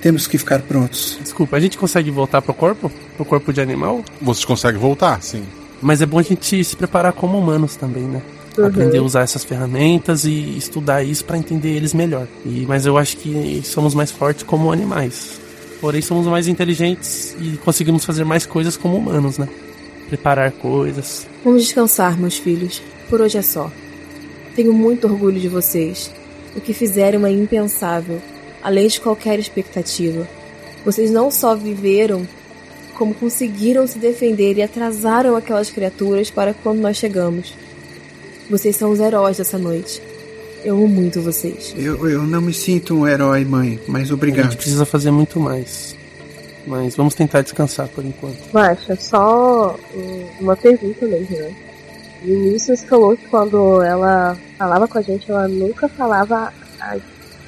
Temos 0.00 0.26
que 0.26 0.38
ficar 0.38 0.60
prontos. 0.60 1.18
Desculpa, 1.22 1.56
a 1.56 1.60
gente 1.60 1.76
consegue 1.76 2.10
voltar 2.10 2.40
pro 2.40 2.54
corpo? 2.54 2.90
Pro 3.16 3.24
corpo 3.24 3.52
de 3.52 3.60
animal? 3.60 4.02
Vocês 4.20 4.44
conseguem 4.44 4.80
voltar, 4.80 5.22
sim. 5.22 5.44
Mas 5.82 6.00
é 6.00 6.06
bom 6.06 6.18
a 6.18 6.22
gente 6.22 6.64
se 6.64 6.76
preparar 6.76 7.12
como 7.12 7.38
humanos 7.38 7.76
também, 7.76 8.04
né? 8.04 8.22
Uhum. 8.56 8.66
Aprender 8.66 8.98
a 8.98 9.02
usar 9.02 9.22
essas 9.22 9.44
ferramentas 9.44 10.24
e 10.24 10.56
estudar 10.56 11.02
isso 11.02 11.24
pra 11.24 11.36
entender 11.36 11.70
eles 11.70 11.92
melhor. 11.92 12.26
E, 12.44 12.64
mas 12.66 12.86
eu 12.86 12.96
acho 12.96 13.16
que 13.16 13.60
somos 13.64 13.94
mais 13.94 14.10
fortes 14.10 14.42
como 14.42 14.72
animais. 14.72 15.40
Porém, 15.80 16.02
somos 16.02 16.26
mais 16.26 16.48
inteligentes 16.48 17.34
e 17.40 17.56
conseguimos 17.58 18.04
fazer 18.04 18.24
mais 18.24 18.44
coisas 18.44 18.76
como 18.76 18.96
humanos, 18.96 19.38
né? 19.38 19.48
Preparar 20.08 20.50
coisas. 20.52 21.26
Vamos 21.44 21.62
descansar, 21.62 22.18
meus 22.18 22.36
filhos. 22.36 22.82
Por 23.08 23.20
hoje 23.20 23.38
é 23.38 23.42
só. 23.42 23.70
Tenho 24.54 24.72
muito 24.72 25.06
orgulho 25.06 25.40
de 25.40 25.48
vocês. 25.48 26.10
O 26.56 26.60
que 26.60 26.72
fizeram 26.72 27.26
é 27.26 27.30
impensável, 27.30 28.20
além 28.62 28.88
de 28.88 29.00
qualquer 29.00 29.38
expectativa. 29.38 30.26
Vocês 30.84 31.10
não 31.10 31.30
só 31.30 31.54
viveram, 31.54 32.26
como 32.96 33.14
conseguiram 33.14 33.86
se 33.86 33.98
defender 33.98 34.56
e 34.58 34.62
atrasaram 34.62 35.36
aquelas 35.36 35.70
criaturas 35.70 36.30
para 36.30 36.52
quando 36.54 36.80
nós 36.80 36.96
chegamos. 36.96 37.54
Vocês 38.50 38.74
são 38.76 38.90
os 38.90 38.98
heróis 39.00 39.36
dessa 39.36 39.56
noite. 39.58 40.02
Eu 40.64 40.74
amo 40.76 40.88
muito 40.88 41.22
vocês. 41.22 41.74
Eu, 41.78 42.06
eu 42.08 42.22
não 42.24 42.40
me 42.42 42.52
sinto 42.52 42.94
um 42.94 43.06
herói, 43.08 43.44
mãe, 43.44 43.78
mas 43.86 44.10
A 44.10 44.14
obrigado. 44.14 44.44
gente 44.46 44.56
precisa 44.56 44.84
fazer 44.84 45.10
muito 45.10 45.38
mais. 45.40 45.96
Mas 46.66 46.94
vamos 46.94 47.14
tentar 47.14 47.40
descansar 47.40 47.88
por 47.88 48.04
enquanto. 48.04 48.36
Baixa, 48.52 48.94
só 48.96 49.78
um- 49.94 50.26
uma 50.40 50.56
pergunta 50.56 51.06
mesmo, 51.06 51.36
né? 51.38 51.50
Falou 52.88 53.16
que 53.16 53.26
quando 53.28 53.82
ela 53.82 54.36
falava 54.58 54.86
com 54.86 54.98
a 54.98 55.02
gente, 55.02 55.30
ela 55.30 55.48
nunca 55.48 55.88
falava 55.88 56.52
as 56.80 57.00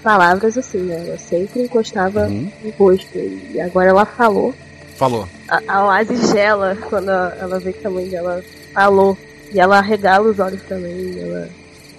palavras 0.02 0.56
assim, 0.56 0.78
né? 0.78 1.04
Ela 1.06 1.18
sempre 1.18 1.62
encostava 1.62 2.26
Uhum. 2.26 2.50
no 2.64 2.70
rosto. 2.70 3.18
E 3.18 3.60
agora 3.60 3.90
ela 3.90 4.04
falou. 4.06 4.54
Falou. 4.96 5.28
A, 5.48 5.60
a 5.68 5.86
Oasis 5.86 6.30
gela 6.30 6.76
quando 6.88 7.10
ela 7.10 7.58
vê 7.58 7.72
que 7.72 7.86
a 7.86 7.90
mãe 7.90 8.08
dela 8.08 8.42
falou. 8.72 9.16
E 9.52 9.60
ela 9.60 9.78
arregala 9.78 10.30
os 10.30 10.38
olhos 10.38 10.62
também. 10.62 11.18
Ela 11.20 11.48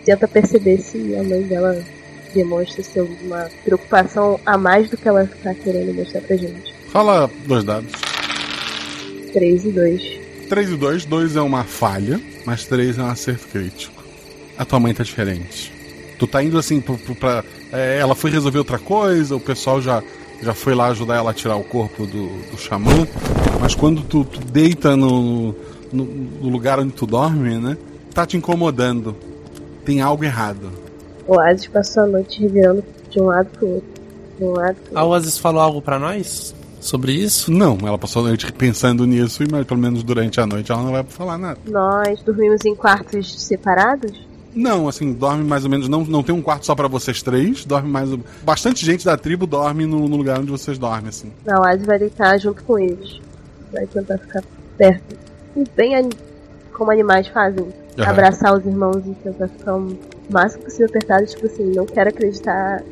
tenta 0.06 0.28
perceber 0.28 0.78
se 0.80 1.16
a 1.16 1.24
mãe 1.24 1.44
dela 1.44 1.80
demonstra 2.34 2.84
ser 2.84 3.02
alguma 3.02 3.48
preocupação 3.64 4.40
a 4.45 4.58
mais 4.58 4.90
do 4.90 4.98
que 4.98 5.08
ela 5.08 5.30
tá 5.44 5.54
querendo 5.54 5.94
mostrar 5.94 6.22
pra 6.22 6.36
gente. 6.36 6.74
Fala 6.90 7.30
dois 7.45 7.64
dados. 7.64 7.91
3 9.34 9.66
e 9.66 9.70
2. 9.72 10.23
3 10.54 10.70
e 10.70 10.76
2, 10.76 11.06
2 11.06 11.36
é 11.36 11.42
uma 11.42 11.64
falha, 11.64 12.22
mas 12.46 12.64
3 12.68 13.00
é 13.00 13.02
um 13.02 13.08
acerto 13.08 13.48
crítico. 13.48 14.04
A 14.56 14.64
tua 14.64 14.80
mãe 14.80 14.94
tá 14.94 15.04
diferente. 15.04 15.74
Tu 16.20 16.28
tá 16.28 16.44
indo 16.44 16.60
assim 16.60 16.80
pro, 16.80 16.96
pra. 17.16 17.44
é, 17.72 17.98
ela 17.98 18.14
foi 18.14 18.30
resolver 18.30 18.60
outra 18.60 18.78
coisa, 18.78 19.36
o 19.36 19.40
pessoal 19.40 19.82
já, 19.82 20.04
já 20.44 20.54
foi 20.54 20.76
lá 20.76 20.90
ajudar 20.90 21.16
ela 21.16 21.32
a 21.32 21.34
tirar 21.34 21.56
o 21.56 21.64
corpo 21.64 22.06
do, 22.06 22.28
do 22.52 22.56
xamã. 22.56 23.08
Mas 23.60 23.74
quando 23.74 24.04
tu, 24.04 24.24
tu 24.24 24.40
deita 24.42 24.96
no, 24.96 25.56
no, 25.92 26.06
no 26.06 26.50
lugar 26.50 26.80
onde 26.80 26.94
tu 26.94 27.08
dorme, 27.08 27.58
né? 27.58 27.76
Tá 28.14 28.24
te 28.24 28.38
incomodando. 28.38 29.16
Tem 29.84 30.02
algo 30.02 30.24
errado. 30.24 30.72
O 31.28 31.38
Oasis 31.38 31.66
passou 31.66 32.04
a 32.04 32.06
noite 32.06 32.40
revirando 32.40 32.84
de 33.10 33.20
um 33.20 33.26
lado 33.26 33.50
pro 33.58 33.68
outro. 33.68 33.90
De 34.38 34.44
um 34.44 34.52
lado 34.52 34.76
pro 34.76 35.00
A 35.00 35.04
Oasis 35.04 35.36
falou 35.40 35.60
algo 35.60 35.82
pra 35.82 35.98
nós 35.98 36.54
sobre 36.85 37.14
isso? 37.14 37.51
Não, 37.51 37.77
ela 37.84 37.97
passou 37.97 38.23
a 38.23 38.30
noite 38.30 38.51
pensando 38.53 39.05
nisso, 39.05 39.43
mas 39.51 39.65
pelo 39.65 39.80
menos 39.80 40.03
durante 40.03 40.39
a 40.39 40.45
noite 40.45 40.72
ela 40.72 40.84
não 40.84 40.91
vai 40.91 41.03
falar 41.03 41.38
nada. 41.38 41.60
Nós 41.65 42.22
dormimos 42.23 42.64
em 42.65 42.76
quartos 42.76 43.41
separados? 43.43 44.34
Não, 44.55 44.88
assim, 44.88 45.14
dorme 45.14 45.43
mais 45.43 45.64
ou 45.64 45.69
menos. 45.69 45.89
Não, 45.89 46.03
não 46.03 46.22
tem 46.22 46.34
um 46.34 46.41
quarto 46.41 46.65
só 46.65 46.76
pra 46.76 46.88
vocês 46.88 47.22
três. 47.22 47.65
Dorme 47.65 47.89
mais. 47.89 48.10
Bastante 48.43 48.85
gente 48.85 49.03
da 49.03 49.18
tribo 49.18 49.47
dorme 49.47 49.85
no, 49.85 50.07
no 50.07 50.15
lugar 50.15 50.39
onde 50.39 50.51
vocês 50.51 50.77
dormem, 50.77 51.10
assim. 51.10 51.31
A 51.47 51.60
Oasis 51.60 51.85
vai 51.85 51.97
deitar 51.97 52.38
junto 52.39 52.64
com 52.64 52.77
eles. 52.77 53.19
Vai 53.72 53.88
tentar 53.88 54.18
ficar 54.19 54.43
perto. 54.77 55.18
E 55.55 55.64
bem 55.76 56.10
como 56.73 56.91
animais 56.91 57.27
fazem. 57.27 57.68
Aham. 57.97 58.10
Abraçar 58.10 58.55
os 58.55 58.65
irmãos 58.65 59.01
e 59.05 59.14
tentar 59.23 59.47
ficar 59.47 59.76
o 59.76 59.97
máximo 60.30 60.64
possível 60.64 60.88
apertado. 60.88 61.26
Tipo 61.26 61.45
assim, 61.47 61.72
não 61.76 61.85
quero 61.85 62.10
acreditar 62.10 62.84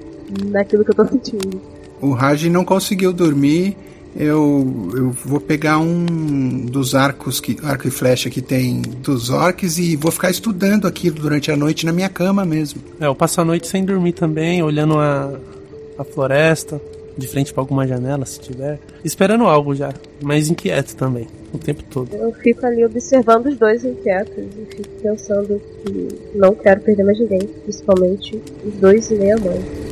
naquilo 0.45 0.83
que 0.83 0.91
eu 0.91 0.95
tô 0.95 1.05
sentindo. 1.05 1.61
O 2.01 2.11
Raj 2.11 2.45
não 2.45 2.65
conseguiu 2.65 3.13
dormir. 3.13 3.77
Eu, 4.13 4.91
eu 4.93 5.09
vou 5.11 5.39
pegar 5.39 5.79
um 5.79 6.65
dos 6.65 6.93
arcos 6.93 7.39
que 7.39 7.55
arco 7.63 7.87
e 7.87 7.91
flecha 7.91 8.29
que 8.29 8.41
tem 8.41 8.81
dos 8.81 9.29
orcs 9.29 9.77
e 9.77 9.95
vou 9.95 10.11
ficar 10.11 10.29
estudando 10.29 10.85
aquilo 10.85 11.15
durante 11.15 11.49
a 11.49 11.55
noite 11.55 11.85
na 11.85 11.93
minha 11.93 12.09
cama 12.09 12.43
mesmo. 12.43 12.81
É, 12.99 13.05
eu 13.05 13.15
passo 13.15 13.39
a 13.39 13.45
noite 13.45 13.67
sem 13.67 13.85
dormir 13.85 14.11
também, 14.11 14.61
olhando 14.61 14.99
a, 14.99 15.33
a 15.97 16.03
floresta, 16.03 16.81
de 17.17 17.25
frente 17.25 17.53
pra 17.53 17.61
alguma 17.61 17.87
janela, 17.87 18.25
se 18.25 18.39
tiver. 18.39 18.79
Esperando 19.03 19.45
algo 19.45 19.73
já, 19.73 19.93
mas 20.21 20.49
inquieto 20.49 20.93
também, 20.95 21.27
o 21.53 21.57
tempo 21.57 21.83
todo. 21.89 22.13
Eu 22.13 22.33
fico 22.33 22.65
ali 22.65 22.83
observando 22.85 23.45
os 23.45 23.57
dois 23.57 23.85
inquietos 23.85 24.37
e 24.37 24.75
fico 24.75 24.89
pensando 25.01 25.61
que 25.85 26.37
não 26.37 26.53
quero 26.53 26.81
perder 26.81 27.03
mais 27.03 27.19
ninguém, 27.19 27.47
principalmente 27.63 28.41
os 28.65 28.73
dois 28.73 29.09
e 29.09 29.15
nem 29.15 29.31
a 29.31 29.37
mãe. 29.37 29.90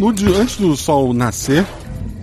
No 0.00 0.12
dia, 0.14 0.34
antes 0.34 0.56
do 0.56 0.74
sol 0.76 1.12
nascer, 1.12 1.66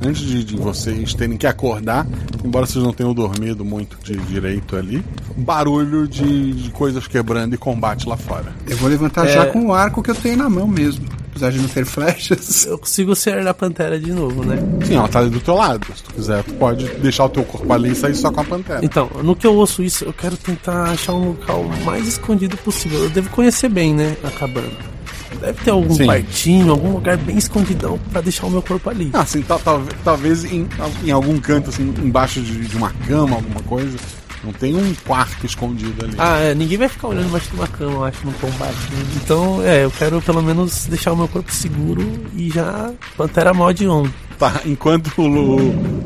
antes 0.04 0.22
de, 0.22 0.44
de 0.44 0.56
vocês 0.58 1.14
terem 1.14 1.38
que 1.38 1.45
acordar, 1.45 2.08
embora 2.44 2.66
vocês 2.66 2.84
não 2.84 2.91
tenham 2.91 3.14
dormido 3.14 3.64
muito 3.64 3.98
de 4.04 4.18
direito 4.18 4.76
ali, 4.76 5.06
barulho 5.38 6.08
de, 6.08 6.54
de 6.54 6.70
coisas 6.72 7.08
quebrando 7.08 7.54
e 7.54 7.58
combate 7.58 8.10
lá 8.10 8.18
fora. 8.18 8.52
Eu 8.68 8.78
vou 8.78 8.90
levantar 8.90 9.28
É. 9.28 9.32
já 9.34 9.45
com 9.45 9.68
o 9.68 9.74
arco 9.74 10.02
que 10.02 10.10
eu 10.10 10.16
tenho 10.16 10.38
na 10.38 10.49
mão 10.49 10.68
mesmo. 10.68 11.06
Apesar 11.30 11.52
de 11.52 11.60
não 11.60 11.68
ter 11.70 11.86
flechas. 11.86 12.66
Eu 12.66 12.80
consigo 12.80 13.16
ser 13.16 13.44
da 13.44 13.54
pantera 13.54 13.99
de 13.99 14.12
novo, 14.12 14.44
né? 14.44 14.58
Sim, 14.84 14.95
ela 14.95 15.08
tá 15.08 15.20
ali 15.20 15.30
do 15.30 15.40
teu 15.40 15.54
lado. 15.54 15.86
Se 15.95 16.02
tu 16.02 16.12
quiser, 16.16 16.44
tu 16.44 16.56
pode 16.56 16.88
deixar 16.95 17.26
o 17.26 17.30
teu 17.30 17.44
corpo 17.44 17.72
ali 17.72 17.91
e 17.91 17.95
sair 17.95 18.16
só 18.16 18.32
com 18.32 18.41
a 18.41 18.44
pantera. 18.44 18.80
Então, 18.84 19.08
no 19.24 19.36
que 19.36 19.45
eu 19.45 19.54
ouço 19.54 19.84
isso, 19.84 20.04
eu 20.04 20.12
quero 20.12 20.36
tentar 20.36 20.86
achar 20.86 21.14
um 21.14 21.28
local 21.28 21.64
mais 21.86 22.08
escondido 22.08 22.58
possível. 22.58 23.04
Eu 23.04 23.10
devo 23.12 23.30
conhecer 23.30 23.70
bem, 23.70 23.94
né, 23.94 24.18
a 24.24 24.32
cabana. 24.32 24.97
Deve 25.41 25.64
ter 25.64 25.72
algum 25.72 25.93
Sim. 25.93 26.05
quartinho, 26.05 26.72
algum 26.72 26.91
lugar 26.93 27.18
bem 27.18 27.38
escondidão 27.38 27.99
pra 28.11 28.22
deixar 28.22 28.47
o 28.47 28.49
meu 28.51 28.61
corpo 28.61 28.89
ali. 28.89 29.09
Ah, 29.14 29.22
assim, 29.22 29.41
tal- 29.41 29.59
tal- 29.59 29.84
talvez 30.03 30.43
em, 30.45 30.68
em 31.03 31.11
algum 31.11 31.38
canto, 31.39 31.69
assim, 31.69 31.93
embaixo 32.03 32.41
de, 32.41 32.68
de 32.68 32.76
uma 32.76 32.91
cama, 33.07 33.35
alguma 33.35 33.61
coisa. 33.61 33.97
Não 34.43 34.53
tem 34.53 34.76
um 34.76 34.93
quarto 35.05 35.45
escondido 35.45 36.05
ali. 36.05 36.14
Ah, 36.18 36.38
é, 36.39 36.53
ninguém 36.55 36.77
vai 36.77 36.88
ficar 36.88 37.07
olhando 37.07 37.27
embaixo 37.27 37.49
de 37.49 37.55
uma 37.55 37.68
cama, 37.68 37.91
eu 37.91 38.03
acho, 38.05 38.26
no 38.26 38.31
combate. 38.34 38.77
Então, 39.15 39.61
é, 39.64 39.84
eu 39.84 39.91
quero 39.91 40.22
pelo 40.22 40.41
menos 40.43 40.85
deixar 40.85 41.11
o 41.11 41.18
meu 41.18 41.27
corpo 41.27 41.51
seguro 41.51 42.07
e 42.35 42.49
já 42.49 42.91
Pantera 43.18 43.53
mod 43.53 43.88
on. 43.88 44.07
Tá, 44.38 44.61
enquanto 44.65 45.11
o, 45.18 45.27
Lu, 45.27 45.55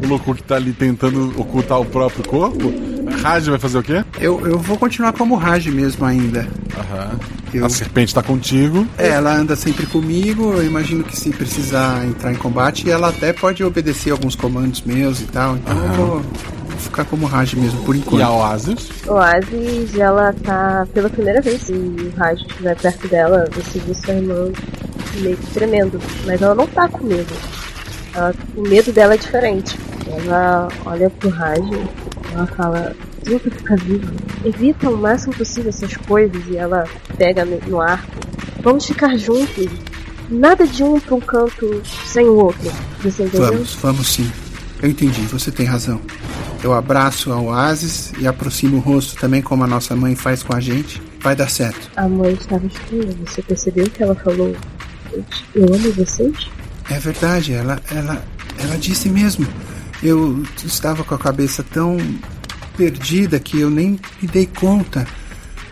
o 0.01 0.07
Lukuk 0.07 0.41
tá 0.43 0.55
ali 0.55 0.71
tentando 0.71 1.33
ocultar 1.39 1.81
o 1.81 1.85
próprio 1.85 2.25
corpo, 2.25 2.73
Raj 3.11 3.47
vai 3.47 3.59
fazer 3.59 3.77
o 3.77 3.83
quê? 3.83 4.03
Eu, 4.19 4.45
eu 4.47 4.57
vou 4.57 4.77
continuar 4.77 5.13
como 5.13 5.35
Raj 5.35 5.67
mesmo 5.67 6.05
ainda. 6.05 6.47
Aham. 6.77 7.11
Eu- 7.53 7.65
A 7.65 7.69
serpente 7.69 8.13
tá 8.13 8.23
contigo. 8.23 8.87
É, 8.97 9.09
ela 9.09 9.33
anda 9.35 9.55
sempre 9.55 9.85
comigo. 9.85 10.53
Eu 10.53 10.65
imagino 10.65 11.03
que 11.03 11.15
se 11.17 11.29
precisar 11.31 12.05
entrar 12.05 12.31
em 12.31 12.35
combate, 12.35 12.89
ela 12.89 13.09
até 13.09 13.33
pode 13.33 13.63
obedecer 13.63 14.11
alguns 14.11 14.35
comandos 14.35 14.81
meus 14.83 15.19
e 15.21 15.25
tal. 15.25 15.57
Então 15.57 15.77
eu 15.77 15.91
vou, 15.93 16.21
ficar 16.79 17.05
como 17.05 17.25
Raj 17.27 17.53
mesmo 17.53 17.83
por 17.83 17.95
enquanto. 17.95 18.19
E 18.19 18.23
a 18.23 18.31
Oasis? 18.31 18.89
Oasis, 19.05 19.95
ela 19.97 20.33
tá 20.43 20.87
pela 20.93 21.09
primeira 21.09 21.41
vez 21.41 21.69
e 21.69 21.73
o 21.73 22.13
Raj 22.17 22.39
estiver 22.41 22.75
perto 22.75 23.07
dela, 23.07 23.47
você 23.53 23.79
vê 23.79 23.93
sua 23.93 24.13
irmã 24.15 24.51
meio 25.19 25.37
que 25.37 25.47
tremendo. 25.53 25.99
Mas 26.25 26.41
ela 26.41 26.55
não 26.55 26.65
tá 26.67 26.87
com 26.87 27.05
medo. 27.05 27.33
Ela, 28.15 28.33
o 28.55 28.61
medo 28.61 28.91
dela 28.91 29.13
é 29.13 29.17
diferente. 29.17 29.77
Ela 30.07 30.67
olha 30.85 31.09
pro 31.09 31.29
Raj, 31.29 31.59
ela 32.31 32.47
fala, 32.47 32.95
tenta 33.23 33.51
ficar 33.51 33.77
viva. 33.77 34.11
Evita 34.43 34.89
o 34.89 34.97
máximo 34.97 35.33
possível 35.35 35.69
essas 35.69 35.95
coisas 35.97 36.41
e 36.49 36.57
ela 36.57 36.85
pega 37.17 37.45
no 37.45 37.81
arco. 37.81 38.11
Vamos 38.61 38.85
ficar 38.85 39.17
juntos. 39.17 39.67
Nada 40.29 40.65
de 40.65 40.81
um 40.81 40.99
pra 40.99 41.15
um 41.15 41.19
canto 41.19 41.81
sem 42.05 42.25
o 42.25 42.35
outro. 42.35 42.71
Você 43.03 43.23
entendeu? 43.23 43.51
Vamos, 43.51 43.75
vamos 43.75 44.07
sim. 44.07 44.31
Eu 44.81 44.89
entendi, 44.89 45.21
você 45.23 45.51
tem 45.51 45.65
razão. 45.65 46.01
Eu 46.63 46.73
abraço 46.73 47.31
a 47.31 47.39
Oasis 47.39 48.13
e 48.19 48.27
aproximo 48.27 48.77
o 48.77 48.79
rosto 48.79 49.19
também, 49.19 49.41
como 49.41 49.63
a 49.63 49.67
nossa 49.67 49.95
mãe 49.95 50.15
faz 50.15 50.41
com 50.41 50.55
a 50.55 50.59
gente. 50.59 51.01
Vai 51.19 51.35
dar 51.35 51.49
certo. 51.49 51.91
A 51.95 52.07
mãe 52.07 52.33
estava 52.33 52.65
estranha. 52.65 53.15
Você 53.25 53.41
percebeu 53.41 53.89
que 53.89 54.01
ela 54.01 54.15
falou? 54.15 54.55
Eu 55.53 55.65
amo 55.65 55.91
vocês? 55.93 56.49
É 56.89 56.97
verdade, 56.99 57.53
ela, 57.53 57.81
ela, 57.91 58.23
ela 58.57 58.77
disse 58.77 59.09
mesmo. 59.09 59.45
Eu 60.03 60.43
estava 60.65 61.03
com 61.03 61.13
a 61.13 61.17
cabeça 61.19 61.63
tão 61.63 61.97
perdida 62.75 63.39
que 63.39 63.59
eu 63.59 63.69
nem 63.69 63.99
me 64.21 64.27
dei 64.27 64.45
conta. 64.47 65.05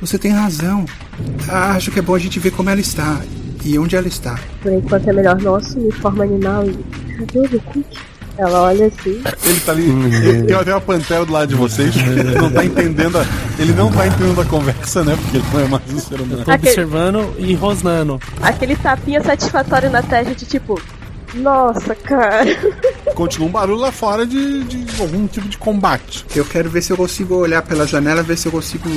Você 0.01 0.17
tem 0.17 0.31
razão. 0.31 0.85
Acho 1.47 1.91
que 1.91 1.99
é 1.99 2.01
bom 2.01 2.15
a 2.15 2.19
gente 2.19 2.39
ver 2.39 2.51
como 2.51 2.69
ela 2.69 2.79
está 2.79 3.19
e 3.65 3.77
onde 3.77 3.95
ela 3.95 4.07
está. 4.07 4.39
Por 4.61 4.71
enquanto 4.71 5.09
é 5.09 5.13
melhor 5.13 5.41
não 5.41 5.55
assumir 5.55 5.91
forma 5.93 6.23
animal 6.23 6.65
e. 6.65 6.77
Cadê 7.17 7.39
o 7.39 7.41
Lukuki? 7.51 7.97
Ela 8.37 8.61
olha 8.61 8.85
assim. 8.85 9.21
Ele 9.43 9.59
tá 9.59 9.71
ali. 9.73 9.89
ele- 9.89 10.43
Tem 10.43 10.55
até 10.55 10.73
uma 10.73 10.79
pantera 10.79 11.25
do 11.25 11.33
lado 11.33 11.49
de 11.49 11.55
vocês. 11.55 11.93
Ele 11.97 12.23
não 12.39 12.49
tá 12.49 12.63
entendendo 12.63 13.17
a, 13.17 13.25
Ele 13.57 13.73
não 13.73 13.91
tá 13.91 14.07
entendendo 14.07 14.39
a 14.39 14.45
conversa, 14.45 15.03
né? 15.03 15.17
Porque 15.21 15.37
ele 15.37 15.45
não 15.51 15.59
é 15.59 15.67
mais 15.67 15.83
um 15.93 15.99
ser 15.99 16.21
humano. 16.21 16.45
Tô 16.45 16.51
observando 16.53 17.33
e 17.37 17.53
rosnando. 17.55 18.17
Aquele 18.41 18.77
tapinha 18.77 19.21
satisfatório 19.21 19.89
na 19.89 20.01
testa 20.01 20.33
de 20.33 20.45
tipo. 20.45 20.79
Nossa, 21.35 21.93
cara. 21.95 22.45
Continua 23.19 23.49
um 23.49 23.51
barulho 23.51 23.79
lá 23.79 23.91
fora 23.91 24.25
de, 24.25 24.63
de 24.63 25.01
algum 25.01 25.27
tipo 25.27 25.49
de 25.49 25.57
combate. 25.57 26.25
Eu 26.33 26.45
quero 26.45 26.69
ver 26.69 26.81
se 26.81 26.93
eu 26.93 26.95
consigo 26.95 27.35
olhar 27.35 27.61
pela 27.61 27.85
janela, 27.85 28.23
ver 28.23 28.37
se 28.37 28.47
eu 28.47 28.51
consigo 28.53 28.89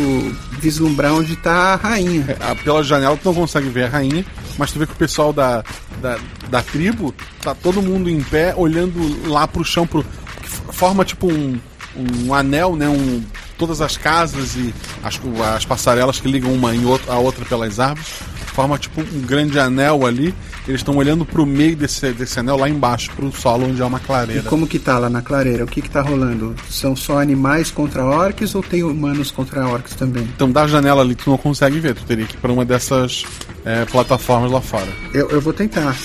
vislumbrar 0.60 1.12
onde 1.12 1.32
está 1.32 1.72
a 1.72 1.74
rainha. 1.74 2.36
É, 2.38 2.54
pela 2.54 2.84
janela 2.84 3.16
tu 3.16 3.24
não 3.24 3.34
consegue 3.34 3.68
ver 3.68 3.86
a 3.86 3.88
rainha, 3.88 4.24
mas 4.56 4.70
tu 4.70 4.78
vê 4.78 4.86
que 4.86 4.92
o 4.92 4.96
pessoal 4.96 5.32
da, 5.32 5.64
da, 6.00 6.20
da 6.48 6.62
tribo 6.62 7.12
tá 7.40 7.52
todo 7.52 7.82
mundo 7.82 8.08
em 8.08 8.22
pé, 8.22 8.54
olhando 8.56 9.28
lá 9.28 9.48
pro 9.48 9.64
chão, 9.64 9.88
pro, 9.88 10.04
que 10.04 10.48
forma 10.72 11.04
tipo 11.04 11.26
um, 11.26 11.58
um 11.96 12.32
anel, 12.32 12.76
né? 12.76 12.88
Um, 12.88 13.24
todas 13.58 13.80
as 13.80 13.96
casas 13.96 14.54
e 14.54 14.72
as, 15.02 15.20
as 15.56 15.64
passarelas 15.64 16.20
que 16.20 16.30
ligam 16.30 16.52
uma 16.52 16.72
em 16.72 16.84
outra, 16.84 17.12
a 17.12 17.18
outra 17.18 17.44
pelas 17.44 17.80
árvores. 17.80 18.08
Forma 18.54 18.78
tipo 18.78 19.00
um 19.00 19.20
grande 19.22 19.58
anel 19.58 20.06
ali. 20.06 20.32
Eles 20.68 20.80
estão 20.80 20.96
olhando 20.96 21.24
pro 21.26 21.44
meio 21.44 21.74
desse, 21.76 22.12
desse 22.12 22.38
anel 22.38 22.56
lá 22.56 22.68
embaixo, 22.68 23.10
pro 23.16 23.32
solo 23.32 23.66
onde 23.68 23.82
há 23.82 23.86
uma 23.86 23.98
E 23.98 24.00
clareira. 24.00 24.42
como 24.44 24.66
que 24.66 24.78
tá 24.78 24.96
lá 24.98 25.10
na 25.10 25.20
clareira? 25.20 25.64
O 25.64 25.66
que 25.66 25.82
que 25.82 25.90
tá 25.90 26.00
rolando? 26.00 26.54
São 26.70 26.94
só 26.94 27.20
animais 27.20 27.70
contra 27.70 28.04
orcs 28.04 28.54
ou 28.54 28.62
tem 28.62 28.84
humanos 28.84 29.30
contra 29.32 29.66
orcs 29.66 29.94
também? 29.96 30.22
Então 30.22 30.50
da 30.50 30.66
janela 30.68 31.02
ali 31.02 31.14
tu 31.16 31.28
não 31.30 31.36
consegue 31.36 31.80
ver, 31.80 31.94
tu 31.96 32.04
teria 32.04 32.24
que 32.26 32.34
ir 32.36 32.38
pra 32.38 32.52
uma 32.52 32.64
dessas 32.64 33.24
é, 33.64 33.84
plataformas 33.86 34.52
lá 34.52 34.60
fora. 34.60 34.86
Eu, 35.12 35.28
eu 35.30 35.40
vou 35.40 35.52
tentar. 35.52 35.96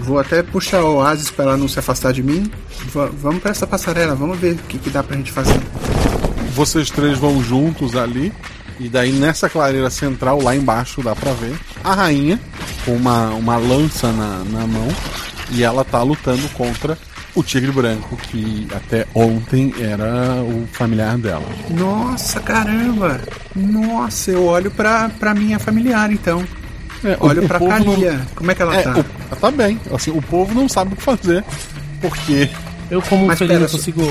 Vou 0.00 0.18
até 0.18 0.42
puxar 0.42 0.82
o 0.82 0.96
Oasis 0.96 1.30
para 1.30 1.44
ela 1.44 1.56
não 1.56 1.68
se 1.68 1.78
afastar 1.78 2.12
de 2.12 2.24
mim. 2.24 2.50
Va- 2.92 3.10
vamos 3.12 3.40
para 3.40 3.52
essa 3.52 3.66
passarela, 3.68 4.16
vamos 4.16 4.36
ver 4.38 4.54
o 4.54 4.58
que, 4.66 4.78
que 4.78 4.90
dá 4.90 5.02
pra 5.02 5.16
gente 5.16 5.30
fazer. 5.30 5.60
Vocês 6.54 6.90
três 6.90 7.18
vão 7.18 7.42
juntos 7.42 7.94
ali 7.96 8.32
E 8.82 8.88
daí 8.88 9.12
nessa 9.12 9.48
clareira 9.48 9.88
central, 9.90 10.42
lá 10.42 10.56
embaixo, 10.56 11.02
dá 11.02 11.14
pra 11.14 11.32
ver 11.32 11.54
a 11.84 11.94
rainha 11.94 12.38
com 12.84 12.96
uma, 12.96 13.28
uma 13.30 13.56
lança 13.56 14.10
na, 14.12 14.42
na 14.44 14.66
mão 14.66 14.88
e 15.50 15.62
ela 15.62 15.84
tá 15.84 16.02
lutando 16.02 16.48
contra 16.50 16.98
o 17.34 17.42
tigre 17.44 17.70
branco, 17.70 18.16
que 18.16 18.66
até 18.74 19.06
ontem 19.14 19.72
era 19.78 20.42
o 20.42 20.66
familiar 20.72 21.16
dela. 21.16 21.46
Nossa, 21.70 22.40
caramba! 22.40 23.20
Nossa, 23.54 24.32
eu 24.32 24.44
olho 24.46 24.70
pra, 24.70 25.08
pra 25.10 25.32
minha 25.34 25.58
familiar 25.60 26.10
então. 26.10 26.44
É, 27.04 27.16
olho 27.20 27.44
o 27.44 27.48
pra 27.48 27.58
povo 27.60 27.70
Kalia. 27.70 28.12
não- 28.14 28.26
Como 28.34 28.50
é 28.50 28.54
que 28.54 28.62
ela 28.62 28.76
É, 28.76 28.82
tá? 28.82 28.90
o- 28.90 28.94
ela 29.30 29.36
tá 29.40 29.50
bem. 29.50 29.80
Assim, 29.94 30.10
o 30.10 30.20
povo 30.22 30.54
não 30.54 30.68
sabe 30.68 30.92
o 30.92 30.96
que 30.96 31.02
fazer, 31.02 31.44
porque 32.00 32.50
Eu, 32.90 33.00
como 33.02 33.26
Mas 33.26 33.38
felino, 33.38 33.66
consigo, 33.68 34.02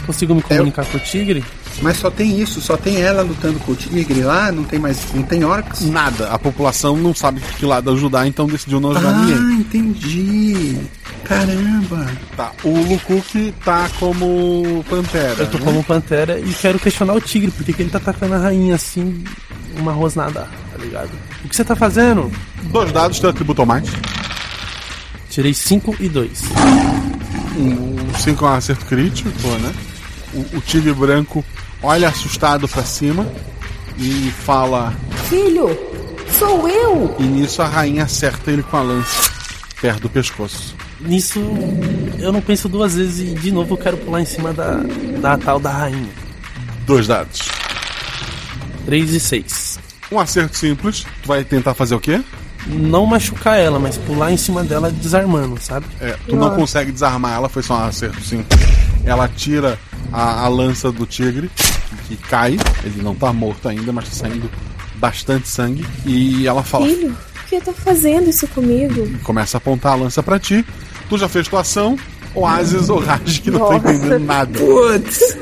consigo 0.00 0.34
me 0.34 0.42
comunicar 0.42 0.84
com 0.86 0.96
o 0.96 1.00
tigre? 1.00 1.44
Mas 1.82 1.96
só 1.98 2.10
tem 2.10 2.40
isso, 2.40 2.60
só 2.60 2.76
tem 2.76 3.00
ela 3.00 3.22
lutando 3.22 3.58
com 3.60 3.72
o 3.72 3.76
tigre 3.76 4.22
lá, 4.22 4.50
não 4.52 4.64
tem 4.64 4.78
mais. 4.78 4.98
não 5.14 5.22
tem 5.22 5.44
orcs? 5.44 5.80
nada. 5.82 6.28
A 6.28 6.38
população 6.38 6.96
não 6.96 7.14
sabe 7.14 7.40
que 7.58 7.64
lado 7.64 7.90
ajudar, 7.90 8.26
então 8.26 8.46
decidiu 8.46 8.80
não 8.80 8.90
ajudar 8.90 9.10
Ah, 9.10 9.12
ninguém. 9.18 9.60
entendi. 9.60 10.76
Caramba. 11.24 12.06
Tá, 12.36 12.52
o 12.64 12.70
Lukuk 12.82 13.54
tá 13.64 13.88
como 13.98 14.84
pantera. 14.90 15.36
Eu 15.38 15.46
tô 15.50 15.58
né? 15.58 15.64
como 15.64 15.84
pantera 15.84 16.40
e 16.40 16.52
quero 16.54 16.78
questionar 16.78 17.14
o 17.14 17.20
tigre, 17.20 17.50
porque 17.50 17.72
que 17.72 17.82
ele 17.82 17.90
tá 17.90 17.98
atacando 17.98 18.34
a 18.34 18.38
rainha 18.38 18.74
assim, 18.74 19.22
uma 19.76 19.92
rosnada, 19.92 20.48
tá 20.72 20.78
ligado? 20.78 21.10
O 21.44 21.48
que 21.48 21.54
você 21.54 21.64
tá 21.64 21.76
fazendo? 21.76 22.30
Dois 22.64 22.90
dados, 22.92 23.20
teu 23.20 23.30
atributo 23.30 23.64
mais. 23.64 23.88
Tirei 25.30 25.54
5 25.54 25.96
e 26.00 26.08
2. 26.08 26.42
Um 27.60 28.14
5 28.18 28.44
é 28.44 28.48
um 28.48 28.54
acerto 28.54 28.86
crítico, 28.86 29.30
né? 29.60 29.74
O, 30.32 30.58
o 30.58 30.60
tigre 30.60 30.92
branco 30.92 31.44
olha 31.82 32.08
assustado 32.08 32.68
pra 32.68 32.82
cima 32.82 33.26
e 33.98 34.30
fala. 34.44 34.94
Filho, 35.28 35.68
sou 36.38 36.68
eu! 36.68 37.14
E 37.18 37.22
nisso 37.24 37.62
a 37.62 37.66
rainha 37.66 38.04
acerta 38.04 38.50
ele 38.50 38.62
com 38.62 38.76
a 38.76 38.82
lança 38.82 39.30
perto 39.80 40.02
do 40.02 40.10
pescoço. 40.10 40.74
Nisso, 41.00 41.40
eu 42.18 42.30
não 42.30 42.42
penso 42.42 42.68
duas 42.68 42.94
vezes 42.94 43.30
e 43.30 43.34
de 43.34 43.50
novo 43.50 43.74
eu 43.74 43.78
quero 43.78 43.96
pular 43.96 44.20
em 44.20 44.26
cima 44.26 44.52
da, 44.52 44.80
da 45.20 45.38
tal 45.38 45.58
da 45.58 45.70
rainha. 45.70 46.10
Dois 46.84 47.06
dados. 47.06 47.48
3 48.84 49.14
e 49.14 49.20
6. 49.20 49.78
Um 50.12 50.18
acerto 50.18 50.56
simples. 50.56 51.06
Tu 51.22 51.28
vai 51.28 51.44
tentar 51.44 51.74
fazer 51.74 51.94
o 51.94 52.00
quê? 52.00 52.22
Não 52.66 53.06
machucar 53.06 53.58
ela, 53.58 53.78
mas 53.78 53.96
pular 53.98 54.32
em 54.32 54.36
cima 54.36 54.62
dela 54.62 54.90
desarmando, 54.90 55.60
sabe? 55.60 55.86
É, 56.00 56.16
tu 56.26 56.36
não 56.36 56.54
consegue 56.54 56.92
desarmar 56.92 57.34
ela, 57.34 57.48
foi 57.48 57.62
só 57.62 57.74
um 57.74 57.84
acerto 57.84 58.20
simples. 58.22 58.60
Ela 59.04 59.28
tira 59.28 59.78
a, 60.12 60.44
a 60.44 60.48
lança 60.48 60.92
do 60.92 61.06
tigre, 61.06 61.50
que 62.06 62.16
cai. 62.16 62.58
Ele 62.84 63.02
não 63.02 63.14
tá 63.14 63.32
morto 63.32 63.68
ainda, 63.68 63.92
mas 63.92 64.08
tá 64.08 64.14
saindo 64.14 64.50
bastante 64.96 65.48
sangue. 65.48 65.86
E 66.04 66.46
ela 66.46 66.62
fala: 66.62 66.86
Filho, 66.86 67.16
por 67.34 67.44
que 67.44 67.60
tá 67.60 67.72
fazendo 67.72 68.28
isso 68.28 68.46
comigo? 68.48 69.18
começa 69.22 69.56
a 69.56 69.58
apontar 69.58 69.92
a 69.92 69.96
lança 69.96 70.22
pra 70.22 70.38
ti. 70.38 70.64
Tu 71.08 71.18
já 71.18 71.28
fez 71.28 71.48
tua 71.48 71.60
ação. 71.62 71.96
Oasis 72.34 72.88
ou 72.88 72.98
Raj 72.98 73.40
que 73.40 73.50
não 73.50 73.58
tá 73.60 73.64
Nossa. 73.74 73.92
entendendo 73.92 74.24
nada. 74.24 74.58
Putz! 74.58 75.36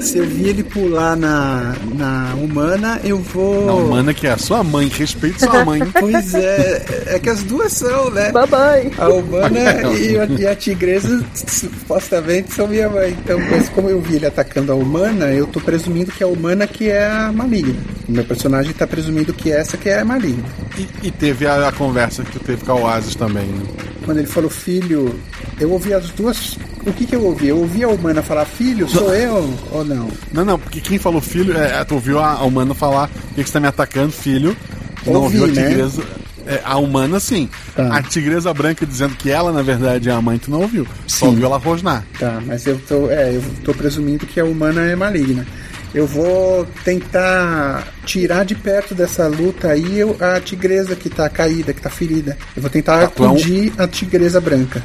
Se 0.00 0.18
eu 0.18 0.26
vi 0.26 0.48
ele 0.48 0.62
pular 0.62 1.16
na, 1.16 1.74
na 1.94 2.34
humana, 2.34 3.00
eu 3.02 3.18
vou. 3.18 3.66
Na 3.66 3.72
humana 3.72 4.14
que 4.14 4.26
é 4.26 4.32
a 4.32 4.38
sua 4.38 4.62
mãe, 4.62 4.88
respeite 4.88 5.40
sua 5.40 5.64
mãe. 5.64 5.80
Pois 5.98 6.34
é, 6.34 6.84
é 7.06 7.18
que 7.18 7.28
as 7.28 7.42
duas 7.42 7.72
são, 7.72 8.10
né? 8.10 8.32
Babai. 8.32 8.90
A 8.98 9.08
humana 9.08 9.58
e 9.96 10.18
a, 10.18 10.24
e 10.24 10.46
a 10.46 10.54
tigresa 10.54 11.24
supostamente 11.34 12.52
são 12.52 12.66
minha 12.66 12.88
mãe. 12.88 13.16
Então, 13.22 13.38
mas 13.50 13.68
como 13.68 13.88
eu 13.88 14.00
vi 14.00 14.16
ele 14.16 14.26
atacando 14.26 14.72
a 14.72 14.74
humana, 14.74 15.32
eu 15.32 15.46
tô 15.46 15.60
presumindo 15.60 16.10
que 16.10 16.22
é 16.22 16.26
a 16.26 16.30
humana 16.30 16.66
que 16.66 16.88
é 16.88 17.06
a 17.06 17.32
maligna. 17.32 17.76
O 18.08 18.12
meu 18.12 18.24
personagem 18.24 18.72
tá 18.72 18.86
presumindo 18.86 19.32
que 19.32 19.50
essa 19.50 19.76
que 19.76 19.88
é 19.88 20.00
a 20.00 20.04
maligna. 20.04 20.44
E, 20.76 21.06
e 21.06 21.10
teve 21.10 21.46
a, 21.46 21.68
a 21.68 21.72
conversa 21.72 22.22
que 22.24 22.32
tu 22.32 22.40
teve 22.40 22.64
com 22.64 22.72
a 22.72 22.76
Oasis 22.76 23.14
também, 23.14 23.46
né? 23.46 23.91
Quando 24.04 24.18
ele 24.18 24.26
falou 24.26 24.50
filho, 24.50 25.18
eu 25.60 25.70
ouvi 25.70 25.94
as 25.94 26.10
duas. 26.10 26.58
O 26.84 26.92
que 26.92 27.06
que 27.06 27.14
eu 27.14 27.24
ouvi? 27.24 27.48
Eu 27.48 27.58
ouvi 27.58 27.84
a 27.84 27.88
humana 27.88 28.22
falar 28.22 28.44
filho, 28.44 28.88
sou 28.88 29.14
eu 29.14 29.52
ou 29.70 29.84
não? 29.84 30.08
Não, 30.32 30.44
não, 30.44 30.58
porque 30.58 30.80
quem 30.80 30.98
falou 30.98 31.20
filho, 31.20 31.56
é, 31.56 31.84
tu 31.84 31.94
ouviu 31.94 32.18
a, 32.18 32.42
humana 32.42 32.74
falar 32.74 33.08
que 33.34 33.44
você 33.44 33.52
tá 33.52 33.60
me 33.60 33.68
atacando, 33.68 34.12
filho. 34.12 34.56
Tu 35.04 35.10
não 35.10 35.22
Ouvi, 35.22 35.40
ouviu 35.40 35.52
a 35.52 35.62
né? 35.62 35.68
tigresa. 35.68 36.02
É, 36.44 36.60
a 36.64 36.76
humana, 36.76 37.20
sim. 37.20 37.48
Tá. 37.74 37.96
A 37.96 38.02
tigresa 38.02 38.52
branca 38.52 38.84
dizendo 38.84 39.14
que 39.14 39.30
ela, 39.30 39.52
na 39.52 39.62
verdade, 39.62 40.08
é 40.08 40.12
a 40.12 40.20
mãe, 40.20 40.38
tu 40.38 40.50
não 40.50 40.62
ouviu. 40.62 40.86
Só 41.06 41.26
Sim. 41.26 41.30
ouviu 41.32 41.46
ela 41.46 41.56
rosnar. 41.56 42.04
Tá, 42.18 42.42
mas 42.44 42.66
eu 42.66 42.80
tô, 42.88 43.08
é, 43.10 43.36
eu 43.36 43.42
tô 43.64 43.72
presumindo 43.72 44.26
que 44.26 44.40
a 44.40 44.44
humana 44.44 44.82
é 44.82 44.96
maligna. 44.96 45.46
Eu 45.94 46.06
vou 46.06 46.66
tentar 46.84 47.86
tirar 48.06 48.44
de 48.44 48.54
perto 48.54 48.94
dessa 48.94 49.26
luta 49.28 49.68
aí 49.68 49.98
a 50.20 50.40
tigresa 50.40 50.96
que 50.96 51.10
tá 51.10 51.28
caída, 51.28 51.72
que 51.74 51.82
tá 51.82 51.90
ferida. 51.90 52.36
Eu 52.56 52.62
vou 52.62 52.70
tentar 52.70 53.08
Tá, 53.08 53.22
um- 53.24 53.26
acudir 53.28 53.72
a 53.76 53.86
tigresa 53.86 54.40
branca. 54.40 54.82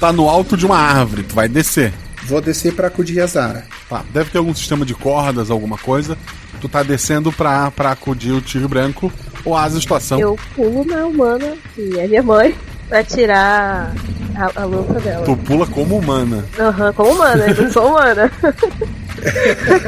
Tá 0.00 0.12
no 0.12 0.28
alto 0.28 0.56
de 0.56 0.64
uma 0.66 0.78
árvore, 0.78 1.22
tu 1.24 1.34
vai 1.34 1.48
descer. 1.48 1.92
Vou 2.24 2.40
descer 2.40 2.72
pra 2.74 2.88
acudir 2.88 3.20
a 3.20 3.26
Zara. 3.26 3.64
Tá, 3.88 4.02
deve 4.12 4.30
ter 4.30 4.38
algum 4.38 4.54
sistema 4.54 4.84
de 4.84 4.94
cordas, 4.94 5.50
alguma 5.50 5.76
coisa. 5.78 6.16
Tu 6.60 6.68
tá 6.68 6.82
descendo 6.82 7.30
pra, 7.30 7.70
pra 7.70 7.92
acudir 7.92 8.32
o 8.32 8.40
tigre 8.40 8.66
branco. 8.66 9.12
Oasis, 9.44 9.82
situação. 9.82 10.18
Eu 10.18 10.38
pulo 10.54 10.84
na 10.84 11.06
humana, 11.06 11.54
que 11.74 11.98
é 12.00 12.08
minha 12.08 12.22
mãe, 12.22 12.54
pra 12.88 13.04
tirar 13.04 13.92
a, 14.34 14.62
a 14.62 14.64
luta 14.64 14.94
dela. 15.00 15.24
Tu 15.24 15.36
pula 15.36 15.66
como 15.66 15.98
humana. 15.98 16.44
Aham, 16.58 16.92
como 16.94 17.12
humana, 17.12 17.46
eu 17.46 17.62
não 17.64 17.70
sou 17.72 17.88
humana. 17.90 18.32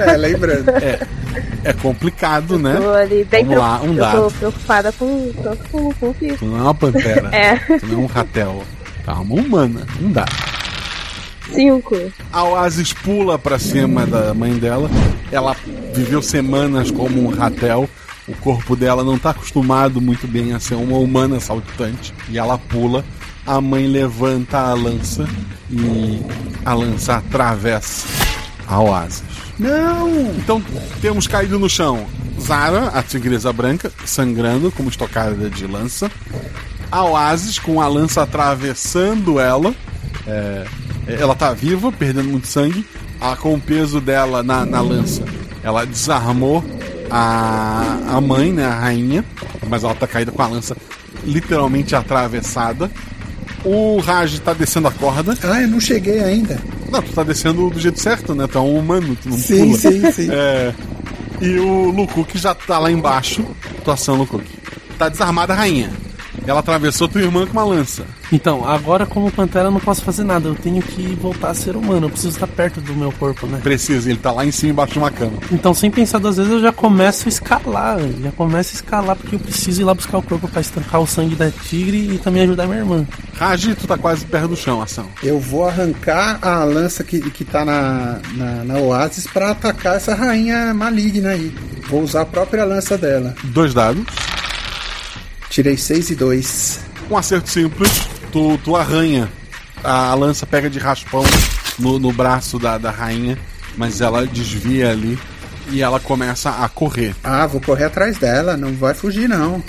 é, 0.06 0.16
lembrando. 0.16 0.70
É, 0.70 0.98
é 1.65 1.73
complicado, 1.73 2.59
né? 2.59 2.77
Tô 2.77 2.90
ali 2.90 3.24
bem 3.24 3.44
Vamos 3.44 3.59
lá, 3.60 3.81
um 3.82 3.89
eu 3.89 3.94
dado. 3.94 4.23
tô 4.23 4.31
preocupada 4.31 4.93
com 4.93 5.32
com 5.70 5.78
o 5.78 5.82
Goku 5.82 6.15
que. 6.19 6.32
Tu 6.35 6.44
não 6.44 6.59
é 6.59 6.62
uma 6.62 6.74
pantera. 6.74 7.28
É. 7.35 7.56
Tu 7.78 7.86
não 7.86 8.01
é 8.01 8.02
um 8.02 8.06
ratel. 8.06 8.62
Tá 9.05 9.15
uma 9.15 9.35
humana. 9.35 9.86
Não 10.01 10.10
dá. 10.10 10.27
Cinco. 11.52 11.97
A 12.32 12.44
Oasis 12.44 12.93
pula 12.93 13.39
pra 13.39 13.59
cima 13.59 14.06
da 14.06 14.35
mãe 14.35 14.55
dela. 14.55 14.90
Ela 15.32 15.56
viveu 15.94 16.20
semanas 16.23 16.90
como 16.90 17.23
um 17.23 17.28
ratel. 17.28 17.89
O 18.27 18.35
corpo 18.36 18.77
dela 18.77 19.02
não 19.02 19.19
tá 19.19 19.31
acostumado 19.31 20.01
muito 20.01 20.27
bem 20.27 20.52
a 20.52 20.60
ser 20.60 20.74
uma 20.74 20.98
humana 20.98 21.40
saltitante. 21.40 22.12
E 22.28 22.39
ela 22.39 22.59
pula. 22.59 23.05
A 23.47 23.62
mãe 23.62 23.86
levanta 23.86 24.59
a 24.59 24.74
lança 24.74 25.27
e 25.70 26.20
a 26.66 26.74
lança 26.74 27.16
atravessa 27.16 28.06
a 28.69 28.81
Oasis. 28.81 29.23
Não! 29.59 30.11
Então 30.36 30.62
temos 31.01 31.27
caído 31.27 31.59
no 31.59 31.69
chão 31.69 32.07
Zara, 32.40 32.89
a 32.89 33.03
tigresa 33.03 33.53
branca, 33.53 33.90
sangrando 34.05 34.70
como 34.70 34.89
estocada 34.89 35.49
de 35.51 35.66
lança. 35.66 36.11
A 36.90 37.05
Oasis 37.05 37.59
com 37.59 37.81
a 37.81 37.89
lança 37.89 38.23
atravessando 38.23 39.40
ela. 39.40 39.74
É, 40.27 40.66
ela 41.07 41.35
tá 41.35 41.53
viva, 41.53 41.90
perdendo 41.90 42.28
muito 42.28 42.47
sangue. 42.47 42.86
A, 43.20 43.35
com 43.35 43.55
o 43.55 43.61
peso 43.61 44.01
dela 44.01 44.43
na, 44.43 44.65
na 44.65 44.81
lança, 44.81 45.24
ela 45.62 45.85
desarmou 45.85 46.65
a, 47.11 47.99
a 48.09 48.20
mãe, 48.20 48.53
né, 48.53 48.65
a 48.65 48.78
rainha. 48.78 49.24
Mas 49.69 49.82
ela 49.82 49.95
tá 49.95 50.07
caída 50.07 50.31
com 50.31 50.43
a 50.43 50.47
lança 50.47 50.77
literalmente 51.24 51.97
atravessada. 51.97 52.90
O 53.65 53.99
Raj 54.01 54.39
tá 54.41 54.53
descendo 54.53 54.89
a 54.89 54.91
corda. 54.93 55.37
Ah, 55.43 55.61
eu 55.63 55.69
não 55.69 55.81
cheguei 55.81 56.21
ainda. 56.21 56.61
Não, 56.91 57.03
tu 57.03 57.13
tá 57.13 57.23
descendo 57.23 57.69
do 57.69 57.79
jeito 57.81 58.01
certo, 58.01 58.35
né? 58.35 58.47
Tu 58.47 58.57
é 58.57 58.61
um 58.61 58.79
humano, 58.79 59.17
tu 59.21 59.29
não 59.29 59.37
Sim, 59.37 59.67
pula. 59.67 59.79
sim, 59.79 60.13
sim. 60.13 60.29
É, 60.33 60.73
e 61.41 61.59
o 61.59 61.91
Lukuk 61.91 62.37
já 62.39 62.55
tá 62.55 62.79
lá 62.79 62.91
embaixo. 62.91 63.45
Atuação, 63.81 64.17
Lukuk. 64.17 64.45
Tá 64.99 65.09
desarmada 65.09 65.53
a 65.53 65.57
rainha. 65.57 65.91
Ela 66.49 66.61
atravessou 66.61 67.07
tua 67.07 67.20
irmã 67.20 67.45
com 67.45 67.53
uma 67.53 67.65
lança. 67.65 68.07
Então, 68.33 68.66
agora 68.66 69.05
como 69.05 69.31
pantera 69.31 69.66
eu 69.66 69.70
não 69.70 69.81
posso 69.81 70.03
fazer 70.03 70.25
nada. 70.25 70.49
Eu 70.49 70.55
tenho 70.55 70.81
que 70.81 71.15
voltar 71.20 71.51
a 71.51 71.55
ser 71.55 71.77
humano. 71.77 72.07
Eu 72.07 72.11
preciso 72.11 72.31
estar 72.31 72.47
perto 72.47 72.81
do 72.81 72.95
meu 72.95 73.12
corpo, 73.12 73.47
né? 73.47 73.61
Precisa, 73.62 74.09
ele 74.09 74.19
tá 74.19 74.33
lá 74.33 74.47
em 74.47 74.51
cima, 74.51 74.73
embaixo 74.73 74.95
de 74.95 74.99
uma 74.99 75.11
cama. 75.11 75.35
Então, 75.53 75.75
sem 75.75 75.91
pensar 75.91 76.19
duas 76.19 76.39
vezes, 76.39 76.51
eu 76.51 76.59
já 76.59 76.73
começo 76.73 77.27
a 77.27 77.29
escalar. 77.29 77.99
Já 78.23 78.33
começo 78.33 78.70
a 78.70 78.75
escalar 78.77 79.15
porque 79.15 79.35
eu 79.35 79.39
preciso 79.39 79.83
ir 79.83 79.85
lá 79.85 79.93
buscar 79.93 80.16
o 80.16 80.23
corpo 80.23 80.49
pra 80.49 80.62
estancar 80.62 81.03
o 81.03 81.07
sangue 81.07 81.35
da 81.35 81.51
tigre 81.51 82.15
e 82.15 82.19
também 82.19 82.45
ajudar 82.45 82.66
minha 82.66 82.79
irmã. 82.79 83.07
Raji, 83.35 83.75
tu 83.75 83.87
tá 83.87 83.99
quase 83.99 84.25
perto 84.25 84.49
do 84.49 84.57
chão, 84.57 84.81
ação. 84.81 85.07
Eu 85.23 85.39
vou 85.39 85.69
arrancar 85.69 86.39
a 86.41 86.65
lança 86.65 87.05
que, 87.05 87.31
que 87.31 87.45
tá 87.45 87.62
na, 87.62 88.20
na, 88.35 88.65
na 88.65 88.79
Oasis 88.79 89.27
pra 89.27 89.51
atacar 89.51 89.97
essa 89.97 90.15
rainha 90.15 90.73
maligna 90.73 91.29
aí. 91.29 91.55
Vou 91.91 92.03
usar 92.03 92.23
a 92.23 92.27
própria 92.27 92.65
lança 92.65 92.97
dela. 92.97 93.35
Dois 93.45 93.75
dados. 93.75 94.07
Tirei 95.59 95.77
6 95.77 96.11
e 96.11 96.15
2. 96.15 96.81
Um 97.11 97.17
acerto 97.17 97.51
simples. 97.51 97.91
Tu, 98.31 98.59
tu 98.59 98.77
arranha. 98.77 99.29
A 99.83 100.15
lança 100.15 100.47
pega 100.47 100.71
de 100.71 100.79
raspão 100.79 101.25
no, 101.77 101.99
no 101.99 102.13
braço 102.13 102.61
da, 102.61 102.79
da 102.79 102.93
rainha, 102.93 103.37
mas 103.77 104.01
ela 104.01 104.25
desvia 104.25 104.93
ali 104.93 105.19
e 105.73 105.83
ela 105.83 105.99
começa 105.99 106.51
a 106.51 106.69
correr. 106.69 107.13
Ah, 107.25 107.45
vou 107.45 107.61
correr 107.61 107.87
atrás 107.87 108.19
dela, 108.19 108.57
não 108.57 108.73
vai 108.73 108.95
fugir 108.95 109.29
não. 109.29 109.61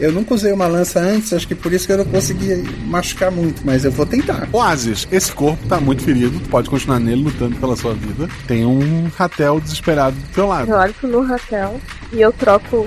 Eu 0.00 0.12
nunca 0.12 0.34
usei 0.34 0.52
uma 0.52 0.66
lança 0.66 1.00
antes, 1.00 1.32
acho 1.32 1.46
que 1.46 1.54
por 1.54 1.72
isso 1.72 1.86
que 1.86 1.92
eu 1.92 1.98
não 1.98 2.04
consegui 2.04 2.54
machucar 2.86 3.30
muito, 3.30 3.62
mas 3.64 3.84
eu 3.84 3.90
vou 3.90 4.06
tentar. 4.06 4.48
Oasis, 4.52 5.08
esse 5.10 5.32
corpo 5.32 5.66
tá 5.66 5.80
muito 5.80 6.02
ferido, 6.02 6.38
tu 6.38 6.48
pode 6.48 6.70
continuar 6.70 7.00
nele 7.00 7.24
lutando 7.24 7.56
pela 7.56 7.76
sua 7.76 7.94
vida. 7.94 8.28
Tem 8.46 8.64
um 8.64 9.10
ratel 9.16 9.60
desesperado 9.60 10.16
do 10.16 10.28
teu 10.34 10.46
lado. 10.46 10.70
Eu 10.70 10.76
olho 10.76 10.94
pro 10.94 11.08
meu 11.08 11.24
Raquel. 11.24 11.80
E 12.12 12.20
eu 12.20 12.32
troco 12.32 12.86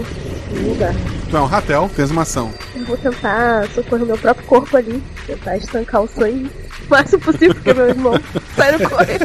de 0.52 0.60
lugar. 0.60 0.96
Tu 1.30 1.38
é 1.38 1.42
um 1.42 1.46
ratel, 1.46 1.88
fez 1.90 2.10
uma 2.10 2.24
ação. 2.24 2.52
Eu 2.76 2.86
vou 2.86 2.98
tentar 2.98 3.68
socorrer 3.70 4.04
o 4.04 4.08
meu 4.08 4.18
próprio 4.18 4.48
corpo 4.48 4.78
ali. 4.78 5.02
Tentar 5.28 5.58
estancar 5.58 6.02
o 6.02 6.08
sangue 6.08 6.50
o 6.88 6.90
máximo 6.90 7.22
possível, 7.22 7.54
porque 7.54 7.74
meu 7.74 7.90
irmão 7.90 8.14
sai 8.56 8.72
no 8.72 8.90
correr. 8.90 9.20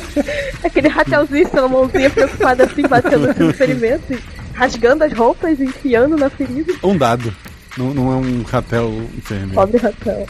Aquele 0.63 0.89
ratelzinho, 0.89 1.49
com 1.49 1.59
a 1.59 1.69
mãozinha 1.69 2.11
preocupada 2.11 2.65
assim, 2.65 2.83
batendo 2.83 3.35
no 3.47 3.55
ferimento, 3.55 4.19
rasgando 4.53 5.05
as 5.05 5.13
roupas 5.13 5.59
e 5.59 5.65
enfiando 5.65 6.17
na 6.17 6.29
ferida. 6.29 6.75
Um 6.83 6.97
dado. 6.97 7.33
Não, 7.77 7.93
não 7.93 8.13
é 8.13 8.17
um 8.17 8.43
ratel 8.43 8.91
enfermeiro. 9.17 9.55
Pobre 9.55 9.79
ratel. 9.79 10.27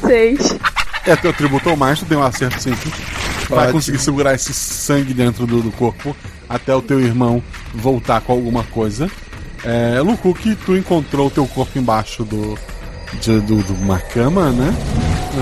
Seis. 0.00 0.58
É, 1.06 1.14
teu 1.16 1.30
atributo 1.30 1.70
ao 1.70 1.76
mais, 1.76 2.00
tu 2.00 2.04
tem 2.04 2.18
um 2.18 2.22
acerto 2.22 2.60
simples. 2.60 2.92
Vai 3.48 3.60
Ótimo. 3.60 3.72
conseguir 3.74 3.98
segurar 3.98 4.34
esse 4.34 4.52
sangue 4.52 5.14
dentro 5.14 5.46
do, 5.46 5.62
do 5.62 5.70
corpo 5.70 6.16
até 6.48 6.74
o 6.74 6.82
teu 6.82 7.00
irmão 7.00 7.42
voltar 7.72 8.20
com 8.20 8.32
alguma 8.32 8.64
coisa. 8.64 9.08
É, 9.64 10.00
Lukuk, 10.00 10.56
tu 10.66 10.76
encontrou 10.76 11.28
o 11.28 11.30
teu 11.30 11.46
corpo 11.46 11.78
embaixo 11.78 12.24
do, 12.24 12.58
de, 13.20 13.40
do, 13.40 13.62
de 13.62 13.72
uma 13.72 13.98
cama, 13.98 14.50
né? 14.50 14.74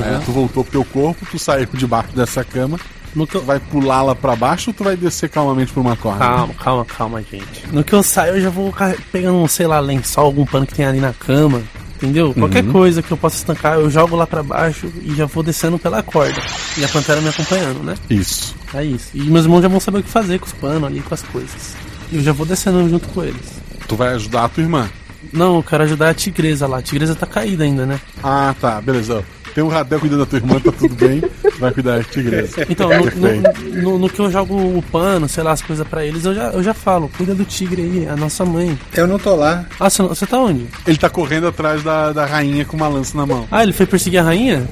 É, 0.04 0.18
tu 0.24 0.32
voltou 0.32 0.64
pro 0.64 0.72
teu 0.72 0.84
corpo, 0.84 1.26
tu 1.30 1.38
saiu 1.38 1.68
debaixo 1.72 2.14
dessa 2.14 2.44
cama. 2.44 2.78
Tu 3.14 3.40
vai 3.40 3.60
pular 3.60 4.02
lá 4.02 4.14
pra 4.14 4.34
baixo 4.34 4.70
ou 4.70 4.74
tu 4.74 4.82
vai 4.84 4.96
descer 4.96 5.28
calmamente 5.28 5.72
por 5.72 5.80
uma 5.80 5.96
corda? 5.96 6.18
Calma, 6.18 6.54
calma, 6.54 6.84
calma, 6.84 7.22
gente. 7.30 7.46
No 7.72 7.84
que 7.84 7.92
eu 7.92 8.02
saio, 8.02 8.36
eu 8.36 8.40
já 8.40 8.50
vou 8.50 8.74
pegando, 9.12 9.36
um, 9.38 9.46
sei 9.46 9.66
lá, 9.66 9.78
lençol, 9.78 10.24
algum 10.26 10.44
pano 10.44 10.66
que 10.66 10.74
tem 10.74 10.84
ali 10.84 11.00
na 11.00 11.12
cama. 11.12 11.62
Entendeu? 11.96 12.34
Qualquer 12.34 12.64
Uhum. 12.64 12.72
coisa 12.72 13.02
que 13.02 13.10
eu 13.12 13.16
possa 13.16 13.36
estancar, 13.36 13.74
eu 13.74 13.88
jogo 13.88 14.16
lá 14.16 14.26
pra 14.26 14.42
baixo 14.42 14.92
e 15.02 15.14
já 15.14 15.26
vou 15.26 15.42
descendo 15.44 15.78
pela 15.78 16.02
corda. 16.02 16.38
E 16.76 16.84
a 16.84 16.88
pantera 16.88 17.20
me 17.20 17.28
acompanhando, 17.28 17.82
né? 17.84 17.94
Isso. 18.10 18.54
É 18.74 18.84
isso. 18.84 19.10
E 19.14 19.22
meus 19.22 19.44
irmãos 19.44 19.62
já 19.62 19.68
vão 19.68 19.78
saber 19.80 19.98
o 19.98 20.02
que 20.02 20.10
fazer 20.10 20.38
com 20.40 20.46
os 20.46 20.52
panos 20.52 20.84
ali, 20.84 21.00
com 21.00 21.14
as 21.14 21.22
coisas. 21.22 21.76
E 22.10 22.16
eu 22.16 22.22
já 22.22 22.32
vou 22.32 22.44
descendo 22.44 22.86
junto 22.90 23.08
com 23.08 23.22
eles. 23.22 23.62
Tu 23.88 23.94
vai 23.96 24.08
ajudar 24.14 24.44
a 24.44 24.48
tua 24.48 24.62
irmã? 24.64 24.90
Não, 25.32 25.56
eu 25.56 25.62
quero 25.62 25.84
ajudar 25.84 26.10
a 26.10 26.14
tigresa 26.14 26.66
lá. 26.66 26.78
A 26.78 26.82
tigresa 26.82 27.14
tá 27.14 27.26
caída 27.26 27.64
ainda, 27.64 27.86
né? 27.86 27.98
Ah, 28.22 28.54
tá, 28.60 28.80
beleza. 28.80 29.24
Tem 29.54 29.62
um 29.62 29.68
ratel 29.68 30.00
cuidando 30.00 30.20
da 30.20 30.26
tua 30.26 30.38
irmã, 30.38 30.58
tá 30.60 30.72
tudo 30.72 30.94
bem. 30.96 31.22
Vai 31.60 31.70
cuidar 31.72 31.98
da 31.98 32.02
tigresa. 32.04 32.66
Então, 32.68 32.88
no, 32.88 33.02
Perfeito. 33.04 33.60
no, 33.76 33.82
no- 33.82 33.98
no 34.00 34.08
que 34.10 34.18
eu 34.20 34.30
jogo 34.30 34.54
o 34.56 34.82
pano, 34.90 35.28
sei 35.28 35.44
lá, 35.44 35.52
as 35.52 35.62
coisas 35.62 35.86
pra 35.86 36.04
eles, 36.04 36.24
eu 36.24 36.34
já, 36.34 36.48
eu 36.50 36.62
já 36.62 36.74
falo, 36.74 37.08
cuida 37.16 37.34
do 37.34 37.44
tigre 37.44 37.82
aí, 37.82 38.08
a 38.08 38.16
nossa 38.16 38.44
mãe. 38.44 38.76
Eu 38.94 39.06
não 39.06 39.18
tô 39.18 39.34
lá. 39.36 39.64
Ah, 39.78 39.88
você, 39.88 40.02
você 40.02 40.26
tá 40.26 40.38
onde? 40.38 40.66
Ele 40.86 40.96
tá 40.96 41.08
correndo 41.08 41.46
atrás 41.46 41.82
da, 41.84 42.12
da 42.12 42.26
rainha 42.26 42.64
com 42.64 42.76
uma 42.76 42.88
lança 42.88 43.16
na 43.16 43.24
mão. 43.24 43.46
Ah, 43.50 43.62
ele 43.62 43.72
foi 43.72 43.86
perseguir 43.86 44.18
a 44.18 44.24
rainha? 44.24 44.66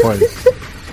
Foi. 0.00 0.28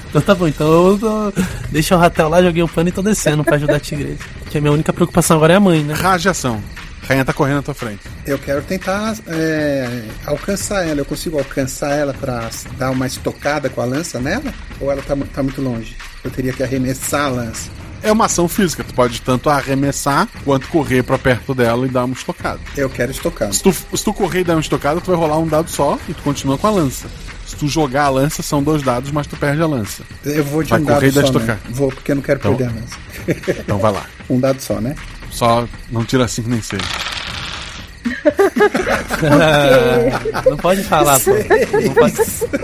Então 0.09 0.21
tá 0.21 0.33
bom, 0.33 0.47
então 0.47 0.87
eu 0.87 0.97
tô... 0.97 1.33
deixa 1.69 1.95
o 1.95 1.99
ratel 1.99 2.29
lá, 2.29 2.41
joguei 2.41 2.63
o 2.63 2.67
pano 2.67 2.89
e 2.89 2.91
tô 2.91 3.01
descendo 3.03 3.43
pra 3.43 3.57
ajudar 3.57 3.75
a 3.75 3.79
tigresa. 3.79 4.17
Que 4.49 4.57
a 4.57 4.61
minha 4.61 4.71
única 4.73 4.91
preocupação 4.91 5.37
agora 5.37 5.53
é 5.53 5.57
a 5.57 5.59
mãe, 5.59 5.83
né? 5.83 5.93
Radiação. 5.93 6.59
Rainha 7.03 7.23
tá 7.25 7.33
correndo 7.33 7.57
na 7.57 7.61
tua 7.63 7.73
frente. 7.73 8.01
Eu 8.25 8.37
quero 8.37 8.61
tentar 8.61 9.15
é, 9.27 10.03
alcançar 10.25 10.85
ela. 10.85 10.99
Eu 11.01 11.05
consigo 11.05 11.37
alcançar 11.37 11.91
ela 11.91 12.13
pra 12.13 12.49
dar 12.77 12.91
uma 12.91 13.07
estocada 13.07 13.69
com 13.69 13.81
a 13.81 13.85
lança 13.85 14.19
nela? 14.19 14.53
Ou 14.79 14.91
ela 14.91 15.01
tá, 15.01 15.15
tá 15.33 15.41
muito 15.43 15.61
longe? 15.61 15.95
Eu 16.23 16.31
teria 16.31 16.51
que 16.51 16.63
arremessar 16.63 17.25
a 17.25 17.29
lança. 17.29 17.69
É 18.03 18.11
uma 18.11 18.25
ação 18.25 18.47
física, 18.47 18.83
tu 18.83 18.93
pode 18.93 19.21
tanto 19.21 19.49
arremessar 19.49 20.27
quanto 20.45 20.67
correr 20.67 21.01
pra 21.01 21.17
perto 21.17 21.55
dela 21.55 21.85
e 21.85 21.89
dar 21.89 22.05
uma 22.05 22.13
estocada. 22.13 22.59
Eu 22.75 22.89
quero 22.89 23.11
estocar. 23.11 23.51
Se 23.51 23.63
tu, 23.63 23.73
se 23.73 24.03
tu 24.03 24.13
correr 24.13 24.41
e 24.41 24.43
dar 24.43 24.53
uma 24.53 24.61
estocada, 24.61 25.01
tu 25.01 25.07
vai 25.09 25.15
rolar 25.15 25.39
um 25.39 25.47
dado 25.47 25.69
só 25.69 25.97
e 26.07 26.13
tu 26.13 26.21
continua 26.21 26.57
com 26.57 26.67
a 26.67 26.71
lança. 26.71 27.07
Se 27.45 27.55
tu 27.55 27.67
jogar 27.67 28.03
a 28.03 28.09
lança, 28.09 28.43
são 28.43 28.61
dois 28.61 28.83
dados, 28.83 29.09
mas 29.09 29.25
tu 29.25 29.35
perde 29.37 29.61
a 29.61 29.65
lança. 29.65 30.03
Eu 30.23 30.43
vou 30.43 30.61
de 30.61 30.69
Vai 30.69 30.79
um 30.81 30.83
dado 30.83 31.11
só, 31.11 31.39
né? 31.39 31.57
Vou, 31.69 31.89
porque 31.89 32.11
eu 32.11 32.15
não 32.17 32.21
quero 32.21 32.39
Então- 32.39 32.55
perder 32.55 32.71
a 32.71 32.79
lança. 32.81 33.51
Então 33.61 33.77
vai 33.79 33.91
lá. 33.93 34.05
Um 34.29 34.39
dado 34.41 34.59
só, 34.61 34.81
né? 34.81 34.93
Só 35.37 35.65
não 35.91 36.03
tira 36.03 36.27
5 36.27 36.49
nem 36.49 36.59
6. 36.59 36.81
não 40.49 40.57
pode 40.57 40.81
falar, 40.81 41.19
pô. 41.19 41.29
Não 41.31 41.93
pode... 41.93 42.15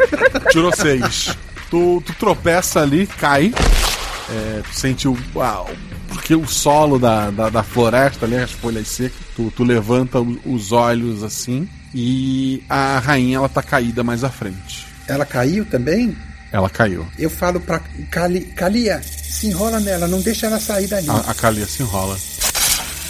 Tirou 0.49 0.75
6. 0.75 1.37
Tu, 1.69 2.01
tu 2.03 2.13
tropeça 2.15 2.81
ali, 2.81 3.05
cai. 3.05 3.53
É, 4.27 4.61
tu 4.63 4.75
sente 4.75 5.07
o. 5.07 5.15
Uau, 5.35 5.69
porque 6.07 6.33
o 6.33 6.47
solo 6.47 6.97
da, 6.97 7.29
da, 7.29 7.51
da 7.51 7.61
floresta 7.61 8.25
ali, 8.25 8.37
as 8.37 8.51
folhas 8.51 8.87
secas. 8.87 9.19
Tu, 9.35 9.53
tu 9.55 9.63
levanta 9.63 10.19
os 10.19 10.71
olhos 10.71 11.21
assim. 11.21 11.69
E 11.93 12.63
a 12.67 12.97
rainha 12.97 13.37
ela 13.37 13.49
tá 13.49 13.61
caída 13.61 14.03
mais 14.03 14.23
à 14.23 14.31
frente. 14.31 14.87
Ela 15.07 15.27
caiu 15.27 15.63
também? 15.63 16.17
Ela 16.51 16.71
caiu. 16.71 17.05
Eu 17.19 17.29
falo 17.29 17.59
pra 17.59 17.79
Cali, 18.09 18.41
Calia, 18.41 18.99
se 19.03 19.45
enrola 19.45 19.79
nela, 19.79 20.07
não 20.07 20.21
deixa 20.21 20.47
ela 20.47 20.59
sair 20.59 20.87
dali. 20.87 21.07
A, 21.07 21.17
a 21.17 21.35
Kalia 21.35 21.67
se 21.67 21.83
enrola. 21.83 22.17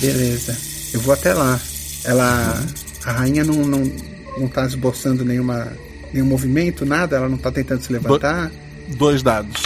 Beleza. 0.06 0.58
Eu 0.94 1.00
vou 1.02 1.14
até 1.14 1.34
lá. 1.34 1.60
Ela. 2.04 2.64
A 3.06 3.12
rainha 3.12 3.44
não, 3.44 3.56
não, 3.66 3.92
não 4.38 4.48
tá 4.48 4.66
esboçando 4.66 5.26
nenhuma, 5.26 5.74
nenhum 6.14 6.26
movimento, 6.26 6.86
nada, 6.86 7.18
ela 7.18 7.28
não 7.28 7.38
tá 7.38 7.52
tentando 7.52 7.84
se 7.84 7.92
levantar. 7.92 8.50
Dois 8.96 9.22
dados. 9.22 9.62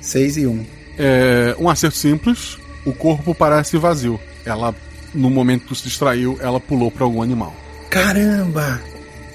Seis 0.00 0.36
e 0.36 0.46
um. 0.46 0.64
É, 0.98 1.54
um 1.58 1.68
acerto 1.68 1.96
simples. 1.96 2.58
O 2.84 2.92
corpo 2.92 3.34
parece 3.34 3.76
vazio. 3.78 4.20
Ela, 4.44 4.74
no 5.14 5.30
momento 5.30 5.66
que 5.66 5.76
se 5.76 5.84
distraiu, 5.84 6.38
ela 6.40 6.60
pulou 6.60 6.90
pra 6.90 7.04
algum 7.04 7.22
animal. 7.22 7.54
Caramba! 7.88 8.80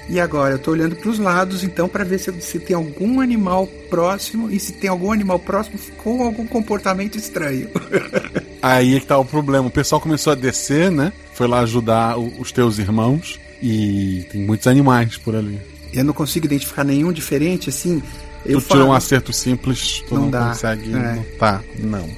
E 0.08 0.20
agora? 0.20 0.54
Eu 0.54 0.58
tô 0.58 0.70
olhando 0.70 0.94
pros 0.94 1.18
lados 1.18 1.64
então 1.64 1.88
pra 1.88 2.04
ver 2.04 2.18
se, 2.18 2.32
se 2.40 2.60
tem 2.60 2.76
algum 2.76 3.20
animal 3.20 3.66
próximo 3.90 4.48
e 4.50 4.60
se 4.60 4.72
tem 4.72 4.88
algum 4.88 5.10
animal 5.10 5.38
próximo 5.38 5.78
com 5.96 6.22
algum 6.22 6.46
comportamento 6.46 7.16
estranho. 7.18 7.68
Aí 8.62 8.96
é 8.96 9.00
que 9.00 9.06
tá 9.06 9.18
o 9.18 9.24
problema. 9.24 9.66
O 9.66 9.70
pessoal 9.70 10.00
começou 10.00 10.32
a 10.32 10.36
descer, 10.36 10.90
né? 10.90 11.12
Foi 11.34 11.46
lá 11.48 11.60
ajudar 11.60 12.18
o- 12.18 12.32
os 12.40 12.52
teus 12.52 12.78
irmãos. 12.78 13.38
E 13.62 14.24
tem 14.30 14.42
muitos 14.42 14.66
animais 14.66 15.16
por 15.16 15.34
ali. 15.34 15.58
Eu 15.92 16.04
não 16.04 16.12
consigo 16.12 16.46
identificar 16.46 16.84
nenhum 16.84 17.10
diferente 17.12 17.68
assim. 17.70 18.02
Eu 18.44 18.60
tu 18.60 18.66
tirou 18.68 18.82
um 18.82 18.86
falo, 18.86 18.96
acerto 18.96 19.32
simples, 19.32 20.04
tu 20.06 20.14
não, 20.14 20.22
Não 20.22 20.30
dá. 20.30 20.48
consegue 20.48 20.92
É. 20.94 21.14
notar. 21.14 21.64
Não. 21.78 22.08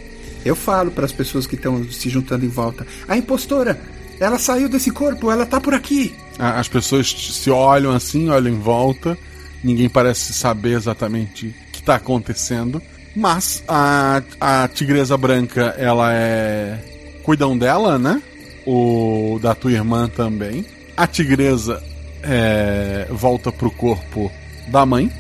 eu 0.44 0.55
falo 0.56 0.90
para 0.90 1.05
as 1.05 1.12
pessoas 1.12 1.47
que 1.47 1.55
estão 1.56 1.85
se 1.90 2.09
juntando 2.10 2.44
em 2.44 2.48
volta. 2.48 2.86
A 3.06 3.16
impostora, 3.16 3.78
ela 4.20 4.39
saiu 4.39 4.69
desse 4.69 4.90
corpo, 4.90 5.31
ela 5.31 5.47
tá 5.47 5.60
por 5.60 5.74
aqui. 5.74 6.15
As 6.39 6.69
pessoas 6.69 7.10
se 7.10 7.51
olham 7.51 7.93
assim, 7.93 8.28
olham 8.28 8.52
em 8.52 8.59
volta. 8.59 9.19
Ninguém 9.62 9.89
parece 9.89 10.32
saber 10.32 10.77
exatamente 10.77 11.47
o 11.47 11.73
que 11.73 11.81
está 11.81 11.97
acontecendo. 11.97 12.81
Mas 13.16 13.65
a, 13.66 14.23
a 14.40 14.69
tigresa 14.69 15.16
branca, 15.16 15.74
ela 15.77 16.12
é. 16.12 16.78
Cuidam 17.24 17.59
dela, 17.59 17.98
né? 17.98 18.23
O 18.65 19.39
da 19.43 19.55
tua 19.55 19.73
irmã 19.73 20.09
também. 20.09 20.65
A 20.97 21.06
tigresa 21.06 21.82
é, 22.23 23.09
volta 23.10 23.51
pro 23.51 23.70
corpo 23.70 24.31
da 24.69 24.86
mãe. 24.86 25.10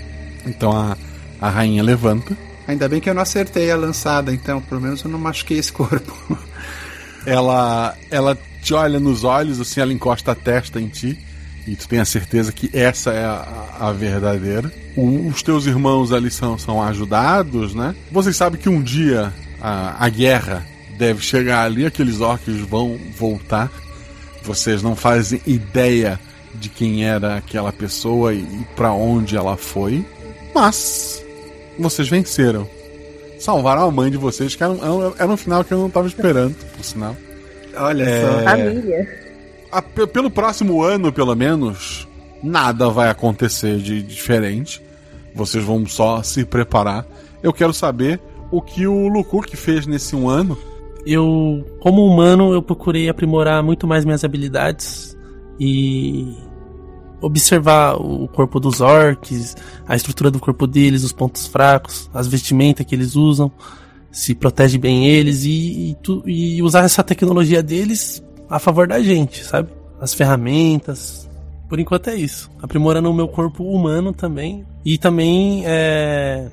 Então 0.46 0.70
a, 0.70 0.96
a 1.40 1.50
rainha 1.50 1.82
levanta. 1.82 2.36
Ainda 2.66 2.88
bem 2.88 3.00
que 3.00 3.08
eu 3.08 3.14
não 3.14 3.22
acertei 3.22 3.70
a 3.70 3.76
lançada, 3.76 4.32
então 4.32 4.60
pelo 4.60 4.80
menos 4.80 5.02
eu 5.02 5.10
não 5.10 5.18
machuquei 5.18 5.58
esse 5.58 5.72
corpo. 5.72 6.38
ela 7.26 7.96
ela 8.10 8.38
te 8.62 8.74
olha 8.74 8.98
nos 9.00 9.24
olhos, 9.24 9.60
assim, 9.60 9.80
ela 9.80 9.92
encosta 9.92 10.32
a 10.32 10.34
testa 10.34 10.80
em 10.80 10.88
ti 10.88 11.18
e 11.66 11.76
tu 11.76 11.86
tem 11.88 11.98
a 12.00 12.04
certeza 12.04 12.50
que 12.52 12.70
essa 12.76 13.10
é 13.12 13.24
a, 13.24 13.76
a 13.80 13.92
verdadeira. 13.92 14.72
O- 14.96 15.28
os 15.28 15.42
teus 15.42 15.66
irmãos 15.66 16.12
ali 16.12 16.30
são, 16.30 16.58
são 16.58 16.82
ajudados, 16.82 17.74
né? 17.74 17.94
Vocês 18.10 18.36
sabem 18.36 18.60
que 18.60 18.68
um 18.68 18.82
dia 18.82 19.32
a, 19.60 20.04
a 20.04 20.08
guerra 20.08 20.66
deve 20.96 21.22
chegar 21.22 21.64
ali, 21.64 21.84
aqueles 21.86 22.20
orcs 22.20 22.56
vão 22.60 22.98
voltar. 23.16 23.70
Vocês 24.42 24.82
não 24.82 24.96
fazem 24.96 25.40
ideia 25.46 26.18
de 26.54 26.68
quem 26.68 27.04
era 27.04 27.36
aquela 27.36 27.72
pessoa 27.72 28.32
e, 28.34 28.38
e 28.38 28.66
para 28.74 28.92
onde 28.92 29.36
ela 29.36 29.56
foi, 29.56 30.04
mas 30.54 31.22
vocês 31.78 32.08
venceram. 32.08 32.66
Salvaram 33.38 33.82
a 33.86 33.90
mãe 33.92 34.10
de 34.10 34.16
vocês, 34.16 34.56
que 34.56 34.62
era 34.64 34.72
um- 34.72 35.12
era 35.16 35.28
um 35.30 35.36
final 35.36 35.62
que 35.62 35.72
eu 35.72 35.78
não 35.78 35.86
estava 35.86 36.08
esperando, 36.08 36.54
por 36.76 36.84
sinal. 36.84 37.14
Olha 37.78 38.04
É, 38.04 38.44
Família. 38.44 39.08
a- 39.72 39.82
pe- 39.82 40.06
pelo 40.06 40.30
próximo 40.30 40.82
ano, 40.82 41.12
pelo 41.12 41.34
menos, 41.34 42.06
nada 42.42 42.88
vai 42.90 43.08
acontecer 43.10 43.78
de 43.78 44.02
diferente. 44.02 44.82
Vocês 45.34 45.62
vão 45.64 45.86
só 45.86 46.22
se 46.22 46.44
preparar. 46.44 47.06
Eu 47.42 47.52
quero 47.52 47.72
saber 47.72 48.20
o 48.50 48.60
que 48.60 48.86
o 48.86 49.08
Lukuk 49.08 49.56
fez 49.56 49.86
nesse 49.86 50.16
um 50.16 50.28
ano. 50.28 50.58
Eu, 51.06 51.64
como 51.80 52.04
humano, 52.04 52.52
eu 52.52 52.60
procurei 52.60 53.08
aprimorar 53.08 53.62
muito 53.62 53.86
mais 53.86 54.04
minhas 54.04 54.24
habilidades 54.24 55.16
e 55.60 56.36
observar 57.20 57.94
o 57.96 58.28
corpo 58.28 58.60
dos 58.60 58.80
orcs, 58.80 59.56
a 59.86 59.96
estrutura 59.96 60.30
do 60.30 60.38
corpo 60.38 60.66
deles, 60.66 61.02
os 61.04 61.12
pontos 61.12 61.46
fracos, 61.46 62.08
as 62.14 62.26
vestimentas 62.28 62.86
que 62.86 62.94
eles 62.94 63.16
usam, 63.16 63.50
se 64.10 64.34
protege 64.34 64.78
bem 64.78 65.06
eles 65.06 65.44
e, 65.44 65.90
e, 65.90 65.96
tu- 66.02 66.22
e 66.26 66.62
usar 66.62 66.84
essa 66.84 67.02
tecnologia 67.04 67.62
deles 67.62 68.22
a 68.48 68.58
favor 68.58 68.86
da 68.88 69.00
gente, 69.02 69.44
sabe? 69.44 69.68
As 70.00 70.14
ferramentas. 70.14 71.28
Por 71.68 71.78
enquanto 71.78 72.08
é 72.08 72.14
isso. 72.16 72.50
Aprimorando 72.62 73.10
o 73.10 73.14
meu 73.14 73.28
corpo 73.28 73.62
humano 73.64 74.12
também. 74.12 74.64
E 74.84 74.96
também 74.96 75.62
é, 75.66 76.46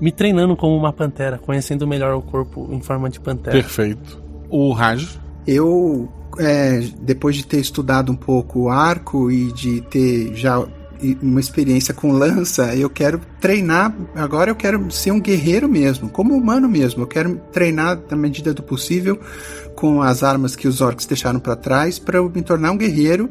me 0.00 0.12
treinando 0.12 0.56
como 0.56 0.76
uma 0.76 0.92
pantera, 0.92 1.38
conhecendo 1.38 1.86
melhor 1.86 2.14
o 2.14 2.22
corpo 2.22 2.68
em 2.70 2.80
forma 2.80 3.10
de 3.10 3.18
pantera. 3.18 3.56
Perfeito. 3.56 4.22
O 4.48 4.72
Raj. 4.72 5.18
Eu, 5.46 6.08
é, 6.38 6.80
depois 7.02 7.34
de 7.34 7.44
ter 7.44 7.58
estudado 7.58 8.12
um 8.12 8.16
pouco 8.16 8.60
o 8.60 8.68
arco 8.68 9.30
e 9.30 9.50
de 9.52 9.80
ter 9.82 10.34
já 10.36 10.64
uma 11.22 11.40
experiência 11.40 11.94
com 11.94 12.12
lança, 12.12 12.74
eu 12.74 12.90
quero 12.90 13.20
treinar. 13.40 13.94
Agora 14.14 14.50
eu 14.50 14.54
quero 14.54 14.90
ser 14.90 15.10
um 15.10 15.20
guerreiro 15.20 15.68
mesmo, 15.68 16.08
como 16.08 16.34
humano 16.34 16.68
mesmo. 16.68 17.02
Eu 17.02 17.06
quero 17.06 17.36
treinar 17.52 17.98
na 18.10 18.16
medida 18.16 18.52
do 18.52 18.62
possível 18.62 19.18
com 19.74 20.02
as 20.02 20.22
armas 20.22 20.54
que 20.54 20.68
os 20.68 20.80
orcs 20.80 21.06
deixaram 21.06 21.40
para 21.40 21.56
trás 21.56 21.98
para 21.98 22.22
me 22.22 22.42
tornar 22.42 22.72
um 22.72 22.76
guerreiro 22.76 23.30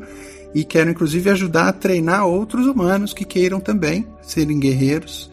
e 0.54 0.64
quero 0.64 0.90
inclusive 0.90 1.30
ajudar 1.30 1.68
a 1.68 1.74
treinar 1.74 2.26
outros 2.26 2.66
humanos 2.66 3.14
que 3.14 3.24
queiram 3.24 3.60
também 3.60 4.08
serem 4.22 4.60
guerreiros 4.60 5.30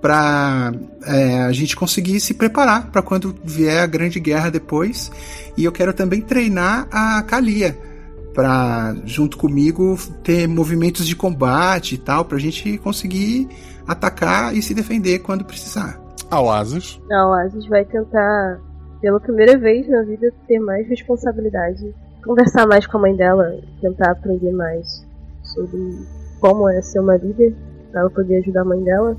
para 0.00 0.72
é, 1.04 1.42
a 1.42 1.52
gente 1.52 1.76
conseguir 1.76 2.20
se 2.20 2.34
preparar 2.34 2.90
para 2.90 3.02
quando 3.02 3.34
vier 3.44 3.82
a 3.82 3.86
grande 3.86 4.18
guerra 4.18 4.50
depois. 4.50 5.10
E 5.56 5.64
eu 5.64 5.72
quero 5.72 5.92
também 5.92 6.20
treinar 6.20 6.88
a 6.90 7.22
Kalia 7.22 7.89
para 8.34 8.94
junto 9.04 9.36
comigo 9.36 9.96
ter 10.22 10.46
movimentos 10.46 11.06
de 11.06 11.16
combate 11.16 11.94
e 11.94 11.98
tal 11.98 12.24
para 12.24 12.36
a 12.36 12.40
gente 12.40 12.78
conseguir 12.78 13.48
atacar 13.86 14.54
e 14.54 14.62
se 14.62 14.74
defender 14.74 15.20
quando 15.20 15.44
precisar. 15.44 16.00
A 16.30 16.40
Oasis? 16.40 17.00
A 17.10 17.26
Oasis 17.26 17.66
vai 17.66 17.84
tentar, 17.84 18.60
pela 19.00 19.18
primeira 19.18 19.58
vez 19.58 19.88
na 19.88 20.02
vida, 20.02 20.32
ter 20.46 20.60
mais 20.60 20.88
responsabilidade, 20.88 21.92
conversar 22.24 22.66
mais 22.66 22.86
com 22.86 22.98
a 22.98 23.00
mãe 23.00 23.16
dela, 23.16 23.58
tentar 23.80 24.12
aprender 24.12 24.52
mais 24.52 25.04
sobre 25.42 26.06
como 26.40 26.68
é 26.68 26.80
ser 26.82 27.00
uma 27.00 27.16
líder, 27.16 27.54
para 27.90 28.02
ela 28.02 28.10
poder 28.10 28.36
ajudar 28.38 28.62
a 28.62 28.64
mãe 28.64 28.82
dela 28.82 29.16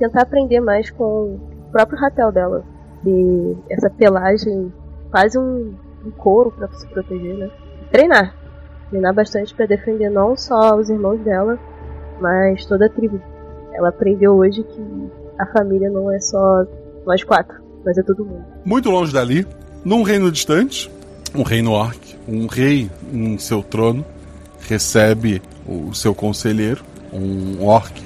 tentar 0.00 0.22
aprender 0.22 0.60
mais 0.60 0.90
com 0.90 1.04
o 1.04 1.40
próprio 1.70 1.98
ratel 1.98 2.32
dela. 2.32 2.64
De 3.04 3.56
essa 3.70 3.88
pelagem, 3.88 4.72
quase 5.10 5.38
um, 5.38 5.74
um 6.04 6.10
couro 6.10 6.50
para 6.50 6.68
se 6.72 6.86
proteger, 6.88 7.36
né? 7.36 7.50
Treinar. 7.92 8.34
Treinar 8.90 9.14
bastante 9.14 9.54
para 9.54 9.66
defender 9.66 10.10
não 10.10 10.36
só 10.36 10.76
os 10.76 10.90
irmãos 10.90 11.20
dela, 11.20 11.58
mas 12.20 12.64
toda 12.66 12.86
a 12.86 12.88
tribo. 12.88 13.20
Ela 13.72 13.88
aprendeu 13.88 14.34
hoje 14.34 14.62
que 14.62 15.10
a 15.38 15.46
família 15.46 15.88
não 15.88 16.10
é 16.10 16.20
só 16.20 16.64
nós 17.06 17.24
quatro, 17.24 17.56
mas 17.84 17.96
é 17.96 18.02
todo 18.02 18.24
mundo. 18.24 18.44
Muito 18.64 18.90
longe 18.90 19.12
dali, 19.12 19.46
num 19.84 20.02
reino 20.02 20.30
distante, 20.30 20.90
um 21.34 21.42
reino 21.42 21.72
orc, 21.72 21.98
um 22.28 22.46
rei 22.46 22.90
em 23.12 23.38
seu 23.38 23.62
trono 23.62 24.04
recebe 24.68 25.42
o 25.66 25.92
seu 25.94 26.14
conselheiro, 26.14 26.82
um 27.12 27.64
orc 27.64 28.02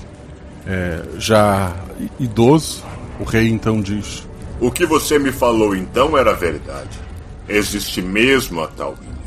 é, 0.66 1.02
já 1.18 1.74
idoso, 2.18 2.82
o 3.20 3.24
rei 3.24 3.48
então 3.48 3.80
diz: 3.80 4.26
O 4.60 4.70
que 4.70 4.86
você 4.86 5.18
me 5.18 5.30
falou 5.30 5.74
então 5.74 6.16
era 6.16 6.32
verdade. 6.32 6.98
Existe 7.48 8.00
mesmo 8.00 8.62
a 8.62 8.68
tal 8.68 8.94
ilha. 9.02 9.23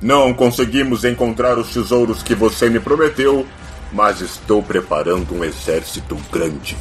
Não 0.00 0.32
conseguimos 0.32 1.04
encontrar 1.04 1.58
os 1.58 1.72
tesouros 1.72 2.22
que 2.22 2.34
você 2.34 2.70
me 2.70 2.78
prometeu, 2.78 3.46
mas 3.92 4.20
estou 4.20 4.62
preparando 4.62 5.34
um 5.34 5.44
exército 5.44 6.16
grande. 6.30 6.76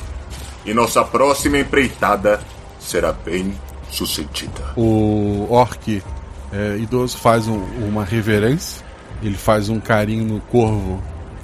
E 0.65 0.73
nossa 0.73 1.03
próxima 1.03 1.57
empreitada 1.57 2.39
será 2.79 3.11
bem 3.11 3.53
sucedida. 3.89 4.73
O 4.75 5.47
orc 5.49 6.03
é, 6.51 6.77
idoso 6.77 7.17
faz 7.17 7.47
um, 7.47 7.59
uma 7.87 8.03
reverência, 8.03 8.85
ele 9.23 9.37
faz 9.37 9.69
um 9.69 9.79
carinho 9.79 10.25
no 10.25 10.41
corvo 10.41 11.01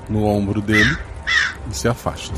no 0.10 0.26
ombro 0.26 0.62
dele 0.62 0.98
e 1.72 1.76
se 1.76 1.88
afasta. 1.88 2.36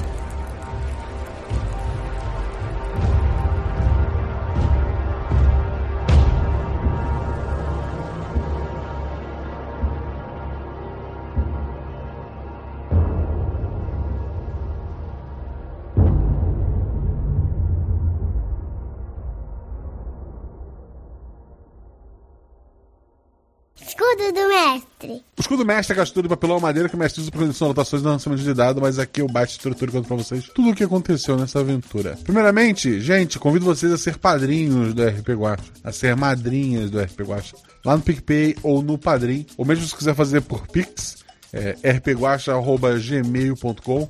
Escudo 25.56 25.64
do 25.64 25.66
mestre 25.66 25.94
é 25.94 25.96
gastura 25.96 26.24
de 26.24 26.30
papelão 26.30 26.60
madeira 26.60 26.90
que 26.90 26.96
o 26.96 27.00
mestre 27.00 27.22
usa 27.22 27.32
para 27.32 27.40
condição 27.40 27.68
anotações 27.68 28.04
e 28.04 28.06
lançamento 28.06 28.42
de 28.42 28.54
dado, 28.54 28.82
mas 28.82 29.00
aqui 29.00 29.22
eu 29.22 29.28
baixo 29.28 29.54
estrutura 29.54 29.90
conto 29.92 30.08
pra 30.08 30.18
vocês 30.18 30.50
tudo 30.54 30.72
o 30.72 30.76
que 30.76 30.84
aconteceu 30.84 31.38
nessa 31.38 31.62
aventura. 31.62 32.18
Primeiramente, 32.24 33.00
gente, 33.00 33.40
convido 33.40 33.64
vocês 33.66 33.92
a 33.92 33.98
ser 33.98 34.18
padrinhos 34.18 34.94
do 34.94 35.04
RP 35.04 35.30
Guacha, 35.30 35.64
a 35.84 35.92
ser 35.92 36.16
madrinhas 36.16 36.92
do 36.92 37.00
RP 37.00 37.22
Guacha, 37.22 37.56
lá 37.84 37.96
no 37.96 38.04
PicPay 38.04 38.56
ou 38.62 38.84
no 38.84 38.98
Padrim, 38.98 39.48
ou 39.58 39.66
mesmo 39.66 39.86
se 39.86 39.96
quiser 39.96 40.14
fazer 40.14 40.42
por 40.42 40.68
Pix, 40.68 41.24
é 41.54 41.78
rpguacha.gmail.com 41.92 44.10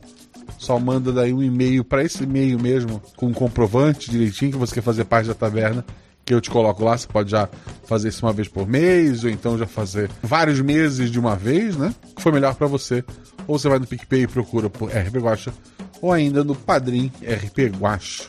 só 0.59 0.80
manda 0.80 1.11
daí 1.11 1.34
um 1.34 1.41
e-mail 1.41 1.84
para 1.84 2.03
esse 2.03 2.23
e-mail 2.23 2.59
mesmo, 2.59 3.01
com 3.15 3.26
um 3.27 3.34
comprovante 3.34 4.11
direitinho 4.11 4.51
que 4.51 4.57
você 4.57 4.76
quer 4.76 4.81
fazer 4.81 5.05
parte 5.05 5.27
da 5.27 5.34
taverna 5.34 5.84
que 6.26 6.34
eu 6.34 6.41
te 6.41 6.49
coloco 6.49 6.84
lá. 6.84 6.97
Você 6.97 7.07
pode 7.07 7.31
já 7.31 7.47
fazer 7.85 8.10
isso 8.10 8.26
uma 8.26 8.34
vez 8.34 8.47
por 8.47 8.68
mês, 8.68 9.23
ou 9.23 9.30
então 9.30 9.57
já 9.57 9.68
fazer 9.68 10.10
vários 10.23 10.60
meses 10.60 11.11
de 11.11 11.19
uma 11.19 11.35
vez, 11.35 11.77
né? 11.77 11.93
Que 12.15 12.22
for 12.22 12.34
melhor 12.34 12.56
para 12.56 12.68
você. 12.68 13.03
Ou 13.47 13.60
você 13.60 13.69
vai 13.69 13.77
no 13.77 13.85
PicPay 13.85 14.23
e 14.23 14.27
procura 14.27 14.69
por 14.69 14.89
RP 14.89 15.18
Guacha, 15.18 15.53
ou 16.02 16.11
ainda 16.11 16.43
no 16.43 16.56
Padrim 16.56 17.11
RP 17.22 17.77
Guacha. 17.77 18.23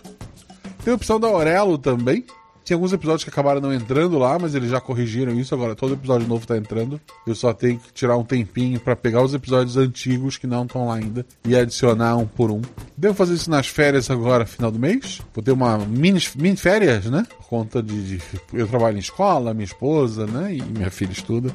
Tem 0.85 0.93
a 0.93 0.97
opção 0.97 1.18
da 1.18 1.27
Aurelo 1.27 1.78
também. 1.78 2.24
Tinha 2.66 2.76
alguns 2.76 2.93
episódios 2.93 3.22
que 3.22 3.30
acabaram 3.30 3.60
não 3.60 3.72
entrando 3.72 4.18
lá, 4.18 4.40
mas 4.40 4.56
eles 4.56 4.70
já 4.70 4.80
corrigiram 4.80 5.32
isso. 5.38 5.55
Agora 5.55 5.76
todo 5.76 5.94
episódio 5.94 6.26
novo 6.26 6.44
tá 6.44 6.56
entrando. 6.56 7.01
Eu 7.24 7.32
só 7.36 7.55
tenho 7.55 7.78
que 7.78 7.93
tirar 7.93 8.16
um 8.16 8.24
tempinho 8.24 8.80
para 8.80 8.97
pegar 8.97 9.22
os 9.22 9.32
episódios 9.32 9.76
antigos 9.76 10.36
que 10.36 10.48
não 10.48 10.64
estão 10.64 10.88
lá 10.88 10.97
ainda 10.97 11.24
e 11.44 11.55
adicionar 11.55 12.16
um 12.16 12.26
por 12.26 12.51
um. 12.51 12.60
Devo 12.97 13.14
fazer 13.14 13.34
isso 13.34 13.48
nas 13.48 13.68
férias 13.68 14.10
agora, 14.10 14.44
final 14.44 14.72
do 14.72 14.80
mês. 14.80 15.22
Vou 15.32 15.44
ter 15.44 15.52
uma 15.52 15.78
mini, 15.78 16.20
mini 16.34 16.56
férias, 16.56 17.06
né? 17.06 17.24
Por 17.36 17.47
conta 17.47 17.80
de, 17.80 18.18
de. 18.18 18.22
Eu 18.52 18.66
trabalho 18.66 18.97
em 18.97 19.01
escola, 19.01 19.55
minha 19.55 19.64
esposa, 19.64 20.26
né? 20.26 20.56
E 20.56 20.60
minha 20.60 20.90
filha 20.90 21.12
estuda. 21.12 21.55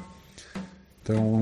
Então, 1.04 1.42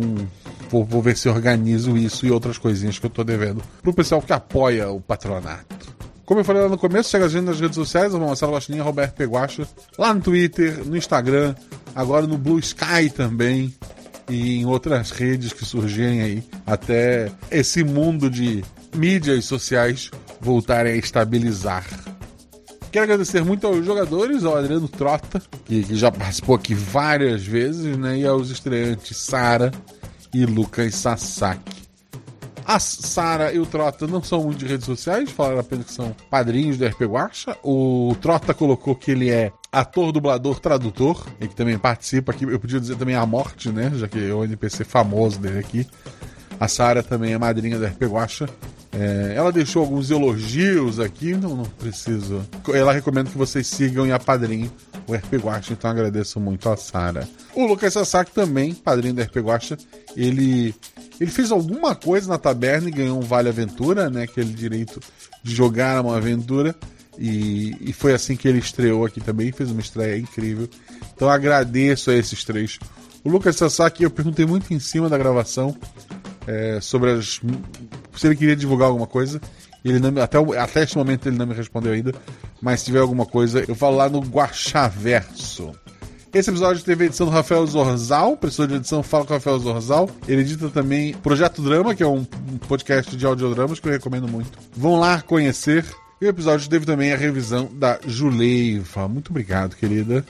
vou, 0.68 0.84
vou 0.84 1.00
ver 1.04 1.16
se 1.16 1.30
organizo 1.30 1.96
isso 1.96 2.26
e 2.26 2.32
outras 2.32 2.58
coisinhas 2.58 2.98
que 2.98 3.06
eu 3.06 3.10
tô 3.12 3.24
devendo 3.24 3.62
pro 3.84 3.94
pessoal 3.94 4.20
que 4.20 4.34
apoia 4.34 4.90
o 4.90 5.00
patronato. 5.00 6.09
Como 6.30 6.42
eu 6.42 6.46
falei 6.46 6.62
lá 6.62 6.70
no 6.70 6.78
começo, 6.78 7.10
chega 7.10 7.26
a 7.26 7.28
gente 7.28 7.46
nas 7.46 7.60
redes 7.60 7.74
sociais, 7.74 8.14
Marcelo 8.14 8.54
Guaxinim, 8.54 8.82
Roberto 8.82 9.20
Guacha, 9.24 9.68
lá 9.98 10.14
no 10.14 10.22
Twitter, 10.22 10.86
no 10.86 10.96
Instagram, 10.96 11.56
agora 11.96 12.28
no 12.28 12.38
Blue 12.38 12.60
Sky 12.60 13.10
também, 13.12 13.74
e 14.30 14.60
em 14.60 14.66
outras 14.68 15.10
redes 15.10 15.54
que 15.54 15.66
surgirem 15.66 16.22
aí, 16.22 16.44
até 16.68 17.32
esse 17.50 17.84
mundo 17.84 18.30
de 18.30 18.64
mídias 18.96 19.46
sociais 19.46 20.12
voltarem 20.40 20.94
a 20.94 20.98
estabilizar. 20.98 21.84
Quero 22.92 23.06
agradecer 23.06 23.44
muito 23.44 23.66
aos 23.66 23.84
jogadores, 23.84 24.44
ao 24.44 24.56
Adriano 24.56 24.88
Trota, 24.88 25.42
que, 25.66 25.82
que 25.82 25.96
já 25.96 26.12
participou 26.12 26.54
aqui 26.54 26.76
várias 26.76 27.44
vezes, 27.44 27.98
né? 27.98 28.20
E 28.20 28.26
aos 28.28 28.52
estreantes 28.52 29.18
Sara 29.18 29.72
e 30.32 30.46
Lucas 30.46 30.94
Sasaki. 30.94 31.89
A 32.70 32.78
Sara 32.78 33.52
e 33.52 33.58
o 33.58 33.66
Trota 33.66 34.06
não 34.06 34.22
são 34.22 34.44
muito 34.44 34.60
de 34.60 34.68
redes 34.68 34.86
sociais, 34.86 35.32
falaram 35.32 35.58
apenas 35.58 35.88
que 35.88 35.92
são 35.92 36.16
padrinhos 36.30 36.78
do 36.78 36.86
RP 36.86 37.02
Guacha. 37.02 37.58
O 37.64 38.16
Trota 38.22 38.54
colocou 38.54 38.94
que 38.94 39.10
ele 39.10 39.32
é 39.32 39.52
ator, 39.72 40.12
dublador, 40.12 40.60
tradutor, 40.60 41.26
e 41.42 41.48
que 41.48 41.56
também 41.56 41.80
participa 41.80 42.32
aqui. 42.32 42.44
Eu 42.44 42.60
podia 42.60 42.80
dizer 42.80 42.96
também 42.96 43.16
a 43.16 43.26
morte, 43.26 43.72
né? 43.72 43.92
Já 43.96 44.08
que 44.08 44.24
é 44.24 44.32
o 44.32 44.44
NPC 44.44 44.84
famoso 44.84 45.40
dele 45.40 45.58
aqui. 45.58 45.88
A 46.60 46.68
Sara 46.68 47.02
também 47.02 47.34
é 47.34 47.40
madrinha 47.40 47.80
do 47.80 47.86
RP 47.88 48.04
Guacha. 48.04 48.48
É, 48.92 49.34
ela 49.36 49.52
deixou 49.52 49.82
alguns 49.82 50.12
elogios 50.12 51.00
aqui, 51.00 51.34
não, 51.34 51.56
não 51.56 51.66
preciso. 51.66 52.46
Ela 52.72 52.94
recomenda 52.94 53.32
que 53.32 53.38
vocês 53.38 53.66
sigam 53.66 54.06
e 54.06 54.12
apadrinhem 54.12 54.72
o 55.08 55.16
RP 55.16 55.44
Guacha, 55.44 55.74
então 55.74 55.90
agradeço 55.90 56.40
muito 56.40 56.70
a 56.70 56.78
Sara. 56.78 57.28
O 57.56 57.66
Lucas 57.66 57.94
Sasaki 57.94 58.32
também, 58.32 58.76
padrinho 58.76 59.16
do 59.16 59.24
RP 59.24 59.38
Guacha, 59.38 59.76
ele 60.16 60.76
ele 61.20 61.32
fez 61.32 61.52
alguma 61.52 61.94
coisa 61.96 62.30
na 62.30 62.38
taberna 62.38 62.88
e 62.88 62.92
ganhou 62.92 63.18
um 63.18 63.22
Vale 63.22 63.50
Aventura, 63.50 64.10
né? 64.10 64.24
Aquele 64.24 64.54
direito 64.54 65.00
de 65.44 65.54
jogar 65.54 66.02
uma 66.02 66.18
aventura. 66.18 66.74
E, 67.18 67.76
e 67.82 67.92
foi 67.92 68.14
assim 68.14 68.38
que 68.38 68.48
ele 68.48 68.60
estreou 68.60 69.06
aqui 69.06 69.20
também. 69.20 69.52
Fez 69.52 69.70
uma 69.70 69.82
estreia 69.82 70.18
incrível. 70.18 70.70
Então 71.14 71.30
agradeço 71.30 72.10
a 72.10 72.16
esses 72.16 72.44
três. 72.46 72.80
O 73.24 73.30
Lucas 73.30 73.58
Sasaki, 73.58 74.04
eu 74.04 74.10
perguntei 74.10 74.46
muito 74.46 74.74
em 74.74 74.80
cima 74.80 75.10
da 75.10 75.18
gravação 75.18 75.76
é, 76.48 76.80
sobre 76.80 77.12
as, 77.12 77.42
se 78.16 78.28
ele 78.28 78.36
queria 78.36 78.56
divulgar 78.56 78.88
alguma 78.88 79.08
coisa. 79.08 79.42
Ele 79.84 80.00
não, 80.00 80.22
até, 80.22 80.38
até 80.58 80.84
este 80.84 80.98
momento 80.98 81.28
ele 81.28 81.38
não 81.38 81.48
me 81.48 81.54
respondeu 81.54 81.92
ainda. 81.92 82.14
Mas 82.62 82.80
se 82.80 82.88
tiver 82.88 83.00
alguma 83.00 83.26
coisa, 83.26 83.64
eu 83.68 83.76
falo 83.76 83.98
lá 83.98 84.08
no 84.08 84.20
Guaxaverso. 84.22 85.74
Esse 86.32 86.52
episódio 86.52 86.84
teve 86.84 87.04
a 87.04 87.08
edição 87.08 87.26
do 87.26 87.32
Rafael 87.32 87.66
Zorzal, 87.66 88.38
professor 88.38 88.68
de 88.68 88.76
edição 88.76 89.02
Fala 89.02 89.26
com 89.26 89.34
o 89.34 89.38
Rafael 89.38 89.58
Zorzal. 89.58 90.10
Ele 90.28 90.42
edita 90.42 90.70
também 90.70 91.14
Projeto 91.16 91.60
Drama, 91.60 91.96
que 91.96 92.04
é 92.04 92.08
um 92.08 92.24
podcast 92.68 93.18
de 93.18 93.26
audiodramas 93.26 93.80
que 93.80 93.88
eu 93.88 93.92
recomendo 93.92 94.28
muito. 94.28 94.60
Vão 94.76 95.00
lá 95.00 95.24
conhecer. 95.24 95.84
E 96.22 96.26
o 96.26 96.30
episódio 96.30 96.70
teve 96.70 96.86
também 96.86 97.12
a 97.12 97.18
revisão 97.18 97.68
da 97.74 97.98
Juleiva. 98.06 99.08
Muito 99.08 99.32
obrigado, 99.32 99.76
querida. 99.76 100.24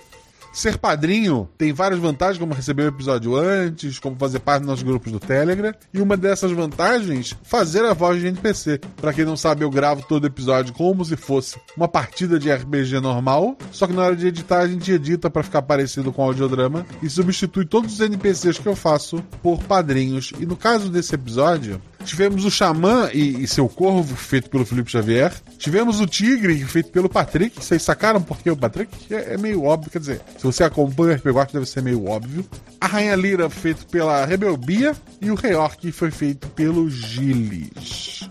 Ser 0.51 0.77
padrinho 0.77 1.47
tem 1.57 1.71
várias 1.71 1.99
vantagens, 1.99 2.37
como 2.37 2.53
receber 2.53 2.83
o 2.83 2.87
episódio 2.87 3.35
antes, 3.35 3.99
como 3.99 4.15
fazer 4.17 4.39
parte 4.39 4.61
dos 4.61 4.69
nossos 4.69 4.83
grupos 4.83 5.11
do 5.11 5.19
Telegram. 5.19 5.73
E 5.93 6.01
uma 6.01 6.17
dessas 6.17 6.51
vantagens, 6.51 7.35
fazer 7.43 7.85
a 7.85 7.93
voz 7.93 8.19
de 8.19 8.27
NPC. 8.27 8.79
Para 8.97 9.13
quem 9.13 9.25
não 9.25 9.37
sabe, 9.37 9.63
eu 9.63 9.69
gravo 9.69 10.03
todo 10.07 10.27
episódio 10.27 10.73
como 10.73 11.05
se 11.05 11.15
fosse 11.15 11.57
uma 11.77 11.87
partida 11.87 12.39
de 12.39 12.51
RPG 12.51 12.99
normal, 12.99 13.57
só 13.71 13.87
que 13.87 13.93
na 13.93 14.03
hora 14.03 14.15
de 14.15 14.27
editar 14.27 14.59
a 14.59 14.67
gente 14.67 14.91
edita 14.91 15.29
para 15.29 15.43
ficar 15.43 15.61
parecido 15.61 16.11
com 16.11 16.23
o 16.23 16.25
audiodrama 16.25 16.85
e 17.01 17.09
substitui 17.09 17.65
todos 17.65 17.93
os 17.93 17.99
NPCs 17.99 18.57
que 18.57 18.67
eu 18.67 18.75
faço 18.75 19.23
por 19.41 19.63
padrinhos. 19.63 20.33
E 20.39 20.45
no 20.45 20.55
caso 20.55 20.89
desse 20.89 21.13
episódio, 21.15 21.81
Tivemos 22.05 22.45
o 22.45 22.51
Xamã 22.51 23.09
e, 23.13 23.43
e, 23.43 23.47
seu 23.47 23.67
Corvo, 23.67 24.15
feito 24.15 24.49
pelo 24.49 24.65
Felipe 24.65 24.89
Xavier. 24.91 25.33
Tivemos 25.57 25.99
o 25.99 26.07
Tigre, 26.07 26.63
feito 26.63 26.89
pelo 26.91 27.09
Patrick. 27.09 27.63
Vocês 27.63 27.83
sacaram 27.83 28.21
por 28.21 28.37
que 28.37 28.49
o 28.49 28.55
Patrick? 28.55 29.13
É, 29.13 29.33
é, 29.33 29.37
meio 29.37 29.63
óbvio, 29.63 29.91
quer 29.91 29.99
dizer, 29.99 30.21
se 30.37 30.43
você 30.43 30.63
acompanha 30.63 31.13
o 31.13 31.15
RPG 31.15 31.53
deve 31.53 31.65
ser 31.65 31.83
meio 31.83 32.07
óbvio. 32.07 32.45
A 32.79 32.87
Rainha 32.87 33.15
Lira, 33.15 33.49
feito 33.49 33.85
pela 33.87 34.25
Rebelbia. 34.25 34.95
E 35.21 35.29
o 35.29 35.35
Reork 35.35 35.91
foi 35.91 36.09
feito 36.09 36.47
pelo 36.49 36.89
Gilles. 36.89 38.29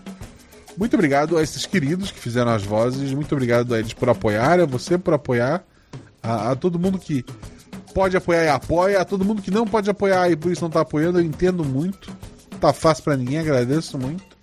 Muito 0.75 0.95
obrigado 0.95 1.37
a 1.37 1.43
esses 1.43 1.65
queridos 1.65 2.09
que 2.09 2.19
fizeram 2.19 2.51
as 2.51 2.63
vozes. 2.63 3.13
Muito 3.13 3.33
obrigado 3.33 3.73
a 3.75 3.79
eles 3.79 3.93
por 3.93 4.09
apoiar, 4.09 4.59
a 4.59 4.65
você 4.65 4.97
por 4.97 5.13
apoiar. 5.13 5.63
A, 6.23 6.51
a 6.51 6.55
todo 6.55 6.79
mundo 6.79 6.97
que 6.97 7.23
pode 7.93 8.17
apoiar 8.17 8.45
e 8.45 8.49
apoia. 8.49 8.99
A 8.99 9.05
todo 9.05 9.23
mundo 9.23 9.41
que 9.41 9.51
não 9.51 9.67
pode 9.67 9.89
apoiar 9.89 10.29
e 10.31 10.35
por 10.35 10.51
isso 10.51 10.61
não 10.61 10.69
está 10.69 10.81
apoiando, 10.81 11.19
eu 11.19 11.23
entendo 11.23 11.63
muito 11.63 12.09
tá 12.59 12.73
fácil 12.73 13.03
para 13.03 13.17
ninguém, 13.17 13.39
agradeço 13.39 13.97
muito. 13.97 14.39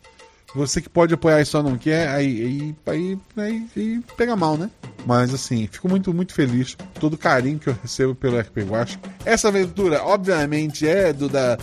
Você 0.54 0.80
que 0.80 0.88
pode 0.88 1.12
apoiar 1.12 1.42
e 1.42 1.44
só 1.44 1.62
não 1.62 1.76
quer, 1.76 2.08
aí, 2.08 2.74
aí, 2.86 3.18
aí, 3.36 3.66
aí, 3.76 4.00
pega 4.16 4.34
mal, 4.34 4.56
né? 4.56 4.70
Mas 5.04 5.34
assim, 5.34 5.68
fico 5.70 5.86
muito, 5.86 6.14
muito 6.14 6.32
feliz 6.32 6.74
por 6.74 6.86
todo 6.98 7.12
o 7.12 7.18
carinho 7.18 7.58
que 7.58 7.68
eu 7.68 7.76
recebo 7.82 8.14
pelo 8.14 8.38
RP 8.40 8.58
Guacha. 8.62 8.98
Essa 9.24 9.48
aventura, 9.48 10.02
obviamente, 10.02 10.88
é 10.88 11.12
do 11.12 11.28
da. 11.28 11.58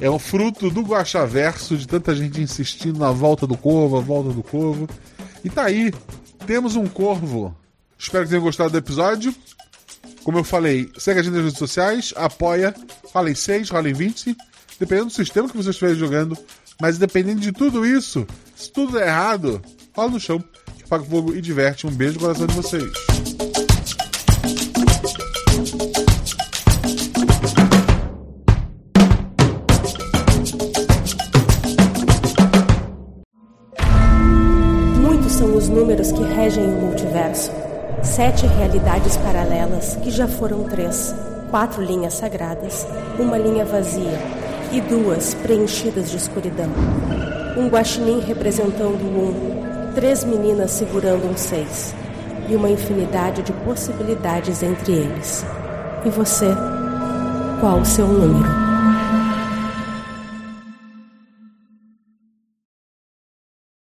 É 0.00 0.08
um 0.08 0.18
fruto 0.18 0.70
do 0.70 0.82
Guachaverso, 0.82 1.76
de 1.76 1.88
tanta 1.88 2.14
gente 2.14 2.40
insistindo 2.40 2.98
na 2.98 3.10
volta 3.10 3.46
do 3.46 3.56
corvo, 3.56 3.96
a 3.96 4.00
volta 4.00 4.30
do 4.30 4.42
corvo. 4.42 4.86
E 5.42 5.50
tá 5.50 5.64
aí, 5.64 5.92
temos 6.46 6.76
um 6.76 6.86
corvo. 6.86 7.56
Espero 7.98 8.24
que 8.24 8.30
tenham 8.30 8.44
gostado 8.44 8.70
do 8.70 8.78
episódio. 8.78 9.34
Como 10.22 10.38
eu 10.38 10.44
falei, 10.44 10.90
segue 10.98 11.18
a 11.18 11.22
gente 11.22 11.34
nas 11.34 11.44
redes 11.44 11.58
sociais, 11.58 12.12
apoia, 12.14 12.74
em 13.28 13.34
6, 13.34 13.70
rola 13.70 13.88
em 13.88 13.94
20 13.94 14.36
dependendo 14.78 15.06
do 15.06 15.12
sistema 15.12 15.48
que 15.48 15.56
você 15.56 15.70
estiver 15.70 15.94
jogando. 15.94 16.36
Mas 16.80 16.98
dependendo 16.98 17.40
de 17.40 17.52
tudo 17.52 17.86
isso, 17.86 18.26
se 18.54 18.70
tudo 18.70 18.92
der 18.92 19.08
errado, 19.08 19.62
rola 19.94 20.10
no 20.10 20.20
chão, 20.20 20.42
apaga 20.84 21.04
o 21.04 21.06
fogo 21.06 21.34
e 21.34 21.40
diverte. 21.40 21.86
Um 21.86 21.90
beijo 21.90 22.14
no 22.14 22.20
coração 22.20 22.46
de 22.46 22.54
vocês. 22.54 22.92
Muitos 35.00 35.32
são 35.32 35.56
os 35.56 35.68
números 35.68 36.12
que 36.12 36.22
regem 36.22 36.64
o 36.64 36.80
multiverso. 36.82 37.50
Sete 38.02 38.46
realidades 38.46 39.16
paralelas, 39.16 39.96
que 39.96 40.10
já 40.10 40.28
foram 40.28 40.64
três. 40.64 41.14
Quatro 41.50 41.82
linhas 41.82 42.14
sagradas, 42.14 42.86
uma 43.18 43.38
linha 43.38 43.64
vazia, 43.64 44.18
e 44.72 44.80
duas 44.80 45.34
preenchidas 45.34 46.10
de 46.10 46.16
escuridão. 46.16 46.70
Um 47.56 47.68
guaxinim 47.68 48.20
representando 48.20 49.02
um, 49.02 49.92
três 49.94 50.24
meninas 50.24 50.72
segurando 50.72 51.30
um 51.30 51.36
seis, 51.36 51.94
e 52.48 52.54
uma 52.54 52.70
infinidade 52.70 53.42
de 53.42 53.52
possibilidades 53.52 54.62
entre 54.62 54.92
eles. 54.92 55.44
E 56.04 56.10
você? 56.10 56.48
Qual 57.60 57.80
o 57.80 57.84
seu 57.84 58.06
número? 58.06 58.65